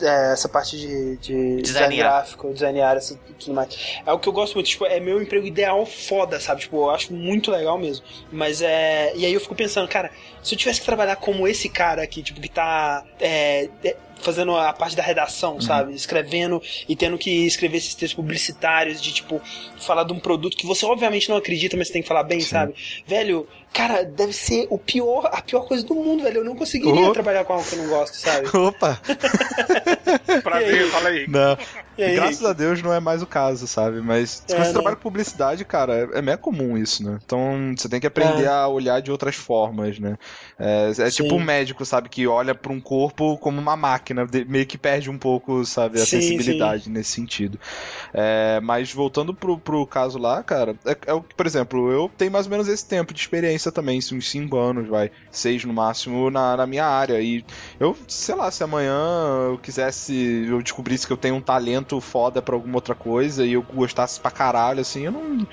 [0.01, 1.95] é, essa parte de, de design Designar.
[1.95, 4.01] gráfico, design área, assim, tudo mais.
[4.05, 6.61] É o que eu gosto muito, tipo, é meu emprego ideal foda, sabe?
[6.61, 8.05] Tipo, eu acho muito legal mesmo.
[8.29, 9.13] Mas é.
[9.15, 10.11] E aí eu fico pensando, cara,
[10.43, 13.05] se eu tivesse que trabalhar como esse cara aqui, tipo, que tá.
[13.21, 15.93] é, é, fazendo a parte da redação, sabe?
[15.93, 19.41] Escrevendo e tendo que escrever esses textos publicitários de, tipo,
[19.79, 22.39] falar de um produto que você obviamente não acredita, mas você tem que falar bem,
[22.41, 22.73] sabe?
[23.05, 26.37] Velho, cara, deve ser o pior, a pior coisa do mundo, velho.
[26.37, 27.13] Eu não conseguiria Oh.
[27.13, 28.47] trabalhar com algo que eu não gosto, sabe?
[28.57, 28.99] Opa!
[30.43, 31.27] Prazer, fala aí.
[31.27, 31.57] Não.
[31.97, 32.11] E?
[32.13, 34.01] Graças a Deus não é mais o caso, sabe?
[34.01, 34.73] Mas se É, você não.
[34.73, 37.19] trabalha com publicidade, cara, é, é meio comum isso, né?
[37.23, 38.47] Então você tem que aprender É.
[38.47, 40.17] a olhar de outras formas, né?
[40.57, 41.23] É, é Sim.
[41.23, 42.09] tipo um médico, sabe?
[42.09, 45.97] Que olha pra um corpo como uma máquina, meio que perde um pouco, sabe?
[46.01, 47.59] A Sim, sensibilidade nesse sentido.
[48.13, 52.09] É, mas voltando pro, pro caso lá, cara, é, é o que, por exemplo, eu
[52.17, 55.73] tenho mais ou menos esse tempo de experiência também, uns 5 anos, vai, 6 no
[55.73, 57.21] máximo, na, na minha área.
[57.21, 57.43] E
[57.79, 58.93] eu, sei lá, se amanhã
[59.51, 63.53] eu quisesse, eu descobrisse que eu tenho um talento foda pra alguma outra coisa e
[63.53, 65.47] eu gostasse pra caralho, assim, eu não.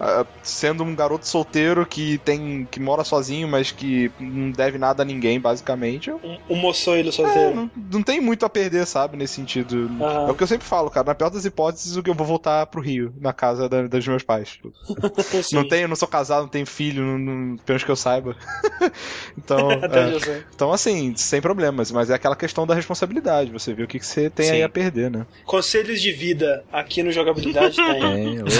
[0.00, 5.02] Ah, Sendo um garoto solteiro que tem que mora sozinho, mas que não deve nada
[5.02, 7.54] a ninguém, basicamente, Um, um moçoilo é, solteiro.
[7.54, 9.90] não, não tem muito a perder, sabe, nesse sentido.
[10.00, 10.28] Aham.
[10.28, 11.06] É o que eu sempre falo, cara.
[11.06, 14.06] Na pior das hipóteses, o que eu vou voltar pro Rio, na casa da- dos
[14.06, 14.58] meus pais.
[15.52, 18.36] Não tenho, não sou casado, não tenho filho, não, não, pelo menos que eu saiba.
[19.36, 21.90] então, é, então, assim, sem problemas.
[21.90, 23.50] Mas é aquela questão da responsabilidade.
[23.50, 24.62] Você vê o que, que você tem aí Sim.
[24.62, 25.26] a perder, né?
[25.44, 28.00] Conselhos de vida aqui no Jogabilidade tem.
[28.00, 28.50] Tem, opa.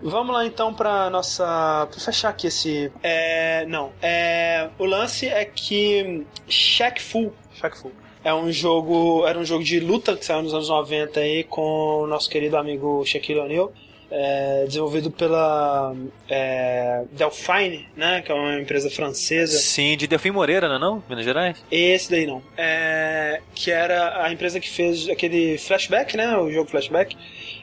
[0.00, 1.88] Vamos lá então pra nossa.
[1.90, 2.92] pra fechar aqui esse.
[3.02, 3.64] É.
[3.66, 3.92] Não.
[4.02, 4.68] É.
[4.78, 6.26] O lance é que.
[6.48, 7.32] Shaq Fu.
[7.54, 7.90] Shaq Fu.
[8.22, 9.26] É um jogo.
[9.26, 12.56] Era um jogo de luta que saiu nos anos 90 aí com o nosso querido
[12.56, 13.72] amigo Shaquille O'Neal.
[14.08, 15.92] É, desenvolvido pela
[16.28, 18.22] é, Delphine, né?
[18.22, 19.58] Que é uma empresa francesa.
[19.58, 21.04] Sim, de Delfim Moreira, não é não?
[21.08, 21.64] Minas Gerais?
[21.70, 22.40] Esse daí não.
[22.56, 26.36] É, que era a empresa que fez aquele Flashback, né?
[26.36, 27.16] O jogo Flashback.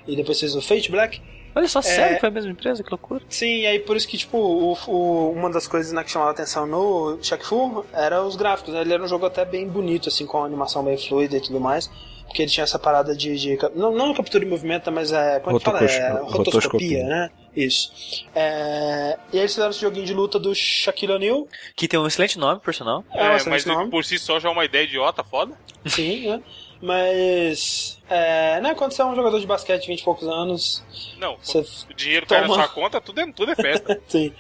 [0.06, 1.22] E depois fez o Fate Black.
[1.56, 1.84] Olha só, É.
[1.84, 2.84] sério que foi a mesma empresa?
[2.84, 3.22] Que loucura.
[3.30, 6.32] Sim, e aí por isso que, tipo, o, o- uma das coisas né, que chamava
[6.32, 8.82] atenção no Shaq Fu era os gráficos, né?
[8.82, 11.60] Ele era um jogo até bem bonito, assim, com a animação bem fluida e tudo
[11.60, 11.90] mais.
[12.26, 13.38] Porque ele tinha essa parada de.
[13.38, 15.40] de não, não captura de movimento, mas é.
[15.42, 15.80] Como é que fala?
[15.84, 16.38] É, Rotoscopia.
[16.38, 17.30] rotoscopia, né?
[17.56, 18.26] Isso.
[18.34, 21.48] É, e aí eles fizeram esse joguinho de luta do Shaquille O'Neal.
[21.76, 23.04] Que tem um excelente nome, por sinal.
[23.14, 23.92] É, um É, excelente mas nome.
[23.92, 25.54] por si só já é uma ideia idiota, foda.
[25.86, 26.42] Sim, né?
[26.84, 27.98] Mas.
[28.10, 30.84] É, né, quando você é um jogador de basquete de 20 e poucos anos,
[31.18, 32.60] Não, você o dinheiro cai na Toma.
[32.60, 34.00] sua conta, tudo é, tudo é festa.
[34.06, 34.34] Sim.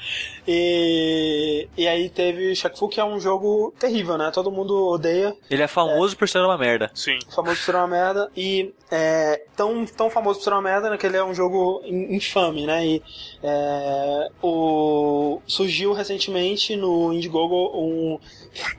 [0.47, 4.31] E, e aí teve Shaq Fu, que é um jogo terrível, né?
[4.31, 6.91] Todo mundo odeia, Ele é famoso por ser uma merda.
[6.93, 7.17] Sim.
[7.33, 10.97] famoso por ser uma merda, e é tão, tão famoso por ser uma merda né,
[10.97, 12.85] que ele é um jogo in- infame, né?
[12.85, 13.01] E
[13.41, 18.19] é, o, surgiu recentemente no Indiegogo um,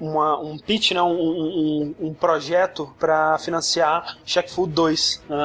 [0.00, 1.02] uma, um pitch, né?
[1.02, 5.22] Um, um, um projeto para financiar Shaq Fu 2.
[5.28, 5.36] né,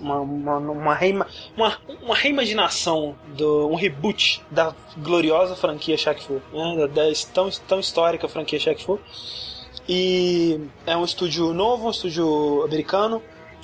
[0.00, 1.26] Uma, uma, uma, reima,
[1.56, 6.86] uma, uma reimaginação, do, um reboot da gloriosa franquia Shaq Fu, né?
[6.88, 7.02] Da,
[7.32, 9.00] tão, tão histórica franquia Shaq Fu.
[9.88, 13.22] E é um estúdio novo, um estúdio americano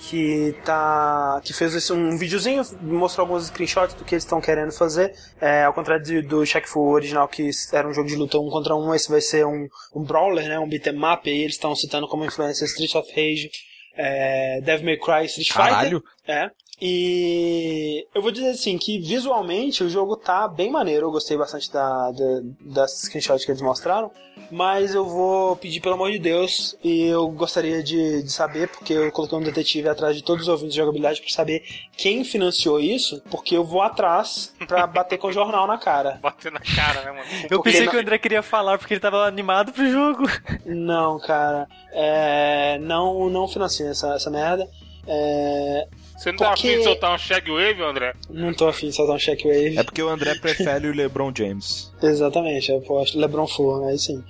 [0.08, 4.72] que tá que fez esse, um videozinho, mostrou alguns screenshots do que eles estão querendo
[4.72, 5.12] fazer.
[5.40, 8.48] É, ao contrário de- do Shaq Fu original que era um jogo de luta um
[8.48, 11.28] contra um, esse vai ser um, um brawler, né, um beat'em up.
[11.28, 13.50] E eles estão citando como influência Street of Rage,
[13.94, 15.64] é, Devil May Cry, Street Fighter.
[15.68, 16.02] Caralho.
[16.26, 16.50] É.
[16.80, 21.06] E eu vou dizer assim que visualmente o jogo tá bem maneiro.
[21.06, 24.10] Eu gostei bastante da, da, das screenshots que eles mostraram.
[24.50, 28.92] Mas eu vou pedir pelo amor de Deus e eu gostaria de, de saber, porque
[28.92, 31.62] eu coloquei um detetive atrás de todos os ouvintes de jogabilidade para saber
[31.96, 36.18] quem financiou isso, porque eu vou atrás pra bater com o jornal na cara.
[36.20, 37.24] Bater na cara, né, mano?
[37.44, 40.24] Eu Porque pensei na- que o André queria falar porque ele tava animado pro jogo.
[40.66, 41.68] Não, cara.
[41.92, 44.68] É, não, não financia essa, essa merda.
[45.06, 45.86] É,
[46.20, 48.12] Você não tá Porque- afim de soltar um shagwave, André?
[48.28, 49.78] não tô afim de soltar um shockwave.
[49.78, 51.90] É porque o André prefere o LeBron James.
[52.02, 54.22] Exatamente, eu posto LeBron Full, aí sim.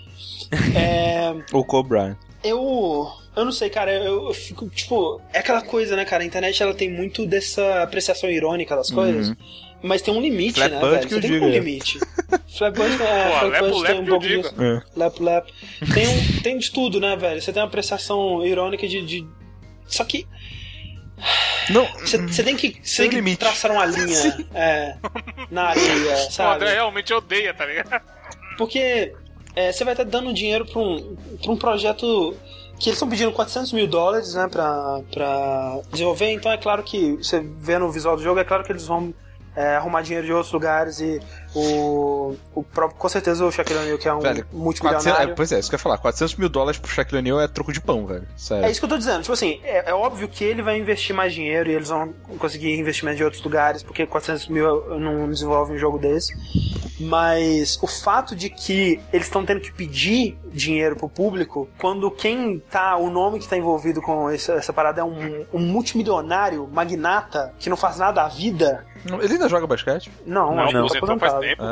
[0.77, 2.17] É, Kobe Bryant.
[2.45, 3.09] eu.
[3.37, 5.21] Eu não sei, cara, eu, eu fico, tipo.
[5.33, 6.23] É aquela coisa, né, cara?
[6.23, 9.31] A internet ela tem muito dessa apreciação irônica das coisas.
[9.31, 9.37] Uhum.
[9.83, 11.09] Mas tem um limite, Flap né, velho?
[11.09, 11.99] que Você tem diga, um limite.
[12.57, 14.43] Flapbud é, Lepo tem um digo.
[14.43, 14.55] disso.
[14.63, 14.83] É.
[14.97, 15.53] Lap Lap.
[15.93, 17.41] Tem, um, tem de tudo, né, velho?
[17.43, 19.03] Você tem uma apreciação irônica de.
[19.05, 19.27] de...
[19.87, 20.27] Só que
[21.71, 24.97] Não, você você tem que, você Tem tem que traçar uma linha é,
[25.51, 26.65] na areia, O André sabe?
[26.71, 28.01] realmente odeia, tá ligado?
[28.57, 29.15] Porque
[29.55, 32.35] é, você vai estar dando dinheiro pra um, pra um projeto
[32.79, 36.31] que eles estão pedindo 400 mil dólares, né, pra, pra desenvolver.
[36.33, 39.13] Então é claro que, você vê no visual do jogo, é claro que eles vão
[39.55, 41.21] é, arrumar dinheiro de outros lugares e
[41.55, 45.33] o, o próprio, com certeza o Shaquille O'Neal, que é um Velho, 400, multimilionário...
[45.33, 45.99] é, pois é, isso que eu ia falar.
[45.99, 48.27] 400 mil dólares pro Shaquille O'Neal é troco de pão, velho.
[48.37, 48.65] Sério.
[48.65, 49.23] É isso que eu tô dizendo.
[49.23, 52.79] Tipo assim, é, é óbvio que ele vai investir mais dinheiro e eles vão conseguir
[52.79, 56.33] investimento de outros lugares, porque 400 mil não desenvolve um jogo desse.
[57.01, 62.59] Mas o fato de que eles estão tendo que pedir dinheiro pro público, quando quem
[62.59, 67.55] tá, o nome que tá envolvido com essa, essa parada é um, um multimilionário, magnata,
[67.59, 68.85] que não faz nada à vida.
[69.23, 70.11] Ele ainda joga basquete?
[70.27, 71.63] Não, Não, que tá tempo.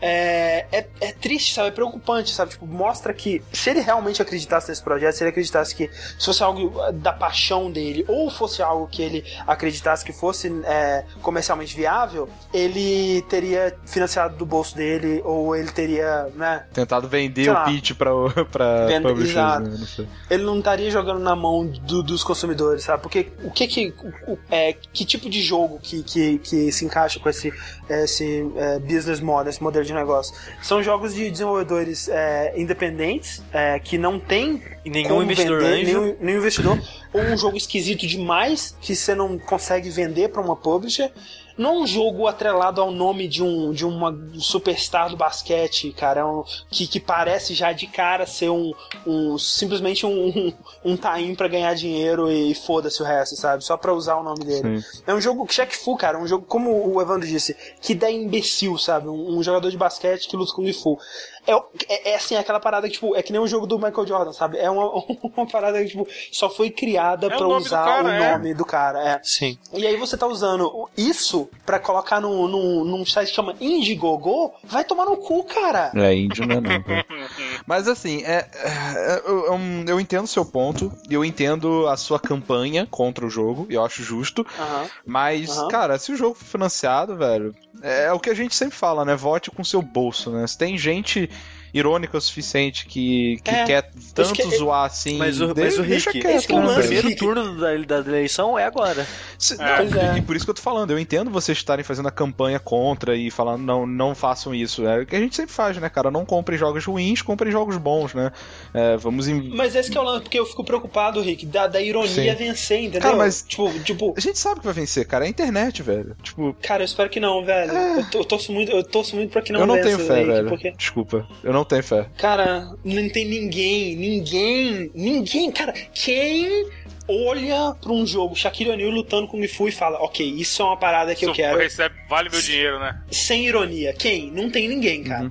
[0.00, 0.66] É.
[0.70, 1.68] É, é, triste, sabe?
[1.68, 2.52] É preocupante, sabe?
[2.52, 6.42] Tipo, mostra que se ele realmente acreditasse nesse projeto, se ele acreditasse que se fosse
[6.42, 12.28] algo da paixão dele, ou fosse algo que ele acreditasse que fosse é, comercialmente viável,
[12.52, 16.64] ele teria financiado do bolso dele, ou ele teria, né?
[16.72, 17.64] Tentado vender o lá.
[17.64, 18.10] pitch pra,
[18.50, 19.68] pra publishers, exato.
[20.02, 20.08] né?
[20.30, 23.02] Ele não estaria jogando na mão do- dos consumidores, sabe?
[23.02, 23.94] Porque o que que.
[24.26, 27.52] o- o- é, que tipo de jogo que, que, que se encaixa com esse,
[27.88, 30.34] esse é, business model, esse modelo de negócio?
[30.62, 36.16] São jogos de desenvolvedores é, independentes, é, que não tem E nenhum investidor vender, nenhum,
[36.20, 36.78] nenhum investidor,
[37.12, 41.10] ou um jogo esquisito demais que você não consegue vender pra uma publisher.
[41.56, 46.24] Não um jogo atrelado ao nome de um de uma superstar do basquete, cara, é
[46.24, 48.72] um- que, que parece já de cara ser um,
[49.06, 50.52] um simplesmente um, um,
[50.84, 53.64] um time pra ganhar dinheiro e foda-se o resto, sabe?
[53.64, 54.80] Só pra usar o nome dele.
[54.82, 55.02] Sim.
[55.06, 58.76] É um jogo Shaq Fu, cara, um jogo como o Evandro disse, que dá imbecil,
[58.78, 59.08] sabe?
[59.08, 60.98] Um, um jogador de basquete que luta com o Fu.
[61.46, 61.52] É,
[61.88, 64.32] é, é assim, aquela parada que, tipo, é que nem o jogo do Michael Jordan,
[64.32, 64.58] sabe?
[64.58, 64.90] É uma,
[65.36, 68.32] uma parada que, tipo, só foi criada É pra usar cara, o é.
[68.32, 69.20] nome do cara, é.
[69.22, 69.58] Sim.
[69.72, 74.52] E aí você tá usando isso pra colocar num, num, num site que chama Indiegogo,
[74.64, 75.92] vai tomar no cu, cara.
[75.94, 76.82] É, índio não é não.
[76.82, 77.06] cara.
[77.66, 79.58] Mas assim, é, é, eu, eu,
[79.88, 83.74] eu entendo o seu ponto, e eu entendo a sua campanha contra o jogo, e
[83.74, 84.46] eu acho justo.
[84.58, 84.86] Aham.
[85.04, 85.68] Mas, Aham.
[85.68, 89.14] cara, se o jogo for financiado, velho, é o que a gente sempre fala, né?
[89.14, 90.46] Vote com seu bolso, né?
[90.46, 91.30] Se tem gente
[91.78, 95.16] irônica o suficiente que, que É, quer tanto que- zoar assim.
[95.16, 97.18] Mas o, mas o Rick, quieto, esse que é o né, o lance, primeiro Rick.
[97.20, 99.06] turno da, da eleição é agora.
[99.38, 99.76] Se- É.
[99.76, 100.18] Pois é.
[100.18, 103.16] E por isso que eu tô falando, eu entendo vocês estarem fazendo a campanha contra
[103.16, 104.86] e falando não, não façam isso.
[104.86, 106.10] É o que a gente sempre faz, né, cara?
[106.10, 108.32] Não comprem jogos ruins, comprem jogos bons, né?
[108.74, 109.50] É, vamos em.
[109.54, 112.34] Mas esse que é o lance, porque eu fico preocupado, Rick, da, da ironia Sim.
[112.34, 113.00] vencer, entendeu?
[113.02, 115.24] Cara, mas- Tipo, tipo, A gente sabe que vai vencer, cara.
[115.24, 116.16] É a internet, velho.
[116.22, 117.72] Tipo, cara, eu espero que não, velho.
[117.72, 119.98] Eu, to- eu torço muito, eu torço muito pra que não eu não vença, tenho
[120.06, 120.48] fé, Rick, velho.
[120.48, 121.26] Porque, Desculpa.
[121.44, 122.06] Eu não tenho fé.
[122.16, 126.68] cara, não tem ninguém, ninguém, ninguém, cara, quem
[127.08, 130.64] olha pra um jogo Shaquille O'Neal lutando com o Mifu e fala, ok, isso é
[130.64, 133.00] uma parada que eu Isso quero, recebe, vale meu dinheiro, né?
[133.10, 133.92] sem ironia.
[133.92, 134.30] Quem?
[134.30, 135.24] Não tem ninguém, cara.
[135.24, 135.30] Uhum.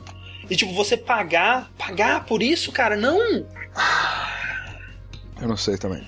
[0.50, 3.46] E tipo, você pagar, pagar por isso, cara, não.
[5.42, 6.04] Eu não sei também.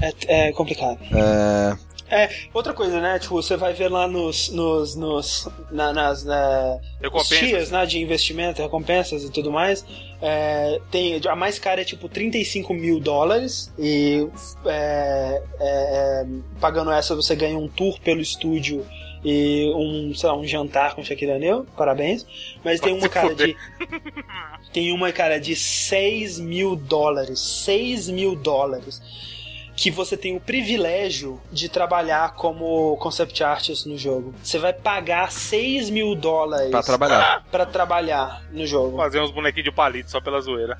[0.00, 0.98] É, é complicado.
[1.12, 1.76] É.
[2.10, 3.18] É, outra coisa, né?
[3.18, 4.50] Tipo, você vai ver lá nos.
[4.50, 6.22] nos, nos na- nas.
[6.24, 7.38] na- os Recompensas.
[7.38, 7.86] tiers, né?
[7.86, 9.84] De investimento, recompensas e tudo mais.
[10.20, 13.72] É, tem, a mais cara é tipo 35 mil dólares.
[13.78, 14.26] E
[14.66, 16.26] é, é, é,
[16.60, 18.86] pagando essa você ganha um tour pelo estúdio
[19.24, 21.64] e um, sei lá, um jantar com Shaquille O'Neal.
[21.76, 22.26] Parabéns.
[22.62, 23.56] Mas tem uma cara de.
[24.72, 27.40] Tem uma cara de 6 mil dólares.
[27.40, 29.00] 6 mil dólares
[29.76, 34.34] que você tem o privilégio de trabalhar como concept artist no jogo.
[34.42, 37.44] Você vai pagar 6 mil dólares Pra trabalhar.
[37.50, 38.96] pra trabalhar no jogo.
[38.96, 40.78] Fazer uns bonequinhos de palito só pela zoeira.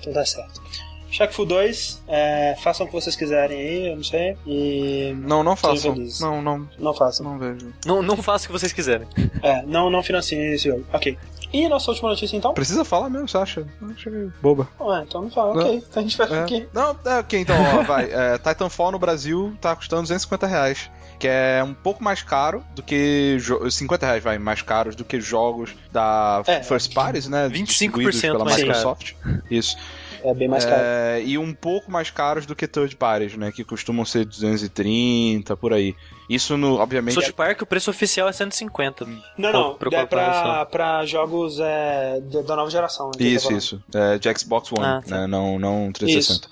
[0.00, 0.62] Então tá certo.
[1.10, 4.36] Shaq Fu 2, é, façam o que vocês quiserem aí, eu não sei.
[4.44, 5.14] E.
[5.16, 5.94] Não, não façam.
[6.20, 7.24] Não, não, Não façam.
[7.24, 7.72] não vejo.
[7.86, 9.06] Não, não faça o que vocês quiserem.
[9.40, 10.84] É, não, não financiem esse jogo.
[10.92, 11.16] Ok.
[11.56, 12.52] E nossa última notícia então?
[12.52, 13.64] Precisa falar mesmo, você acha?
[13.94, 14.68] Achei boba.
[14.80, 15.76] Ué, então não fala, ok.
[15.88, 16.42] Então a gente vai É.
[16.42, 16.68] aqui.
[16.74, 18.10] Não, é, ok, então, ó, vai.
[18.10, 20.90] É, Titanfall no Brasil tá custando 250 reais.
[21.16, 23.36] Que é um pouco mais caro do que.
[23.38, 26.60] jo- 50 reais, vai, mais caros do que jogos da É.
[26.64, 27.48] First Parties, né?
[27.48, 28.66] 25% distribuídos pela mais caro.
[28.66, 29.12] Microsoft.
[29.48, 29.76] Isso.
[30.24, 30.80] É bem mais caro.
[30.82, 33.52] É, e um pouco mais caros do que third parties, né?
[33.52, 35.94] Que costumam ser 230, por aí.
[36.28, 37.14] Isso, no, obviamente.
[37.14, 39.04] South Park, o preço oficial é 150.
[39.36, 43.06] Não, não, Pro- é pra, pra jogos é, da nova geração.
[43.06, 43.84] né, tô Isso, isso.
[43.94, 45.20] É, de Xbox One, Ah, tá.
[45.20, 45.26] né?
[45.26, 46.48] Não, não 360.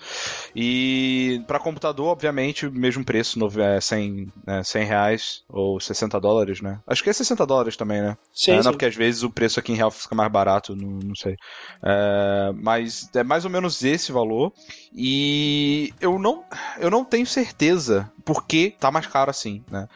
[0.55, 6.21] E para computador, obviamente, o mesmo preço, no- é 100, né, 100 reais ou 60
[6.21, 6.79] dólares, né?
[6.87, 8.17] Acho que é 60 dólares também, né?
[8.35, 8.65] Sim, É, sim.
[8.65, 11.35] Não, porque às vezes o preço aqui em real fica mais barato, não, não sei.
[11.83, 14.53] É, mas é mais ou menos esse valor.
[14.95, 16.45] E eu não,
[16.79, 19.89] eu não tenho certeza por que tá mais caro assim, né?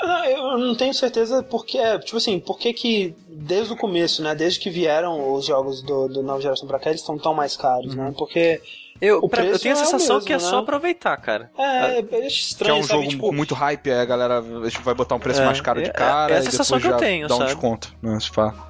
[0.00, 4.34] Ah, Eu não tenho certeza porque, tipo assim, por que que desde o começo, né,
[4.34, 7.56] desde que vieram os jogos do, do nova geração pra cá, eles estão tão mais
[7.56, 8.04] caros, Uhum.
[8.06, 8.14] né?
[8.18, 8.60] Porque
[9.00, 10.40] Eu, O pra- eu tenho a é sensação mesmo, que é né?
[10.42, 11.50] só aproveitar, cara.
[11.58, 12.98] é, é Que é estranho, um sabe?
[13.00, 15.44] jogo tipo, com muito hype, aí a galera a gente vai botar um preço É,
[15.44, 17.50] mais caro de é- cara é a e sensação que eu tenho, dá um sabe?
[17.50, 18.18] desconto, né?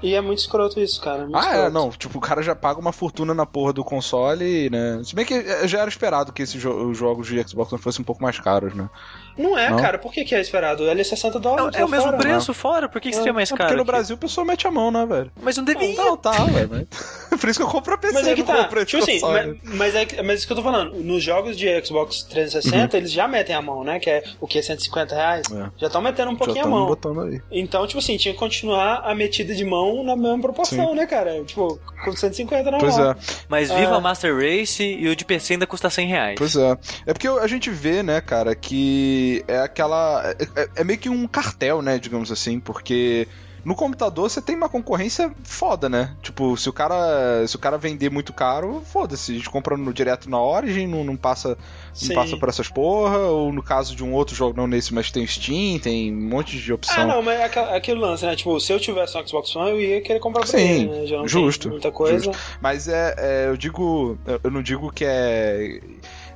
[0.03, 1.23] E é muito escroto isso, cara.
[1.24, 1.70] muito Ah, é, escroto.
[1.73, 1.90] não.
[1.90, 5.01] Tipo, o cara já paga uma fortuna na porra do console, né?
[5.05, 7.82] Se bem que eh, já era esperado que esses jo- os jogos de Xbox One
[7.82, 8.89] fossem um pouco mais caros, né?
[9.36, 9.78] Não é, Não?
[9.78, 9.99] cara.
[9.99, 10.82] Por que, que é esperado?
[10.85, 11.77] Ele é 60 dólares.
[11.77, 12.16] É, é o mesmo fora.
[12.19, 13.69] preço fora, por que, que seria mais É caro?
[13.69, 13.90] porque no aqui?
[13.93, 15.31] Brasil o pessoal mete a mão, né, velho?
[15.43, 15.94] Mas não devia.
[15.97, 16.86] Não, tá, velho.
[17.32, 18.68] Mas- Por isso que eu compro a PC, Mas é que tá.
[18.84, 20.94] Tipo assim, mas, mas é, mas isso que eu tô falando.
[21.02, 23.98] Nos jogos de Xbox 360, eles já metem a mão, né?
[23.98, 24.62] Que é o que?
[24.62, 25.46] 150 reais?
[25.50, 25.64] Uhum.
[25.66, 25.70] É.
[25.78, 26.86] Já estão metendo um Já pouquinho a mão.
[26.86, 27.40] botando aí.
[27.50, 31.42] Então, tipo assim, tinha que continuar a metida de mão na mesma proporção, né, cara?
[31.44, 33.10] Tipo, com 150 na Pois mão.
[33.10, 33.16] é,
[33.48, 34.00] Mas Viva Ah.
[34.00, 36.34] Master Race e o de PC ainda custa 100 reais.
[36.38, 36.76] pois é.
[37.06, 40.22] É porque a gente vê, né, cara, que é aquela.
[40.38, 43.26] É, é- é meio que um cartel, né, digamos assim, porque.
[43.64, 46.16] No computador você tem uma concorrência foda, né?
[46.20, 49.32] Tipo, se o cara, se o cara vender muito caro, foda-se.
[49.32, 51.56] A gente compra no, direto na Origin, não, não passa
[51.94, 52.09] Sim.
[52.09, 55.10] não passa por essas porra, ou no caso de um outro jogo, não nesse, mas
[55.10, 57.02] tem Steam, tem um monte de opção.
[57.02, 58.34] Ah, não, mas é aquela- aquele lance, né?
[58.34, 61.06] Tipo, se eu tivesse um Xbox One, eu ia querer comprar pra Sim, ele, né?
[61.06, 62.30] Já não justo, tem muita coisa.
[62.60, 65.80] Mas é, é, eu digo, eu não digo que é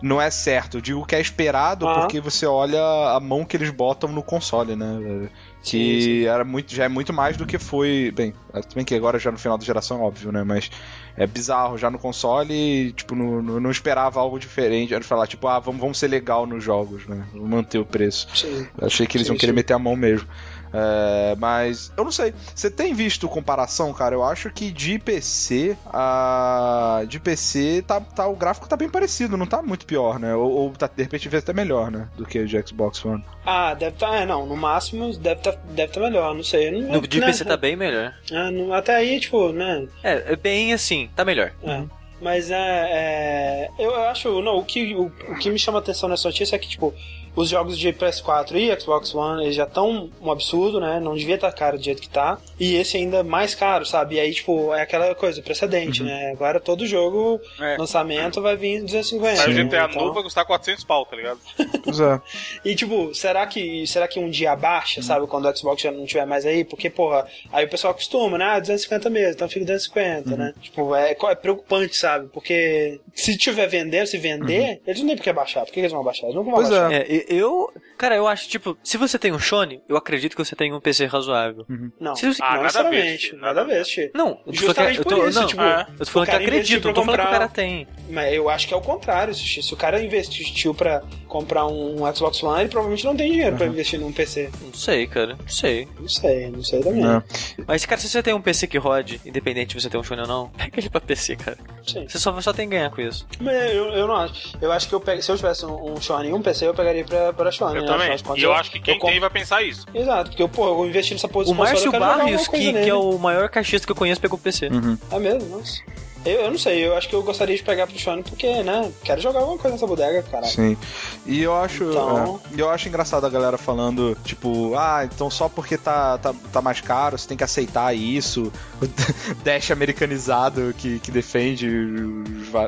[0.03, 2.01] não é certo, eu digo que é esperado Ah.
[2.01, 2.79] porque você olha
[3.15, 5.31] a mão que eles botam no console, né?
[5.67, 6.25] Que Sim, sim.
[6.27, 8.33] era muito, já é muito mais do que foi, bem,
[8.69, 10.45] também que agora já no final da geração, óbvio, né?
[10.45, 10.71] Mas
[11.17, 15.81] é bizarro já no console, tipo, não, esperava algo diferente, era falar tipo, ah, vamos,
[15.81, 17.27] vamos ser legal nos jogos, né?
[17.33, 18.29] Vamos manter o preço.
[18.33, 18.65] Sim.
[18.81, 20.29] Achei que eles iam querer meter a mão mesmo.
[20.73, 22.35] É, mas eu não sei.
[22.55, 24.15] Você tem visto comparação, cara?
[24.15, 29.37] Eu acho que de PC, a de PC tá, tá o gráfico tá bem parecido,
[29.37, 30.35] não tá muito pior, né?
[30.35, 32.09] Ou, ou tá, de repente vê até melhor, né?
[32.17, 33.25] Do que o de Xbox One.
[33.45, 34.15] Ah, deve estar.
[34.15, 36.71] é, não, no máximo deve estar deve tá melhor, não sei.
[36.71, 38.15] Não, No de né, PC tá bem melhor.
[38.31, 39.87] é, não- até aí, tipo, né?
[40.03, 41.53] É, é bem assim, tá melhor.
[41.63, 41.83] É.
[42.21, 44.41] Mas é, é, Eu acho.
[44.41, 46.95] Não, o que, o, o que me chama atenção nessa notícia é que, tipo,
[47.37, 50.99] os jogos de PS4 e Xbox One eles já estão um absurdo, né?
[50.99, 52.39] Não devia estar caro do jeito que tá.
[52.59, 54.17] E esse ainda mais caro, sabe?
[54.17, 56.09] E aí, tipo, é aquela coisa, precedente, Uhum.
[56.09, 56.31] né?
[56.33, 57.77] Agora todo jogo, É.
[57.79, 59.37] lançamento, vai vir 250.
[59.37, 59.65] Sai o né?
[59.65, 61.39] GTA Então- novo vai custar 400 pau, tá ligado?
[61.85, 62.21] Pois é.
[62.65, 64.55] E tipo, será que, será que um dia Uhum.
[64.55, 65.27] abaixa, sabe?
[65.27, 66.65] Quando o Xbox já não tiver mais aí?
[66.65, 68.45] Porque, porra, aí o pessoal acostuma, né?
[68.47, 70.37] Ah, 250 mesmo, então fica 250, Uhum.
[70.37, 70.55] né?
[70.63, 72.29] Tipo, é, é preocupante, sabe?
[72.33, 75.65] Porque se tiver vendendo, se vender, eles não tem por que abaixar.
[75.67, 76.25] Por que eles vão abaixar?
[76.25, 76.61] Eles não vão Uhum.
[76.61, 76.93] Pois abaixar.
[76.93, 76.97] é.
[77.03, 77.73] É, e- eu.
[77.99, 80.81] Cara, eu acho, tipo, se você tem um Shone, eu acredito que você tem um
[80.81, 81.65] PC razoável.
[81.99, 83.37] Não, Se você- Ah, não nada a ver, necessariamente.
[83.37, 84.11] Nada a.
[84.15, 86.29] Não, eu tô falando Justamente que, eu por tô, isso, não, tipo, eu tô falando
[86.29, 87.89] que acredito, não tô falando que o comprar- cara tem.
[88.11, 89.35] Mas eu acho que é o contrário.
[89.35, 93.57] Se se o cara investiu pra comprar um Xbox One, ele provavelmente não tem dinheiro
[93.57, 94.51] pra investir num PC.
[94.61, 95.89] Não sei, cara, não sei.
[95.99, 97.01] Não sei, não sei também.
[97.03, 97.23] Não.
[97.67, 100.21] Mas, cara, se você tem um PC que rode, independente de você ter um Shone
[100.21, 101.57] ou não, pega ele pra PC, cara.
[101.87, 102.07] Sim.
[102.07, 103.27] Você só, só tem que ganhar com isso.
[103.41, 104.53] Mas eu, eu não acho.
[104.61, 106.75] Eu acho que eu pego, se eu tivesse um, um Sony e um PC, eu
[106.75, 107.77] pegaria pra, pra Sony.
[107.77, 107.87] Eu né?
[107.89, 108.19] também.
[108.19, 109.87] Contas, E eu acho que quem compro- tem vai pensar isso.
[109.95, 112.89] Exato, porque eu, pô, eu vou investir nessa porra O Márcio eu Barrios, que, que
[112.89, 114.69] é o maior caixista que eu conheço, pegou o PC.
[114.69, 114.99] Uhum.
[115.11, 115.81] É mesmo, nossa.
[116.25, 118.91] Eu, eu não sei, eu acho que eu gostaria de pegar pro Sony porque, né,
[119.05, 120.53] quero jogar alguma coisa nessa bodega, caralho.
[120.53, 120.77] Sim.
[121.25, 121.85] E eu acho.
[121.85, 126.35] Então- é, eu acho engraçado a galera falando, tipo, ah, então só porque tá, tá,
[126.53, 128.53] tá mais caro, você tem que aceitar isso.
[128.83, 128.87] O
[129.45, 131.69] Dash americanizado que, que defende.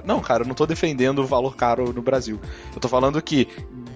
[0.05, 2.39] Não, cara, eu não tô defendendo o valor caro no Brasil.
[2.73, 3.49] Eu tô falando que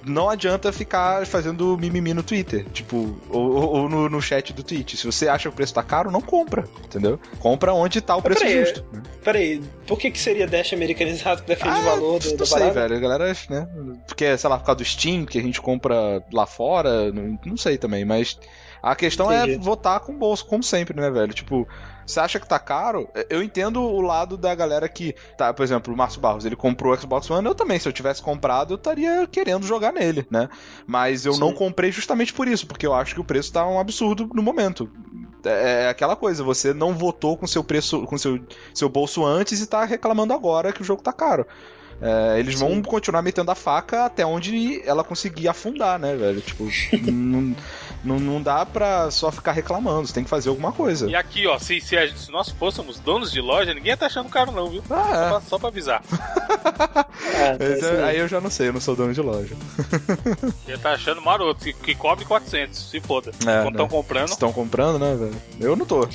[0.05, 4.95] não adianta ficar fazendo mimimi no Twitter, tipo, ou, ou- no, no chat do Twitch.
[4.97, 7.19] Se você acha que o preço tá caro, não compra, entendeu?
[7.39, 8.85] Compra onde tá o preço peraí, justo.
[8.93, 9.03] né?
[9.23, 12.59] Peraí, por que, que seria Dash americanizado que defende Ah, o valor do, não sei,
[12.59, 12.73] parada?
[12.81, 12.97] velho.
[12.97, 13.69] A galera, né?
[14.07, 17.57] Porque, sei lá, por causa do Steam, que a gente compra lá fora, não, não
[17.57, 18.39] sei também, mas.
[18.83, 19.65] A questão é Entendi.
[19.65, 21.33] votar com o bolso, como sempre, né, velho?
[21.33, 21.69] Tipo,
[22.07, 23.09] você acha que tá caro?
[23.29, 25.15] Eu entendo o lado da galera que.
[25.37, 27.93] Tá, por exemplo, o Márcio Barros, ele comprou o Xbox One, eu também, se eu
[27.93, 30.49] tivesse comprado, eu estaria querendo jogar nele, né?
[30.87, 31.41] Mas eu Sim.
[31.41, 34.43] não comprei justamente por isso, porque eu acho que o preço tá um absurdo no
[34.43, 34.91] momento.
[35.45, 38.41] É é aquela coisa, você não votou com seu preço, com seu,
[38.75, 41.47] seu bolso antes e tá reclamando agora que o jogo tá caro.
[42.01, 42.83] É, eles vão Sim.
[42.83, 46.41] continuar metendo a faca até onde ela conseguir afundar, né, velho?
[46.41, 46.69] Tipo,
[47.01, 47.55] não,
[48.05, 51.09] não, não dá pra só ficar reclamando, você tem que fazer alguma coisa.
[51.09, 54.07] E aqui, ó, se, se, gente- se nós fôssemos donos de loja, ninguém ia tá
[54.07, 54.83] achando caro, não, viu?
[54.87, 56.03] Só Ah, pra, só pra avisar.
[57.35, 57.77] É, é.
[57.77, 58.11] então é é, aí.
[58.11, 59.55] aí eu já não sei, eu não sou dono de loja.
[60.69, 63.31] Ia tá achando maroto, que, que cobre 400, se foda.
[63.31, 63.71] É, Quando né?
[63.71, 64.29] estão comprando.
[64.29, 65.43] Estão comprando, né, velho?
[65.61, 66.07] Eu não tô.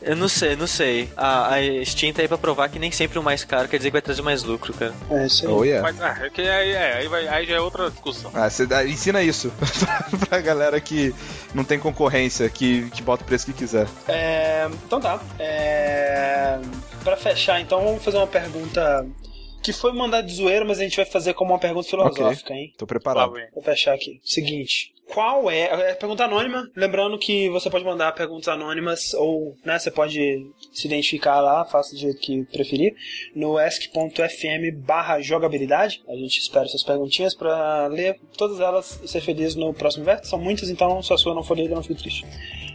[0.00, 1.10] Eu não sei, não sei.
[1.16, 3.90] A, a Steam tá aí pra provar que nem sempre o mais caro quer dizer
[3.90, 4.94] que vai trazer mais lucro, cara.
[5.10, 5.52] É isso aí.
[5.52, 5.82] Oh, yeah.
[5.82, 8.30] Mas ah, é que aí, é, aí, vai, aí já é outra discussão.
[8.34, 9.52] Ah, você dá- ensina isso
[10.28, 11.14] pra galera que
[11.54, 13.86] não tem concorrência, que, que bota o preço que quiser.
[14.08, 15.20] É, então tá.
[15.38, 16.58] É,
[17.02, 19.06] pra fechar, então, vamos fazer uma pergunta
[19.62, 22.72] que foi mandada de zoeira, mas a gente vai fazer como uma pergunta filosófica, hein?
[22.76, 23.32] Tô preparado.
[23.54, 24.20] Vou fechar aqui.
[24.24, 24.92] Seguinte.
[25.12, 25.90] Qual é.
[25.90, 26.66] É pergunta anônima.
[26.74, 31.92] Lembrando que você pode mandar perguntas anônimas ou, né, você pode se identificar lá, faça
[31.94, 32.94] do jeito que preferir,
[33.34, 36.02] no ask.fm barra jogabilidade.
[36.08, 40.30] A gente espera suas perguntinhas pra ler todas elas e ser feliz no próximo verso.
[40.30, 42.24] São muitas, então se a sua não for lida, não fique triste.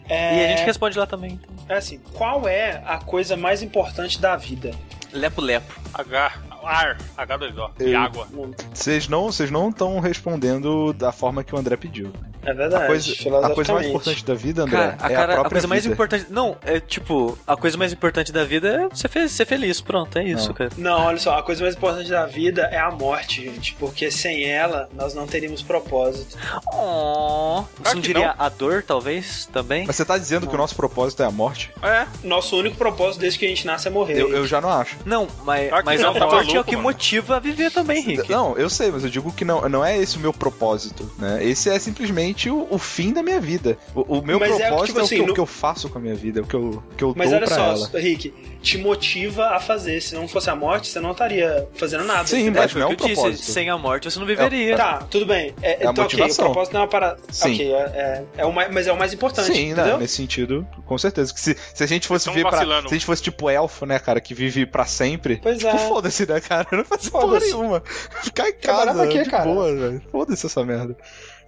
[0.08, 1.32] É, E a gente responde lá também.
[1.32, 1.56] então.
[1.68, 4.72] é assim, qual é a coisa mais importante da vida?
[5.12, 5.74] Lepo lepo.
[5.94, 7.72] H, ar, H2O.
[7.80, 8.27] E água.
[8.73, 12.11] Vocês não vocês não estão respondendo da forma que o André pediu.
[12.45, 12.84] É verdade.
[12.84, 13.14] A coisa,
[13.45, 15.68] a coisa mais importante da vida, André, Cara, a, é cara- a a própria coisa
[15.68, 15.94] mais vida.
[15.94, 16.26] importante.
[16.30, 19.81] Não, é tipo, a coisa mais importante da vida é ser, fe- ser feliz.
[19.81, 20.53] Pronto, é isso, Não.
[20.56, 20.69] cara.
[20.77, 23.73] Não, olha só, a coisa mais importante da vida é a morte, gente.
[23.76, 26.38] Porque sem ela, nós não teríamos propósito.
[26.73, 29.85] Oh, você não diria a dor, talvez, também?
[29.85, 31.72] Mas você tá dizendo que o nosso propósito é a morte?
[31.84, 34.19] É, Nosso único propósito desde que a gente nasce é morrer.
[34.22, 34.95] Eu, eu já não acho.
[35.06, 36.84] Não, mas, mas não, a tá morte é o que mano.
[36.90, 38.30] motiva a viver também, Rick.
[38.30, 41.44] Não, eu sei, mas eu digo que não, não é esse o meu propósito, né?
[41.44, 43.78] Esse é simplesmente o, o fim da minha vida.
[43.96, 45.46] O, o meu Mas é, propósito tipo é, assim, o, que, eu- no- que eu
[45.46, 47.56] faço com a minha vida, é o que eu, que eu Mas dou olha pra
[47.56, 48.00] só, ela.
[48.00, 50.02] Rick, te motiva a fazer.
[50.02, 52.28] Se não fosse a morte, você não estaria fazendo nada.
[52.28, 53.52] Sim, mas foi não o é um eu disse, propósito.
[53.52, 54.76] sem a morte você não viveria.
[54.76, 55.54] Tá, tudo bem.
[55.62, 56.46] É, É a então, ok, o motivação.
[56.46, 57.20] propósito não é uma parada.
[57.32, 57.54] Sim.
[57.54, 59.54] Ok, é, é, é o mais, mas é o mais importante.
[59.54, 61.34] Sim, né, nesse sentido, com certeza.
[61.34, 62.82] Que se, se a gente fosse Vocês ver tão pra.
[62.82, 65.38] Se a gente fosse tipo elfo, né, cara, que vive pra sempre.
[65.42, 65.78] Pois tipo, é.
[65.78, 66.68] foda-se, né, cara?
[66.72, 67.82] Não faz porra nenhuma.
[68.22, 69.44] Ficar em Trabalhar casa, pra quê, de cara?
[69.46, 70.02] boa, velho.
[70.12, 70.96] Foda-se essa merda.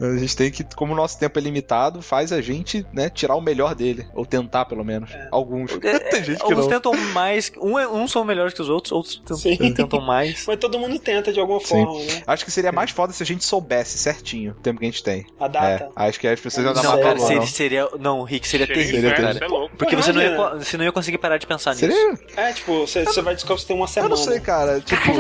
[0.01, 3.35] A gente tem que, como o nosso tempo é limitado, faz a gente, né, tirar
[3.35, 4.07] o melhor dele.
[4.13, 5.09] Ou tentar, pelo menos.
[5.31, 5.71] Alguns.
[6.11, 6.69] tem gente que Alguns não.
[6.69, 7.51] tentam mais.
[7.61, 9.57] Um, é- uns são melhores que os outros, outros Sim.
[9.57, 10.45] tentam, tentam mais.
[10.47, 11.84] Mas todo mundo tenta de alguma Sim.
[11.85, 12.23] forma, né?
[12.26, 15.03] Acho que seria mais foda se a gente soubesse certinho o tempo que a gente
[15.03, 15.26] tem.
[15.39, 15.89] A É, data.
[15.95, 17.47] acho que as pessoas iam dar Não, cara, valor, seria, não.
[17.47, 17.89] seria.
[17.99, 19.45] Não, Rick, seria Seria terrível, inferno, cara.
[19.45, 19.76] é louco.
[19.77, 21.85] Porque você não, ia, você não ia conseguir parar de pensar nisso.
[21.88, 22.19] Seria?
[22.38, 24.15] É, tipo, você, você vai descobrir que você tem uma Eu semana.
[24.15, 24.80] não sei, cara.
[24.80, 25.11] Tipo,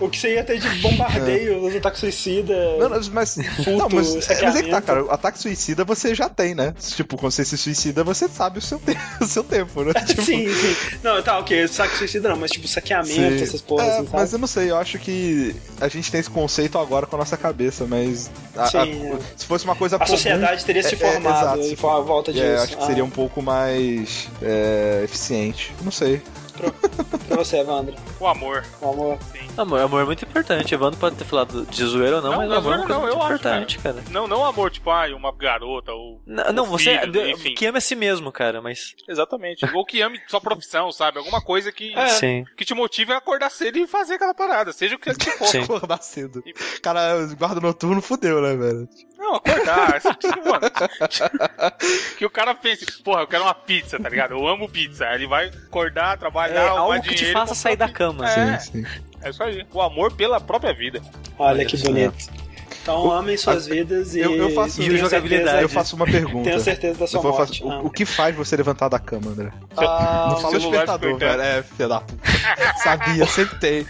[0.00, 2.71] O que você ia ter de bombardeio, dos ataques suicida.
[2.78, 3.36] Não, não, mas,
[3.66, 5.04] não, mas, mas é que tá, cara.
[5.04, 6.74] O ataque suicida você já tem, né?
[6.78, 9.92] Tipo, quando você se suicida, você sabe o seu, te o seu tempo, né?
[10.06, 10.76] Tipo, Sim, sim.
[11.02, 13.42] Não, tá, ok, saque suicida não, mas tipo saqueamento, sim.
[13.42, 16.30] essas porras, É, assim, mas eu não sei, eu acho que a gente tem esse
[16.30, 19.18] conceito agora com a nossa cabeça, mas a- a- Sim, é.
[19.36, 21.72] se fosse uma coisa A comum, sociedade teria se é, é, formado exato.
[21.72, 22.44] em forma- volta disso.
[22.44, 25.72] é, acho que seria Ah, um pouco mais é, eficiente.
[25.82, 26.20] Não sei.
[27.28, 27.94] Pra você, Evandro.
[28.20, 28.64] O amor.
[28.80, 29.18] O amor.
[29.56, 30.74] Amor, amor é muito importante.
[30.74, 32.94] Evandro pode ter falado de zoeira ou não, Não, mas não, amor é não, coisa
[32.94, 34.04] eu muito acho, importante, cara.
[34.10, 36.20] Não, não amor, tipo, ai, uma garota ou.
[36.26, 37.54] Não, não, você filho, enfim.
[37.54, 38.94] que ama a si mesmo, cara, mas.
[39.08, 39.64] Exatamente.
[39.74, 41.18] Ou que ame sua profissão, sabe?
[41.18, 42.08] Alguma coisa que, É.
[42.08, 42.44] Sim.
[42.56, 45.46] que te motive a acordar cedo e fazer aquela parada, seja o que for.
[45.46, 45.62] Sim.
[45.72, 46.42] Acordar cedo.
[46.82, 48.88] Cara, o guarda noturno fudeu, né, velho?
[49.22, 50.02] Não, acordar.
[52.18, 54.32] que o cara pense, porra, eu quero uma pizza, tá ligado?
[54.32, 55.06] Eu amo pizza.
[55.06, 58.28] Aí ele vai acordar, É, trabalhar, arrumar algo que te faça sair da cama.
[58.28, 58.54] É.
[58.54, 58.72] assim.
[58.72, 59.00] Sim, sim.
[59.22, 59.64] É isso aí.
[59.72, 61.00] O amor pela própria vida.
[61.38, 62.41] Olha Olha que bonito.
[62.82, 65.44] Então amem suas vidas e, eu- eu faço- e jogabilidade.
[65.44, 66.50] certeza- Eu faço uma pergunta.
[66.50, 67.60] Tenho certeza da sua morte.
[67.62, 69.50] fazer- o, o que faz você levantar da cama, André?
[69.76, 71.40] Ah, Não fala despertador, velho.
[71.40, 72.22] É, filha da puta.
[72.82, 73.86] Sabia, sempre tem.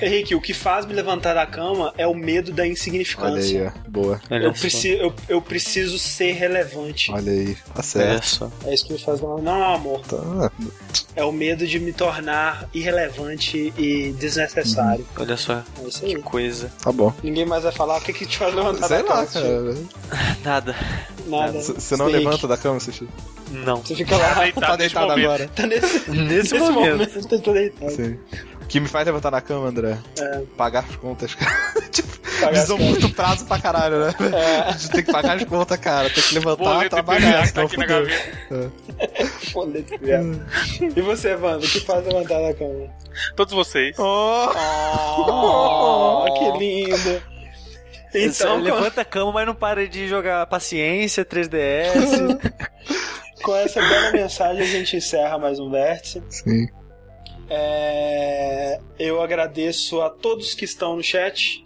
[0.00, 3.60] Henrique, o que faz me levantar da cama é o medo da Olha insignificância.
[3.62, 3.90] aí, ó.
[3.90, 4.20] Boa.
[4.30, 7.10] Olha Eu preciso, eu, eu preciso ser relevante.
[7.12, 7.54] Olha aí.
[7.54, 8.26] Tá Olha certo.
[8.26, 8.50] só.
[8.64, 9.42] É isso que me faz levantar.
[9.42, 10.00] Não, amor.
[10.06, 10.50] Tá.
[11.16, 15.06] É o medo de me tornar irrelevante e desnecessário.
[15.16, 15.62] Olha só.
[15.82, 16.14] É isso aí.
[16.14, 16.70] Que coisa.
[16.82, 17.12] Tá bom.
[17.24, 19.74] Ninguém mais vai falar o que, que te faz levantar Sei da lá, cama.
[20.10, 20.36] Cara.
[20.44, 20.76] Nada.
[21.26, 21.52] Nada.
[21.62, 22.24] Você não Henrique.
[22.26, 23.08] levanta da cama, Sushi?
[23.50, 23.76] Não.
[23.76, 24.34] Você fica lá.
[24.34, 25.24] Deitado Tá deitado momento.
[25.24, 25.48] agora?
[25.56, 27.18] Tá nesse, Nesse momento.
[27.32, 27.90] eu tô deitado.
[27.92, 28.18] Sim.
[28.64, 29.98] O que me faz levantar da cama, André?
[30.18, 30.42] É.
[30.56, 31.54] Pagar as contas, cara.
[31.92, 32.08] tipo,
[32.40, 34.14] Pagar visão muito prazo pra caralho, né?
[34.32, 34.60] É.
[34.68, 36.10] A gente tem que pagar as contas, cara.
[36.10, 38.72] Tem que levantar, Boleto e trabalhar, tá aqui na gaveta.
[39.52, 40.46] Boleto, viado.
[40.80, 42.90] E você, Evandro, o que faz levantar da cama?
[43.36, 43.96] Todos vocês.
[43.98, 44.48] Oh!
[45.28, 47.22] Oh, que lindo.
[48.14, 52.38] Então, Então, levanta a cama, mas não para de jogar paciência, 3DS.
[53.42, 56.22] com essa bela mensagem a gente encerra mais um vértice.
[56.30, 56.66] Sim.
[57.48, 61.63] É, eu agradeço a todos que estão no chat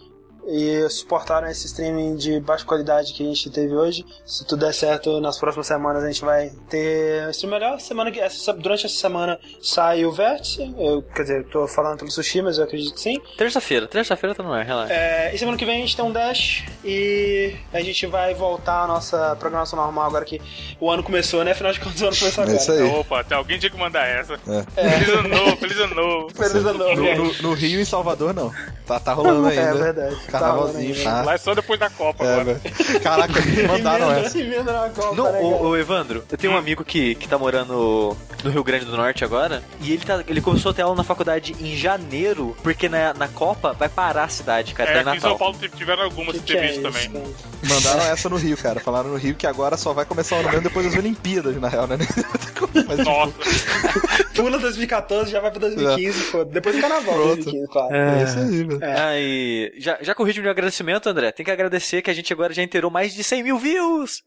[0.51, 4.05] e suportaram esse streaming de baixa qualidade que a gente teve hoje.
[4.25, 7.79] Se tudo der certo, nas próximas semanas a gente vai ter um stream melhor.
[7.79, 10.73] Semana que, essa, durante essa semana sai o Vértice.
[10.77, 13.19] Eu, quer dizer, eu tô falando pelo sushi, mas eu acredito que sim.
[13.37, 13.87] terça-feira.
[13.87, 14.93] Terça-feira tá no ar, relaxa.
[14.93, 18.83] É, e semana que vem a gente tem um Dash e a gente vai voltar
[18.83, 20.41] à nossa programação normal agora que
[20.79, 21.51] o ano começou, né?
[21.51, 22.57] Afinal de contas, o ano começou É agora.
[22.61, 22.81] isso aí.
[22.83, 24.33] Opa, tem alguém tinha que mandar essa.
[24.75, 24.89] É.
[24.99, 26.29] Feliz ano novo, feliz ano novo.
[26.33, 28.51] Feliz ano novo, No, no- no Rio e em Salvador, não.
[28.85, 29.61] Tá, tá rolando ainda.
[29.61, 30.15] É verdade.
[30.39, 31.21] Carnavalzinho, Tá tá?
[31.23, 32.61] Lá é só depois da Copa É, agora.
[33.03, 34.39] Caraca, me mandaram essa.
[34.39, 38.15] emenda na Copa, Não, né, ô, Evandro, eu tenho um amigo que, que tá morando
[38.43, 41.03] no Rio Grande do Norte agora, e ele, tá, ele começou a ter aula na
[41.03, 45.07] faculdade em janeiro, porque na, na Copa vai parar a cidade, cara, tá É, em
[45.07, 45.37] aqui em São.
[45.37, 47.09] Paulo tiveram algumas Que que é isso, também.
[47.09, 47.25] cara?
[47.67, 48.79] Mandaram essa no Rio, cara.
[48.79, 51.67] Falaram no Rio que agora só vai começar o ano mesmo depois das Olimpíadas, na
[51.67, 51.97] real, né?
[52.87, 53.33] Mas, tipo, Nossa,
[54.35, 56.45] Pula 2014, já vai pra 2015, pô.
[56.45, 57.43] Depois do carnaval Pronto.
[57.43, 57.95] 2015, claro.
[57.95, 58.79] é isso aí, velho.
[58.83, 61.31] Ah, e já, já corrigi o meu agradecimento, André.
[61.31, 64.21] Tem que agradecer que a gente agora já inteirou mais de 100 mil views.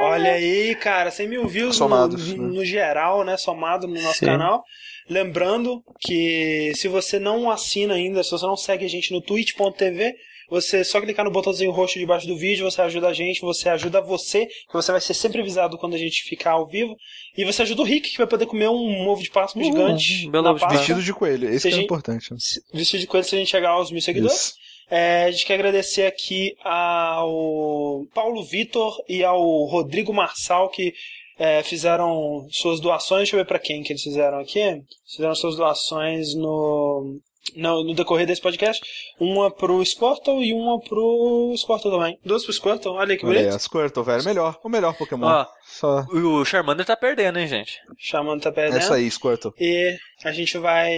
[0.00, 2.54] Olha aí, cara, 100 mil views Somados, no, né?
[2.56, 3.36] no geral, né?
[3.36, 4.26] Somado no nosso Sim.
[4.26, 4.64] canal.
[5.08, 10.14] Lembrando que se você não assina ainda, se você não segue a gente no twitch.tv,
[10.50, 14.00] você só clicar no botãozinho roxo debaixo do vídeo, você ajuda a gente, você ajuda
[14.00, 16.96] você, que você vai ser sempre avisado quando a gente ficar ao vivo.
[17.36, 20.30] E você ajuda o Rick, que vai poder comer um ovo de Páscoa Uhum, gigante.
[20.30, 20.74] belo ovo de.
[20.76, 22.30] Vestido de coelho, esse Se que é gente- importante.
[22.32, 22.38] né?
[22.72, 24.36] Vestido de coelho se a gente chegar aos mil seguidores.
[24.36, 24.54] Isso.
[24.90, 30.94] É, a gente quer agradecer aqui ao Paulo Vitor e ao Rodrigo Marçal que
[31.38, 33.20] é, fizeram suas doações.
[33.20, 34.82] Deixa eu ver pra quem que eles fizeram aqui.
[35.06, 37.20] Fizeram suas doações no,
[37.54, 38.80] no, no decorrer desse podcast.
[39.18, 42.18] Uma pro Squirtle e uma pro Squirtle também.
[42.24, 43.56] Duas pro Squirtle, olha aí que Olha aí, bonito.
[43.56, 44.24] a Squirtle, velho.
[44.24, 45.26] Melhor, o melhor Pokémon.
[45.26, 45.46] Ó.
[45.66, 46.00] Só.
[46.10, 47.78] O Charmander tá perdendo, hein, gente?
[47.98, 48.80] Chamando tá É perdendo.
[48.80, 49.52] isso aí, Squirtle.
[49.58, 50.90] E a gente vai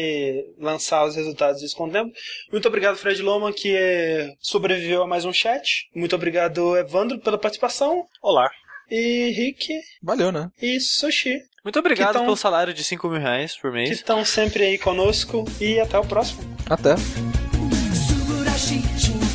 [0.58, 2.12] lançar os resultados disso com o tempo.
[2.52, 3.76] Muito obrigado, Fred Loma, que
[4.40, 5.88] sobreviveu a mais um chat.
[5.94, 8.04] Muito obrigado, Evandro, pela participação.
[8.22, 8.50] olá.
[8.92, 10.50] E Rick Valeu, né?
[10.60, 13.89] e Sushi, Muito obrigado Que tão- pelo salário de 5 mil reais por que mês.
[13.91, 15.45] estão sempre aí conosco.
[15.59, 16.41] E até o próximo.
[16.69, 16.95] Até.
[16.97, 17.03] 素
[18.27, 19.25] 晴らしいちん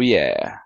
[0.00, 0.60] Oh, yeah.